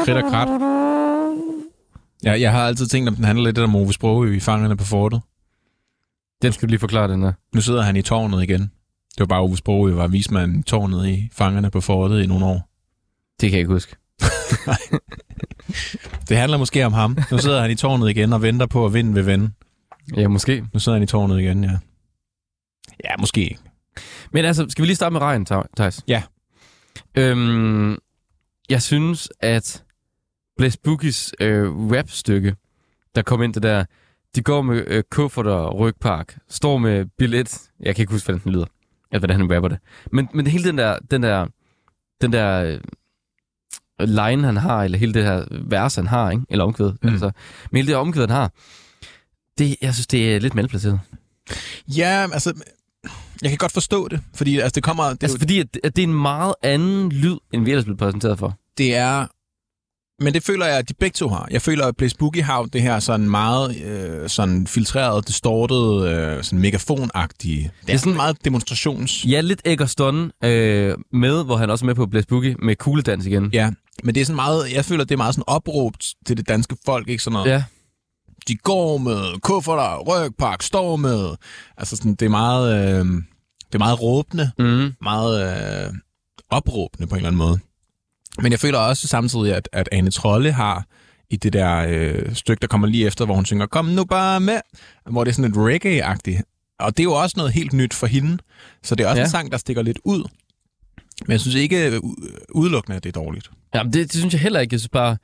Krit 0.08 0.24
og 0.24 0.30
krat. 0.30 0.48
Ja, 2.24 2.40
jeg 2.40 2.52
har 2.52 2.66
altid 2.66 2.86
tænkt, 2.86 3.08
om 3.08 3.16
den 3.16 3.24
handler 3.24 3.44
lidt 3.44 3.58
om 3.58 3.76
Ove 3.76 3.92
Sprogø 3.92 4.36
i 4.36 4.40
Fangerne 4.40 4.76
på 4.76 4.84
Fortet. 4.84 5.20
Den 6.42 6.52
skal 6.52 6.68
du 6.68 6.70
lige 6.70 6.80
forklare, 6.80 7.12
den 7.12 7.22
der. 7.22 7.32
Nu 7.54 7.60
sidder 7.60 7.82
han 7.82 7.96
i 7.96 8.02
tårnet 8.02 8.42
igen. 8.42 8.60
Det 9.10 9.20
var 9.20 9.26
bare 9.26 9.40
Ove 9.40 9.56
Sprogø, 9.56 9.94
var 9.94 10.06
vismand 10.06 10.58
i 10.58 10.62
tårnet 10.62 11.08
i 11.08 11.28
Fangerne 11.32 11.70
på 11.70 11.80
Fortet 11.80 12.22
i 12.22 12.26
nogle 12.26 12.46
år. 12.46 12.68
Det 13.40 13.50
kan 13.50 13.52
jeg 13.52 13.58
ikke 13.58 13.72
huske. 13.72 13.96
Det 16.28 16.36
handler 16.36 16.58
måske 16.58 16.86
om 16.86 16.92
ham. 16.92 17.18
Nu 17.30 17.38
sidder 17.38 17.60
han 17.60 17.70
i 17.70 17.74
tårnet 17.74 18.10
igen 18.10 18.32
og 18.32 18.42
venter 18.42 18.66
på 18.66 18.86
at 18.86 18.94
vinde 18.94 19.14
ved 19.14 19.22
vende. 19.22 19.50
Ja, 20.16 20.28
måske. 20.28 20.64
Nu 20.72 20.80
sidder 20.80 20.96
han 20.96 21.02
i 21.02 21.06
tårnet 21.06 21.40
igen, 21.40 21.64
ja. 21.64 21.78
Ja, 23.04 23.16
måske 23.18 23.40
ikke. 23.40 23.60
Men 24.32 24.44
altså, 24.44 24.66
skal 24.68 24.82
vi 24.82 24.86
lige 24.86 24.96
starte 24.96 25.12
med 25.12 25.20
regn, 25.20 25.46
Thijs? 25.76 26.04
Ja. 26.08 26.22
Øhm, 27.14 27.98
jeg 28.70 28.82
synes, 28.82 29.28
at 29.40 29.84
Blaze 30.58 30.78
Boogies 30.84 31.34
øh, 31.40 31.70
rap-stykke, 31.72 32.56
der 33.14 33.22
kom 33.22 33.42
ind 33.42 33.54
det 33.54 33.62
der, 33.62 33.84
de 34.34 34.42
går 34.42 34.62
med 34.62 34.84
øh, 34.86 35.02
kufferter 35.10 35.50
og 35.52 35.78
rygpark, 35.78 36.38
står 36.48 36.78
med 36.78 37.04
billet, 37.18 37.58
jeg 37.80 37.94
kan 37.94 38.02
ikke 38.02 38.12
huske, 38.12 38.26
hvordan 38.26 38.42
den 38.44 38.52
lyder, 38.52 38.66
eller 39.12 39.18
hvordan 39.20 39.36
han 39.40 39.54
rapper 39.54 39.68
det. 39.68 39.78
Men, 40.12 40.28
men 40.34 40.46
hele 40.46 40.64
den 40.64 40.78
der, 40.78 40.98
den 41.10 41.22
der, 41.22 41.46
den 42.20 42.32
der 42.32 42.64
øh, 44.00 44.08
line, 44.08 44.44
han 44.44 44.56
har, 44.56 44.84
eller 44.84 44.98
hele 44.98 45.14
det 45.14 45.24
her 45.24 45.44
vers, 45.50 45.94
han 45.94 46.06
har, 46.06 46.30
ikke? 46.30 46.42
eller 46.48 46.64
omkvæd, 46.64 46.92
Mm. 47.02 47.08
altså, 47.08 47.30
men 47.72 47.76
hele 47.76 47.88
det 47.88 47.96
omkvæd, 47.96 48.22
han 48.22 48.30
har, 48.30 48.52
det, 49.58 49.76
jeg 49.82 49.94
synes, 49.94 50.06
det 50.06 50.34
er 50.36 50.40
lidt 50.40 50.54
malplaceret. 50.54 51.00
Ja, 51.88 52.26
altså, 52.32 52.54
jeg 53.42 53.50
kan 53.50 53.58
godt 53.58 53.72
forstå 53.72 54.08
det, 54.08 54.20
fordi 54.34 54.58
altså, 54.58 54.74
det 54.74 54.82
kommer... 54.82 55.04
Det, 55.04 55.10
Altså, 55.12 55.24
altså, 55.24 55.38
fordi 55.38 55.58
at, 55.60 55.78
at 55.84 55.96
det 55.96 56.02
er 56.02 56.06
en 56.06 56.14
meget 56.22 56.54
anden 56.62 57.12
lyd, 57.12 57.36
end 57.52 57.64
vi 57.64 57.70
ellers 57.70 57.84
blev 57.84 57.96
præsenteret 57.96 58.38
for. 58.38 58.58
det 58.78 58.96
er... 58.96 59.26
Men 60.20 60.34
det 60.34 60.42
føler 60.42 60.66
jeg, 60.66 60.78
at 60.78 60.88
de 60.88 60.94
begge 60.94 61.14
to 61.14 61.28
har. 61.28 61.48
Jeg 61.50 61.62
føler, 61.62 61.86
at 61.86 61.96
Blaze 61.96 62.16
Boogie 62.18 62.42
har 62.42 62.62
det 62.62 62.82
her 62.82 62.98
sådan 62.98 63.30
meget 63.30 63.80
øh, 63.82 64.28
sådan 64.28 64.66
filtreret, 64.66 65.28
distortet, 65.28 66.08
øh, 66.08 66.44
sådan 66.44 66.58
megafonagtige. 66.58 67.70
Det 67.86 67.92
er, 67.94 67.98
sådan 67.98 68.14
meget 68.16 68.44
demonstrations... 68.44 69.24
Ja, 69.24 69.40
lidt 69.40 69.60
Eggerston 69.64 70.30
øh, 70.44 70.94
med, 71.12 71.44
hvor 71.44 71.56
han 71.56 71.70
også 71.70 71.84
er 71.84 71.86
med 71.86 71.94
på 71.94 72.06
Blaze 72.06 72.26
Boogie, 72.26 72.56
med 72.62 72.76
kugledans 72.76 73.26
igen. 73.26 73.50
Ja, 73.52 73.70
men 74.02 74.14
det 74.14 74.20
er 74.20 74.24
sådan 74.24 74.36
meget, 74.36 74.72
jeg 74.74 74.84
føler, 74.84 75.04
det 75.04 75.12
er 75.14 75.16
meget 75.16 75.34
sådan 75.34 75.44
opråb 75.46 75.92
til 76.26 76.36
det 76.36 76.48
danske 76.48 76.76
folk, 76.86 77.08
ikke 77.08 77.22
sådan 77.22 77.32
noget. 77.32 77.50
Ja. 77.50 77.64
De 78.48 78.56
går 78.56 78.98
med 78.98 79.40
kufferter, 79.40 79.98
rygpak, 80.02 80.62
står 80.62 80.96
med. 80.96 81.28
Altså 81.76 81.96
sådan, 81.96 82.14
det 82.14 82.26
er 82.26 82.30
meget, 82.30 82.74
øh, 82.74 83.04
det 83.66 83.74
er 83.74 83.78
meget 83.78 84.02
råbende, 84.02 84.50
Mm. 84.58 84.92
meget 85.02 85.86
øh, 85.86 85.94
opråbende 86.50 87.06
på 87.06 87.14
en 87.14 87.16
eller 87.16 87.28
anden 87.28 87.38
måde. 87.38 87.58
Men 88.42 88.52
jeg 88.52 88.60
føler 88.60 88.78
også 88.78 89.08
samtidig, 89.08 89.54
at, 89.54 89.68
at 89.72 89.88
Ane 89.92 90.10
Trolle 90.10 90.52
har 90.52 90.84
i 91.30 91.36
det 91.36 91.52
der 91.52 91.86
øh, 91.88 92.34
stykke, 92.34 92.60
der 92.60 92.66
kommer 92.66 92.86
lige 92.86 93.06
efter, 93.06 93.24
hvor 93.24 93.34
hun 93.34 93.44
synger, 93.44 93.66
kom 93.66 93.84
nu 93.84 94.04
bare 94.04 94.40
med, 94.40 94.60
hvor 95.10 95.24
det 95.24 95.30
er 95.30 95.34
sådan 95.34 95.50
lidt 95.50 95.84
reggae-agtigt. 95.84 96.42
Og 96.78 96.96
det 96.96 97.02
er 97.02 97.04
jo 97.04 97.12
også 97.12 97.34
noget 97.36 97.52
helt 97.52 97.72
nyt 97.72 97.94
for 97.94 98.06
hende, 98.06 98.38
så 98.82 98.94
det 98.94 99.04
er 99.04 99.08
også 99.08 99.20
ja. 99.20 99.24
En 99.24 99.30
sang, 99.30 99.52
der 99.52 99.58
stikker 99.58 99.82
lidt 99.82 99.98
ud. 100.04 100.24
Men 101.26 101.32
jeg 101.32 101.40
synes 101.40 101.54
ikke 101.54 101.90
øh, 101.90 102.00
udelukkende, 102.50 102.96
at 102.96 103.04
det 103.04 103.16
er 103.16 103.20
dårligt. 103.20 103.50
Jamen, 103.74 103.92
det, 103.92 104.12
det 104.12 104.20
synes 104.20 104.34
jeg 104.34 104.40
heller 104.40 104.60
ikke. 104.60 104.74
Jeg 104.74 104.80
synes 104.80 104.88
bare, 104.88 105.16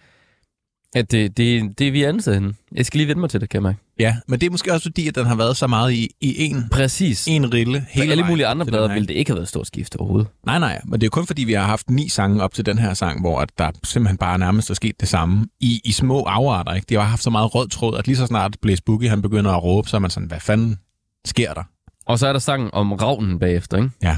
at 0.95 1.11
det, 1.11 1.36
det, 1.36 1.78
det 1.78 1.89
er 1.89 1.93
vi 1.93 2.03
andet 2.03 2.35
henne. 2.35 2.55
Jeg 2.73 2.86
skal 2.86 2.99
lige 2.99 3.09
vende 3.09 3.20
mig 3.20 3.31
til 3.31 3.41
det, 3.41 3.49
kan 3.49 3.57
jeg 3.57 3.62
mærke. 3.62 3.78
Ja, 3.98 4.16
men 4.28 4.40
det 4.40 4.46
er 4.46 4.50
måske 4.50 4.72
også 4.72 4.84
fordi, 4.84 5.08
at 5.08 5.14
den 5.14 5.26
har 5.26 5.34
været 5.34 5.56
så 5.56 5.66
meget 5.66 5.92
i, 5.92 6.10
i 6.20 6.44
en, 6.44 6.68
Præcis. 6.70 7.26
en 7.28 7.54
rille 7.54 7.80
For 7.80 7.86
hele 7.90 8.10
alle 8.10 8.22
vejen 8.22 8.32
mulige 8.32 8.46
andre 8.46 8.66
til 8.66 8.74
her. 8.74 8.88
ville 8.94 9.06
det 9.08 9.14
ikke 9.14 9.30
have 9.30 9.34
været 9.36 9.42
et 9.44 9.48
stort 9.48 9.66
skift 9.66 9.96
overhovedet. 9.96 10.28
Nej, 10.46 10.58
nej, 10.58 10.80
men 10.84 11.00
det 11.00 11.06
er 11.06 11.10
kun 11.10 11.26
fordi, 11.26 11.44
vi 11.44 11.52
har 11.52 11.64
haft 11.64 11.90
ni 11.90 12.08
sange 12.08 12.42
op 12.42 12.54
til 12.54 12.66
den 12.66 12.78
her 12.78 12.94
sang, 12.94 13.20
hvor 13.20 13.40
at 13.40 13.48
der 13.58 13.70
simpelthen 13.84 14.18
bare 14.18 14.38
nærmest 14.38 14.70
er 14.70 14.74
sket 14.74 15.00
det 15.00 15.08
samme 15.08 15.46
i, 15.60 15.80
i 15.84 15.92
små 15.92 16.22
afarter. 16.22 16.72
Ikke? 16.74 16.86
De 16.88 16.94
har 16.94 17.02
haft 17.02 17.22
så 17.22 17.30
meget 17.30 17.54
rød 17.54 17.68
tråd, 17.68 17.98
at 17.98 18.06
lige 18.06 18.16
så 18.16 18.26
snart 18.26 18.56
Blaze 18.62 18.82
Boogie 18.82 19.08
han 19.08 19.22
begynder 19.22 19.50
at 19.50 19.62
råbe, 19.62 19.88
så 19.88 19.96
er 19.96 20.00
man 20.00 20.10
sådan, 20.10 20.28
hvad 20.28 20.40
fanden 20.40 20.78
sker 21.24 21.54
der? 21.54 21.62
Og 22.06 22.18
så 22.18 22.26
er 22.26 22.32
der 22.32 22.40
sangen 22.40 22.70
om 22.72 22.92
ravnen 22.92 23.38
bagefter, 23.38 23.76
ikke? 23.76 23.90
Ja. 24.02 24.16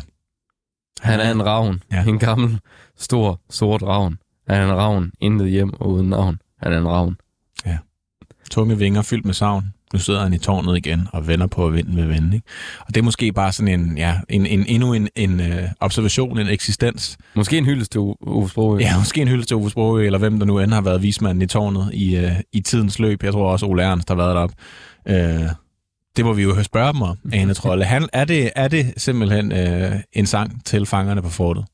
Han 1.00 1.20
er 1.20 1.30
en 1.30 1.46
ravn. 1.46 1.82
Ja. 1.92 1.96
Ja. 1.96 2.04
En 2.04 2.18
gammel, 2.18 2.58
stor, 2.98 3.40
sort 3.50 3.82
ravn. 3.82 4.18
Han 4.48 4.60
er 4.60 4.64
en 4.64 4.76
ravn, 4.76 5.12
intet 5.20 5.50
hjem 5.50 5.72
og 5.80 5.90
uden 5.90 6.08
navn. 6.08 6.38
Han 6.62 6.72
er 6.72 6.78
en 6.78 6.88
ravn. 6.88 7.16
Tunge 8.50 8.78
vinger 8.78 9.02
fyldt 9.02 9.24
med 9.24 9.34
savn. 9.34 9.64
Nu 9.92 9.98
sidder 9.98 10.22
han 10.22 10.32
i 10.32 10.38
tårnet 10.38 10.76
igen 10.76 11.08
og 11.12 11.28
vender 11.28 11.46
på 11.46 11.66
at 11.66 11.74
vinde 11.74 11.96
ved 11.96 12.04
vende. 12.04 12.36
Ikke? 12.36 12.46
Og 12.80 12.94
det 12.94 12.96
er 12.96 13.02
måske 13.02 13.32
bare 13.32 13.52
sådan 13.52 13.80
en, 13.80 13.98
ja, 13.98 14.20
en, 14.28 14.46
en 14.46 14.66
endnu 14.66 14.92
en, 14.92 15.08
en 15.16 15.40
uh, 15.40 15.46
observation, 15.80 16.38
en 16.38 16.48
eksistens. 16.48 17.18
Måske 17.34 17.58
en 17.58 17.64
hyldest 17.64 17.92
til 17.92 18.00
Ove 18.00 18.48
Sprogøe. 18.48 18.80
Ja, 18.80 18.98
måske 18.98 19.22
en 19.22 19.28
hylde 19.28 19.44
til 19.44 19.56
Ove 19.56 19.70
Sprogøe, 19.70 20.06
eller 20.06 20.18
hvem 20.18 20.38
der 20.38 20.46
nu 20.46 20.58
end 20.58 20.72
har 20.72 20.80
været 20.80 21.02
vismanden 21.02 21.42
i 21.42 21.46
tårnet 21.46 21.90
i, 21.92 22.24
uh, 22.24 22.30
i 22.52 22.60
tidens 22.60 22.98
løb. 22.98 23.22
Jeg 23.22 23.32
tror 23.32 23.52
også 23.52 23.66
Ole 23.66 23.82
Ernst 23.82 24.08
har 24.08 24.16
været 24.16 24.34
deroppe. 24.34 24.56
Uh, 25.10 25.50
det 26.16 26.24
må 26.24 26.32
vi 26.32 26.42
jo 26.42 26.62
spørge 26.62 26.92
dem 26.92 27.02
om, 27.02 27.16
Ane 27.32 27.54
Trolle. 27.54 27.84
Han, 27.84 28.08
er, 28.12 28.24
det, 28.24 28.50
er 28.56 28.68
det 28.68 28.94
simpelthen 28.96 29.52
uh, 29.52 30.00
en 30.12 30.26
sang 30.26 30.64
til 30.64 30.86
fangerne 30.86 31.22
på 31.22 31.28
fortet? 31.28 31.64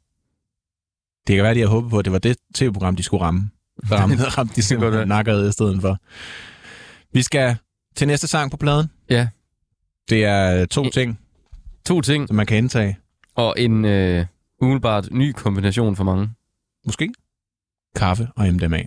Det 1.27 1.37
kan 1.37 1.45
være, 1.45 1.55
de 1.55 1.61
har 1.61 1.67
håbet 1.67 1.91
på, 1.91 1.99
at 1.99 2.05
det 2.05 2.13
var 2.13 2.19
det 2.19 2.37
tv-program, 2.55 2.97
de 2.97 3.03
skulle 3.03 3.25
ramme. 3.25 3.51
Så 3.89 3.95
ramte, 3.95 4.25
ramte 4.25 4.55
de 4.57 4.63
simpelthen 4.63 5.09
nakkeret 5.09 5.49
i 5.49 5.53
stedet 5.53 5.81
for. 5.81 5.99
Vi 7.13 7.23
skal 7.23 7.57
til 7.97 8.07
næste 8.07 8.27
sang 8.29 8.51
på 8.51 8.57
pladen. 8.57 8.91
Ja. 9.11 9.29
Det 10.11 10.25
er 10.25 10.67
to 10.67 10.85
I- 10.85 10.91
ting, 10.91 11.19
To 11.87 12.01
ting, 12.01 12.29
som 12.29 12.37
man 12.37 12.47
kan 12.47 12.57
indtage. 12.59 12.99
og 13.35 13.55
en 13.59 13.85
øh, 13.85 14.27
umiddelbart 14.61 15.09
ny 15.11 15.33
kombination 15.33 15.97
for 15.97 16.05
mange. 16.05 16.31
Måske 16.87 17.13
kaffe 17.97 18.29
og 18.37 18.47
MDMA. 18.55 18.83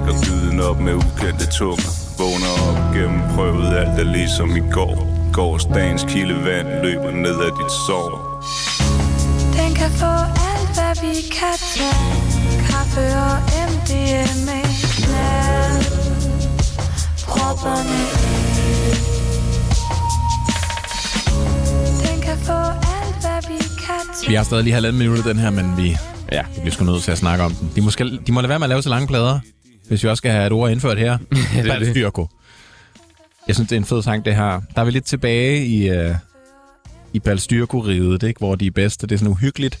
Slikker 0.00 0.24
dyden 0.24 0.60
op 0.60 0.80
med 0.80 0.94
ukendte 0.94 1.46
tunger. 1.58 1.90
Vågner 2.18 2.52
op 2.68 2.94
gennem 2.94 3.20
prøvet 3.34 3.76
alt 3.76 4.00
er 4.00 4.04
ligesom 4.04 4.56
i 4.56 4.62
går. 4.70 4.96
Gårdsdagens 5.32 6.06
kildevand 6.08 6.68
løber 6.82 7.10
ned 7.10 7.36
ad 7.46 7.52
dit 7.60 7.72
sår. 7.86 8.08
Den 9.58 9.74
kan 9.74 9.90
få 9.90 10.14
alt, 10.50 10.70
hvad 10.76 10.94
vi 11.04 11.14
kan 11.38 11.56
tage. 11.74 12.08
Kaffe 12.70 13.04
og 13.28 13.36
MDMA 13.70 14.60
Lad 15.12 15.84
propperne. 17.28 18.00
I. 18.66 18.92
Den 22.06 22.20
kan 22.20 22.38
få 22.38 22.60
alt, 22.96 23.16
hvad 23.24 23.40
vi 23.48 23.58
kan 23.86 24.04
tage. 24.14 24.28
Vi 24.28 24.34
har 24.34 24.44
stadig 24.44 24.64
lige 24.64 24.74
halvandet 24.74 24.98
minut 24.98 25.18
af 25.18 25.24
den 25.24 25.38
her, 25.38 25.50
men 25.50 25.76
vi 25.76 25.96
Ja, 26.32 26.42
vi 26.54 26.60
bliver 26.60 26.72
sgu 26.72 26.84
nødt 26.84 27.02
til 27.02 27.10
at 27.10 27.18
snakke 27.18 27.44
om 27.44 27.54
den. 27.54 27.72
De, 27.76 27.80
må, 27.80 27.90
skal, 27.90 28.20
de 28.26 28.32
må 28.32 28.40
lade 28.40 28.48
være 28.48 28.58
med 28.58 28.64
at 28.64 28.68
lave 28.68 28.82
så 28.82 28.88
lange 28.88 29.06
plader, 29.06 29.40
hvis 29.90 30.02
vi 30.04 30.08
også 30.08 30.20
skal 30.20 30.30
have 30.32 30.46
et 30.46 30.52
ord 30.52 30.70
indført 30.70 30.98
her. 30.98 31.18
det 31.54 31.66
er 31.70 31.78
det. 31.78 32.28
Jeg 33.46 33.54
synes, 33.54 33.68
det 33.68 33.72
er 33.72 33.80
en 33.80 33.84
fed 33.84 34.02
sang, 34.02 34.24
det 34.24 34.34
her. 34.34 34.60
Der 34.74 34.80
er 34.80 34.84
vi 34.84 34.90
lidt 34.90 35.04
tilbage 35.04 35.66
i, 35.66 35.90
uh, 35.90 36.14
i 37.12 37.18
Balstyrko-riget, 37.18 38.22
ikke? 38.22 38.38
hvor 38.38 38.54
de 38.54 38.66
er 38.66 38.70
bedste. 38.70 39.06
Det 39.06 39.14
er 39.14 39.18
sådan 39.18 39.30
uhyggeligt, 39.32 39.78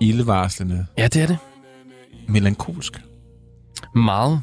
ildevarslende, 0.00 0.86
Ja, 0.98 1.08
det 1.08 1.22
er 1.22 1.26
det. 1.26 1.38
melankolsk. 2.28 3.00
Meget. 3.94 4.40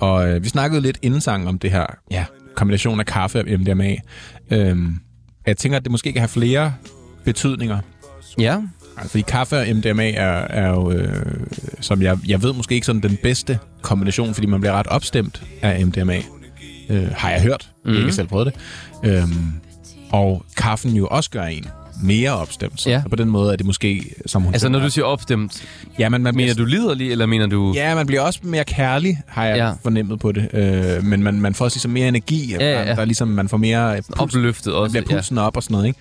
Og 0.00 0.28
øh, 0.28 0.44
vi 0.44 0.48
snakkede 0.48 0.80
lidt 0.80 0.98
inden 1.02 1.20
sang 1.20 1.48
om 1.48 1.58
det 1.58 1.70
her 1.70 1.86
ja, 2.10 2.24
kombination 2.54 3.00
af 3.00 3.06
kaffe 3.06 3.38
og 3.40 3.44
MDMA. 3.60 3.96
Øhm, 4.50 4.94
jeg 5.46 5.56
tænker, 5.56 5.78
at 5.78 5.84
det 5.84 5.90
måske 5.92 6.12
kan 6.12 6.20
have 6.20 6.28
flere 6.28 6.74
betydninger. 7.24 7.78
Ja. 8.38 8.60
Altså, 8.96 9.10
fordi 9.10 9.22
kaffe 9.28 9.56
og 9.58 9.66
MDMA 9.76 10.10
er, 10.10 10.46
er 10.50 10.68
jo, 10.68 10.90
øh, 10.90 11.22
som 11.80 12.02
jeg, 12.02 12.18
jeg 12.26 12.42
ved, 12.42 12.52
måske 12.52 12.74
ikke 12.74 12.86
sådan 12.86 13.02
den 13.02 13.18
bedste 13.22 13.58
kombination, 13.82 14.34
fordi 14.34 14.46
man 14.46 14.60
bliver 14.60 14.72
ret 14.72 14.86
opstemt 14.86 15.42
af 15.62 15.86
MDMA. 15.86 16.16
Øh, 16.88 17.06
har 17.16 17.30
jeg 17.30 17.42
hørt. 17.42 17.68
Mm. 17.84 17.90
Jeg 17.90 17.98
har 17.98 18.04
ikke 18.04 18.14
selv 18.14 18.28
prøvet 18.28 18.46
det. 18.46 18.54
Øhm, 19.10 19.52
og 20.10 20.44
kaffen 20.56 20.90
jo 20.96 21.06
også 21.06 21.30
gør 21.30 21.42
en 21.44 21.66
mere 22.02 22.30
opstemt. 22.30 22.80
Så 22.80 22.90
Ja. 22.90 23.02
på 23.10 23.16
den 23.16 23.28
måde 23.30 23.52
er 23.52 23.56
det 23.56 23.66
måske, 23.66 24.14
som 24.26 24.42
hun 24.42 24.54
Altså, 24.54 24.68
når 24.68 24.78
du 24.78 24.90
siger 24.90 25.04
opstemt, 25.04 25.64
Ja, 25.98 26.08
men 26.08 26.22
man 26.22 26.36
mener 26.36 26.54
du 26.54 26.64
liderlig, 26.64 27.10
eller 27.12 27.26
mener 27.26 27.46
du... 27.46 27.72
Ja, 27.76 27.94
man 27.94 28.06
bliver 28.06 28.22
også 28.22 28.40
mere 28.42 28.64
kærlig, 28.64 29.20
har 29.26 29.44
jeg 29.46 29.56
Ja. 29.56 29.66
ja. 29.66 29.72
fornemmet 29.82 30.20
på 30.20 30.32
det. 30.32 30.48
Øh, 30.52 31.04
men 31.04 31.22
man, 31.22 31.40
man 31.40 31.54
får 31.54 31.64
også 31.64 31.74
ligesom 31.76 31.90
mere 31.90 32.08
energi. 32.08 32.50
Ja, 32.60 32.64
ja, 32.72 32.82
ja. 32.82 32.94
Der 32.94 33.00
er 33.00 33.04
ligesom, 33.04 33.28
man 33.28 33.48
får 33.48 33.56
mere 33.56 34.02
puls, 34.16 34.34
Opløftet 34.34 34.66
man 34.72 34.74
også. 34.74 34.92
bliver 34.92 35.16
pulsen 35.18 35.38
op 35.38 35.56
og 35.56 35.62
sådan 35.62 35.72
noget, 35.74 35.86
ikke? 35.86 35.98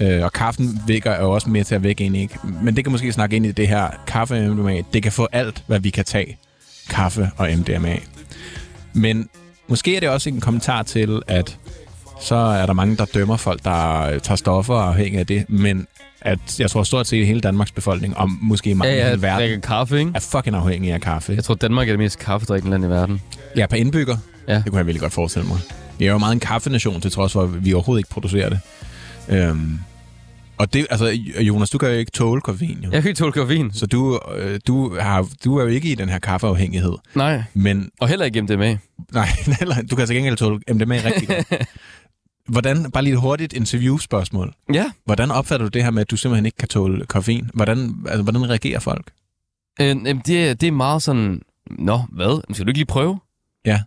Øh, 0.00 0.24
og 0.24 0.32
kaffen 0.32 0.80
vækker 0.86 1.10
er 1.10 1.22
jo 1.22 1.30
også 1.30 1.50
med 1.50 1.64
til 1.64 1.74
at 1.74 1.82
vække 1.82 2.04
en, 2.04 2.14
ikke? 2.14 2.38
Men 2.62 2.76
det 2.76 2.84
kan 2.84 2.92
måske 2.92 3.12
snakke 3.12 3.36
ind 3.36 3.46
i 3.46 3.52
det 3.52 3.68
her 3.68 3.88
kaffe 4.06 4.34
og 4.34 4.54
MDMA. 4.56 4.80
Det 4.92 5.02
kan 5.02 5.12
få 5.12 5.28
alt, 5.32 5.62
hvad 5.66 5.80
vi 5.80 5.90
kan 5.90 6.04
tage. 6.04 6.36
Kaffe 6.90 7.30
og 7.36 7.48
MDMA. 7.58 7.96
Men 8.92 9.28
måske 9.68 9.96
er 9.96 10.00
det 10.00 10.08
også 10.08 10.28
en 10.28 10.40
kommentar 10.40 10.82
til, 10.82 11.22
at 11.26 11.56
så 12.20 12.34
er 12.34 12.66
der 12.66 12.72
mange, 12.72 12.96
der 12.96 13.04
dømmer 13.04 13.36
folk, 13.36 13.64
der 13.64 14.18
tager 14.18 14.36
stoffer 14.36 14.74
og 14.74 14.88
afhængige 14.88 15.20
af 15.20 15.26
det. 15.26 15.44
Men 15.50 15.86
at 16.20 16.38
jeg 16.58 16.70
tror 16.70 16.82
stort 16.82 17.06
set 17.06 17.26
hele 17.26 17.40
Danmarks 17.40 17.72
befolkning, 17.72 18.16
og 18.16 18.30
måske 18.40 18.74
mange 18.74 18.94
Ja, 18.94 18.98
i 18.98 19.02
ja, 19.02 19.08
hele 19.10 19.22
verden, 19.22 19.60
kaffe, 19.60 19.98
ikke? 19.98 20.10
er 20.14 20.20
fucking 20.20 20.56
afhængige 20.56 20.94
af 20.94 21.00
kaffe. 21.00 21.32
Jeg 21.32 21.44
tror, 21.44 21.54
Danmark 21.54 21.88
er 21.88 21.92
det 21.92 21.98
mest 21.98 22.18
kaffedrikkende 22.18 22.70
land 22.70 22.84
i 22.84 22.88
verden. 22.88 23.20
Ja, 23.56 23.66
per 23.66 23.76
indbygger. 23.76 24.16
Ja. 24.48 24.54
Det 24.54 24.64
kunne 24.66 24.78
jeg 24.78 24.86
virkelig 24.86 25.00
godt 25.00 25.12
forestille 25.12 25.48
mig. 25.48 25.58
Vi 25.98 26.06
er 26.06 26.12
jo 26.12 26.18
meget 26.18 26.32
en 26.32 26.40
kaffenation, 26.40 27.00
til 27.00 27.10
trods 27.10 27.32
for, 27.32 27.42
at 27.42 27.64
vi 27.64 27.74
overhovedet 27.74 28.00
ikke 28.00 28.10
producerer 28.10 28.48
det. 28.48 28.60
Øhm, 29.28 29.78
og 30.58 30.72
det, 30.72 30.86
altså, 30.90 31.06
Jonas, 31.40 31.70
du 31.70 31.78
kan 31.78 31.88
jo 31.88 31.94
ikke 31.94 32.10
tåle 32.10 32.40
koffein, 32.40 32.78
jo. 32.84 32.90
Jeg 32.92 33.02
kan 33.02 33.08
ikke 33.08 33.18
tåle 33.18 33.32
koffein. 33.32 33.72
Så 33.72 33.86
du, 33.86 34.20
øh, 34.36 34.60
du, 34.66 34.96
har, 35.00 35.28
du 35.44 35.56
er 35.58 35.62
jo 35.62 35.68
ikke 35.68 35.88
i 35.92 35.94
den 35.94 36.08
her 36.08 36.18
kaffeafhængighed. 36.18 36.92
Nej. 37.14 37.42
Men, 37.54 37.90
Og 38.00 38.08
heller 38.08 38.24
ikke 38.24 38.42
MDMA. 38.42 38.78
nej, 39.12 39.26
heller- 39.60 39.82
du 39.90 39.96
kan 39.96 40.06
til 40.06 40.16
gengæld 40.16 40.36
tåle 40.36 40.60
MDMA 40.70 40.94
rigtig 41.04 41.28
godt. 41.28 41.52
Hvordan, 42.48 42.90
bare 42.90 43.04
lige 43.04 43.14
et 43.14 43.20
hurtigt 43.20 43.52
interviewspørgsmål. 43.52 44.54
Ja. 44.74 44.90
Hvordan 45.04 45.30
opfatter 45.30 45.66
du 45.66 45.70
det 45.70 45.84
her 45.84 45.90
med, 45.90 46.00
at 46.00 46.10
du 46.10 46.16
simpelthen 46.16 46.46
ikke 46.46 46.56
kan 46.58 46.68
tåle 46.68 47.06
koffein? 47.06 47.50
Hvordan, 47.54 47.94
altså, 48.08 48.22
hvordan 48.22 48.48
reagerer 48.50 48.78
folk? 48.80 49.10
Øh, 49.80 49.96
det, 50.26 50.48
er- 50.48 50.54
det 50.54 50.66
er 50.66 50.72
meget 50.72 51.02
sådan... 51.02 51.42
Nå, 51.70 52.00
hvad? 52.12 52.54
Skal 52.54 52.66
du 52.66 52.70
ikke 52.70 52.78
lige 52.78 52.86
prøve? 52.86 53.18
Ja. 53.64 53.80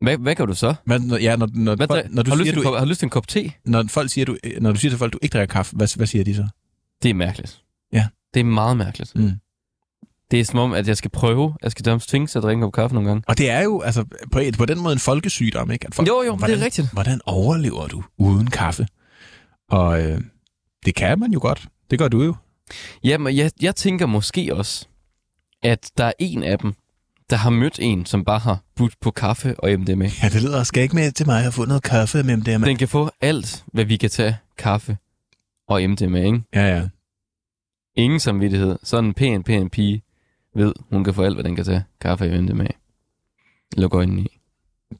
Hvad, 0.00 0.18
hvad 0.18 0.34
gør 0.34 0.46
du 0.46 0.54
så? 0.54 0.74
Hvad, 0.84 1.00
ja, 1.00 1.36
når, 1.36 1.48
når, 1.54 1.74
Hvad, 1.74 1.86
folk, 1.88 2.06
når, 2.10 2.22
du 2.22 2.30
har, 2.30 2.36
siger, 2.36 2.44
lyst 2.44 2.54
du, 2.54 2.60
en 2.60 2.64
kop- 2.66 2.74
har 2.78 2.84
du 2.84 2.88
lyst 2.88 2.98
til 2.98 3.06
en 3.06 3.10
kop 3.10 3.28
te? 3.28 3.52
når, 3.64 3.84
folk 3.88 4.10
siger, 4.10 4.24
du, 4.24 4.36
når 4.60 4.72
du 4.72 4.78
siger 4.78 4.90
til 4.90 4.98
folk, 4.98 5.12
du 5.12 5.18
ikke 5.22 5.32
drikker 5.32 5.52
kaffe, 5.54 5.76
hvad, 5.76 5.96
hvad 5.96 6.06
siger 6.06 6.24
de 6.24 6.34
så? 6.34 6.48
Det 7.02 7.10
er 7.10 7.14
mærkeligt. 7.14 7.62
Ja. 7.92 8.06
Det 8.34 8.40
er 8.40 8.44
meget 8.44 8.76
mærkeligt. 8.76 9.14
Mm. 9.14 9.30
Det 10.30 10.40
er 10.40 10.44
som 10.44 10.58
om, 10.58 10.72
at 10.72 10.88
jeg 10.88 10.96
skal 10.96 11.10
prøve. 11.10 11.54
Jeg 11.62 11.70
skal 11.70 11.84
dømmes 11.84 12.06
tvinge 12.06 12.28
sig 12.28 12.40
at 12.40 12.42
drikke 12.42 12.58
en 12.58 12.62
kop 12.62 12.72
kaffe 12.72 12.94
nogle 12.94 13.08
gange. 13.08 13.22
Og 13.28 13.38
det 13.38 13.50
er 13.50 13.62
jo 13.62 13.80
altså, 13.80 14.04
på, 14.32 14.40
på 14.58 14.66
den 14.66 14.80
måde 14.80 14.92
en 14.92 14.98
folkesygdom, 14.98 15.70
ikke? 15.70 15.86
At 15.86 15.94
folk, 15.94 16.08
Jo, 16.08 16.22
jo, 16.26 16.36
hvordan, 16.36 16.54
det 16.56 16.60
er 16.62 16.64
rigtigt. 16.64 16.92
Hvordan 16.92 17.20
overlever 17.26 17.86
du 17.86 18.04
uden 18.18 18.46
kaffe? 18.50 18.86
Og 19.70 20.02
øh, 20.02 20.20
det 20.84 20.94
kan 20.94 21.18
man 21.18 21.32
jo 21.32 21.38
godt. 21.42 21.68
Det 21.90 21.98
gør 21.98 22.08
du 22.08 22.22
jo. 22.22 22.34
Jamen, 23.04 23.36
jeg, 23.36 23.50
jeg 23.60 23.76
tænker 23.76 24.06
måske 24.06 24.54
også, 24.54 24.86
at 25.62 25.90
der 25.98 26.04
er 26.04 26.12
en 26.18 26.42
af 26.42 26.58
dem, 26.58 26.74
der 27.30 27.36
har 27.36 27.50
mødt 27.50 27.78
en, 27.82 28.06
som 28.06 28.24
bare 28.24 28.38
har 28.38 28.58
budt 28.76 28.94
på 29.00 29.10
kaffe 29.10 29.60
og 29.60 29.80
MDMA. 29.80 30.10
Ja, 30.22 30.28
det 30.28 30.42
lyder, 30.42 30.62
skal 30.62 30.82
ikke 30.82 30.94
med 30.94 31.12
til 31.12 31.26
mig 31.26 31.46
at 31.46 31.54
få 31.54 31.64
noget 31.64 31.82
kaffe 31.82 32.22
med 32.22 32.36
det, 32.36 32.60
Den 32.60 32.76
kan 32.76 32.88
få 32.88 33.10
alt, 33.20 33.64
hvad 33.66 33.84
vi 33.84 33.96
kan 33.96 34.10
tage. 34.10 34.36
Kaffe 34.58 34.96
og 35.68 35.82
MDMA, 35.90 36.24
ikke? 36.24 36.42
Ja, 36.54 36.76
ja. 36.76 36.88
Ingen 37.96 38.20
samvittighed. 38.20 38.78
Sådan 38.82 39.04
en 39.04 39.14
pæn, 39.14 39.42
pæn 39.42 39.70
pige 39.70 40.02
ved, 40.54 40.72
hun 40.90 41.04
kan 41.04 41.14
få 41.14 41.22
alt, 41.22 41.36
hvad 41.36 41.44
den 41.44 41.56
kan 41.56 41.64
tage. 41.64 41.84
Kaffe 42.00 42.32
og 42.32 42.42
MDMA. 42.42 42.66
Luk 43.76 43.94
øjnene 43.94 44.22
i. 44.22 44.38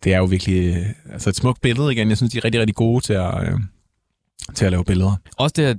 Det 0.05 0.15
er 0.15 0.19
jo 0.19 0.25
virkelig 0.25 0.77
øh, 0.77 1.13
altså 1.13 1.31
et 1.31 1.37
smukt 1.37 1.61
billede 1.61 1.93
igen. 1.93 2.09
Jeg 2.09 2.17
synes, 2.17 2.33
de 2.33 2.39
er 2.39 2.45
rigtig, 2.45 2.61
rigtig 2.61 2.77
gode 2.77 3.05
til 3.05 3.13
at, 3.13 3.53
øh, 3.53 3.61
til 4.55 4.65
at 4.65 4.71
lave 4.71 4.85
billeder. 4.85 5.17
Også 5.37 5.55
det, 5.57 5.63
at 5.63 5.77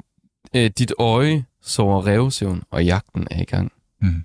øh, 0.56 0.72
dit 0.78 0.94
øje 1.00 1.46
sover 1.62 2.08
revsøvn, 2.08 2.64
og 2.72 2.86
jagten 2.86 3.28
er 3.32 3.42
i 3.42 3.46
gang. 3.46 3.72
Mm. 4.02 4.24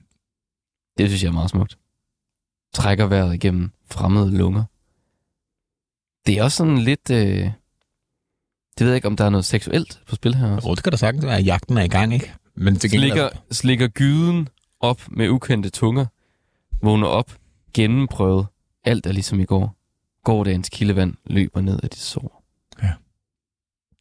Det 0.99 1.09
synes 1.09 1.23
jeg 1.23 1.29
er 1.29 1.33
meget 1.33 1.51
smukt. 1.51 1.79
Trækker 2.75 3.07
vejret 3.07 3.35
igennem 3.35 3.71
fremmede 3.91 4.37
lunger. 4.37 4.65
Det 6.27 6.39
er 6.39 6.43
også 6.43 6.57
sådan 6.57 6.79
lidt... 6.79 7.11
Øh, 7.11 7.51
det 8.79 8.85
ved 8.85 8.89
jeg 8.89 8.97
ikke, 8.97 9.09
om 9.09 9.17
der 9.17 9.25
er 9.25 9.31
noget 9.31 9.45
seksuelt 9.45 10.01
på 10.09 10.15
spil 10.15 10.35
her 10.35 10.55
også. 10.55 10.69
Oh, 10.69 10.77
det 10.77 10.85
kan 10.85 10.91
da 10.91 10.97
sagtens 10.97 11.27
være, 11.27 11.39
at 11.39 11.47
jagten 11.47 11.79
er 11.79 11.83
i 11.83 11.89
gang, 11.89 12.15
ikke? 12.15 12.33
Men 12.55 12.77
til 12.77 12.91
gengæld... 12.91 13.11
Slikker, 13.11 13.29
slikker 13.51 13.89
gyden 13.89 14.49
op 14.81 15.03
med 15.09 15.29
ukendte 15.29 15.71
tunger. 15.71 16.07
Vågner 16.83 17.07
op. 17.07 17.37
Gennemprøvet. 17.75 18.47
Alt 18.85 19.07
er 19.07 19.13
ligesom 19.13 19.41
i 19.41 19.45
går. 19.45 19.77
Gårdagens 20.25 20.69
kildevand 20.69 21.15
løber 21.27 21.61
ned 21.61 21.81
af 21.83 21.91
dit 21.91 22.01
sår. 22.01 22.45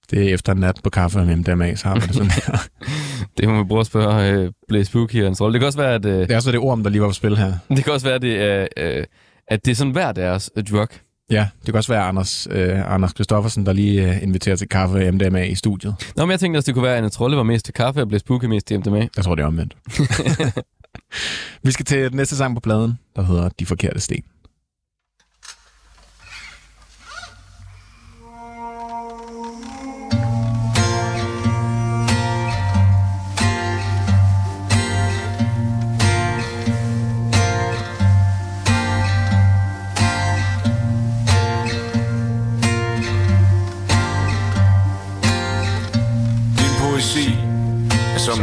Det 0.09 0.29
er 0.29 0.33
efter 0.33 0.51
en 0.51 0.59
nat 0.59 0.79
på 0.83 0.89
kaffe 0.89 1.19
og 1.19 1.27
MDMA, 1.27 1.75
så 1.75 1.87
har 1.87 1.95
man 1.95 2.07
det 2.07 2.15
sådan 2.15 2.31
her. 2.47 2.67
Det 3.37 3.49
må 3.49 3.57
vi 3.57 3.67
bruge 3.67 3.79
at 3.79 3.85
spørge 3.85 4.31
øh, 4.31 4.51
Blaze 4.67 4.85
Spooky 4.85 5.21
og 5.21 5.27
hans 5.27 5.41
rolle. 5.41 5.53
Det 5.53 5.59
kan 5.59 5.65
også 5.67 5.79
være, 5.79 5.93
at, 5.93 6.05
øh, 6.05 6.19
Det 6.19 6.31
er 6.31 6.35
også 6.35 6.51
det 6.51 6.59
ord, 6.59 6.77
der 6.77 6.89
lige 6.89 7.01
var 7.01 7.07
på 7.07 7.13
spil 7.13 7.37
her. 7.37 7.53
det, 7.75 7.83
kan 7.83 7.93
også 7.93 8.05
være, 8.05 8.15
at 8.15 8.21
det 8.21 8.41
er, 8.41 8.67
øh, 8.77 9.03
at 9.47 9.65
det 9.65 9.71
er 9.71 9.75
sådan 9.75 9.93
hver 9.93 10.11
deres 10.11 10.51
øh, 10.55 10.63
drug. 10.63 10.87
Ja, 11.31 11.47
det 11.59 11.65
kan 11.65 11.75
også 11.75 11.93
være 11.93 12.03
Anders, 12.03 12.47
øh, 12.51 12.93
Anders 12.93 13.11
Christoffersen, 13.11 13.65
der 13.65 13.73
lige 13.73 14.09
øh, 14.09 14.23
inviterer 14.23 14.55
til 14.55 14.69
kaffe 14.69 15.07
og 15.07 15.13
MDMA 15.13 15.43
i 15.43 15.55
studiet. 15.55 15.95
Nå, 16.15 16.25
men 16.25 16.31
jeg 16.31 16.39
tænkte 16.39 16.57
også, 16.57 16.65
det 16.67 16.73
kunne 16.73 16.83
være, 16.83 16.93
at 16.93 16.97
Anne 16.97 17.09
Trolle 17.09 17.37
var 17.37 17.43
mest 17.43 17.65
til 17.65 17.73
kaffe, 17.73 18.01
og 18.01 18.07
Blaze 18.07 18.19
Spooky 18.19 18.45
mest 18.45 18.67
til 18.67 18.79
MDMA. 18.79 19.07
Jeg 19.15 19.23
tror, 19.23 19.35
det 19.35 19.43
er 19.43 19.47
omvendt. 19.47 19.77
Vi 21.63 21.71
skal 21.71 21.85
til 21.85 21.97
den 22.09 22.17
næste 22.17 22.35
sang 22.37 22.55
på 22.55 22.59
pladen, 22.59 22.99
der 23.15 23.23
hedder 23.23 23.49
De 23.59 23.65
Forkerte 23.65 23.99
Sten. 23.99 24.23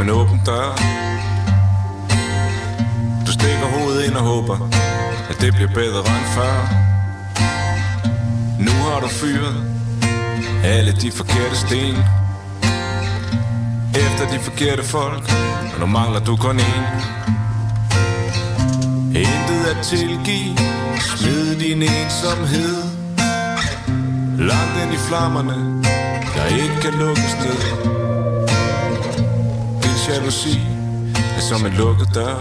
Som 0.01 0.09
en 0.09 0.15
åben 0.15 0.41
dør. 0.47 0.77
Du 3.27 3.33
stikker 3.33 3.67
hovedet 3.79 4.05
ind 4.07 4.15
og 4.15 4.23
håber 4.23 4.69
At 5.31 5.41
det 5.41 5.55
bliver 5.55 5.71
bedre 5.75 5.99
end 5.99 6.27
før. 6.37 6.57
Nu 8.59 8.71
har 8.71 9.01
du 9.01 9.09
fyret 9.09 9.57
Alle 10.65 10.93
de 10.93 11.13
forkerte 11.13 11.57
sten. 11.57 11.97
Efter 13.95 14.25
de 14.33 14.39
forkerte 14.39 14.83
folk 14.83 15.33
Og 15.75 15.81
nu 15.81 15.87
mangler 15.87 16.21
du 16.21 16.37
kun 16.37 16.57
en 16.57 16.85
Intet 19.15 19.63
at 19.71 19.85
tilgive. 19.85 20.57
Smid 21.17 21.57
din 21.57 21.83
ensomhed 21.83 22.77
Langt 24.39 24.77
ind 24.83 24.93
i 24.93 24.97
flammerne 25.09 25.83
Der 26.37 26.47
ikke 26.47 26.81
kan 26.83 26.93
lukkes 26.93 27.37
ned 27.45 28.20
jalousi 30.15 30.61
er 31.37 31.41
som 31.41 31.67
en 31.67 31.73
lukket 31.73 32.09
dør. 32.15 32.37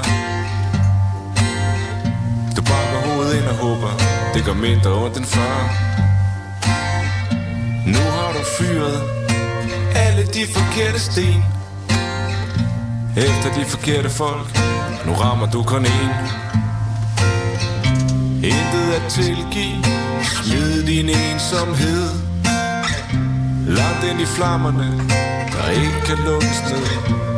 Du 2.56 2.62
bakker 2.62 3.00
hovedet 3.06 3.34
ind 3.38 3.46
og 3.46 3.56
håber 3.56 3.92
Det 4.34 4.46
gør 4.46 4.54
mindre 4.54 4.92
ondt 5.04 5.18
end 5.18 5.26
før. 5.26 5.56
Nu 7.86 8.04
har 8.16 8.32
du 8.38 8.44
fyret 8.58 9.04
Alle 9.96 10.24
de 10.26 10.44
forkerte 10.56 11.00
sten. 11.00 11.44
Efter 13.18 13.54
de 13.58 13.66
forkerte 13.66 14.10
folk 14.10 14.60
Nu 15.06 15.14
rammer 15.14 15.52
du 15.52 15.64
kun 15.64 15.86
én 15.86 16.14
Intet 18.44 18.94
at 18.98 19.12
tilgive. 19.12 19.84
Smid 20.24 20.86
din 20.86 21.10
ensomhed. 21.10 22.10
Langt 23.68 24.04
ind 24.12 24.22
i 24.22 24.26
flammerne 24.26 24.88
Der 25.52 25.70
ikke 25.70 26.02
kan 26.06 26.18
lukkes 26.26 26.64
ned. 26.72 27.29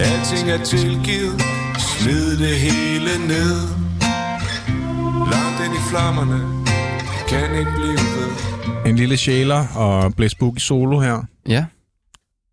Alting 0.00 0.50
er 0.50 0.64
tilgivet 0.64 1.42
Smid 1.78 2.38
det 2.38 2.56
hele 2.56 3.26
ned 3.26 3.56
Langt 5.32 5.58
ind 5.64 5.74
i 5.74 5.82
flammerne 5.90 6.64
Kan 7.28 7.58
ikke 7.58 7.72
blive 7.76 7.98
ved 8.16 8.30
En 8.86 8.96
lille 8.96 9.16
sjæler 9.16 9.66
og 9.76 10.14
Blaze 10.14 10.36
Boogie 10.36 10.60
solo 10.60 11.00
her. 11.00 11.22
Ja, 11.48 11.64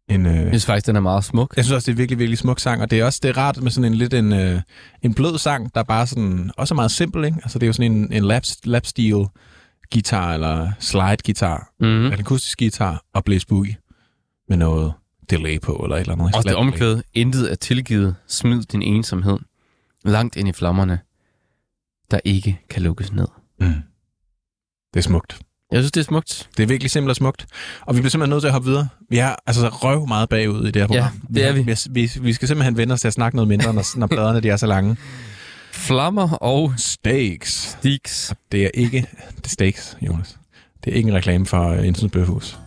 En, 0.09 0.25
øh, 0.25 0.35
jeg 0.35 0.47
synes 0.47 0.65
faktisk, 0.65 0.87
den 0.87 0.95
er 0.95 0.99
meget 0.99 1.23
smuk. 1.23 1.53
Jeg 1.55 1.65
synes 1.65 1.75
også, 1.75 1.85
det 1.85 1.91
er 1.91 1.97
virkelig, 1.97 2.19
virkelig 2.19 2.37
smuk 2.37 2.59
sang, 2.59 2.81
og 2.81 2.91
det 2.91 2.99
er 2.99 3.05
også 3.05 3.19
det 3.23 3.29
er 3.29 3.37
rart 3.37 3.61
med 3.61 3.71
sådan 3.71 3.91
en 3.91 3.97
lidt 3.97 4.13
en, 4.13 4.33
øh, 4.33 4.61
en 5.01 5.13
blød 5.13 5.37
sang, 5.37 5.73
der 5.73 5.79
er 5.79 5.85
bare 5.85 6.07
sådan, 6.07 6.51
også 6.57 6.73
er 6.73 6.75
meget 6.75 6.91
simpel, 6.91 7.25
ikke? 7.25 7.37
Altså 7.43 7.59
det 7.59 7.65
er 7.65 7.67
jo 7.67 7.73
sådan 7.73 7.91
en, 7.91 8.13
en 8.13 8.23
lap, 8.23 8.43
lap 8.63 8.85
steel 8.85 9.25
guitar, 9.93 10.33
eller 10.33 10.71
slide 10.79 11.17
guitar, 11.25 11.69
mm. 11.79 11.87
Mm-hmm. 11.87 12.05
en 12.05 12.13
akustisk 12.19 12.59
guitar, 12.59 13.01
og 13.13 13.23
Blaze 13.23 13.47
Boogie 13.47 13.75
med 14.49 14.57
noget 14.57 14.93
delay 15.29 15.61
på, 15.61 15.73
eller 15.73 15.95
et 15.95 15.99
eller 15.99 16.13
andet. 16.13 16.35
Også 16.35 16.49
det 16.49 16.55
omkvæd, 16.55 17.01
intet 17.13 17.51
er 17.51 17.55
tilgivet, 17.55 18.15
smid 18.27 18.63
din 18.63 18.81
ensomhed, 18.81 19.37
langt 20.05 20.35
ind 20.35 20.47
i 20.47 20.51
flammerne, 20.51 20.99
der 22.11 22.19
ikke 22.25 22.59
kan 22.69 22.81
lukkes 22.81 23.11
ned. 23.11 23.27
Mm. 23.59 23.73
Det 24.93 24.99
er 24.99 25.01
smukt. 25.01 25.39
Jeg 25.71 25.79
synes, 25.79 25.91
det 25.91 25.99
er 25.99 26.05
smukt. 26.05 26.49
Det 26.57 26.63
er 26.63 26.67
virkelig 26.67 26.91
simpelt 26.91 27.09
og 27.09 27.15
smukt. 27.15 27.45
Og 27.81 27.95
vi 27.95 28.01
bliver 28.01 28.09
simpelthen 28.09 28.29
nødt 28.29 28.41
til 28.41 28.47
at 28.47 28.53
hoppe 28.53 28.67
videre. 28.67 28.87
Vi 29.09 29.17
er 29.17 29.35
altså 29.45 29.69
røv 29.69 30.07
meget 30.07 30.29
bagud 30.29 30.67
i 30.67 30.71
det 30.71 30.81
her 30.81 30.87
program. 30.87 31.21
det 31.33 31.45
er 31.47 31.51
vi. 31.53 31.61
Vi, 31.61 31.77
vi, 31.89 32.11
vi 32.21 32.33
skal 32.33 32.47
simpelthen 32.47 32.77
vende 32.77 32.93
os 32.93 33.01
til 33.01 33.07
at 33.07 33.13
snakke 33.13 33.35
noget 33.35 33.47
mindre, 33.47 33.73
når, 33.73 33.97
når 33.97 34.07
pladerne 34.07 34.39
de 34.39 34.49
er 34.49 34.57
så 34.57 34.67
lange. 34.67 34.97
Flammer 35.71 36.29
og 36.29 36.73
Steaks. 36.77 37.77
stiks. 37.79 38.33
Det 38.51 38.63
er 38.65 38.69
ikke 38.73 39.07
det 39.37 39.45
er 39.45 39.49
steaks, 39.49 39.97
Jonas. 40.01 40.37
Det 40.85 40.91
er 40.91 40.97
ikke 40.97 41.09
en 41.09 41.15
reklame 41.15 41.45
for 41.45 41.71
uh, 41.71 41.85
Jensens 41.85 42.11
Bøfhus. 42.11 42.57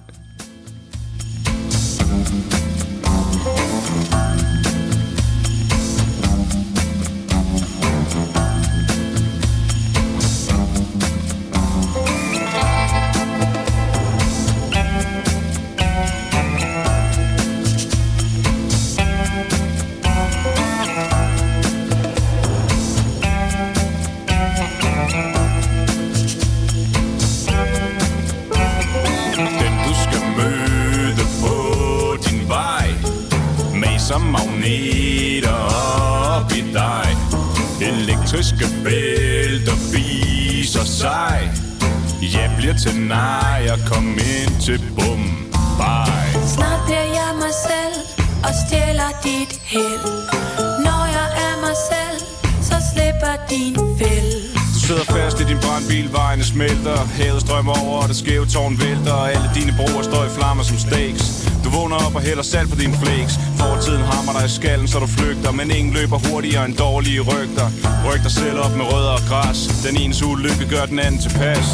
Smelter 56.61 56.99
Havet 57.19 57.41
strømmer 57.41 57.75
over, 57.85 57.97
og 58.03 58.09
det 58.09 58.17
skæve 58.17 58.47
tårn 58.55 58.75
vælter 58.83 59.13
og 59.13 59.27
Alle 59.33 59.49
dine 59.59 59.73
broer 59.79 60.03
står 60.11 60.23
i 60.29 60.31
flammer 60.39 60.65
som 60.71 60.79
steaks. 60.87 61.25
Du 61.65 61.69
vågner 61.77 61.97
op 62.07 62.15
og 62.19 62.23
hælder 62.29 62.43
salt 62.53 62.69
på 62.73 62.77
dine 62.83 62.97
flakes. 63.03 63.35
Fortiden 63.61 64.03
hammer 64.11 64.33
dig 64.37 64.45
i 64.51 64.53
skallen, 64.59 64.89
så 64.93 64.99
du 65.05 65.09
flygter 65.19 65.51
Men 65.59 65.71
ingen 65.79 65.93
løber 65.99 66.19
hurtigere 66.27 66.65
end 66.69 66.77
dårlige 66.87 67.21
rygter. 67.31 67.67
Ryg 68.07 68.21
dig 68.27 68.35
selv 68.41 68.59
op 68.65 68.75
med 68.79 68.85
rødder 68.93 69.15
og 69.21 69.25
græs. 69.31 69.59
Den 69.87 69.95
ene 70.03 70.15
ulykke 70.31 70.65
gør 70.75 70.85
den 70.93 70.99
anden 71.07 71.21
til 71.25 71.33
pas 71.41 71.69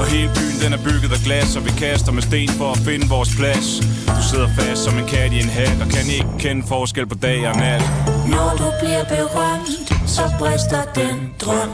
Og 0.00 0.06
hele 0.12 0.30
byen 0.38 0.56
den 0.62 0.70
er 0.76 0.80
bygget 0.88 1.10
af 1.16 1.20
glas 1.26 1.50
Og 1.58 1.62
vi 1.66 1.72
kaster 1.84 2.12
med 2.16 2.22
sten 2.28 2.50
for 2.60 2.68
at 2.74 2.78
finde 2.88 3.06
vores 3.14 3.30
plads. 3.38 3.68
Du 4.16 4.22
sidder 4.30 4.48
fast 4.58 4.80
som 4.86 4.94
en 5.00 5.06
kat 5.14 5.30
i 5.36 5.38
en 5.44 5.50
hat 5.58 5.78
Og 5.84 5.88
kan 5.94 6.04
ikke 6.18 6.34
kende 6.44 6.62
forskel 6.72 7.06
på 7.12 7.16
dag 7.26 7.40
og 7.50 7.56
nat. 7.64 7.82
Når 8.34 8.50
du 8.62 8.68
bliver 8.80 9.04
berømt, 9.14 9.70
så 10.16 10.24
brister 10.40 10.82
den 11.00 11.16
drøm. 11.42 11.70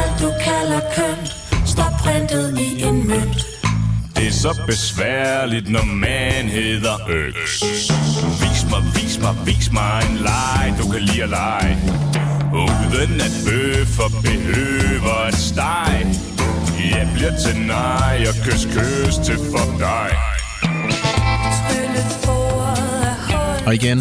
Alt 0.00 0.14
du 0.22 0.30
kalder 0.48 0.80
kønt, 0.96 1.28
printet 2.10 2.58
i 2.58 2.82
en 2.82 3.08
mønt. 3.08 3.46
Det 4.16 4.26
er 4.26 4.32
så 4.32 4.62
besværligt, 4.66 5.70
når 5.70 5.84
man 5.84 6.48
hedder 6.48 7.08
Øks. 7.08 7.62
Vis 8.42 8.66
mig, 8.70 8.82
vis 8.94 9.18
mig, 9.20 9.34
vis 9.46 9.72
mig 9.72 10.02
en 10.10 10.16
leg, 10.16 10.74
du 10.82 10.90
kan 10.92 11.02
lide 11.02 11.22
at 11.22 11.28
lege. 11.28 11.76
Uden 12.52 13.20
at 13.20 13.34
bøffer 13.46 14.08
behøver 14.22 15.26
at 15.26 15.34
steg. 15.34 16.06
Jeg 16.94 17.10
bliver 17.14 17.36
til 17.44 17.60
nej 17.66 18.24
og 18.28 18.34
kys, 18.44 18.64
kys 18.64 19.14
til 19.26 19.38
for 19.52 19.78
dig. 19.78 20.10
Og 23.66 23.74
igen, 23.74 23.98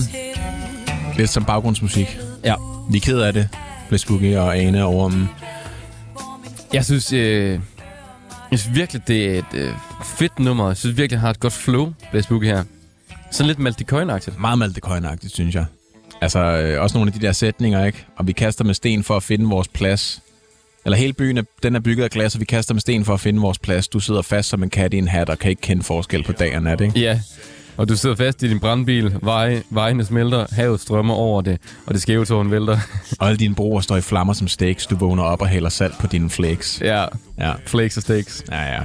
lidt 1.17 1.29
som 1.29 1.45
baggrundsmusik. 1.45 2.17
Ja. 2.43 2.55
Vi 2.91 2.97
er 2.97 3.01
ked 3.01 3.19
af 3.19 3.33
det, 3.33 3.49
Blaze 3.89 4.07
Boogie 4.07 4.41
og 4.41 4.57
Ane 4.57 4.83
over 4.83 5.09
dem. 5.09 5.27
Jeg 6.73 6.85
synes, 6.85 7.13
øh, 7.13 7.59
jeg 8.51 8.59
synes 8.59 8.75
virkelig, 8.75 9.07
det 9.07 9.25
er 9.25 9.39
et 9.39 9.53
øh, 9.53 9.73
fedt 10.03 10.39
nummer. 10.39 10.67
Jeg 10.67 10.77
synes 10.77 10.97
virkelig, 10.97 11.09
det 11.09 11.19
har 11.19 11.29
et 11.29 11.39
godt 11.39 11.53
flow, 11.53 11.93
Boogie 12.29 12.49
her. 12.49 12.63
Sådan 13.31 13.47
lidt 13.47 13.59
Malte 13.59 13.85
Coin-agtigt. 13.91 14.39
Meget 14.39 14.57
Malte 14.57 14.81
Coyne-agtigt, 14.85 15.33
synes 15.33 15.55
jeg. 15.55 15.65
Altså, 16.21 16.39
øh, 16.39 16.81
også 16.81 16.97
nogle 16.97 17.09
af 17.13 17.19
de 17.19 17.25
der 17.25 17.31
sætninger, 17.31 17.85
ikke? 17.85 18.05
Og 18.17 18.27
vi 18.27 18.31
kaster 18.31 18.63
med 18.63 18.73
sten 18.73 19.03
for 19.03 19.15
at 19.15 19.23
finde 19.23 19.45
vores 19.45 19.67
plads. 19.67 20.21
Eller 20.85 20.97
hele 20.97 21.13
byen, 21.13 21.37
er, 21.37 21.43
den 21.63 21.75
er 21.75 21.79
bygget 21.79 22.03
af 22.03 22.09
glas, 22.09 22.35
og 22.35 22.39
vi 22.39 22.45
kaster 22.45 22.73
med 22.73 22.81
sten 22.81 23.05
for 23.05 23.13
at 23.13 23.19
finde 23.19 23.41
vores 23.41 23.59
plads. 23.59 23.87
Du 23.87 23.99
sidder 23.99 24.21
fast 24.21 24.49
som 24.49 24.63
en 24.63 24.69
kat 24.69 24.93
i 24.93 24.97
en 24.97 25.07
hat, 25.07 25.29
og 25.29 25.39
kan 25.39 25.49
ikke 25.49 25.61
kende 25.61 25.83
forskel 25.83 26.23
på 26.23 26.31
dag 26.31 26.55
og 26.55 26.63
nat, 26.63 26.81
ikke? 26.81 26.99
Ja, 26.99 27.19
og 27.79 27.89
du 27.89 27.95
sidder 27.97 28.15
fast 28.15 28.43
i 28.43 28.49
din 28.49 28.59
brandbil, 28.59 29.15
Veje, 29.21 29.63
vejene 29.69 30.05
smelter, 30.05 30.45
havet 30.51 30.79
strømmer 30.79 31.13
over 31.13 31.41
det, 31.41 31.57
og 31.85 31.93
det 31.93 32.01
skæve 32.01 32.25
tårn 32.25 32.51
vælter. 32.51 32.77
Og 33.19 33.27
alle 33.27 33.37
dine 33.37 33.55
broer 33.55 33.81
står 33.81 33.97
i 33.97 34.01
flammer 34.01 34.33
som 34.33 34.47
steaks. 34.47 34.85
Du 34.85 34.95
vågner 34.95 35.23
op 35.23 35.41
og 35.41 35.47
hælder 35.47 35.69
salt 35.69 35.97
på 35.99 36.07
dine 36.07 36.29
flakes. 36.29 36.81
ja, 36.83 37.05
Ja, 37.39 37.53
flakes 37.65 37.97
og 37.97 38.03
steaks. 38.03 38.43
ja, 38.51 38.61
ja. 38.75 38.79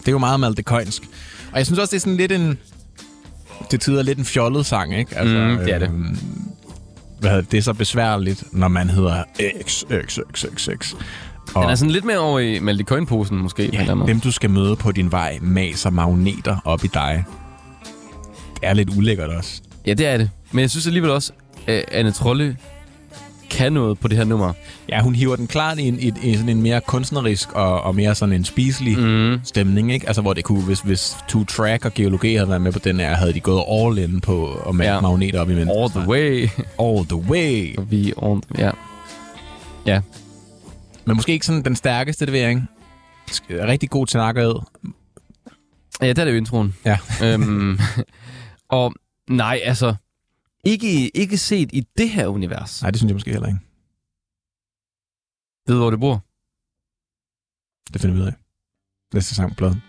Det 0.00 0.08
er 0.08 0.12
jo 0.12 0.18
meget 0.18 0.40
Malte 0.40 0.62
Coynsk. 0.62 1.02
Og 1.52 1.58
jeg 1.58 1.66
synes 1.66 1.78
også, 1.78 1.90
det 1.90 1.96
er 1.96 2.00
sådan 2.00 2.16
lidt 2.16 2.32
en... 2.32 2.58
Til 3.70 3.78
tider 3.78 4.02
lidt 4.02 4.18
en 4.18 4.24
fjollet 4.24 4.66
sang, 4.66 4.98
ikke? 4.98 5.16
Altså, 5.18 5.36
Mm, 5.38 5.58
det 5.64 5.74
er 5.74 5.78
det. 5.78 5.88
øhm, 5.88 6.18
Hvad 7.20 7.30
hedder 7.30 7.42
det? 7.42 7.52
det 7.52 7.58
er 7.58 7.62
så 7.62 7.72
besværligt, 7.72 8.44
når 8.52 8.68
man 8.68 8.90
hedder 8.90 9.22
X, 9.66 9.84
X, 10.06 10.18
X, 10.34 10.44
X, 10.56 10.68
X. 10.82 10.92
Og 11.54 11.62
Den 11.62 11.70
er 11.70 11.74
sådan 11.74 11.92
lidt 11.92 12.04
mere 12.04 12.18
over 12.18 12.38
i 12.38 12.58
Malte 12.58 12.84
Coin-posen, 12.84 13.38
måske. 13.38 13.70
ja, 13.72 13.94
dem, 14.06 14.20
du 14.20 14.32
skal 14.32 14.50
møde 14.50 14.76
på 14.76 14.92
din 14.92 15.12
vej, 15.12 15.38
maser 15.42 15.90
magneter 15.90 16.56
op 16.64 16.84
i 16.84 16.88
dig. 16.94 17.24
Er 18.62 18.74
lidt 18.74 18.90
ulækkert 18.96 19.30
også. 19.30 19.62
Ja, 19.86 19.94
det 19.94 20.06
er 20.06 20.16
det. 20.16 20.30
Men 20.52 20.60
jeg 20.62 20.70
synes 20.70 20.86
alligevel 20.86 21.10
også, 21.10 21.32
at 21.66 21.84
Anne 21.92 22.10
Trolle 22.12 22.56
kan 23.50 23.72
noget 23.72 23.98
på 23.98 24.08
det 24.08 24.16
her 24.16 24.24
nummer. 24.24 24.52
Ja, 24.88 25.02
hun 25.02 25.14
hiver 25.14 25.36
den 25.36 25.46
klart 25.46 25.78
i, 25.78 25.88
en, 25.88 25.98
i, 26.00 26.12
i 26.22 26.34
sådan 26.34 26.48
en 26.48 26.62
mere 26.62 26.80
kunstnerisk 26.80 27.52
og, 27.52 27.80
og 27.82 27.94
mere 27.94 28.14
sådan 28.14 28.32
en 28.32 28.44
spiselig 28.44 28.98
mm. 28.98 29.40
stemning, 29.44 29.92
ikke? 29.92 30.06
Altså, 30.06 30.22
hvor 30.22 30.34
det 30.34 30.44
kunne, 30.44 30.62
hvis, 30.62 30.80
hvis 30.80 31.16
Two 31.28 31.44
Track 31.44 31.84
og 31.84 31.94
Geologi 31.94 32.34
havde 32.34 32.48
været 32.48 32.60
med 32.62 32.72
på 32.72 32.78
den 32.78 33.00
her, 33.00 33.14
havde 33.14 33.32
de 33.32 33.40
gået 33.40 33.64
all 33.70 33.98
in 33.98 34.20
på 34.20 34.54
at 34.68 34.74
male 34.74 34.90
Ja. 34.94 35.00
magneter 35.00 35.40
op 35.40 35.50
i 35.50 35.54
mennesker. 35.54 35.82
All 35.82 35.90
the 35.90 36.08
way. 36.10 36.48
All 36.86 37.06
the 37.06 37.16
way. 37.30 37.76
Vi 37.88 38.12
on, 38.16 38.42
ja. 38.58 38.70
Ja. 39.86 40.00
Men 41.04 41.16
måske 41.16 41.32
ikke 41.32 41.46
sådan 41.46 41.62
den 41.62 41.76
stærkeste 41.76 42.26
levering. 42.26 42.68
Rigtig 43.50 43.90
god 43.90 44.06
til 44.06 44.16
nakket. 44.18 44.54
Ja, 46.02 46.08
det 46.08 46.18
er 46.18 46.24
det 46.24 46.32
jo 46.32 46.36
introen. 46.36 46.74
Ja. 46.84 46.98
øhm, 47.22 47.78
og 48.68 48.94
nej, 49.30 49.60
altså, 49.64 49.94
ikke, 50.64 51.16
ikke 51.16 51.38
set 51.38 51.70
i 51.72 51.80
det 51.98 52.10
her 52.10 52.26
univers. 52.26 52.82
Nej, 52.82 52.90
det 52.90 52.98
synes 52.98 53.08
jeg 53.10 53.14
måske 53.14 53.30
heller 53.30 53.48
ikke. 53.48 53.60
Ved 55.66 55.74
du, 55.74 55.80
hvor 55.80 55.90
det 55.90 56.00
bor? 56.00 56.24
Det 57.92 58.00
finder 58.00 58.16
vi 58.16 58.22
ud 58.22 58.26
af. 58.26 58.34
Næste 59.14 59.34
sang 59.34 59.50
på 59.50 59.54
pladen. 59.54 59.87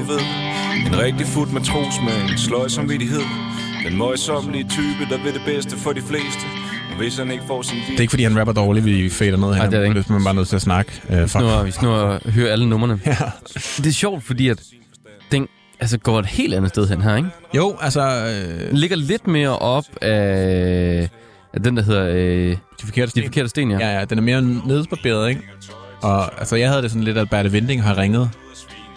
Du 0.00 0.04
ved 0.12 0.20
En 0.86 0.98
rigtig 0.98 1.26
fuld 1.26 1.50
matros 1.50 1.94
med 2.04 2.30
en 2.30 2.38
sløj 2.38 2.68
samvittighed 2.68 3.20
Den 3.86 3.98
møjsommelige 3.98 4.64
type, 4.68 5.10
der 5.10 5.22
vil 5.24 5.34
det 5.34 5.42
bedste 5.46 5.76
for 5.76 5.92
de 5.92 6.00
fleste 6.02 6.44
Og 6.90 6.96
hvis 6.96 7.16
han 7.18 7.30
ikke 7.30 7.44
får 7.46 7.62
sin 7.62 7.78
Det 7.90 7.96
er 7.96 8.00
ikke, 8.00 8.10
fordi 8.10 8.22
han 8.22 8.38
rapper 8.38 8.52
dårligt, 8.52 8.84
vi 8.84 9.08
fader 9.08 9.36
ned 9.36 9.48
her. 9.48 9.56
Nej, 9.56 9.66
det 9.66 9.74
er 9.74 9.80
det 9.80 9.96
ikke. 9.96 10.12
Man 10.12 10.24
bare 10.24 10.34
nødt 10.34 10.48
til 10.48 10.56
at 10.56 10.62
snakke. 10.62 10.92
Uh, 11.08 11.28
fuck. 11.28 11.44
Nu 11.44 11.62
vi 11.64 11.70
snor 11.70 11.96
at 11.96 12.32
høre 12.32 12.48
alle 12.48 12.68
numrene. 12.68 13.00
Ja. 13.06 13.16
Det 13.76 13.86
er 13.86 13.92
sjovt, 13.92 14.24
fordi 14.24 14.48
at 14.48 14.62
den 15.32 15.48
altså, 15.80 15.98
går 15.98 16.18
et 16.18 16.26
helt 16.26 16.54
andet 16.54 16.68
sted 16.68 16.88
hen 16.88 17.02
her, 17.02 17.16
ikke? 17.16 17.28
Jo, 17.56 17.76
altså... 17.80 18.00
Øh, 18.00 18.68
Den 18.68 18.76
ligger 18.76 18.96
lidt 18.96 19.26
mere 19.26 19.58
op 19.58 19.84
af, 20.02 21.08
af 21.54 21.62
den, 21.64 21.76
der 21.76 21.82
hedder 21.82 22.08
øh, 22.14 22.56
de 22.80 22.86
forkerte 22.86 23.12
De 23.20 23.22
Forkerte 23.26 23.48
Sten, 23.48 23.70
ja. 23.70 23.78
Ja, 23.78 23.98
ja, 23.98 24.04
den 24.04 24.18
er 24.18 24.22
mere 24.22 24.42
nedsparberet, 24.42 25.28
ikke? 25.28 25.42
Og 26.02 26.40
altså, 26.40 26.56
jeg 26.56 26.68
havde 26.68 26.82
det 26.82 26.90
sådan 26.90 27.04
lidt, 27.04 27.18
at 27.18 27.30
Berthe 27.30 27.52
Vinding 27.52 27.82
har 27.82 27.98
ringet 27.98 28.30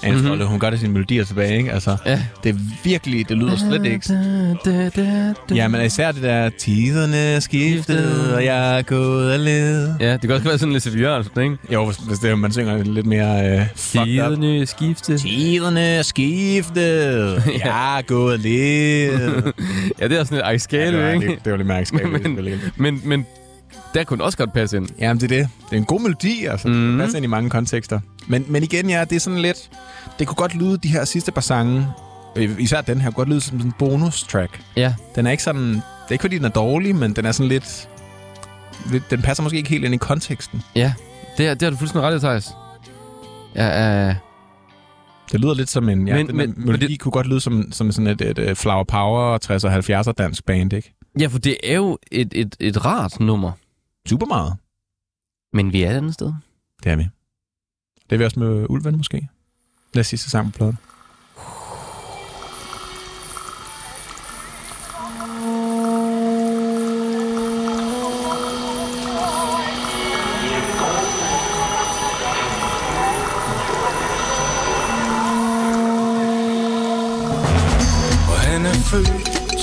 Mhm. 0.06 0.16
mm-hmm. 0.26 0.42
Hun 0.48 0.60
gør 0.60 0.70
det 0.70 0.80
sine 0.80 0.94
melodier 0.94 1.24
tilbage, 1.24 1.58
ikke? 1.58 1.72
Altså, 1.72 1.98
Ja. 2.06 2.20
det 2.44 2.50
er 2.56 2.60
virkelig, 2.84 3.30
det 3.30 3.38
lyder 3.38 3.56
slet 3.58 3.86
ikke... 3.86 5.56
Ja, 5.56 5.68
men 5.68 5.86
især 5.86 6.12
det 6.12 6.22
der, 6.24 6.50
tiderne 6.50 7.18
er 7.18 7.40
skiftet, 7.40 8.34
og 8.36 8.46
jeg 8.46 8.78
er 8.78 8.82
gået 8.82 9.32
af 9.32 9.44
led. 9.44 9.94
Ja, 10.00 10.12
det 10.14 10.22
kan 10.22 10.32
også 10.32 10.44
være 10.48 10.58
sådan 10.58 10.74
lidt 10.74 11.00
Jørgensen, 11.00 11.42
ikke? 11.42 11.58
Jo, 11.74 11.86
hvis, 11.86 11.98
hvis 11.98 12.20
det, 12.20 12.40
man 12.40 12.52
synger 12.52 12.84
lidt 12.84 13.06
mere 13.06 13.60
øh, 13.60 13.66
fucked 13.76 14.02
up. 14.02 14.08
Tiderne 14.38 14.66
skifte. 14.66 15.18
Tiderne 15.18 15.80
er 15.82 16.02
skiftet, 16.02 17.44
jeg 17.66 17.98
er 17.98 18.02
gået 18.02 18.34
af 18.34 18.44
led. 18.44 19.42
Ja, 20.00 20.08
det 20.08 20.20
er 20.20 20.24
sådan 20.24 20.36
lidt 20.36 20.46
ja, 20.46 20.50
Ejskale, 20.50 20.98
det, 20.98 21.06
var, 21.06 21.12
ikke? 21.12 21.28
det, 21.28 21.38
det 21.44 21.52
var 21.52 21.58
lidt 21.58 21.68
mærke 21.68 21.86
skabet. 21.86 22.22
Men- 22.32 22.60
Men, 22.78 23.02
men 23.06 23.26
der 23.94 24.03
kunne 24.03 24.24
også 24.24 24.38
godt 24.38 24.53
passe 24.53 24.78
ind. 24.78 24.90
Jamen, 24.99 25.22
det 25.22 25.32
er 25.32 25.38
det. 25.38 25.49
Det 25.70 25.74
er 25.74 25.78
en 25.78 25.86
god 25.86 25.99
melodi, 26.02 26.45
altså. 26.45 26.68
Mm. 26.68 26.74
Mhm. 26.74 26.91
Det 26.91 26.99
passer 26.99 27.18
ind 27.18 27.24
i 27.26 27.28
mange 27.28 27.49
kontekster. 27.49 27.99
Men, 28.28 28.45
men 28.48 28.64
igen, 28.64 28.90
ja, 28.90 29.03
det 29.10 29.15
er 29.15 29.20
sådan 29.20 29.40
lidt... 29.40 29.70
Det 30.20 30.28
kunne 30.28 30.36
godt 30.36 30.56
lyde, 30.56 30.78
de 30.78 30.88
her 30.88 31.06
sidste 31.06 31.32
par 31.32 31.41
sange, 31.41 31.88
øh, 32.36 32.56
især 32.60 32.82
den 32.82 33.02
her, 33.02 33.10
kunne 33.10 33.15
godt 33.15 33.30
lyde 33.30 33.41
som 33.41 33.60
sådan 33.60 33.68
en 33.68 33.74
bonus-track. 33.80 34.61
Ja. 34.76 34.94
Den 35.15 35.28
er 35.28 35.32
ikke 35.32 35.44
sådan... 35.44 35.64
Det 35.74 35.82
er 36.10 36.11
ikke, 36.11 36.22
fordi 36.22 36.38
den 36.38 36.45
er 36.45 36.49
dårlig, 36.49 36.95
men 36.95 37.14
den 37.14 37.26
er 37.26 37.32
sådan 37.32 37.48
lidt... 37.49 37.90
lidt 38.91 39.11
den 39.11 39.22
passer 39.22 39.44
måske 39.44 39.57
ikke 39.57 39.70
helt 39.70 39.86
ind 39.86 39.94
i 39.94 39.98
konteksten. 39.98 40.61
Ja, 40.76 40.94
det, 41.38 41.48
er, 41.48 41.53
det 41.53 41.61
har 41.61 41.70
du 41.70 41.78
fuldstændig 41.78 42.10
ret 42.10 42.15
i, 42.18 42.20
Thijs. 42.20 42.49
Ja, 43.56 44.10
uh, 44.10 44.15
Det 45.32 45.40
lyder 45.41 45.53
lidt 45.53 45.70
som 45.70 45.90
en... 45.90 46.07
Ja, 46.07 46.15
Men- 46.15 46.28
den 46.28 46.38
men- 46.38 46.53
melodi 46.57 46.88
det- 46.88 46.99
kunne 46.99 47.11
godt 47.11 47.28
lyde 47.28 47.40
som, 47.41 47.72
som 47.72 47.91
sådan 47.91 48.07
et, 48.07 48.22
et, 48.22 48.40
et 48.40 48.57
Flower 48.57 48.84
Power 48.84 49.38
60'er 49.45 50.07
70'er 50.07 50.11
dansk 50.11 50.45
band, 50.45 50.74
ikke? 50.74 50.94
ja, 51.20 51.28
for 51.28 51.40
det 51.40 51.57
er 51.64 51.76
jo 51.76 51.98
et, 52.11 52.28
et, 52.36 52.56
et 52.60 52.86
rart 52.86 53.20
nummer. 53.20 53.52
Super 54.10 54.26
meget. 54.26 54.58
Men 55.54 55.74
vi 55.74 55.84
er 55.84 55.92
et 55.92 55.96
andet 55.96 56.14
sted. 56.14 56.34
Det 56.84 56.92
er 56.92 56.96
vi. 56.96 57.04
Det 58.10 58.16
er 58.16 58.18
vi 58.18 58.26
også 58.26 58.40
med 58.40 58.66
Ulven, 58.70 58.98
måske. 58.98 59.28
Lad 59.94 60.00
os 60.00 60.08
sidste 60.08 60.30
sang 60.30 60.54
på 60.54 60.58
pladen. 60.58 60.78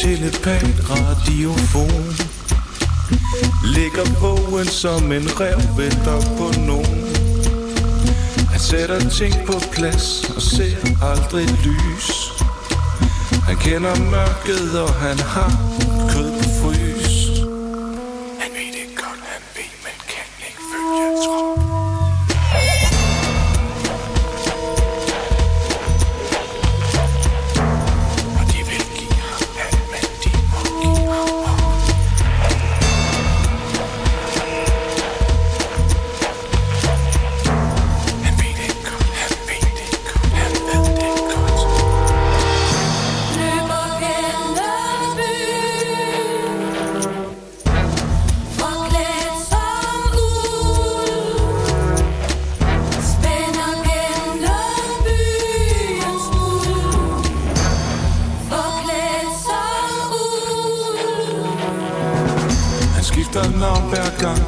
Telepat 0.00 0.90
radiofon 0.90 2.30
Ligger 3.64 4.04
vågen 4.60 4.72
som 4.72 5.12
en 5.12 5.28
rev 5.40 5.58
venter 5.76 6.20
på 6.38 6.60
nogen. 6.66 7.04
Han 8.50 8.60
sætter 8.60 9.10
ting 9.10 9.34
på 9.46 9.52
plads 9.72 10.30
og 10.36 10.42
ser 10.42 10.76
aldrig 11.02 11.46
lys. 11.64 12.32
Han 13.46 13.56
kender 13.56 13.96
mørket 14.10 14.80
og 14.80 14.94
han 14.94 15.18
har 15.18 15.52
kød 16.12 16.30
på 16.42 16.48
frys. 16.60 16.89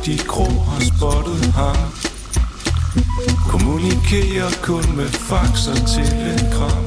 De 0.06 0.18
grå 0.18 0.44
har 0.44 0.80
spottet 0.80 1.52
ham 1.52 1.76
Kommunikerer 3.48 4.50
kun 4.62 4.96
med 4.96 5.08
fax 5.08 5.66
og 5.66 5.76
telegram 5.76 6.84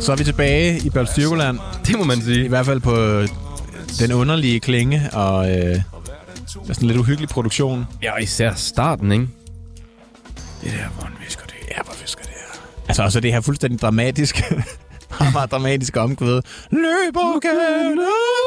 Så 0.00 0.12
er 0.12 0.16
vi 0.16 0.24
tilbage 0.24 0.80
i 0.84 0.90
Balstyrkoland. 0.90 1.58
Det 1.86 1.98
må 1.98 2.04
man 2.04 2.18
I 2.18 2.22
sige. 2.22 2.48
hvert 2.48 2.66
fald 2.66 2.80
på 2.80 3.00
øh, 3.00 3.28
den 3.98 4.12
underlige 4.12 4.60
klinge 4.60 5.10
og 5.12 5.50
øh, 5.58 5.76
sådan 6.46 6.88
lidt 6.88 6.98
uhyggelig 6.98 7.28
produktion. 7.28 7.86
Ja, 8.02 8.12
og 8.12 8.22
især 8.22 8.54
starten, 8.54 9.12
ikke? 9.12 9.28
Det 10.62 10.72
der, 10.72 10.88
hvor 10.88 11.04
han 11.04 11.12
visker 11.24 11.44
det. 11.46 11.54
Ja, 11.70 11.82
hvor 11.84 11.94
visker 12.02 12.22
det 12.22 12.32
her. 12.32 12.60
Altså 12.88 13.02
også 13.02 13.20
det 13.20 13.32
her 13.32 13.40
fuldstændig 13.40 13.80
dramatiske, 13.80 14.44
meget, 15.20 15.32
meget 15.32 15.50
dramatiske 15.50 16.00
omkvæd. 16.00 16.42
Løber 16.70 17.40
gennem 17.40 17.98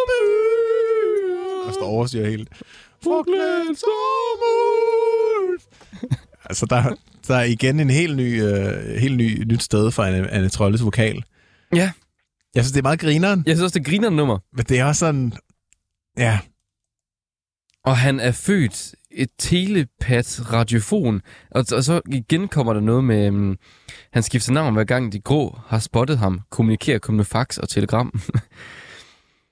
byen. 0.10 1.68
Og 1.68 1.74
står 1.74 1.86
overstyrer 1.86 2.30
helt. 2.30 2.48
Forklædt 3.04 3.80
som 3.80 3.90
ulv. 5.50 5.60
Altså, 6.46 6.66
der, 6.66 6.96
der 7.28 7.36
er 7.36 7.44
igen 7.44 7.80
en 7.80 7.90
helt 7.90 8.18
ny, 8.18 8.44
øh, 8.44 8.96
helt 9.00 9.18
ny 9.18 9.44
nyt 9.44 9.64
sted 9.64 9.92
for 9.92 10.04
Anne, 10.04 10.30
Anne 10.32 10.50
Trolles 10.50 10.84
vokal. 10.84 11.24
Ja. 11.76 11.92
Jeg 12.56 12.64
synes, 12.64 12.72
det 12.72 12.80
er 12.80 12.84
meget 12.84 13.00
grineren, 13.00 13.44
Jeg 13.46 13.56
synes 13.56 13.64
også, 13.64 13.80
det 13.80 13.86
griner 13.88 14.10
nummer. 14.10 14.40
men 14.54 14.66
det 14.66 14.80
er 14.80 14.86
også 14.86 15.00
sådan... 15.00 15.34
Ja, 16.18 16.40
Og 17.86 17.98
han 17.98 18.20
er 18.20 18.32
født 18.32 18.96
et 19.12 19.30
telepat 19.40 20.54
radiofon. 20.54 21.22
Og, 21.52 21.66
og 21.74 21.84
så 21.84 22.02
igen 22.12 22.48
kommer 22.48 22.74
der 22.74 22.82
noget 22.82 23.04
med, 23.04 23.28
um, 23.30 23.58
han 24.14 24.24
skifter 24.24 24.52
navn 24.52 24.74
hver 24.74 24.84
gang 24.84 25.14
de 25.14 25.20
grå 25.20 25.60
har 25.68 25.80
spottet 25.80 26.18
ham. 26.18 26.42
Kommunikerer 26.50 27.00
kun 27.00 27.16
med 27.16 27.26
fax 27.26 27.58
og 27.58 27.70
telegram. 27.70 28.22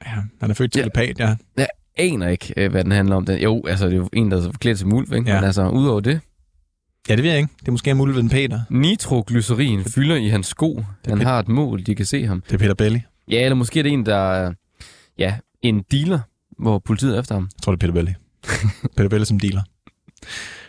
ja 0.05 0.11
han 0.41 0.49
er 0.49 0.53
født 0.53 0.75
Ja. 0.75 0.81
telepat, 0.81 1.19
ja. 1.19 1.35
Jeg 1.57 1.67
aner 1.97 2.27
ikke, 2.27 2.53
øh, 2.57 2.71
hvad 2.71 2.83
den 2.83 2.91
handler 2.91 3.15
om. 3.15 3.25
Den, 3.25 3.39
jo, 3.41 3.63
altså, 3.67 3.85
det 3.85 3.93
er 3.93 3.97
jo 3.97 4.09
en, 4.13 4.31
der 4.31 4.37
er 4.37 4.41
forklædt 4.41 4.77
til 4.77 4.87
mulv, 4.87 5.13
ikke? 5.13 5.29
Ja. 5.29 5.35
Men 5.35 5.43
altså, 5.43 5.69
udover 5.69 5.99
det, 5.99 6.19
Ja, 7.09 7.15
det 7.15 7.23
ved 7.23 7.29
jeg 7.31 7.39
ikke. 7.39 7.53
Det 7.59 7.67
er 7.67 7.71
måske 7.71 7.93
Mulven 7.93 8.29
Peter. 8.29 8.59
nitroglycerin 8.69 9.83
fylder 9.83 10.15
i 10.15 10.27
hans 10.27 10.47
sko. 10.47 10.83
Han 11.07 11.17
fedt. 11.17 11.27
har 11.27 11.39
et 11.39 11.47
mål, 11.47 11.85
de 11.85 11.95
kan 11.95 12.05
se 12.05 12.25
ham. 12.25 12.41
Det 12.41 12.53
er 12.53 12.57
Peter 12.57 12.73
Belli. 12.73 13.01
Ja, 13.31 13.43
eller 13.43 13.55
måske 13.55 13.79
er 13.79 13.83
det 13.83 13.91
en, 13.91 14.05
der 14.05 14.15
er 14.33 14.53
ja, 15.17 15.35
en 15.61 15.83
dealer, 15.91 16.19
hvor 16.59 16.79
politiet 16.79 17.15
er 17.15 17.19
efter 17.19 17.35
ham. 17.35 17.43
Jeg 17.57 17.61
tror, 17.63 17.75
det 17.75 17.83
er 17.83 17.87
Peter 17.87 17.93
Belli. 17.93 18.13
Peter 18.97 19.09
Belli 19.09 19.25
som 19.25 19.39
dealer. 19.39 19.61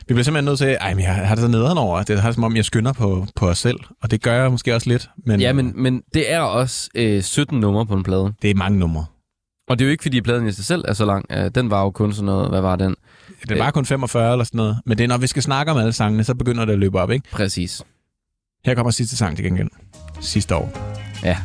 Vi 0.08 0.14
bliver 0.14 0.22
simpelthen 0.22 0.44
nødt 0.44 0.58
til, 0.58 0.76
ej, 0.80 0.94
men 0.94 1.04
jeg 1.04 1.14
har 1.14 1.34
det 1.34 1.42
så 1.42 1.48
nederen 1.48 1.78
over. 1.78 2.02
Det 2.02 2.20
har 2.22 2.32
som 2.32 2.44
om, 2.44 2.56
jeg 2.56 2.64
skynder 2.64 2.92
på, 2.92 3.26
på 3.36 3.48
os 3.48 3.58
selv, 3.58 3.78
og 4.02 4.10
det 4.10 4.22
gør 4.22 4.42
jeg 4.42 4.50
måske 4.50 4.74
også 4.74 4.88
lidt. 4.88 5.10
Men, 5.26 5.40
Ja, 5.40 5.52
men, 5.52 5.72
men 5.76 6.02
det 6.14 6.32
er 6.32 6.40
også 6.40 6.90
øh, 6.94 7.22
17 7.22 7.60
numre 7.60 7.86
på 7.86 7.94
en 7.94 8.02
plade. 8.02 8.32
Det 8.42 8.50
er 8.50 8.54
mange 8.54 8.78
numre. 8.78 9.04
Og 9.70 9.78
det 9.78 9.84
er 9.84 9.88
jo 9.88 9.90
ikke, 9.90 10.02
fordi 10.02 10.20
pladen 10.20 10.46
i 10.46 10.52
sig 10.52 10.64
selv 10.64 10.84
er 10.88 10.92
så 10.92 11.04
lang. 11.04 11.24
Øh, 11.30 11.50
Den 11.54 11.70
var 11.70 11.82
jo 11.82 11.90
kun 11.90 12.12
sådan 12.12 12.26
noget, 12.26 12.48
hvad 12.48 12.60
var 12.60 12.76
den? 12.76 12.96
Det 13.48 13.58
var 13.58 13.70
kun 13.70 13.84
45 13.86 14.32
eller 14.32 14.44
sådan 14.44 14.58
noget. 14.58 14.76
Men 14.86 14.98
det 14.98 15.04
er, 15.04 15.08
når 15.08 15.18
vi 15.18 15.26
skal 15.26 15.42
snakke 15.42 15.72
om 15.72 15.78
alle 15.78 15.92
sangene, 15.92 16.24
så 16.24 16.34
begynder 16.34 16.64
det 16.64 16.72
at 16.72 16.78
løbe 16.78 17.00
op, 17.00 17.10
ikke? 17.10 17.28
Præcis. 17.32 17.82
Her 18.64 18.74
kommer 18.74 18.90
sidste 18.90 19.16
sang 19.16 19.36
til 19.36 19.44
gengæld. 19.44 19.68
Sidste 20.20 20.56
år. 20.56 20.72
Ja. 21.24 21.36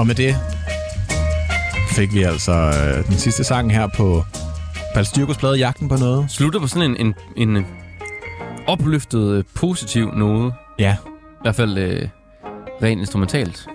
Og 0.00 0.06
med 0.06 0.14
det 0.14 0.36
fik 1.90 2.14
vi 2.14 2.22
altså 2.22 2.52
øh, 2.52 3.06
den 3.06 3.14
sidste 3.14 3.44
sang 3.44 3.72
her 3.72 3.86
på 3.96 4.24
Balstyrkos 4.94 5.36
plade 5.38 5.58
Jagten 5.58 5.88
på 5.88 5.96
noget. 5.96 6.30
Slutter 6.30 6.60
på 6.60 6.66
sådan 6.66 6.96
en, 7.00 7.14
en, 7.36 7.48
en 7.56 7.66
opløftet, 8.66 9.30
øh, 9.32 9.44
positiv 9.54 10.10
noget. 10.14 10.52
Ja, 10.78 10.96
I 11.04 11.42
hvert 11.42 11.54
fald 11.54 11.78
øh, 11.78 12.08
rent 12.82 13.00
instrumentalt. 13.00 13.66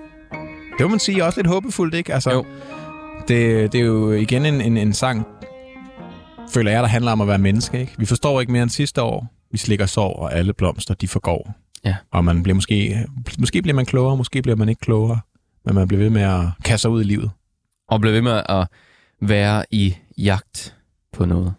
det 0.77 0.81
må 0.81 0.88
man 0.88 0.99
sige 0.99 1.26
også 1.26 1.39
lidt 1.39 1.47
håbefuldt, 1.47 1.95
ikke? 1.95 2.14
Altså, 2.14 2.31
Jo. 2.31 2.45
Det, 3.27 3.72
det 3.72 3.81
er 3.81 3.85
jo 3.85 4.11
igen 4.11 4.45
en, 4.45 4.61
en, 4.61 4.77
en 4.77 4.93
sang, 4.93 5.26
føler 6.53 6.72
jeg, 6.72 6.84
der 6.84 6.89
handler 6.89 7.11
om 7.11 7.22
at 7.22 7.27
være 7.27 7.38
menneske, 7.38 7.80
ikke? 7.80 7.93
Vi 7.97 8.06
forstår 8.06 8.41
ikke 8.41 8.52
mere 8.52 8.64
end 8.64 8.69
sidste 8.72 9.02
år. 9.02 9.27
Vi 9.52 9.57
slikker 9.57 9.85
sorg, 9.85 10.19
og 10.19 10.34
alle 10.34 10.53
blomster, 10.53 10.93
de 10.93 11.07
forgår. 11.07 11.53
Ja. 11.85 11.95
Og 12.11 12.26
man 12.26 12.43
bliver 12.43 12.56
måske, 12.56 13.06
måske 13.39 13.61
bliver 13.61 13.76
man 13.76 13.85
klogere, 13.85 14.18
måske 14.18 14.41
bliver 14.41 14.56
man 14.56 14.69
ikke 14.69 14.81
klogere, 14.81 15.19
men 15.65 15.75
man 15.75 15.87
bliver 15.87 16.03
ved 16.03 16.09
med 16.09 16.21
at 16.21 16.45
kaste 16.63 16.81
sig 16.81 16.91
ud 16.91 17.01
i 17.01 17.03
livet. 17.03 17.31
Og 17.87 18.01
bliver 18.01 18.13
ved 18.13 18.21
med 18.21 18.41
at 18.49 18.67
være 19.21 19.65
i 19.71 19.95
jagt 20.17 20.75
på 21.13 21.25
noget. 21.25 21.53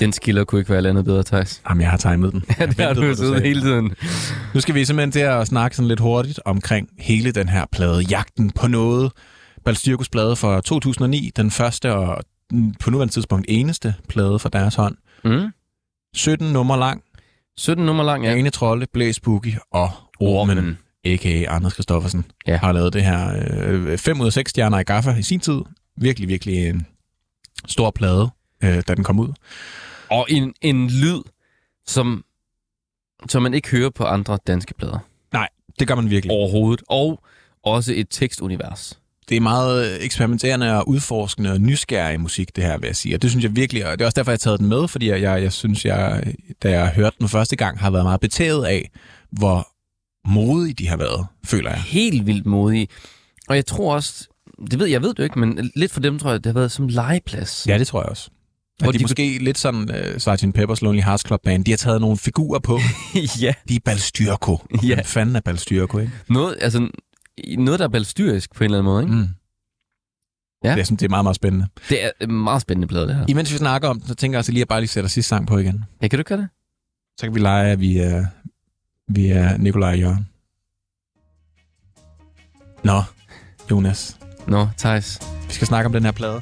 Den 0.00 0.12
skiller 0.12 0.44
kunne 0.44 0.58
ikke 0.58 0.70
være 0.70 0.82
landet 0.82 1.04
bedre, 1.04 1.22
Thijs. 1.22 1.62
Jamen, 1.68 1.80
jeg 1.82 1.90
har 1.90 1.96
timet 1.96 2.32
den. 2.32 2.44
Ja, 2.58 2.66
det 2.66 2.80
har 2.80 2.94
du 2.94 3.14
siddet 3.14 3.42
hele 3.42 3.60
tiden. 3.60 3.94
Nu 4.54 4.60
skal 4.60 4.74
vi 4.74 4.84
simpelthen 4.84 5.12
til 5.12 5.20
at 5.20 5.46
snakke 5.46 5.76
sådan 5.76 5.88
lidt 5.88 6.00
hurtigt 6.00 6.40
omkring 6.44 6.88
hele 6.98 7.32
den 7.32 7.48
her 7.48 7.64
plade, 7.72 8.00
Jagten 8.10 8.50
på 8.50 8.68
noget. 8.68 9.12
Balstyrkos 9.64 10.08
plade 10.08 10.36
fra 10.36 10.60
2009, 10.60 11.30
den 11.36 11.50
første 11.50 11.94
og 11.94 12.24
på 12.80 12.90
nuværende 12.90 13.14
tidspunkt 13.14 13.46
eneste 13.48 13.94
plade 14.08 14.38
fra 14.38 14.48
deres 14.48 14.74
hånd. 14.74 14.96
Mm. 15.24 15.52
17 16.14 16.52
nummer 16.52 16.76
lang, 16.76 17.02
17 17.58 17.86
nummer 17.86 18.04
lang, 18.04 18.24
ja. 18.24 18.30
Ane 18.30 18.50
Trolle, 18.50 18.86
Blæs 18.92 19.20
Boogie 19.20 19.58
og 19.70 19.90
Ormen, 20.20 20.78
a.k.a. 21.04 21.44
Anders 21.56 21.72
Christoffersen, 21.72 22.24
Ja. 22.46 22.56
har 22.56 22.72
lavet 22.72 22.92
det 22.92 23.04
her 23.04 23.96
5 23.96 24.20
ud 24.20 24.26
af 24.26 24.32
6 24.32 24.50
stjerner 24.50 24.78
i 24.78 24.82
Gaffa 24.82 25.10
i 25.14 25.22
sin 25.22 25.40
tid. 25.40 25.60
Virkelig, 25.96 26.28
virkelig 26.28 26.68
en 26.68 26.86
stor 27.66 27.90
plade, 27.90 28.30
øh, 28.64 28.82
da 28.88 28.94
den 28.94 29.04
kom 29.04 29.18
ud. 29.18 29.28
Og 30.10 30.26
en, 30.30 30.54
en 30.60 30.90
lyd, 30.90 31.20
som, 31.86 32.24
som 33.28 33.42
man 33.42 33.54
ikke 33.54 33.70
hører 33.70 33.90
på 33.90 34.04
andre 34.04 34.38
danske 34.46 34.74
plader 34.74 34.98
Nej, 35.32 35.48
det 35.78 35.88
gør 35.88 35.94
man 35.94 36.10
virkelig. 36.10 36.32
overhovedet. 36.36 36.82
Og 36.88 37.22
også 37.62 37.92
et 37.96 38.06
tekstunivers. 38.10 39.00
Det 39.28 39.36
er 39.36 39.40
meget 39.40 40.04
eksperimenterende 40.04 40.78
og 40.78 40.88
udforskende 40.88 41.52
og 41.52 41.60
nysgerrig 41.60 42.20
musik, 42.20 42.56
det 42.56 42.64
her, 42.64 42.78
vil 42.78 42.86
jeg 42.86 42.96
sige. 42.96 43.14
Og 43.14 43.22
det 43.22 43.30
synes 43.30 43.44
jeg 43.44 43.56
virkelig, 43.56 43.86
og 43.86 43.98
det 43.98 44.04
er 44.04 44.06
også 44.06 44.16
derfor, 44.16 44.30
jeg 44.30 44.34
har 44.34 44.38
taget 44.38 44.60
den 44.60 44.68
med, 44.68 44.88
fordi 44.88 45.08
jeg, 45.08 45.22
jeg, 45.22 45.42
jeg 45.42 45.52
synes, 45.52 45.84
jeg, 45.84 46.34
da 46.62 46.70
jeg 46.70 46.88
hørte 46.88 47.16
den 47.18 47.28
første 47.28 47.56
gang, 47.56 47.78
har 47.78 47.90
været 47.90 48.04
meget 48.04 48.20
betaget 48.20 48.64
af, 48.64 48.90
hvor 49.32 49.68
modige 50.28 50.74
de 50.74 50.88
har 50.88 50.96
været, 50.96 51.26
føler 51.44 51.70
jeg. 51.70 51.80
Helt 51.80 52.26
vildt 52.26 52.46
modige. 52.46 52.88
Og 53.48 53.56
jeg 53.56 53.66
tror 53.66 53.94
også, 53.94 54.28
det 54.70 54.78
ved 54.78 54.86
jeg 54.86 55.02
ved 55.02 55.14
du 55.14 55.22
ikke, 55.22 55.38
men 55.38 55.70
lidt 55.76 55.92
for 55.92 56.00
dem 56.00 56.18
tror 56.18 56.30
jeg, 56.30 56.44
det 56.44 56.52
har 56.52 56.60
været 56.60 56.72
som 56.72 56.88
legeplads. 56.88 57.66
Ja, 57.68 57.78
det 57.78 57.86
tror 57.86 58.00
jeg 58.02 58.08
også. 58.08 58.30
Hvor 58.78 58.86
Og 58.86 58.92
de, 58.92 58.98
de 58.98 59.04
måske 59.04 59.38
lidt 59.38 59.58
sådan 59.58 59.80
uh, 59.80 60.36
Sgt. 60.36 60.54
Peppers 60.54 60.82
Lonely 60.82 61.02
Hearts 61.02 61.26
Club 61.26 61.40
Band, 61.44 61.64
de 61.64 61.70
har 61.70 61.76
taget 61.76 62.00
nogle 62.00 62.16
figurer 62.16 62.58
på. 62.58 62.78
ja. 63.40 63.52
De 63.68 63.74
er 63.74 63.80
Balstyrko. 63.84 64.58
Ja. 64.82 64.94
Hvem 64.94 65.04
fanden 65.04 65.36
er 65.36 65.40
Balstyrko, 65.40 65.98
ikke? 65.98 66.12
Noget, 66.28 66.56
altså, 66.60 66.88
noget, 67.58 67.80
der 67.80 67.84
er 67.84 67.88
balstyrisk 67.88 68.54
på 68.54 68.64
en 68.64 68.64
eller 68.64 68.78
anden 68.78 68.92
måde, 68.92 69.02
ikke? 69.02 69.14
Mm. 69.14 69.28
Ja. 70.64 70.72
Det, 70.72 70.80
er 70.80 70.84
sådan, 70.84 70.96
det 70.96 71.04
er 71.04 71.08
meget, 71.08 71.24
meget 71.24 71.36
spændende. 71.36 71.66
Det 71.88 72.04
er 72.04 72.10
en 72.20 72.32
meget 72.32 72.62
spændende 72.62 72.88
plade, 72.88 73.06
det 73.08 73.16
her. 73.16 73.24
Imens 73.28 73.52
vi 73.52 73.58
snakker 73.58 73.88
om 73.88 74.00
den, 74.00 74.08
så 74.08 74.14
tænker 74.14 74.36
jeg 74.36 74.38
altså 74.38 74.52
lige, 74.52 74.60
at 74.60 74.64
jeg 74.64 74.68
bare 74.68 74.80
lige 74.80 74.88
sætter 74.88 75.08
sidste 75.08 75.28
sang 75.28 75.46
på 75.46 75.58
igen. 75.58 75.84
Ja, 76.02 76.08
kan 76.08 76.18
du 76.18 76.22
gøre 76.22 76.38
det? 76.38 76.48
Så 77.20 77.26
kan 77.26 77.34
vi 77.34 77.40
lege, 77.40 77.72
at 77.72 77.80
vi 77.80 77.98
er, 77.98 78.24
vi 79.08 79.26
er 79.28 79.56
Nikolaj 79.56 79.92
og 79.92 79.98
Jørgen. 79.98 80.28
Nå, 82.84 83.02
Jonas. 83.70 84.18
Nå, 84.46 84.68
Thijs. 84.78 85.20
Vi 85.48 85.52
skal 85.52 85.66
snakke 85.66 85.86
om 85.86 85.92
den 85.92 86.04
her 86.04 86.12
plade. 86.12 86.40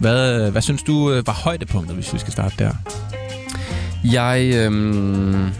Hvad, 0.00 0.50
hvad 0.50 0.62
synes 0.62 0.82
du 0.82 1.12
øh, 1.12 1.26
var 1.26 1.32
højdepunktet, 1.32 1.94
hvis 1.94 2.14
vi 2.14 2.18
skal 2.18 2.32
starte 2.32 2.54
der? 2.58 2.72
Jeg 4.04 4.50
øhm, 4.54 5.50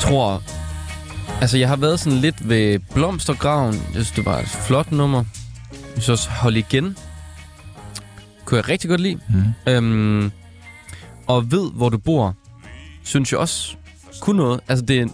tror... 0.00 0.42
Altså, 1.40 1.58
jeg 1.58 1.68
har 1.68 1.76
været 1.76 2.00
sådan 2.00 2.18
lidt 2.18 2.48
ved 2.48 2.78
Blomstergraven. 2.94 3.74
Jeg 3.74 3.92
synes, 3.92 4.10
det 4.10 4.24
var 4.24 4.38
et 4.38 4.46
flot 4.48 4.92
nummer. 4.92 5.24
Jeg 5.72 6.02
synes 6.02 6.08
også, 6.08 6.30
Hold 6.30 6.56
igen. 6.56 6.96
Kunne 8.44 8.56
jeg 8.58 8.68
rigtig 8.68 8.90
godt 8.90 9.00
lide. 9.00 9.18
Mm. 9.28 9.72
Øhm, 9.72 10.32
og 11.26 11.50
Ved, 11.52 11.70
hvor 11.72 11.88
du 11.88 11.98
bor, 11.98 12.34
synes 13.04 13.32
jeg 13.32 13.40
også 13.40 13.76
kunne 14.20 14.36
noget. 14.36 14.60
Altså, 14.68 14.84
det 14.84 15.00
er, 15.00 15.04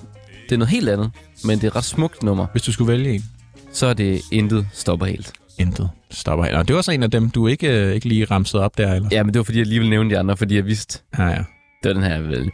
det 0.48 0.52
er 0.52 0.56
noget 0.56 0.70
helt 0.70 0.88
andet, 0.88 1.10
men 1.44 1.58
det 1.58 1.64
er 1.64 1.68
et 1.68 1.76
ret 1.76 1.84
smukt 1.84 2.22
nummer. 2.22 2.46
Hvis 2.52 2.62
du 2.62 2.72
skulle 2.72 2.92
vælge 2.92 3.14
en. 3.14 3.24
Så 3.72 3.86
er 3.86 3.94
det 3.94 4.20
Intet 4.32 4.66
stopper 4.72 5.06
helt. 5.06 5.32
Intet 5.58 5.90
stopper 6.10 6.44
helt. 6.44 6.56
Nå, 6.56 6.62
det 6.62 6.76
var 6.76 6.82
så 6.82 6.92
en 6.92 7.02
af 7.02 7.10
dem, 7.10 7.30
du 7.30 7.46
ikke, 7.46 7.68
øh, 7.68 7.94
ikke 7.94 8.08
lige 8.08 8.24
ramsede 8.24 8.62
op 8.62 8.78
der, 8.78 8.94
eller? 8.94 9.08
Ja, 9.12 9.22
men 9.22 9.34
det 9.34 9.38
var 9.38 9.44
fordi, 9.44 9.58
jeg 9.58 9.66
lige 9.66 9.78
ville 9.78 9.90
nævne 9.90 10.10
de 10.10 10.18
andre, 10.18 10.36
fordi 10.36 10.54
jeg 10.56 10.64
vidste, 10.66 10.98
Ja, 11.18 11.24
ja. 11.26 11.44
Det 11.82 11.88
var 11.88 11.92
den 11.92 12.02
her, 12.02 12.14
jeg 12.14 12.22
ville. 12.24 12.50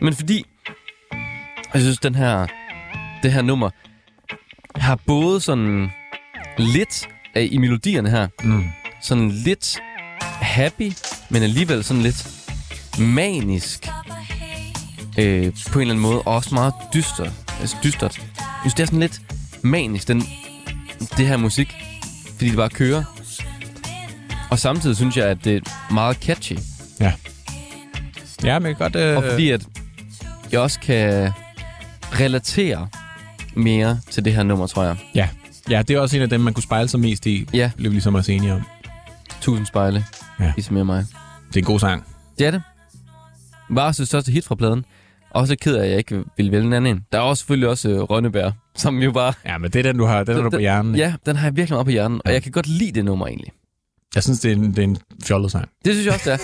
Men 0.00 0.14
fordi, 0.14 0.44
jeg 1.74 1.82
synes, 1.82 1.98
den 1.98 2.14
her, 2.14 2.46
det 3.26 3.34
her 3.34 3.42
nummer 3.42 3.70
har 4.76 4.98
både 5.06 5.40
sådan 5.40 5.90
lidt 6.58 7.08
af, 7.34 7.48
i 7.50 7.58
melodierne 7.58 8.10
her, 8.10 8.28
Mm. 8.44 8.64
sådan 9.02 9.30
lidt 9.30 9.78
happy, 10.40 10.92
men 11.30 11.42
alligevel 11.42 11.84
sådan 11.84 12.02
lidt 12.02 12.28
manisk 12.98 13.88
øh, 15.18 15.52
på 15.72 15.78
en 15.78 15.80
eller 15.80 15.94
anden 15.94 15.98
måde, 15.98 16.22
og 16.22 16.34
også 16.34 16.54
meget 16.54 16.72
dyster, 16.94 17.30
altså 17.60 17.76
dystert. 17.84 18.18
Jeg 18.18 18.26
synes, 18.60 18.74
det 18.74 18.82
er 18.82 18.86
sådan 18.86 19.00
lidt 19.00 19.20
manisk, 19.62 20.08
den, 20.08 20.20
det 21.16 21.26
her 21.26 21.36
musik, 21.36 21.74
fordi 22.32 22.48
det 22.48 22.56
bare 22.56 22.68
kører. 22.70 23.04
Og 24.50 24.58
samtidig 24.58 24.96
synes 24.96 25.16
jeg, 25.16 25.26
at 25.26 25.44
det 25.44 25.56
er 25.56 25.92
meget 25.92 26.16
catchy. 26.16 26.56
Ja, 28.44 28.58
men 28.58 28.66
jeg 28.68 28.76
kan 28.76 28.90
godt... 28.92 28.96
Øh, 28.96 29.16
Og 29.16 29.24
fordi 29.30 29.50
at 29.50 29.66
jeg 30.52 30.60
også 30.60 30.80
kan 30.80 31.30
relatere 32.12 32.88
mere 33.56 34.00
til 34.10 34.24
det 34.24 34.34
her 34.34 34.42
nummer, 34.42 34.66
tror 34.66 34.84
jeg. 34.84 34.96
Ja. 35.14 35.28
ja, 35.70 35.82
det 35.82 35.96
er 35.96 36.00
også 36.00 36.16
en 36.16 36.22
af 36.22 36.28
dem, 36.30 36.40
man 36.40 36.54
kunne 36.54 36.62
spejle 36.62 36.88
sig 36.88 37.00
mest 37.00 37.26
i. 37.26 37.48
Ja. 37.54 37.70
Blev 37.76 37.90
vi 37.90 37.94
ligesom 37.94 38.14
også 38.14 38.32
enige 38.32 38.52
om. 38.52 38.62
Tusind 39.40 39.66
spejle. 39.66 40.04
Ja. 40.40 40.52
Ligesom 40.56 40.74
mere 40.74 40.84
mig. 40.84 41.06
Det 41.48 41.56
er 41.56 41.60
en 41.60 41.64
god 41.64 41.80
sang. 41.80 42.04
Det 42.38 42.46
er 42.46 42.50
det. 42.50 42.62
Var 43.70 43.82
også 43.86 44.02
det 44.02 44.08
største 44.08 44.32
hit 44.32 44.44
fra 44.44 44.54
pladen. 44.54 44.84
Også 45.30 45.56
ked 45.60 45.76
af, 45.76 45.84
at 45.84 45.90
jeg 45.90 45.98
ikke 45.98 46.24
ville 46.36 46.52
vælge 46.52 46.66
en 46.66 46.72
anden 46.72 46.96
en. 46.96 47.04
Der 47.12 47.18
er 47.18 47.22
også 47.22 47.40
selvfølgelig 47.40 47.68
også 47.68 47.88
uh, 47.90 48.00
Rønnebær, 48.10 48.50
som 48.76 48.98
jo 49.02 49.12
bare... 49.12 49.32
Ja, 49.46 49.58
men 49.58 49.70
det 49.70 49.78
er 49.78 49.82
den, 49.82 49.98
du 49.98 50.04
har, 50.04 50.24
den 50.24 50.34
har 50.36 50.42
du 50.42 50.50
på 50.50 50.58
hjernen. 50.58 50.94
ikke? 50.94 51.04
Ja, 51.06 51.14
den 51.26 51.36
har 51.36 51.46
jeg 51.46 51.56
virkelig 51.56 51.74
meget 51.74 51.86
på 51.86 51.90
hjernen. 51.90 52.20
Og 52.24 52.30
Ja. 52.30 52.32
jeg 52.32 52.42
kan 52.42 52.52
godt 52.52 52.66
lide 52.66 52.92
det 52.92 53.04
nummer 53.04 53.26
egentlig. 53.26 53.52
Jeg 54.14 54.22
synes, 54.22 54.40
det 54.40 54.52
er 54.52 54.56
en, 54.56 54.70
det 54.70 54.78
er 54.78 54.82
en 54.82 54.98
fjollet 55.24 55.50
sang. 55.52 55.68
Det 55.84 55.94
synes 55.94 56.06
jeg 56.06 56.14
også, 56.14 56.30
det 56.30 56.40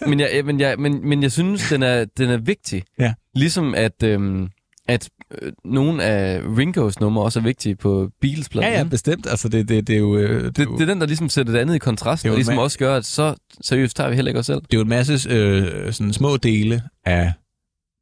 er. 0.00 0.08
men, 0.08 0.20
jeg, 0.20 0.42
men, 0.44 0.60
jeg, 0.60 0.74
men, 0.78 1.08
men 1.08 1.22
jeg 1.22 1.32
synes, 1.32 1.68
den 1.68 1.82
er, 1.82 2.04
den 2.04 2.30
er 2.30 2.36
vigtig. 2.36 2.82
Ja. 2.98 3.14
Ligesom 3.34 3.74
at, 3.74 4.02
øhm, 4.04 4.48
at 4.88 5.10
øh, 5.42 5.52
nogle 5.64 6.04
af 6.04 6.40
Ringos 6.58 7.00
numre 7.00 7.22
også 7.24 7.38
er 7.38 7.42
vigtige 7.42 7.76
på 7.76 8.10
Beatles-pladen. 8.20 8.90
bestemt. 8.90 9.26
Altså, 9.26 9.48
det, 9.48 9.68
det, 9.68 9.86
det 9.86 9.94
er 9.94 9.98
jo... 9.98 10.16
øh, 10.16 10.44
Det, 10.44 10.56
det 10.56 10.80
er 10.80 10.86
den, 10.86 11.00
der 11.00 11.06
ligesom 11.06 11.28
sætter 11.28 11.52
det 11.52 11.60
andet 11.60 11.74
i 11.74 11.78
kontrast, 11.78 12.22
Det 12.22 12.30
og 12.30 12.36
ligesom 12.36 12.58
også 12.58 12.78
gør, 12.78 12.96
at 12.96 13.04
så 13.04 13.34
seriøst 13.60 13.96
tager 13.96 14.10
vi 14.10 14.14
heller 14.16 14.30
ikke 14.30 14.40
os 14.40 14.46
selv. 14.46 14.60
det 14.60 14.72
er 14.72 14.76
jo 14.76 14.82
en 14.82 14.88
masse 14.88 15.28
øh, 15.30 15.92
sådan 15.92 16.12
små 16.12 16.36
dele 16.36 16.82
af 17.04 17.32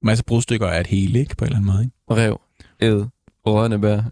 masse 0.03 0.25
brudstykker 0.25 0.67
af 0.67 0.81
et 0.81 0.87
hele, 0.87 1.19
ikke? 1.21 1.37
På 1.37 1.45
en 1.45 1.47
eller 1.47 1.59
anden 1.59 1.73
måde, 1.73 1.85
ikke? 1.85 2.23
Rev, 2.23 2.41
æd, 2.81 3.05
rørnebær. 3.47 4.03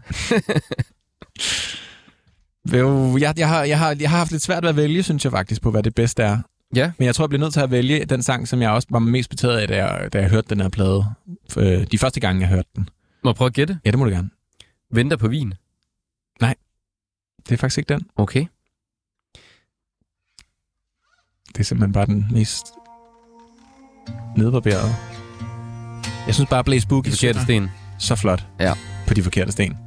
Jo, 2.77 3.17
jeg, 3.23 3.33
jeg, 3.37 3.47
har, 3.49 3.63
jeg, 3.63 3.79
har, 3.79 3.95
jeg 3.99 4.09
har 4.09 4.17
haft 4.17 4.31
lidt 4.31 4.43
svært 4.43 4.63
ved 4.63 4.69
at 4.69 4.75
vælge, 4.75 5.03
synes 5.03 5.23
jeg 5.23 5.31
faktisk, 5.31 5.61
på 5.61 5.71
hvad 5.71 5.83
det 5.83 5.95
bedste 5.95 6.23
er. 6.23 6.37
Ja. 6.75 6.91
Men 6.97 7.05
jeg 7.05 7.15
tror, 7.15 7.23
jeg 7.25 7.29
bliver 7.29 7.39
nødt 7.39 7.53
til 7.53 7.59
at 7.59 7.71
vælge 7.71 8.05
den 8.05 8.23
sang, 8.23 8.47
som 8.47 8.61
jeg 8.61 8.69
også 8.71 8.87
var 8.91 8.99
mest 8.99 9.29
betaget 9.29 9.57
af, 9.57 9.67
da 9.67 9.85
jeg, 9.85 10.13
da 10.13 10.19
jeg 10.21 10.29
hørte 10.29 10.47
den 10.49 10.61
her 10.61 10.69
plade. 10.69 11.05
Øh, 11.57 11.87
De 11.91 11.97
første 11.97 12.19
gange, 12.19 12.41
jeg 12.41 12.49
hørte 12.49 12.69
den. 12.75 12.89
Må 13.23 13.29
jeg 13.29 13.35
prøve 13.35 13.47
at 13.47 13.53
gætte? 13.53 13.79
Ja, 13.85 13.91
det 13.91 13.99
må 13.99 14.05
du 14.05 14.11
gerne. 14.11 14.29
Venter 14.91 15.17
på 15.17 15.27
vin. 15.27 15.53
Det 17.49 17.55
er 17.55 17.57
faktisk 17.57 17.77
ikke 17.77 17.93
den. 17.93 18.01
Okay. 18.15 18.45
Det 21.47 21.59
er 21.59 21.63
simpelthen 21.63 21.93
bare 21.93 22.05
den 22.05 22.25
mest 22.31 22.65
nedbarberede. 24.37 24.95
Jeg 26.27 26.35
synes 26.35 26.49
bare, 26.49 26.63
Blaze 26.63 26.87
Boogie 26.87 27.11
forkerte 27.11 27.41
sten. 27.43 27.69
så 27.99 28.15
flot 28.15 28.45
Ja. 28.59 28.73
på 29.07 29.13
de 29.13 29.23
forkerte 29.23 29.51
sten. 29.51 29.77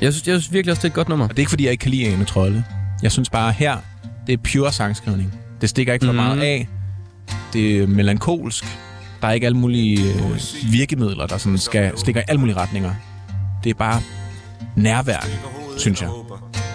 Jeg 0.00 0.12
synes, 0.12 0.28
jeg 0.28 0.40
synes 0.40 0.52
virkelig 0.52 0.70
også, 0.72 0.80
det 0.80 0.84
er 0.84 0.90
et 0.90 0.94
godt 0.94 1.08
nummer. 1.08 1.24
Og 1.24 1.30
det 1.30 1.38
er 1.38 1.40
ikke, 1.40 1.50
fordi 1.50 1.64
jeg 1.64 1.72
ikke 1.72 1.82
kan 1.82 1.90
lide 1.90 2.06
Ane 2.12 2.24
Trolde. 2.24 2.64
Jeg 3.02 3.12
synes 3.12 3.30
bare, 3.30 3.52
her, 3.52 3.78
det 4.26 4.32
er 4.32 4.36
pure 4.52 4.72
sangskrivning. 4.72 5.34
Det 5.62 5.70
stikker 5.70 5.92
ikke 5.92 6.04
for 6.06 6.12
Mhm. 6.12 6.22
meget 6.22 6.40
af. 6.40 6.68
Det 7.52 7.76
er 7.82 7.86
melankolsk. 7.86 8.64
Der 9.22 9.28
er 9.28 9.32
ikke 9.32 9.46
alle 9.46 9.58
mulige 9.58 10.02
øh, 10.14 10.72
virkemidler, 10.72 11.26
der 11.26 11.38
sådan 11.38 11.58
skal 11.58 11.92
stikker 11.98 12.20
i 12.20 12.24
alle 12.28 12.40
mulige 12.40 12.56
retninger. 12.56 12.94
Det 13.64 13.70
er 13.70 13.74
bare 13.74 14.00
nærvær, 14.76 15.26
synes 15.78 16.00
jeg. 16.02 16.08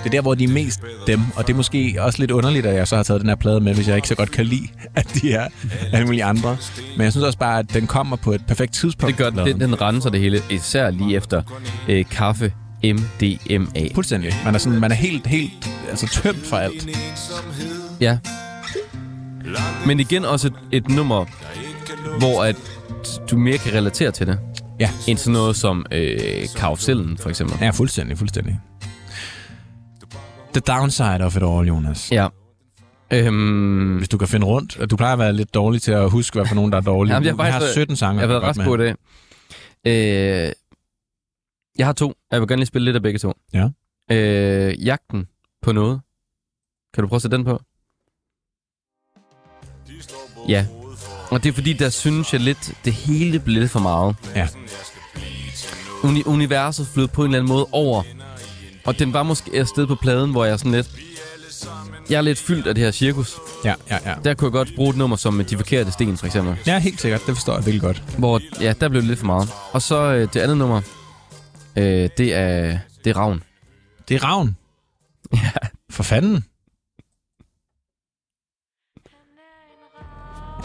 Det 0.03 0.05
er 0.05 0.09
der, 0.09 0.21
hvor 0.21 0.35
de 0.35 0.43
er 0.43 0.47
mest 0.47 0.79
dem, 1.07 1.19
og 1.35 1.47
det 1.47 1.53
er 1.53 1.57
måske 1.57 1.95
også 1.99 2.19
lidt 2.19 2.31
underligt, 2.31 2.65
at 2.65 2.75
jeg 2.75 2.87
så 2.87 2.95
har 2.95 3.03
taget 3.03 3.21
den 3.21 3.29
her 3.29 3.35
plade 3.35 3.59
med, 3.61 3.73
hvis 3.73 3.87
jeg 3.87 3.95
ikke 3.95 4.07
så 4.07 4.15
godt 4.15 4.31
kan 4.31 4.45
lide, 4.45 4.67
at 4.95 5.07
de 5.21 5.33
er 5.33 5.47
alle 5.93 6.05
mulige 6.05 6.23
andre. 6.23 6.57
Men 6.97 7.03
jeg 7.03 7.11
synes 7.11 7.25
også 7.25 7.37
bare, 7.37 7.59
at 7.59 7.73
den 7.73 7.87
kommer 7.87 8.15
på 8.15 8.31
et 8.31 8.45
perfekt 8.47 8.73
tidspunkt. 8.73 9.17
Det 9.17 9.23
gør 9.25 9.29
den. 9.43 9.47
Den, 9.47 9.59
den 9.61 9.81
renser 9.81 10.09
det 10.09 10.19
hele, 10.19 10.41
især 10.49 10.89
lige 10.91 11.15
efter 11.15 11.41
øh, 11.87 12.05
kaffe 12.11 12.53
MDMA. 12.83 13.87
Fuldstændig. 13.95 14.33
Man 14.45 14.55
er, 14.55 14.59
sådan, 14.59 14.79
man 14.79 14.91
er 14.91 14.95
helt, 14.95 15.27
helt 15.27 15.69
altså, 15.89 16.07
tømt 16.07 16.45
for 16.45 16.57
alt. 16.57 16.87
Ja. 18.01 18.17
Men 19.87 19.99
igen 19.99 20.25
også 20.25 20.47
et, 20.47 20.53
et 20.71 20.87
nummer, 20.89 21.25
hvor 22.19 22.43
at 22.43 22.55
du 23.31 23.37
mere 23.37 23.57
kan 23.57 23.73
relatere 23.73 24.11
til 24.11 24.27
det, 24.27 24.39
Ja, 24.79 24.89
end 25.07 25.17
sådan 25.17 25.33
noget 25.33 25.55
som 25.55 25.85
øh, 25.91 26.19
karusellen, 26.55 27.17
for 27.17 27.29
eksempel. 27.29 27.57
ja 27.61 27.69
fuldstændig, 27.69 28.17
fuldstændig. 28.17 28.59
The 30.53 30.59
downside 30.67 31.21
of 31.25 31.35
it 31.35 31.43
all, 31.43 31.67
Jonas. 31.67 32.11
Ja. 32.11 32.27
Øhm, 33.13 33.97
Hvis 33.97 34.09
du 34.09 34.17
kan 34.17 34.27
finde 34.27 34.45
rundt. 34.47 34.89
Du 34.91 34.97
plejer 34.97 35.13
at 35.13 35.19
være 35.19 35.33
lidt 35.33 35.53
dårlig 35.53 35.81
til 35.81 35.91
at 35.91 36.11
huske, 36.11 36.35
hvad 36.35 36.45
for 36.47 36.55
nogen, 36.55 36.71
der 36.71 36.77
er 36.77 36.81
dårlige. 36.81 37.13
Jamen, 37.13 37.25
jeg 37.25 37.35
har 37.35 37.43
Vi 37.43 37.51
har 37.51 37.59
faktisk 37.59 37.73
17 37.73 37.95
sange. 37.95 38.21
jeg 38.21 38.29
har 38.29 38.39
været 38.39 38.57
ret 38.57 38.65
på 38.65 38.77
det. 38.77 38.95
Øh, 39.87 40.51
jeg 41.77 41.85
har 41.85 41.93
to. 41.93 42.13
Jeg 42.31 42.39
vil 42.41 42.47
gerne 42.47 42.59
lige 42.59 42.65
spille 42.67 42.85
lidt 42.85 42.95
af 42.95 43.01
begge 43.01 43.19
to. 43.19 43.33
Ja. 43.53 43.69
Øh, 44.11 44.85
jagten 44.85 45.27
på 45.61 45.71
noget. 45.71 46.01
Kan 46.93 47.01
du 47.01 47.07
prøve 47.07 47.17
at 47.17 47.21
sætte 47.21 47.37
den 47.37 47.45
på? 47.45 47.61
Ja. 50.47 50.65
Og 51.29 51.43
det 51.43 51.49
er 51.49 51.53
fordi, 51.53 51.73
der 51.73 51.89
synes 51.89 52.33
jeg 52.33 52.41
lidt, 52.41 52.71
det 52.85 52.93
hele 52.93 53.39
blev 53.39 53.59
lidt 53.59 53.71
for 53.71 53.79
meget. 53.79 54.15
Ja. 54.35 54.47
Uni- 56.03 56.23
universet 56.27 56.87
flød 56.93 57.07
på 57.07 57.21
en 57.21 57.27
eller 57.27 57.39
anden 57.39 57.49
måde 57.53 57.67
over. 57.71 58.03
Og 58.85 58.99
den 58.99 59.13
var 59.13 59.23
måske 59.23 59.51
et 59.53 59.67
sted 59.67 59.87
på 59.87 59.95
pladen, 59.95 60.31
hvor 60.31 60.45
jeg 60.45 60.59
sådan 60.59 60.71
lidt... 60.71 60.89
Jeg 62.09 62.17
er 62.17 62.21
lidt 62.21 62.39
fyldt 62.39 62.67
af 62.67 62.75
det 62.75 62.83
her 62.83 62.91
cirkus. 62.91 63.35
Ja, 63.65 63.73
ja, 63.89 63.97
ja. 64.05 64.15
Der 64.23 64.33
kunne 64.33 64.45
jeg 64.45 64.51
godt 64.51 64.75
bruge 64.75 64.89
et 64.89 64.95
nummer 64.97 65.15
som 65.15 65.45
De 65.45 65.57
Forkerte 65.57 65.91
Sten, 65.91 66.17
for 66.17 66.25
eksempel. 66.25 66.55
Ja, 66.67 66.79
helt 66.79 67.01
sikkert. 67.01 67.21
Det 67.27 67.35
forstår 67.35 67.53
jeg 67.55 67.65
virkelig 67.65 67.81
godt. 67.81 68.03
Hvor, 68.17 68.41
ja, 68.61 68.73
der 68.81 68.89
blev 68.89 69.01
det 69.01 69.07
lidt 69.07 69.19
for 69.19 69.25
meget. 69.25 69.49
Og 69.71 69.81
så 69.81 69.95
øh, 70.13 70.27
det 70.33 70.39
andet 70.39 70.57
nummer, 70.57 70.81
øh, 71.75 72.09
det 72.17 72.33
er, 72.33 72.79
det 73.03 73.09
er 73.09 73.17
Ravn. 73.17 73.43
Det 74.09 74.15
er 74.15 74.23
Ravn. 74.23 74.55
Ja. 75.33 75.49
For 75.89 76.03
fanden. 76.03 76.43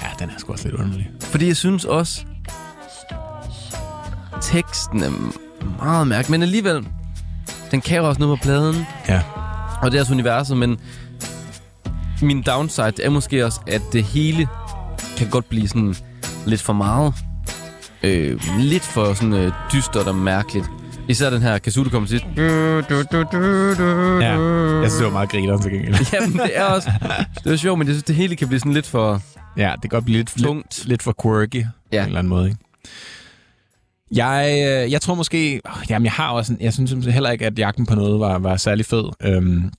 Ja, 0.03 0.07
den 0.19 0.31
er 0.31 0.35
sgu 0.39 0.53
også 0.53 0.69
lidt 0.69 0.81
underlig. 0.81 1.11
Fordi 1.21 1.47
jeg 1.47 1.57
synes 1.57 1.85
også, 1.85 2.25
teksten 4.43 5.03
er 5.03 5.11
meget 5.85 6.07
mærkelig, 6.07 6.31
men 6.31 6.43
alligevel, 6.43 6.87
den 7.71 7.81
kan 7.81 7.97
jo 7.99 8.09
også 8.09 8.21
noget 8.21 8.39
på 8.39 8.43
pladen, 8.43 8.87
Ja. 9.09 9.23
og 9.83 9.91
det 9.91 9.97
er 9.99 10.03
også 10.03 10.13
universet, 10.15 10.57
men 10.57 10.81
min 12.23 12.43
downside 12.43 13.03
er 13.03 13.11
måske 13.11 13.45
også, 13.47 13.61
at 13.67 13.83
det 13.93 14.05
hele 14.05 14.49
kan 15.17 15.29
godt 15.31 15.49
blive 15.49 15.69
sådan 15.69 15.95
lidt 16.47 16.61
for 16.63 16.73
meget. 16.73 17.15
Øh, 18.03 18.41
lidt 18.59 18.83
for 18.83 19.15
sådan 19.15 19.33
øh, 19.33 19.53
dystert 19.73 20.07
og 20.07 20.15
mærkeligt. 20.15 20.67
Især 21.09 21.31
den 21.31 21.43
her 21.43 21.59
der 21.59 21.91
kommer 21.91 22.09
til. 22.09 22.25
Ja, 22.37 22.43
jeg 24.81 24.91
synes, 24.91 24.95
det 24.95 25.05
var 25.05 25.11
meget 25.11 25.29
grineren 25.31 25.63
til 25.63 25.71
gengæld. 25.73 25.97
Jamen, 26.13 26.33
det 26.33 26.51
er 26.55 26.65
også... 26.65 26.91
Det 27.45 27.53
er 27.53 27.57
sjovt, 27.57 27.79
men 27.79 27.89
jeg 27.89 27.95
synes, 27.95 28.05
det 28.05 28.17
hele 28.17 28.37
kan 28.37 28.49
blive 28.49 28.61
sådan 28.61 28.73
lidt 28.73 28.87
for 28.87 29.21
Ja, 29.57 29.73
det 29.73 29.81
kan 29.81 29.91
godt 29.91 30.05
blive 30.05 30.19
lidt, 30.19 30.29
tungt. 30.29 30.79
lidt, 30.79 30.89
lidt 30.89 31.03
for 31.03 31.15
quirky 31.23 31.65
ja. 31.93 31.99
på 31.99 32.03
en 32.03 32.07
eller 32.07 32.19
anden 32.19 32.29
måde. 32.29 32.47
Ikke? 32.49 32.59
Jeg, 34.15 34.49
øh, 34.85 34.93
jeg 34.93 35.01
tror 35.01 35.15
måske... 35.15 35.61
åh, 35.67 35.83
Jamen, 35.91 36.05
jeg 36.05 36.13
har 36.13 36.31
også... 36.31 36.53
en- 36.53 36.61
Jeg 36.61 36.73
synes 36.73 37.07
heller 37.07 37.31
ikke, 37.31 37.47
at 37.47 37.59
jagten 37.59 37.87
på 37.87 37.95
noget 37.95 38.21
var, 38.21 38.39
var 38.39 38.57
særlig 38.57 38.87
fed. 38.87 39.05
Øhm, 39.25 39.73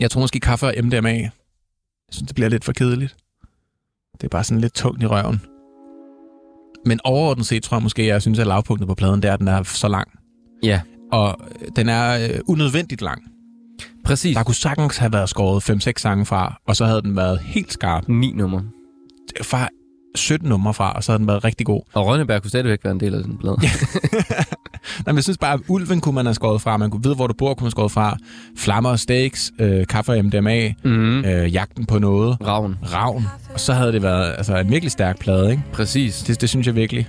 jeg 0.00 0.10
tror 0.10 0.20
måske 0.20 0.40
kaffe 0.40 0.66
og 0.66 0.74
MDMA. 0.84 1.10
Jeg 1.10 1.30
synes, 2.10 2.26
det 2.26 2.34
bliver 2.34 2.48
lidt 2.48 2.64
for 2.64 2.72
kedeligt. 2.72 3.16
Det 4.12 4.24
er 4.24 4.28
bare 4.28 4.44
sådan 4.44 4.60
lidt 4.60 4.74
tungt 4.74 5.02
i 5.02 5.06
røven. 5.06 5.40
Men 6.86 7.00
overordnet 7.04 7.46
set 7.46 7.62
tror 7.62 7.76
jeg 7.76 7.82
måske, 7.82 8.06
jeg 8.06 8.22
synes, 8.22 8.38
at 8.38 8.46
lavpunktet 8.46 8.88
på 8.88 8.94
pladen, 8.94 9.22
det 9.22 9.28
er, 9.28 9.32
at 9.34 9.38
den 9.40 9.48
er 9.48 9.62
så 9.62 9.88
lang. 9.88 10.08
Ja, 10.62 10.80
Og 11.12 11.36
øh, 11.62 11.68
den 11.76 11.88
er 11.88 12.28
øh, 12.28 12.40
unødvendigt 12.48 13.02
lang. 13.02 13.22
præcis. 14.04 14.36
Der 14.36 14.42
kunne 14.42 14.54
sagtens 14.54 14.96
have 14.96 15.12
været 15.12 15.28
skåret 15.28 15.70
5-6 15.88 15.92
sange 15.96 16.26
fra, 16.26 16.60
og 16.66 16.76
så 16.76 16.86
havde 16.86 17.02
den 17.02 17.16
været 17.16 17.38
helt 17.38 17.72
skarp. 17.72 18.08
Ni 18.08 18.32
nummer. 18.32 18.62
Fra 19.42 19.68
17 20.16 20.48
numre 20.48 20.74
fra, 20.74 20.92
og 20.92 21.04
så 21.04 21.12
havde 21.12 21.18
den 21.18 21.26
været 21.26 21.44
rigtig 21.44 21.66
god. 21.66 21.80
Og 21.94 22.06
Rønneberg 22.06 22.42
kunne 22.42 22.48
stadigvæk 22.48 22.78
være 22.84 22.92
en 22.92 23.00
del 23.00 23.14
af 23.14 23.22
den 23.22 23.36
blad. 23.38 23.54
Ja. 23.62 23.70
Nej, 25.06 25.12
men 25.12 25.16
jeg 25.16 25.22
synes 25.24 25.38
bare, 25.38 25.52
at 25.52 25.60
ulven 25.68 26.00
kunne 26.00 26.14
man 26.14 26.26
have 26.26 26.34
skåret 26.34 26.62
fra. 26.62 26.76
Man 26.76 26.90
kunne 26.90 27.02
vide, 27.02 27.14
hvor 27.14 27.26
du 27.26 27.34
bor, 27.38 27.54
kunne 27.54 27.64
man 27.64 27.70
skåret 27.70 27.92
fra. 27.92 28.16
Flammer 28.58 28.90
og 28.90 28.98
steaks, 28.98 29.52
øh, 29.60 29.86
kaffe 29.86 30.12
og 30.12 30.24
MDMA, 30.24 30.72
Mm-hmm. 30.84 31.24
øh, 31.24 31.54
jagten 31.54 31.86
på 31.86 31.98
noget, 31.98 32.36
Ravn. 32.46 32.76
ravn. 32.92 33.26
Og 33.54 33.60
så 33.60 33.72
havde 33.72 33.92
det 33.92 34.02
været 34.02 34.34
altså, 34.38 34.56
en 34.58 34.70
virkelig 34.70 34.92
stærk 34.92 35.18
plade, 35.18 35.50
ikke? 35.50 35.62
Præcis. 35.72 36.22
Det, 36.22 36.40
det 36.40 36.48
synes 36.48 36.66
jeg 36.66 36.74
virkelig. 36.74 37.08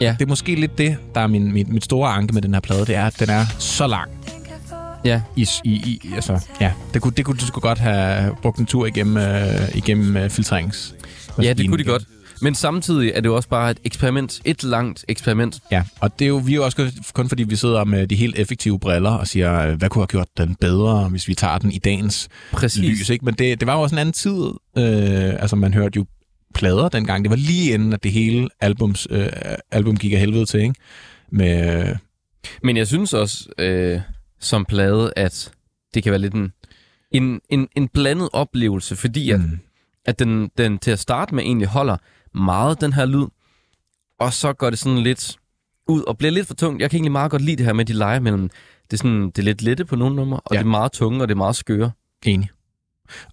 Ja. 0.00 0.16
Det 0.18 0.24
er 0.24 0.28
måske 0.28 0.54
lidt 0.54 0.78
det, 0.78 0.96
der 1.14 1.20
er 1.20 1.26
min, 1.26 1.52
mit, 1.52 1.68
mit 1.68 1.84
store 1.84 2.10
anke 2.10 2.32
med 2.34 2.42
den 2.42 2.54
her 2.54 2.60
plade. 2.60 2.80
Det 2.86 2.94
er, 2.96 3.06
at 3.06 3.20
den 3.20 3.30
er 3.30 3.44
så 3.58 3.86
lang. 3.86 4.10
Ja. 5.04 5.20
I, 5.36 5.46
i, 5.64 5.70
i, 5.70 6.00
altså, 6.14 6.46
ja. 6.60 6.72
Det 6.94 7.02
kunne, 7.02 7.12
det 7.16 7.24
kunne 7.24 7.36
du 7.38 7.46
sgu 7.46 7.60
godt 7.60 7.78
have 7.78 8.36
brugt 8.42 8.58
en 8.58 8.66
tur 8.66 8.86
igennem, 8.86 9.16
øh, 9.16 9.76
igennem 9.76 10.16
øh, 10.16 10.30
filtrerings. 10.30 10.94
ja, 11.42 11.52
det 11.52 11.68
kunne 11.68 11.78
de 11.78 11.84
godt. 11.84 12.04
Men 12.42 12.54
samtidig 12.54 13.12
er 13.14 13.20
det 13.20 13.28
jo 13.28 13.36
også 13.36 13.48
bare 13.48 13.70
et 13.70 13.78
eksperiment. 13.84 14.40
Et 14.44 14.62
langt 14.64 15.04
eksperiment. 15.08 15.60
Ja, 15.72 15.82
og 16.00 16.18
det 16.18 16.24
er 16.24 16.28
jo, 16.28 16.36
vi 16.36 16.52
er 16.52 16.56
jo 16.56 16.64
også 16.64 16.76
kun- 16.76 16.92
kun 17.14 17.28
fordi, 17.28 17.42
vi 17.42 17.56
sidder 17.56 17.84
med 17.84 18.06
de 18.06 18.14
helt 18.16 18.38
effektive 18.38 18.80
briller 18.80 19.10
og 19.10 19.26
siger, 19.28 19.60
øh, 19.60 19.74
hvad 19.78 19.88
kunne 19.88 20.02
have 20.02 20.06
gjort 20.06 20.28
den 20.36 20.54
bedre, 20.54 21.08
hvis 21.08 21.28
vi 21.28 21.34
tager 21.34 21.58
den 21.58 21.72
i 21.72 21.78
dagens 21.78 22.28
Præcis. 22.52 22.82
lys. 23.00 23.10
Ikke? 23.10 23.24
Men 23.24 23.34
det, 23.34 23.60
det 23.60 23.66
var 23.66 23.74
jo 23.74 23.80
også 23.80 23.94
en 23.94 23.98
anden 23.98 24.12
tid. 24.12 24.44
Øh, 24.78 25.34
altså, 25.42 25.56
man 25.56 25.74
hørte 25.74 25.96
jo 25.96 26.06
plader 26.54 26.88
dengang. 26.88 27.24
Det 27.24 27.30
var 27.30 27.36
lige 27.36 27.72
inden, 27.74 27.92
at 27.92 28.02
det 28.02 28.12
hele 28.12 28.48
albums, 28.60 29.06
øh, 29.10 29.26
album 29.70 29.96
gik 29.96 30.12
af 30.12 30.18
helvede 30.18 30.46
til, 30.46 30.60
ikke? 30.60 30.74
Med, 31.32 31.80
øh, 31.88 31.96
Men 32.62 32.76
jeg 32.76 32.86
synes 32.86 33.12
også, 33.12 33.48
øh, 33.58 34.00
som 34.40 34.64
plade, 34.64 35.12
at 35.16 35.52
det 35.94 36.02
kan 36.02 36.10
være 36.12 36.20
lidt 36.20 36.34
en, 36.34 36.52
en, 37.10 37.40
en, 37.50 37.68
en 37.76 37.88
blandet 37.88 38.28
oplevelse, 38.32 38.96
fordi 38.96 39.30
at, 39.30 39.40
mm, 39.40 39.58
at 40.04 40.18
den, 40.18 40.50
den 40.58 40.78
til 40.78 40.90
at 40.90 40.98
starte 40.98 41.34
med 41.34 41.42
egentlig 41.44 41.68
holder 41.68 41.96
meget 42.34 42.80
den 42.80 42.92
her 42.92 43.06
lyd, 43.06 43.26
og 44.20 44.32
så 44.32 44.52
går 44.52 44.70
det 44.70 44.78
sådan 44.78 44.98
lidt 44.98 45.36
ud 45.88 46.02
og 46.02 46.18
bliver 46.18 46.30
lidt 46.32 46.46
for 46.46 46.54
tungt. 46.54 46.82
Jeg 46.82 46.90
kan 46.90 46.96
egentlig 46.96 47.12
meget 47.12 47.30
godt 47.30 47.42
lide 47.42 47.56
det 47.56 47.66
her 47.66 47.72
med, 47.72 47.80
at 47.84 47.88
de 47.88 47.92
leger 47.92 48.20
mellem, 48.20 48.50
det 48.90 48.92
er, 48.92 48.96
sådan, 48.96 49.26
det 49.26 49.38
er 49.38 49.42
lidt 49.42 49.62
lette 49.62 49.84
på 49.84 49.96
nogle 49.96 50.16
numre, 50.16 50.40
og 50.40 50.54
Ja. 50.54 50.58
det 50.58 50.64
er 50.64 50.68
meget 50.70 50.92
tunge, 50.92 51.22
og 51.22 51.28
det 51.28 51.34
er 51.34 51.38
meget 51.38 51.56
skøre. 51.56 51.90
enig. 52.24 52.48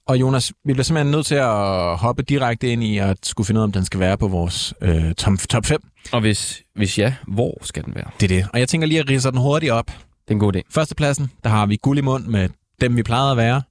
Og 0.06 0.20
Jonas, 0.20 0.54
vi 0.66 0.74
bliver 0.74 0.84
simpelthen 0.84 1.12
nødt 1.12 1.26
til 1.26 1.36
at 1.36 1.98
hoppe 1.98 2.24
direkte 2.24 2.72
ind 2.72 2.84
i 2.84 2.98
at 2.98 3.18
skulle 3.26 3.46
finde 3.48 3.60
ud 3.60 3.62
af, 3.62 3.68
om 3.68 3.72
den 3.72 3.86
skal 3.86 4.00
være 4.00 4.18
på 4.18 4.28
vores 4.28 4.74
øh, 4.82 5.14
top, 5.14 5.34
top 5.50 5.66
5. 5.66 5.82
Og 6.12 6.22
hvis, 6.22 6.62
hvis 6.76 7.00
ja, 7.00 7.16
hvor 7.28 7.58
skal 7.62 7.86
den 7.86 7.96
være? 7.96 8.10
Det 8.20 8.32
er 8.32 8.42
det. 8.42 8.48
Og 8.54 8.60
jeg 8.60 8.70
tænker 8.70 8.88
lige 8.88 9.00
at 9.00 9.10
ridse 9.10 9.32
den 9.32 9.38
hurtigt 9.40 9.72
op. 9.72 9.92
Det 10.32 10.36
er 10.36 10.38
en 10.38 10.40
god 10.40 10.56
idé. 10.56 10.62
Førstepladsen, 10.70 11.32
der 11.44 11.50
har 11.50 11.66
vi 11.66 11.76
Guld 11.76 11.98
i 11.98 12.02
mund 12.02 12.26
med 12.26 12.50
dem, 12.82 12.98
vi 12.98 13.04
plejede 13.04 13.32
at 13.32 13.38
være. 13.38 13.62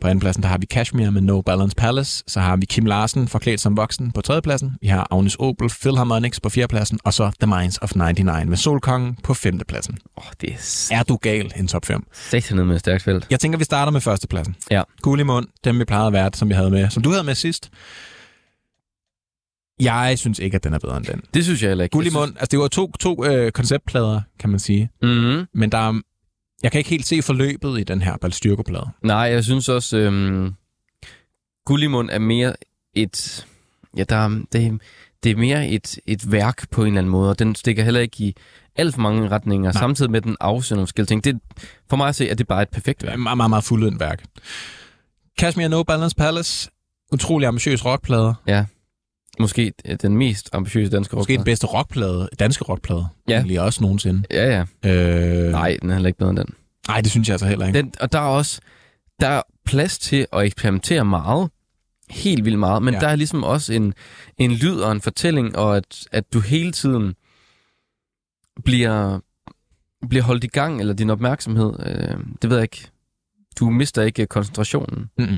På 0.00 0.06
andenpladsen, 0.06 0.42
der 0.42 0.48
har 0.48 0.58
vi 0.58 0.66
Kashmir 0.66 1.10
med 1.10 1.22
No 1.22 1.40
Balance 1.40 1.76
Palace. 1.76 2.24
Så 2.26 2.40
har 2.40 2.56
vi 2.56 2.66
Kim 2.66 2.86
Larsen, 2.86 3.28
forklædt 3.28 3.60
som 3.60 3.76
voksen, 3.76 4.12
på 4.12 4.20
tredjepladsen. 4.20 4.72
Vi 4.80 4.88
har 4.88 5.08
Agnes 5.10 5.36
Opel, 5.38 5.68
Philharmonics 5.80 6.40
på 6.40 6.48
fjerdepladsen. 6.48 6.98
Og 7.04 7.14
så 7.14 7.30
The 7.40 7.46
Minds 7.46 7.78
of 7.78 7.94
99 7.94 8.48
med 8.48 8.56
Solkongen 8.56 9.18
på 9.22 9.34
femtepladsen. 9.34 9.98
Åh, 10.16 10.24
oh, 10.26 10.32
det 10.40 10.52
er 10.52 10.88
Er 10.98 11.02
du 11.02 11.16
gal, 11.16 11.52
en 11.56 11.68
top 11.68 11.86
5? 11.86 12.06
satan 12.12 12.66
med 12.66 12.74
et 12.74 12.80
stærkt 12.80 13.02
felt. 13.02 13.26
Jeg 13.30 13.40
tænker, 13.40 13.58
vi 13.58 13.64
starter 13.64 13.92
med 13.92 14.00
førstepladsen. 14.00 14.56
Ja. 14.70 14.82
Guld 15.02 15.20
i 15.20 15.24
mund, 15.24 15.46
dem 15.64 15.78
vi 15.78 15.84
plejede 15.84 16.06
at 16.06 16.12
være, 16.12 16.30
som 16.34 16.48
vi 16.48 16.54
havde 16.54 16.70
med, 16.70 16.90
som 16.90 17.02
du 17.02 17.10
havde 17.10 17.24
med 17.24 17.34
sidst. 17.34 17.70
Jeg 19.80 20.18
synes 20.18 20.38
ikke, 20.38 20.54
at 20.54 20.64
den 20.64 20.74
er 20.74 20.78
bedre 20.78 20.96
end 20.96 21.04
den. 21.04 21.22
Det 21.34 21.44
synes 21.44 21.62
jeg 21.62 21.70
heller 21.70 21.84
ikke. 21.84 21.92
Guld 21.92 22.06
i 22.06 22.10
mund, 22.10 22.30
altså 22.30 22.48
det 22.50 22.58
var 22.58 22.68
to, 22.68 22.92
to 23.00 23.24
øh, 23.26 23.52
konceptplader, 23.52 24.20
kan 24.38 24.50
man 24.50 24.58
sige. 24.60 24.90
Mhm. 25.02 25.46
Men 25.54 25.72
der 25.72 25.78
er, 25.78 26.00
jeg 26.62 26.72
kan 26.72 26.78
ikke 26.78 26.90
helt 26.90 27.06
se 27.06 27.22
forløbet 27.22 27.80
i 27.80 27.84
den 27.84 28.02
her 28.02 28.16
Balstyrko-plade. 28.16 28.88
Nej, 29.02 29.16
jeg 29.16 29.44
synes 29.44 29.68
også, 29.68 29.96
øhm, 29.98 30.54
Gullimund 31.66 32.10
er 32.12 32.18
mere 32.18 32.54
et... 32.94 33.46
Ja, 33.96 34.04
der, 34.04 34.16
er- 34.16 34.42
det, 34.52 34.80
det 35.22 35.32
er 35.32 35.36
mere 35.36 35.68
et, 35.68 35.98
et 36.06 36.32
værk 36.32 36.70
på 36.70 36.80
en 36.82 36.86
eller 36.86 36.98
anden 36.98 37.10
måde, 37.10 37.30
og 37.30 37.38
den 37.38 37.54
stikker 37.54 37.84
heller 37.84 38.00
ikke 38.00 38.16
i 38.24 38.36
alt 38.76 38.94
for 38.94 39.00
mange 39.00 39.28
retninger, 39.28 39.72
Nej. 39.72 39.80
samtidig 39.80 40.10
med 40.10 40.16
at 40.16 40.24
den 40.24 40.36
afsender 40.40 40.76
nogle 40.76 40.86
forskellige 40.86 41.06
ting. 41.20 41.24
Det, 41.24 41.38
for 41.90 41.96
mig 41.96 42.08
at 42.08 42.14
se, 42.14 42.30
at 42.30 42.38
det 42.38 42.44
er 42.44 42.48
bare 42.48 42.62
et 42.62 42.68
perfekt 42.68 43.02
er 43.02 43.06
værk. 43.06 43.14
et 43.14 43.20
meget, 43.20 43.36
meget, 43.36 43.50
meget 43.50 43.64
fuldendt 43.64 44.00
værk. 44.00 44.24
Kashmir 45.38 45.68
No 45.68 45.82
Balance 45.82 46.16
Palace. 46.16 46.70
Utrolig 47.12 47.48
ambitiøs 47.48 47.84
rockplade. 47.84 48.34
Måske 49.38 49.72
den 50.02 50.16
mest 50.16 50.50
ambitiøse 50.52 50.90
danske 50.90 51.16
Måske 51.16 51.32
den 51.32 51.38
rockplade. 51.38 51.44
bedste 51.52 51.66
rockplade, 51.66 52.28
danske 52.38 52.64
rockplade. 52.64 53.06
Ja. 53.28 53.34
Egentlig 53.36 53.60
også 53.60 53.82
nogensinde. 53.82 54.22
Ja, 54.30 54.64
ja. 54.84 54.90
Øh, 55.46 55.52
Nej, 55.52 55.78
den 55.82 55.90
er 55.90 55.94
heller 55.94 56.06
ikke 56.08 56.18
bedre 56.18 56.30
end 56.30 56.38
den. 56.38 56.54
Nej, 56.88 57.00
det 57.00 57.10
synes 57.10 57.28
jeg 57.28 57.34
altså 57.34 57.46
heller 57.46 57.66
ikke. 57.66 57.78
den. 57.78 57.92
Og 58.00 58.12
der 58.12 58.18
er 58.18 58.22
også 58.22 58.60
der 59.20 59.28
er 59.28 59.42
plads 59.64 59.98
til 59.98 60.26
at 60.32 60.44
eksperimentere 60.44 61.04
meget. 61.04 61.50
Helt 62.10 62.44
vildt 62.44 62.58
meget. 62.58 62.82
Men 62.82 62.94
Ja. 62.94 63.00
der 63.00 63.08
er 63.08 63.16
ligesom 63.16 63.44
også 63.44 63.72
en, 63.72 63.94
en 64.38 64.52
lyd 64.52 64.76
og 64.76 64.92
en 64.92 65.00
fortælling, 65.00 65.56
og 65.56 65.76
at, 65.76 66.08
at 66.12 66.32
du 66.32 66.40
hele 66.40 66.72
tiden 66.72 67.14
bliver, 68.64 69.20
bliver 70.08 70.22
holdt 70.22 70.44
i 70.44 70.46
gang, 70.46 70.80
eller 70.80 70.94
din 70.94 71.10
opmærksomhed. 71.10 71.72
Øh, 71.86 72.16
det 72.42 72.50
ved 72.50 72.56
jeg 72.56 72.62
ikke. 72.62 72.86
Du 73.60 73.70
mister 73.70 74.02
ikke 74.02 74.26
koncentrationen. 74.26 75.10
Mm-mm. 75.18 75.36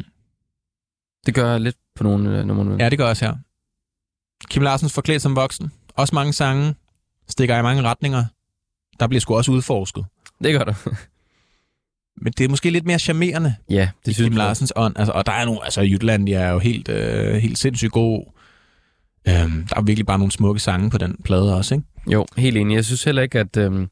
Det 1.27 1.35
gør 1.35 1.51
jeg 1.51 1.61
lidt 1.61 1.77
på 1.95 2.05
nogle 2.05 2.39
øh, 2.39 2.47
numre. 2.47 2.77
Ja, 2.79 2.89
det 2.89 2.99
gør 2.99 3.09
også 3.09 3.25
her. 3.25 3.35
Kim 4.53 4.63
Larsens 4.63 4.93
Forklædt 4.93 5.23
som 5.23 5.37
voksen. 5.37 5.73
Også 5.97 6.15
mange 6.15 6.33
sange. 6.33 6.75
Stikker 7.29 7.59
i 7.59 7.63
mange 7.63 7.83
retninger. 7.83 8.25
Der 9.01 9.07
bliver 9.07 9.21
sgu 9.21 9.37
også 9.37 9.53
udforsket. 9.53 10.05
Det 10.45 10.53
gør 10.53 10.65
du. 10.65 10.75
Men 12.23 12.33
det 12.39 12.45
er 12.45 12.49
måske 12.49 12.71
lidt 12.71 12.87
mere 12.87 12.99
charmerende 12.99 13.55
ja, 13.71 13.89
det 14.07 14.15
synes 14.15 14.27
Kim 14.27 14.33
jeg. 14.33 14.39
Larsens 14.39 14.73
ånd. 14.77 14.97
Altså, 14.99 15.13
og 15.13 15.27
der 15.27 15.33
er 15.33 15.45
nogle, 15.45 15.65
altså 15.65 15.81
Jutlandia 15.81 16.39
er 16.39 16.51
jo 16.51 16.59
helt, 16.59 16.89
øh, 16.89 17.35
helt 17.35 17.59
sindssygt 17.59 17.93
god. 17.93 18.25
Øhm, 19.29 19.67
der 19.69 19.77
er 19.77 19.83
virkelig 19.83 20.07
bare 20.07 20.19
nogle 20.19 20.33
smukke 20.33 20.61
sange 20.61 20.91
på 20.91 20.99
den 20.99 21.17
plade 21.25 21.57
også, 21.57 21.75
ikke? 21.75 21.87
Jo, 22.07 22.27
helt 22.37 22.57
enig. 22.57 22.75
Jeg 22.75 22.85
synes 22.85 23.05
heller 23.05 23.23
ikke, 23.23 23.39
at, 23.39 23.57
øhm, 23.57 23.89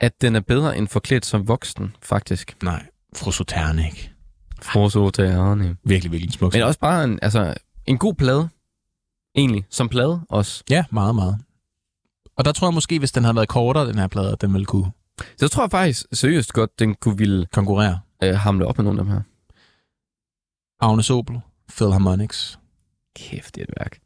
at 0.00 0.22
den 0.22 0.36
er 0.36 0.40
bedre 0.40 0.78
end 0.78 0.88
forklædt 0.88 1.26
som 1.26 1.48
voksen, 1.48 1.94
faktisk. 2.02 2.56
Nej, 2.62 2.82
Fru? 3.16 3.30
Forso 4.72 5.10
til 5.10 5.24
ærerne. 5.24 5.76
Virkelig, 5.84 6.12
virkelig 6.12 6.32
smuk. 6.32 6.52
Men 6.52 6.62
også 6.62 6.80
bare 6.80 7.04
en, 7.04 7.18
altså, 7.22 7.54
en 7.86 7.98
god 7.98 8.14
plade. 8.14 8.48
Egentlig. 9.34 9.66
Som 9.70 9.88
plade 9.88 10.20
også. 10.28 10.64
Ja, 10.70 10.84
meget, 10.90 11.14
meget. 11.14 11.38
Og 12.36 12.44
der 12.44 12.52
tror 12.52 12.66
jeg 12.68 12.74
måske, 12.74 12.98
hvis 12.98 13.12
den 13.12 13.24
havde 13.24 13.36
været 13.36 13.48
kortere, 13.48 13.88
den 13.88 13.98
her 13.98 14.06
plade, 14.06 14.36
den 14.40 14.52
ville 14.52 14.66
kunne 14.66 14.90
Så 15.18 15.36
jeg 15.40 15.50
tror 15.50 15.68
faktisk 15.68 16.06
seriøst 16.12 16.52
godt, 16.52 16.78
den 16.78 16.94
kunne 16.94 17.18
ville 17.18 17.46
konkurrere. 17.52 18.00
øh, 18.22 18.34
hamle 18.34 18.66
op 18.66 18.78
med 18.78 18.84
nogle 18.84 19.00
af 19.00 19.04
dem 19.04 19.12
her. 19.14 19.20
Agne 20.80 21.02
Sobel, 21.02 21.40
Philharmonics. 21.76 22.58
Kæft, 23.16 23.54
det 23.54 23.60
er 23.60 23.64
et 23.68 23.74
værk. 23.80 23.98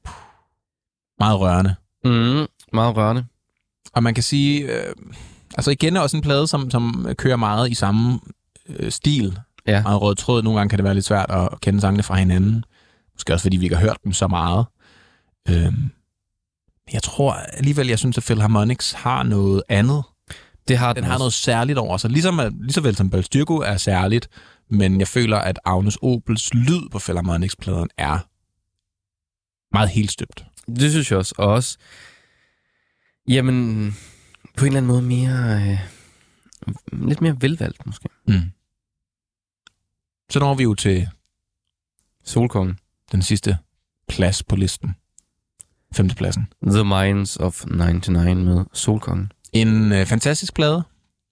Meget 1.19 1.41
rørende. 1.41 1.75
Mm, 2.05 2.47
meget 2.73 2.97
rørende. 2.97 3.25
Og 3.93 4.03
man 4.03 4.15
kan 4.15 4.23
sige, 4.23 4.61
øh, 4.63 4.95
altså 5.57 5.71
igen 5.71 5.97
er 5.97 6.01
også 6.01 6.17
en 6.17 6.23
plade, 6.23 6.47
som, 6.47 6.71
som 6.71 7.07
kører 7.19 7.37
meget 7.37 7.71
i 7.71 7.75
samme 7.75 8.21
øh, 8.69 8.91
stil. 8.91 9.39
Ja. 9.67 9.83
Meget 9.83 10.03
rød 10.03 10.15
tråd. 10.15 10.43
Nogle 10.43 10.59
gange 10.59 10.69
kan 10.71 10.79
det 10.79 10.85
være 10.85 10.95
lidt 10.95 11.05
svært 11.05 11.31
at 11.31 11.61
kende 11.61 11.81
sangene 11.81 12.03
fra 12.03 12.15
hinanden. 12.15 12.65
Måske 13.15 13.33
også, 13.33 13.43
fordi 13.43 13.57
vi 13.57 13.65
ikke 13.65 13.77
har 13.77 13.83
hørt 13.83 13.97
dem 14.05 14.13
så 14.13 14.29
meget. 14.29 14.67
Øhm, 15.49 15.91
jeg 16.93 17.03
tror 17.03 17.33
alligevel, 17.33 17.87
jeg 17.87 17.99
synes, 17.99 18.19
at 18.19 18.25
Philharmonics 18.25 18.93
har 18.93 19.23
noget 19.23 19.63
andet. 19.69 20.03
Det 20.69 20.79
har 20.79 20.93
Den 20.93 21.05
har 21.05 21.19
noget 21.19 21.33
særligt 21.33 21.79
over 21.79 21.97
sig. 21.97 22.11
Ligesom, 22.11 22.41
lige 22.61 22.73
så 22.73 22.81
vel 22.81 22.97
som 22.97 23.11
Balstyrko 23.11 23.57
er 23.57 23.77
særligt, 23.77 24.29
men 24.71 25.01
jeg 25.01 25.09
føler, 25.09 25.39
at 25.39 25.59
Agnes 25.65 25.99
Opels 26.03 26.55
lyd 26.55 26.89
på 26.91 26.99
Philharmonics-pladen 26.99 27.89
er 27.99 28.19
meget 29.75 29.89
helt 29.89 30.11
støbt. 30.11 30.45
Det 30.67 30.91
synes 30.91 31.11
jeg 31.11 31.19
også. 31.19 31.35
Og 31.39 31.49
også, 31.49 31.79
jamen, 33.29 33.91
på 34.57 34.65
en 34.65 34.67
eller 34.67 34.77
anden 34.77 34.87
måde 34.87 35.03
mere, 35.03 35.63
øh, 35.63 35.79
lidt 36.93 37.21
mere 37.21 37.37
velvalgt 37.41 37.87
måske. 37.87 38.09
Mm. 38.29 38.51
Så 40.31 40.39
når 40.39 40.55
vi 40.55 40.63
jo 40.63 40.75
til 40.75 41.09
Solkongen. 42.25 42.79
den 43.13 43.23
sidste 43.23 43.59
plads 44.09 44.43
på 44.43 44.57
listen. 44.57 44.95
Femtepladsen. 45.95 46.47
The 46.67 46.85
Minds 46.85 47.37
of 47.37 47.65
99 47.67 48.45
med 48.45 48.65
Solkongen. 48.73 49.33
En 49.53 49.93
øh, 49.93 50.07
fantastisk 50.07 50.55
plade. 50.55 50.83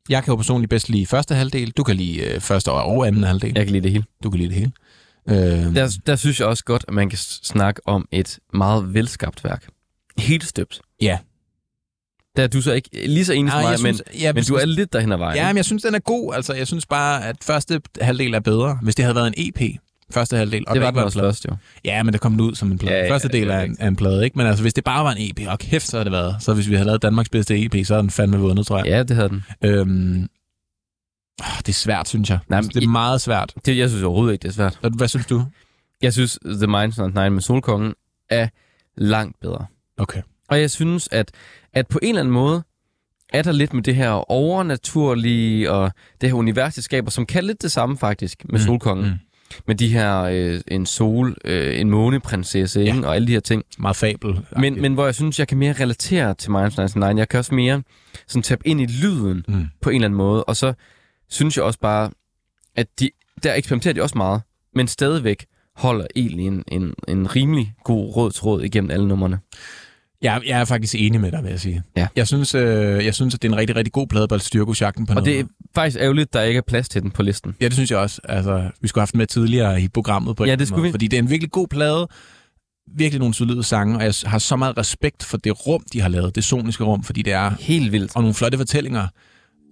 Jeg 0.09 0.25
kan 0.25 0.33
jo 0.33 0.37
personligt 0.37 0.71
bedst 0.71 0.89
lide 0.89 1.07
første 1.07 1.35
halvdel. 1.35 1.71
Du 1.71 1.83
kan 1.83 1.97
lide 1.97 2.19
øh, 2.21 2.41
første 2.41 2.71
og 2.73 3.07
anden 3.07 3.23
halvdel. 3.23 3.53
Jeg 3.57 3.65
kan 3.67 3.73
lide 3.73 3.83
det 3.83 3.91
hele. 3.93 4.05
Du 4.23 4.31
kan 4.31 4.41
lide 4.41 4.49
det 4.51 4.59
hele. 4.59 4.73
Øh, 5.29 5.75
Der, 5.75 5.99
der 6.07 6.17
synes 6.17 6.41
jeg 6.41 6.49
også 6.49 6.65
godt, 6.65 6.85
at 6.89 6.95
man 6.95 7.09
kan 7.11 7.19
snakke 7.19 7.81
om 7.89 8.09
et 8.13 8.39
meget 8.55 8.95
velskabt 8.95 9.45
værk. 9.45 9.67
Helt 10.19 10.45
støbt. 10.45 10.81
Ja. 11.01 11.19
Der 12.37 12.43
er 12.43 12.47
du 12.47 12.63
så 12.63 12.73
ikke 12.73 12.89
lige 13.09 13.25
så 13.25 13.33
enig 13.33 13.53
som 13.53 13.63
mig, 13.63 13.83
men, 13.83 14.01
ja, 14.21 14.33
men 14.33 14.45
du 14.45 14.55
er 14.55 14.65
lidt 14.65 14.93
derhen 14.93 15.13
ad 15.13 15.17
vejen. 15.19 15.37
Ja, 15.37 15.47
men 15.47 15.57
jeg 15.57 15.65
synes, 15.65 15.83
den 15.83 15.95
er 15.95 15.99
god. 15.99 16.35
Altså, 16.35 16.55
jeg 16.55 16.67
synes 16.67 16.87
bare, 16.87 17.25
at 17.25 17.37
første 17.43 17.81
halvdel 18.01 18.35
er 18.35 18.41
bedre. 18.41 18.79
Hvis 18.83 18.95
det 18.95 19.05
havde 19.05 19.15
været 19.15 19.27
en 19.27 19.35
EP, 19.37 19.77
første 20.11 20.37
halvdel. 20.37 20.65
Og 20.67 20.75
det 20.75 20.83
var 20.83 20.91
den 20.91 20.99
en 20.99 21.05
også 21.05 21.19
først, 21.19 21.45
jo. 21.51 21.57
Ja, 21.85 22.03
men 22.03 22.13
det 22.13 22.21
kom 22.21 22.33
den 22.33 22.41
ud 22.41 22.55
som 22.55 22.73
en 22.73 22.79
plade. 22.79 22.95
Ja, 22.95 23.01
Ja, 23.01 23.07
ja, 23.07 23.13
første 23.13 23.29
del 23.29 23.51
er 23.51 23.57
af 23.59 23.65
en, 23.65 23.77
af 23.81 23.89
en 23.89 23.97
plade, 23.97 24.25
ikke? 24.25 24.39
Men 24.39 24.47
altså, 24.47 24.63
hvis 24.63 24.75
det 24.75 24.85
bare 24.85 25.05
var 25.05 25.13
en 25.13 25.31
EP, 25.31 25.49
og 25.49 25.59
kæft, 25.59 25.87
så 25.87 25.97
havde 25.97 26.05
det 26.05 26.13
været. 26.13 26.37
Så 26.41 26.55
hvis 26.55 26.69
vi 26.69 26.75
havde 26.75 26.87
lavet 26.87 27.03
Danmarks 27.03 27.29
bedste 27.29 27.63
EP, 27.65 27.87
så 27.87 27.95
havde 27.95 28.03
den 28.03 28.11
fandme 28.11 28.39
vundet, 28.39 28.67
tror 28.67 28.77
jeg. 28.79 28.87
Ja, 28.87 29.03
det 29.03 29.17
havde 29.17 29.29
den. 29.29 29.45
Øhm, 29.65 30.29
ah, 31.43 31.59
det 31.59 31.69
er 31.69 31.73
svært, 31.73 32.09
synes 32.09 32.31
jeg. 32.31 32.39
Nej, 32.49 32.61
men 32.61 32.69
det 32.71 32.77
er 32.77 32.81
i- 32.83 32.87
meget 32.87 33.21
svært. 33.21 33.55
Det, 33.67 33.79
jeg 33.79 33.89
synes 33.91 34.03
overhovedet 34.03 34.33
ikke, 34.33 34.43
det 34.43 34.49
er 34.49 34.53
svært. 34.53 34.79
Hvad- 34.81 34.91
Hvad 34.97 35.09
synes 35.09 35.27
du? 35.27 35.45
Jeg 36.03 36.13
synes, 36.13 36.39
The 36.45 36.67
Minds 36.67 36.99
of 36.99 37.07
99 37.07 37.33
med 37.33 37.41
Solkongen 37.43 37.95
er 38.31 38.49
langt 38.97 39.41
bedre. 39.41 39.67
Okay. 39.99 40.23
Og 40.49 40.61
jeg 40.61 40.71
synes, 40.71 41.09
at, 41.13 41.31
at 41.73 41.87
på 41.87 41.99
en 42.03 42.09
eller 42.09 42.21
anden 42.21 42.35
måde 42.35 42.63
er 43.33 43.43
der 43.43 43.53
lidt 43.53 43.73
med 43.75 43.83
det 43.83 43.95
her 43.97 44.11
overnaturlige 44.31 45.71
og 45.71 45.93
det 46.21 46.29
her 46.29 46.35
univers, 46.37 46.75
skaber, 46.75 47.11
som 47.11 47.27
kan 47.27 47.45
lidt 47.45 47.63
det 47.63 47.73
samme 47.73 47.99
faktisk 47.99 48.45
med 48.45 48.61
Mm, 48.61 48.67
Solkongen. 48.67 49.07
mm. 49.07 49.13
Med 49.67 49.75
de 49.75 49.89
her, 49.89 50.23
øh, 50.23 50.61
en 50.69 50.87
sol, 50.87 51.37
øh, 51.45 51.81
en 51.81 51.91
måneprinsesse, 51.91 52.81
Ja. 52.81 52.95
ikke? 52.95 53.07
og 53.09 53.15
alle 53.15 53.27
de 53.27 53.33
her 53.33 53.41
ting. 53.41 53.63
Meget 53.79 53.97
fabel. 53.97 54.41
Men, 54.57 54.81
men 54.81 54.95
hvor 54.95 55.05
jeg 55.05 55.15
synes, 55.15 55.39
jeg 55.39 55.49
kan 55.49 55.59
mere 55.59 55.73
relatere 55.73 56.35
til 56.35 56.51
Minds 56.51 56.77
99. 56.77 57.19
Jeg 57.19 57.29
kan 57.29 57.39
også 57.39 57.55
mere 57.55 57.83
sådan 58.27 58.43
tabe 58.43 58.69
ind 58.69 58.81
i 58.81 58.87
lyden 58.87 59.45
Mm. 59.49 59.67
på 59.81 59.91
en 59.91 59.95
eller 59.97 60.07
anden 60.07 60.19
måde. 60.19 60.45
Og 60.45 60.57
så 60.57 60.73
synes 61.31 61.57
jeg 61.57 61.65
også 61.65 61.79
bare, 61.81 62.11
at 62.77 62.87
de, 63.01 63.11
der 63.43 63.55
eksperimenterer 63.55 63.95
de 63.95 64.03
også 64.03 64.19
meget, 64.19 64.43
men 64.75 64.89
stadigvæk 64.89 65.47
holder 65.77 66.07
egentlig 66.17 66.47
en, 66.47 66.65
en, 66.69 66.95
en 67.09 67.37
rimelig 67.37 67.75
god 67.85 68.17
rød 68.17 68.33
tråd 68.33 68.63
igennem 68.63 68.91
alle 68.91 69.09
numrene. 69.09 69.39
Jeg, 70.23 70.41
jeg 70.47 70.61
er 70.61 70.65
faktisk 70.65 70.95
enig 70.99 71.21
med 71.21 71.33
dig, 71.33 71.43
vil 71.43 71.51
jeg 71.51 71.61
sige. 71.61 71.83
Ja. 71.97 72.07
Jeg 72.17 72.27
synes, 72.27 72.55
øh, 72.55 73.05
jeg 73.05 73.15
synes, 73.15 73.35
at 73.35 73.43
det 73.43 73.49
er 73.49 73.53
en 73.53 73.59
rigtig, 73.59 73.77
rigtig 73.77 73.93
god 73.93 74.07
plade, 74.07 74.29
Balstyrko 74.29 74.75
Jagten 74.81 75.07
på 75.07 75.11
Og 75.11 75.15
noget. 75.15 75.27
det 75.27 75.41
er 75.41 75.45
faktisk 75.75 75.99
ærgerligt, 76.01 76.29
at 76.29 76.33
der 76.33 76.43
ikke 76.43 76.59
er 76.59 76.63
plads 76.67 76.89
til 76.89 77.03
den 77.03 77.11
på 77.11 77.23
listen. 77.23 77.55
Ja, 77.61 77.65
det 77.65 77.75
synes 77.75 77.91
jeg 77.91 77.99
også. 77.99 78.21
Altså, 78.25 78.71
vi 78.81 78.89
skulle 78.89 79.01
have 79.01 79.03
haft 79.03 79.13
den 79.13 79.19
med 79.19 79.27
tidligere 79.27 79.83
i 79.83 79.89
programmet 79.89 80.37
på 80.37 80.45
Ja, 80.45 80.55
det 80.55 80.69
skulle 80.69 80.81
måde, 80.81 80.89
vi. 80.89 80.93
Fordi 80.93 81.07
det 81.09 81.17
er 81.17 81.23
en 81.23 81.31
virkelig 81.31 81.51
god 81.51 81.69
plade. 81.69 82.09
Virkelig 82.97 83.19
nogle 83.19 83.35
solide 83.35 83.65
sange, 83.65 83.97
og 83.97 84.03
jeg 84.05 84.15
har 84.25 84.39
så 84.39 84.57
meget 84.57 84.79
respekt 84.79 85.23
for 85.23 85.37
det 85.37 85.67
rum, 85.67 85.83
de 85.93 86.01
har 86.01 86.09
lavet. 86.09 86.35
Det 86.35 86.45
soniske 86.45 86.85
rum, 86.85 87.03
fordi 87.03 87.23
det 87.23 87.33
er... 87.33 87.51
Helt 87.61 87.93
vildt. 87.93 88.17
Og 88.17 88.23
nogle 88.23 88.35
flotte 88.35 88.59
fortællinger. 88.59 89.07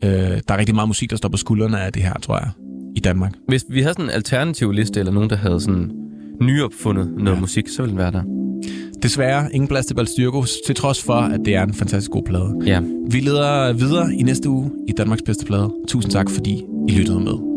Øh, 0.04 0.10
der 0.10 0.40
er 0.48 0.56
rigtig 0.56 0.74
meget 0.74 0.88
musik, 0.88 1.10
der 1.10 1.16
står 1.16 1.28
på 1.28 1.36
skuldrene 1.36 1.80
af 1.80 1.92
det 1.92 2.02
her, 2.02 2.14
tror 2.14 2.38
jeg, 2.38 2.50
i 2.96 3.00
Danmark. 3.00 3.32
Hvis 3.48 3.64
vi 3.70 3.80
havde 3.80 3.92
sådan 3.94 4.04
en 4.04 4.10
alternativ 4.10 4.72
liste, 4.72 5.00
eller 5.00 5.12
nogen, 5.12 5.30
der 5.30 5.36
havde 5.36 5.60
sådan 5.60 5.90
nyopfundet 6.40 7.12
noget 7.18 7.36
ja. 7.36 7.40
musik, 7.40 7.68
så 7.68 7.82
ville 7.82 7.90
den 7.90 7.98
være 7.98 8.12
der. 8.12 8.49
Desværre 9.02 9.54
ingen 9.54 9.68
plads 9.68 9.86
til 9.86 9.94
Balstyrko, 9.94 10.44
til 10.66 10.74
trods 10.74 11.02
for, 11.02 11.14
at 11.14 11.40
det 11.44 11.54
er 11.54 11.62
en 11.62 11.74
fantastisk 11.74 12.10
god 12.10 12.22
plade. 12.22 12.54
Ja. 12.66 12.80
Vi 13.10 13.20
leder 13.20 13.72
videre 13.72 14.14
i 14.14 14.22
næste 14.22 14.48
uge 14.48 14.70
i 14.88 14.92
Danmarks 14.92 15.22
bedste 15.22 15.46
plade. 15.46 15.70
Tusind 15.88 16.12
tak, 16.12 16.30
fordi 16.30 16.64
I 16.88 16.92
lyttede 16.92 17.20
med. 17.20 17.49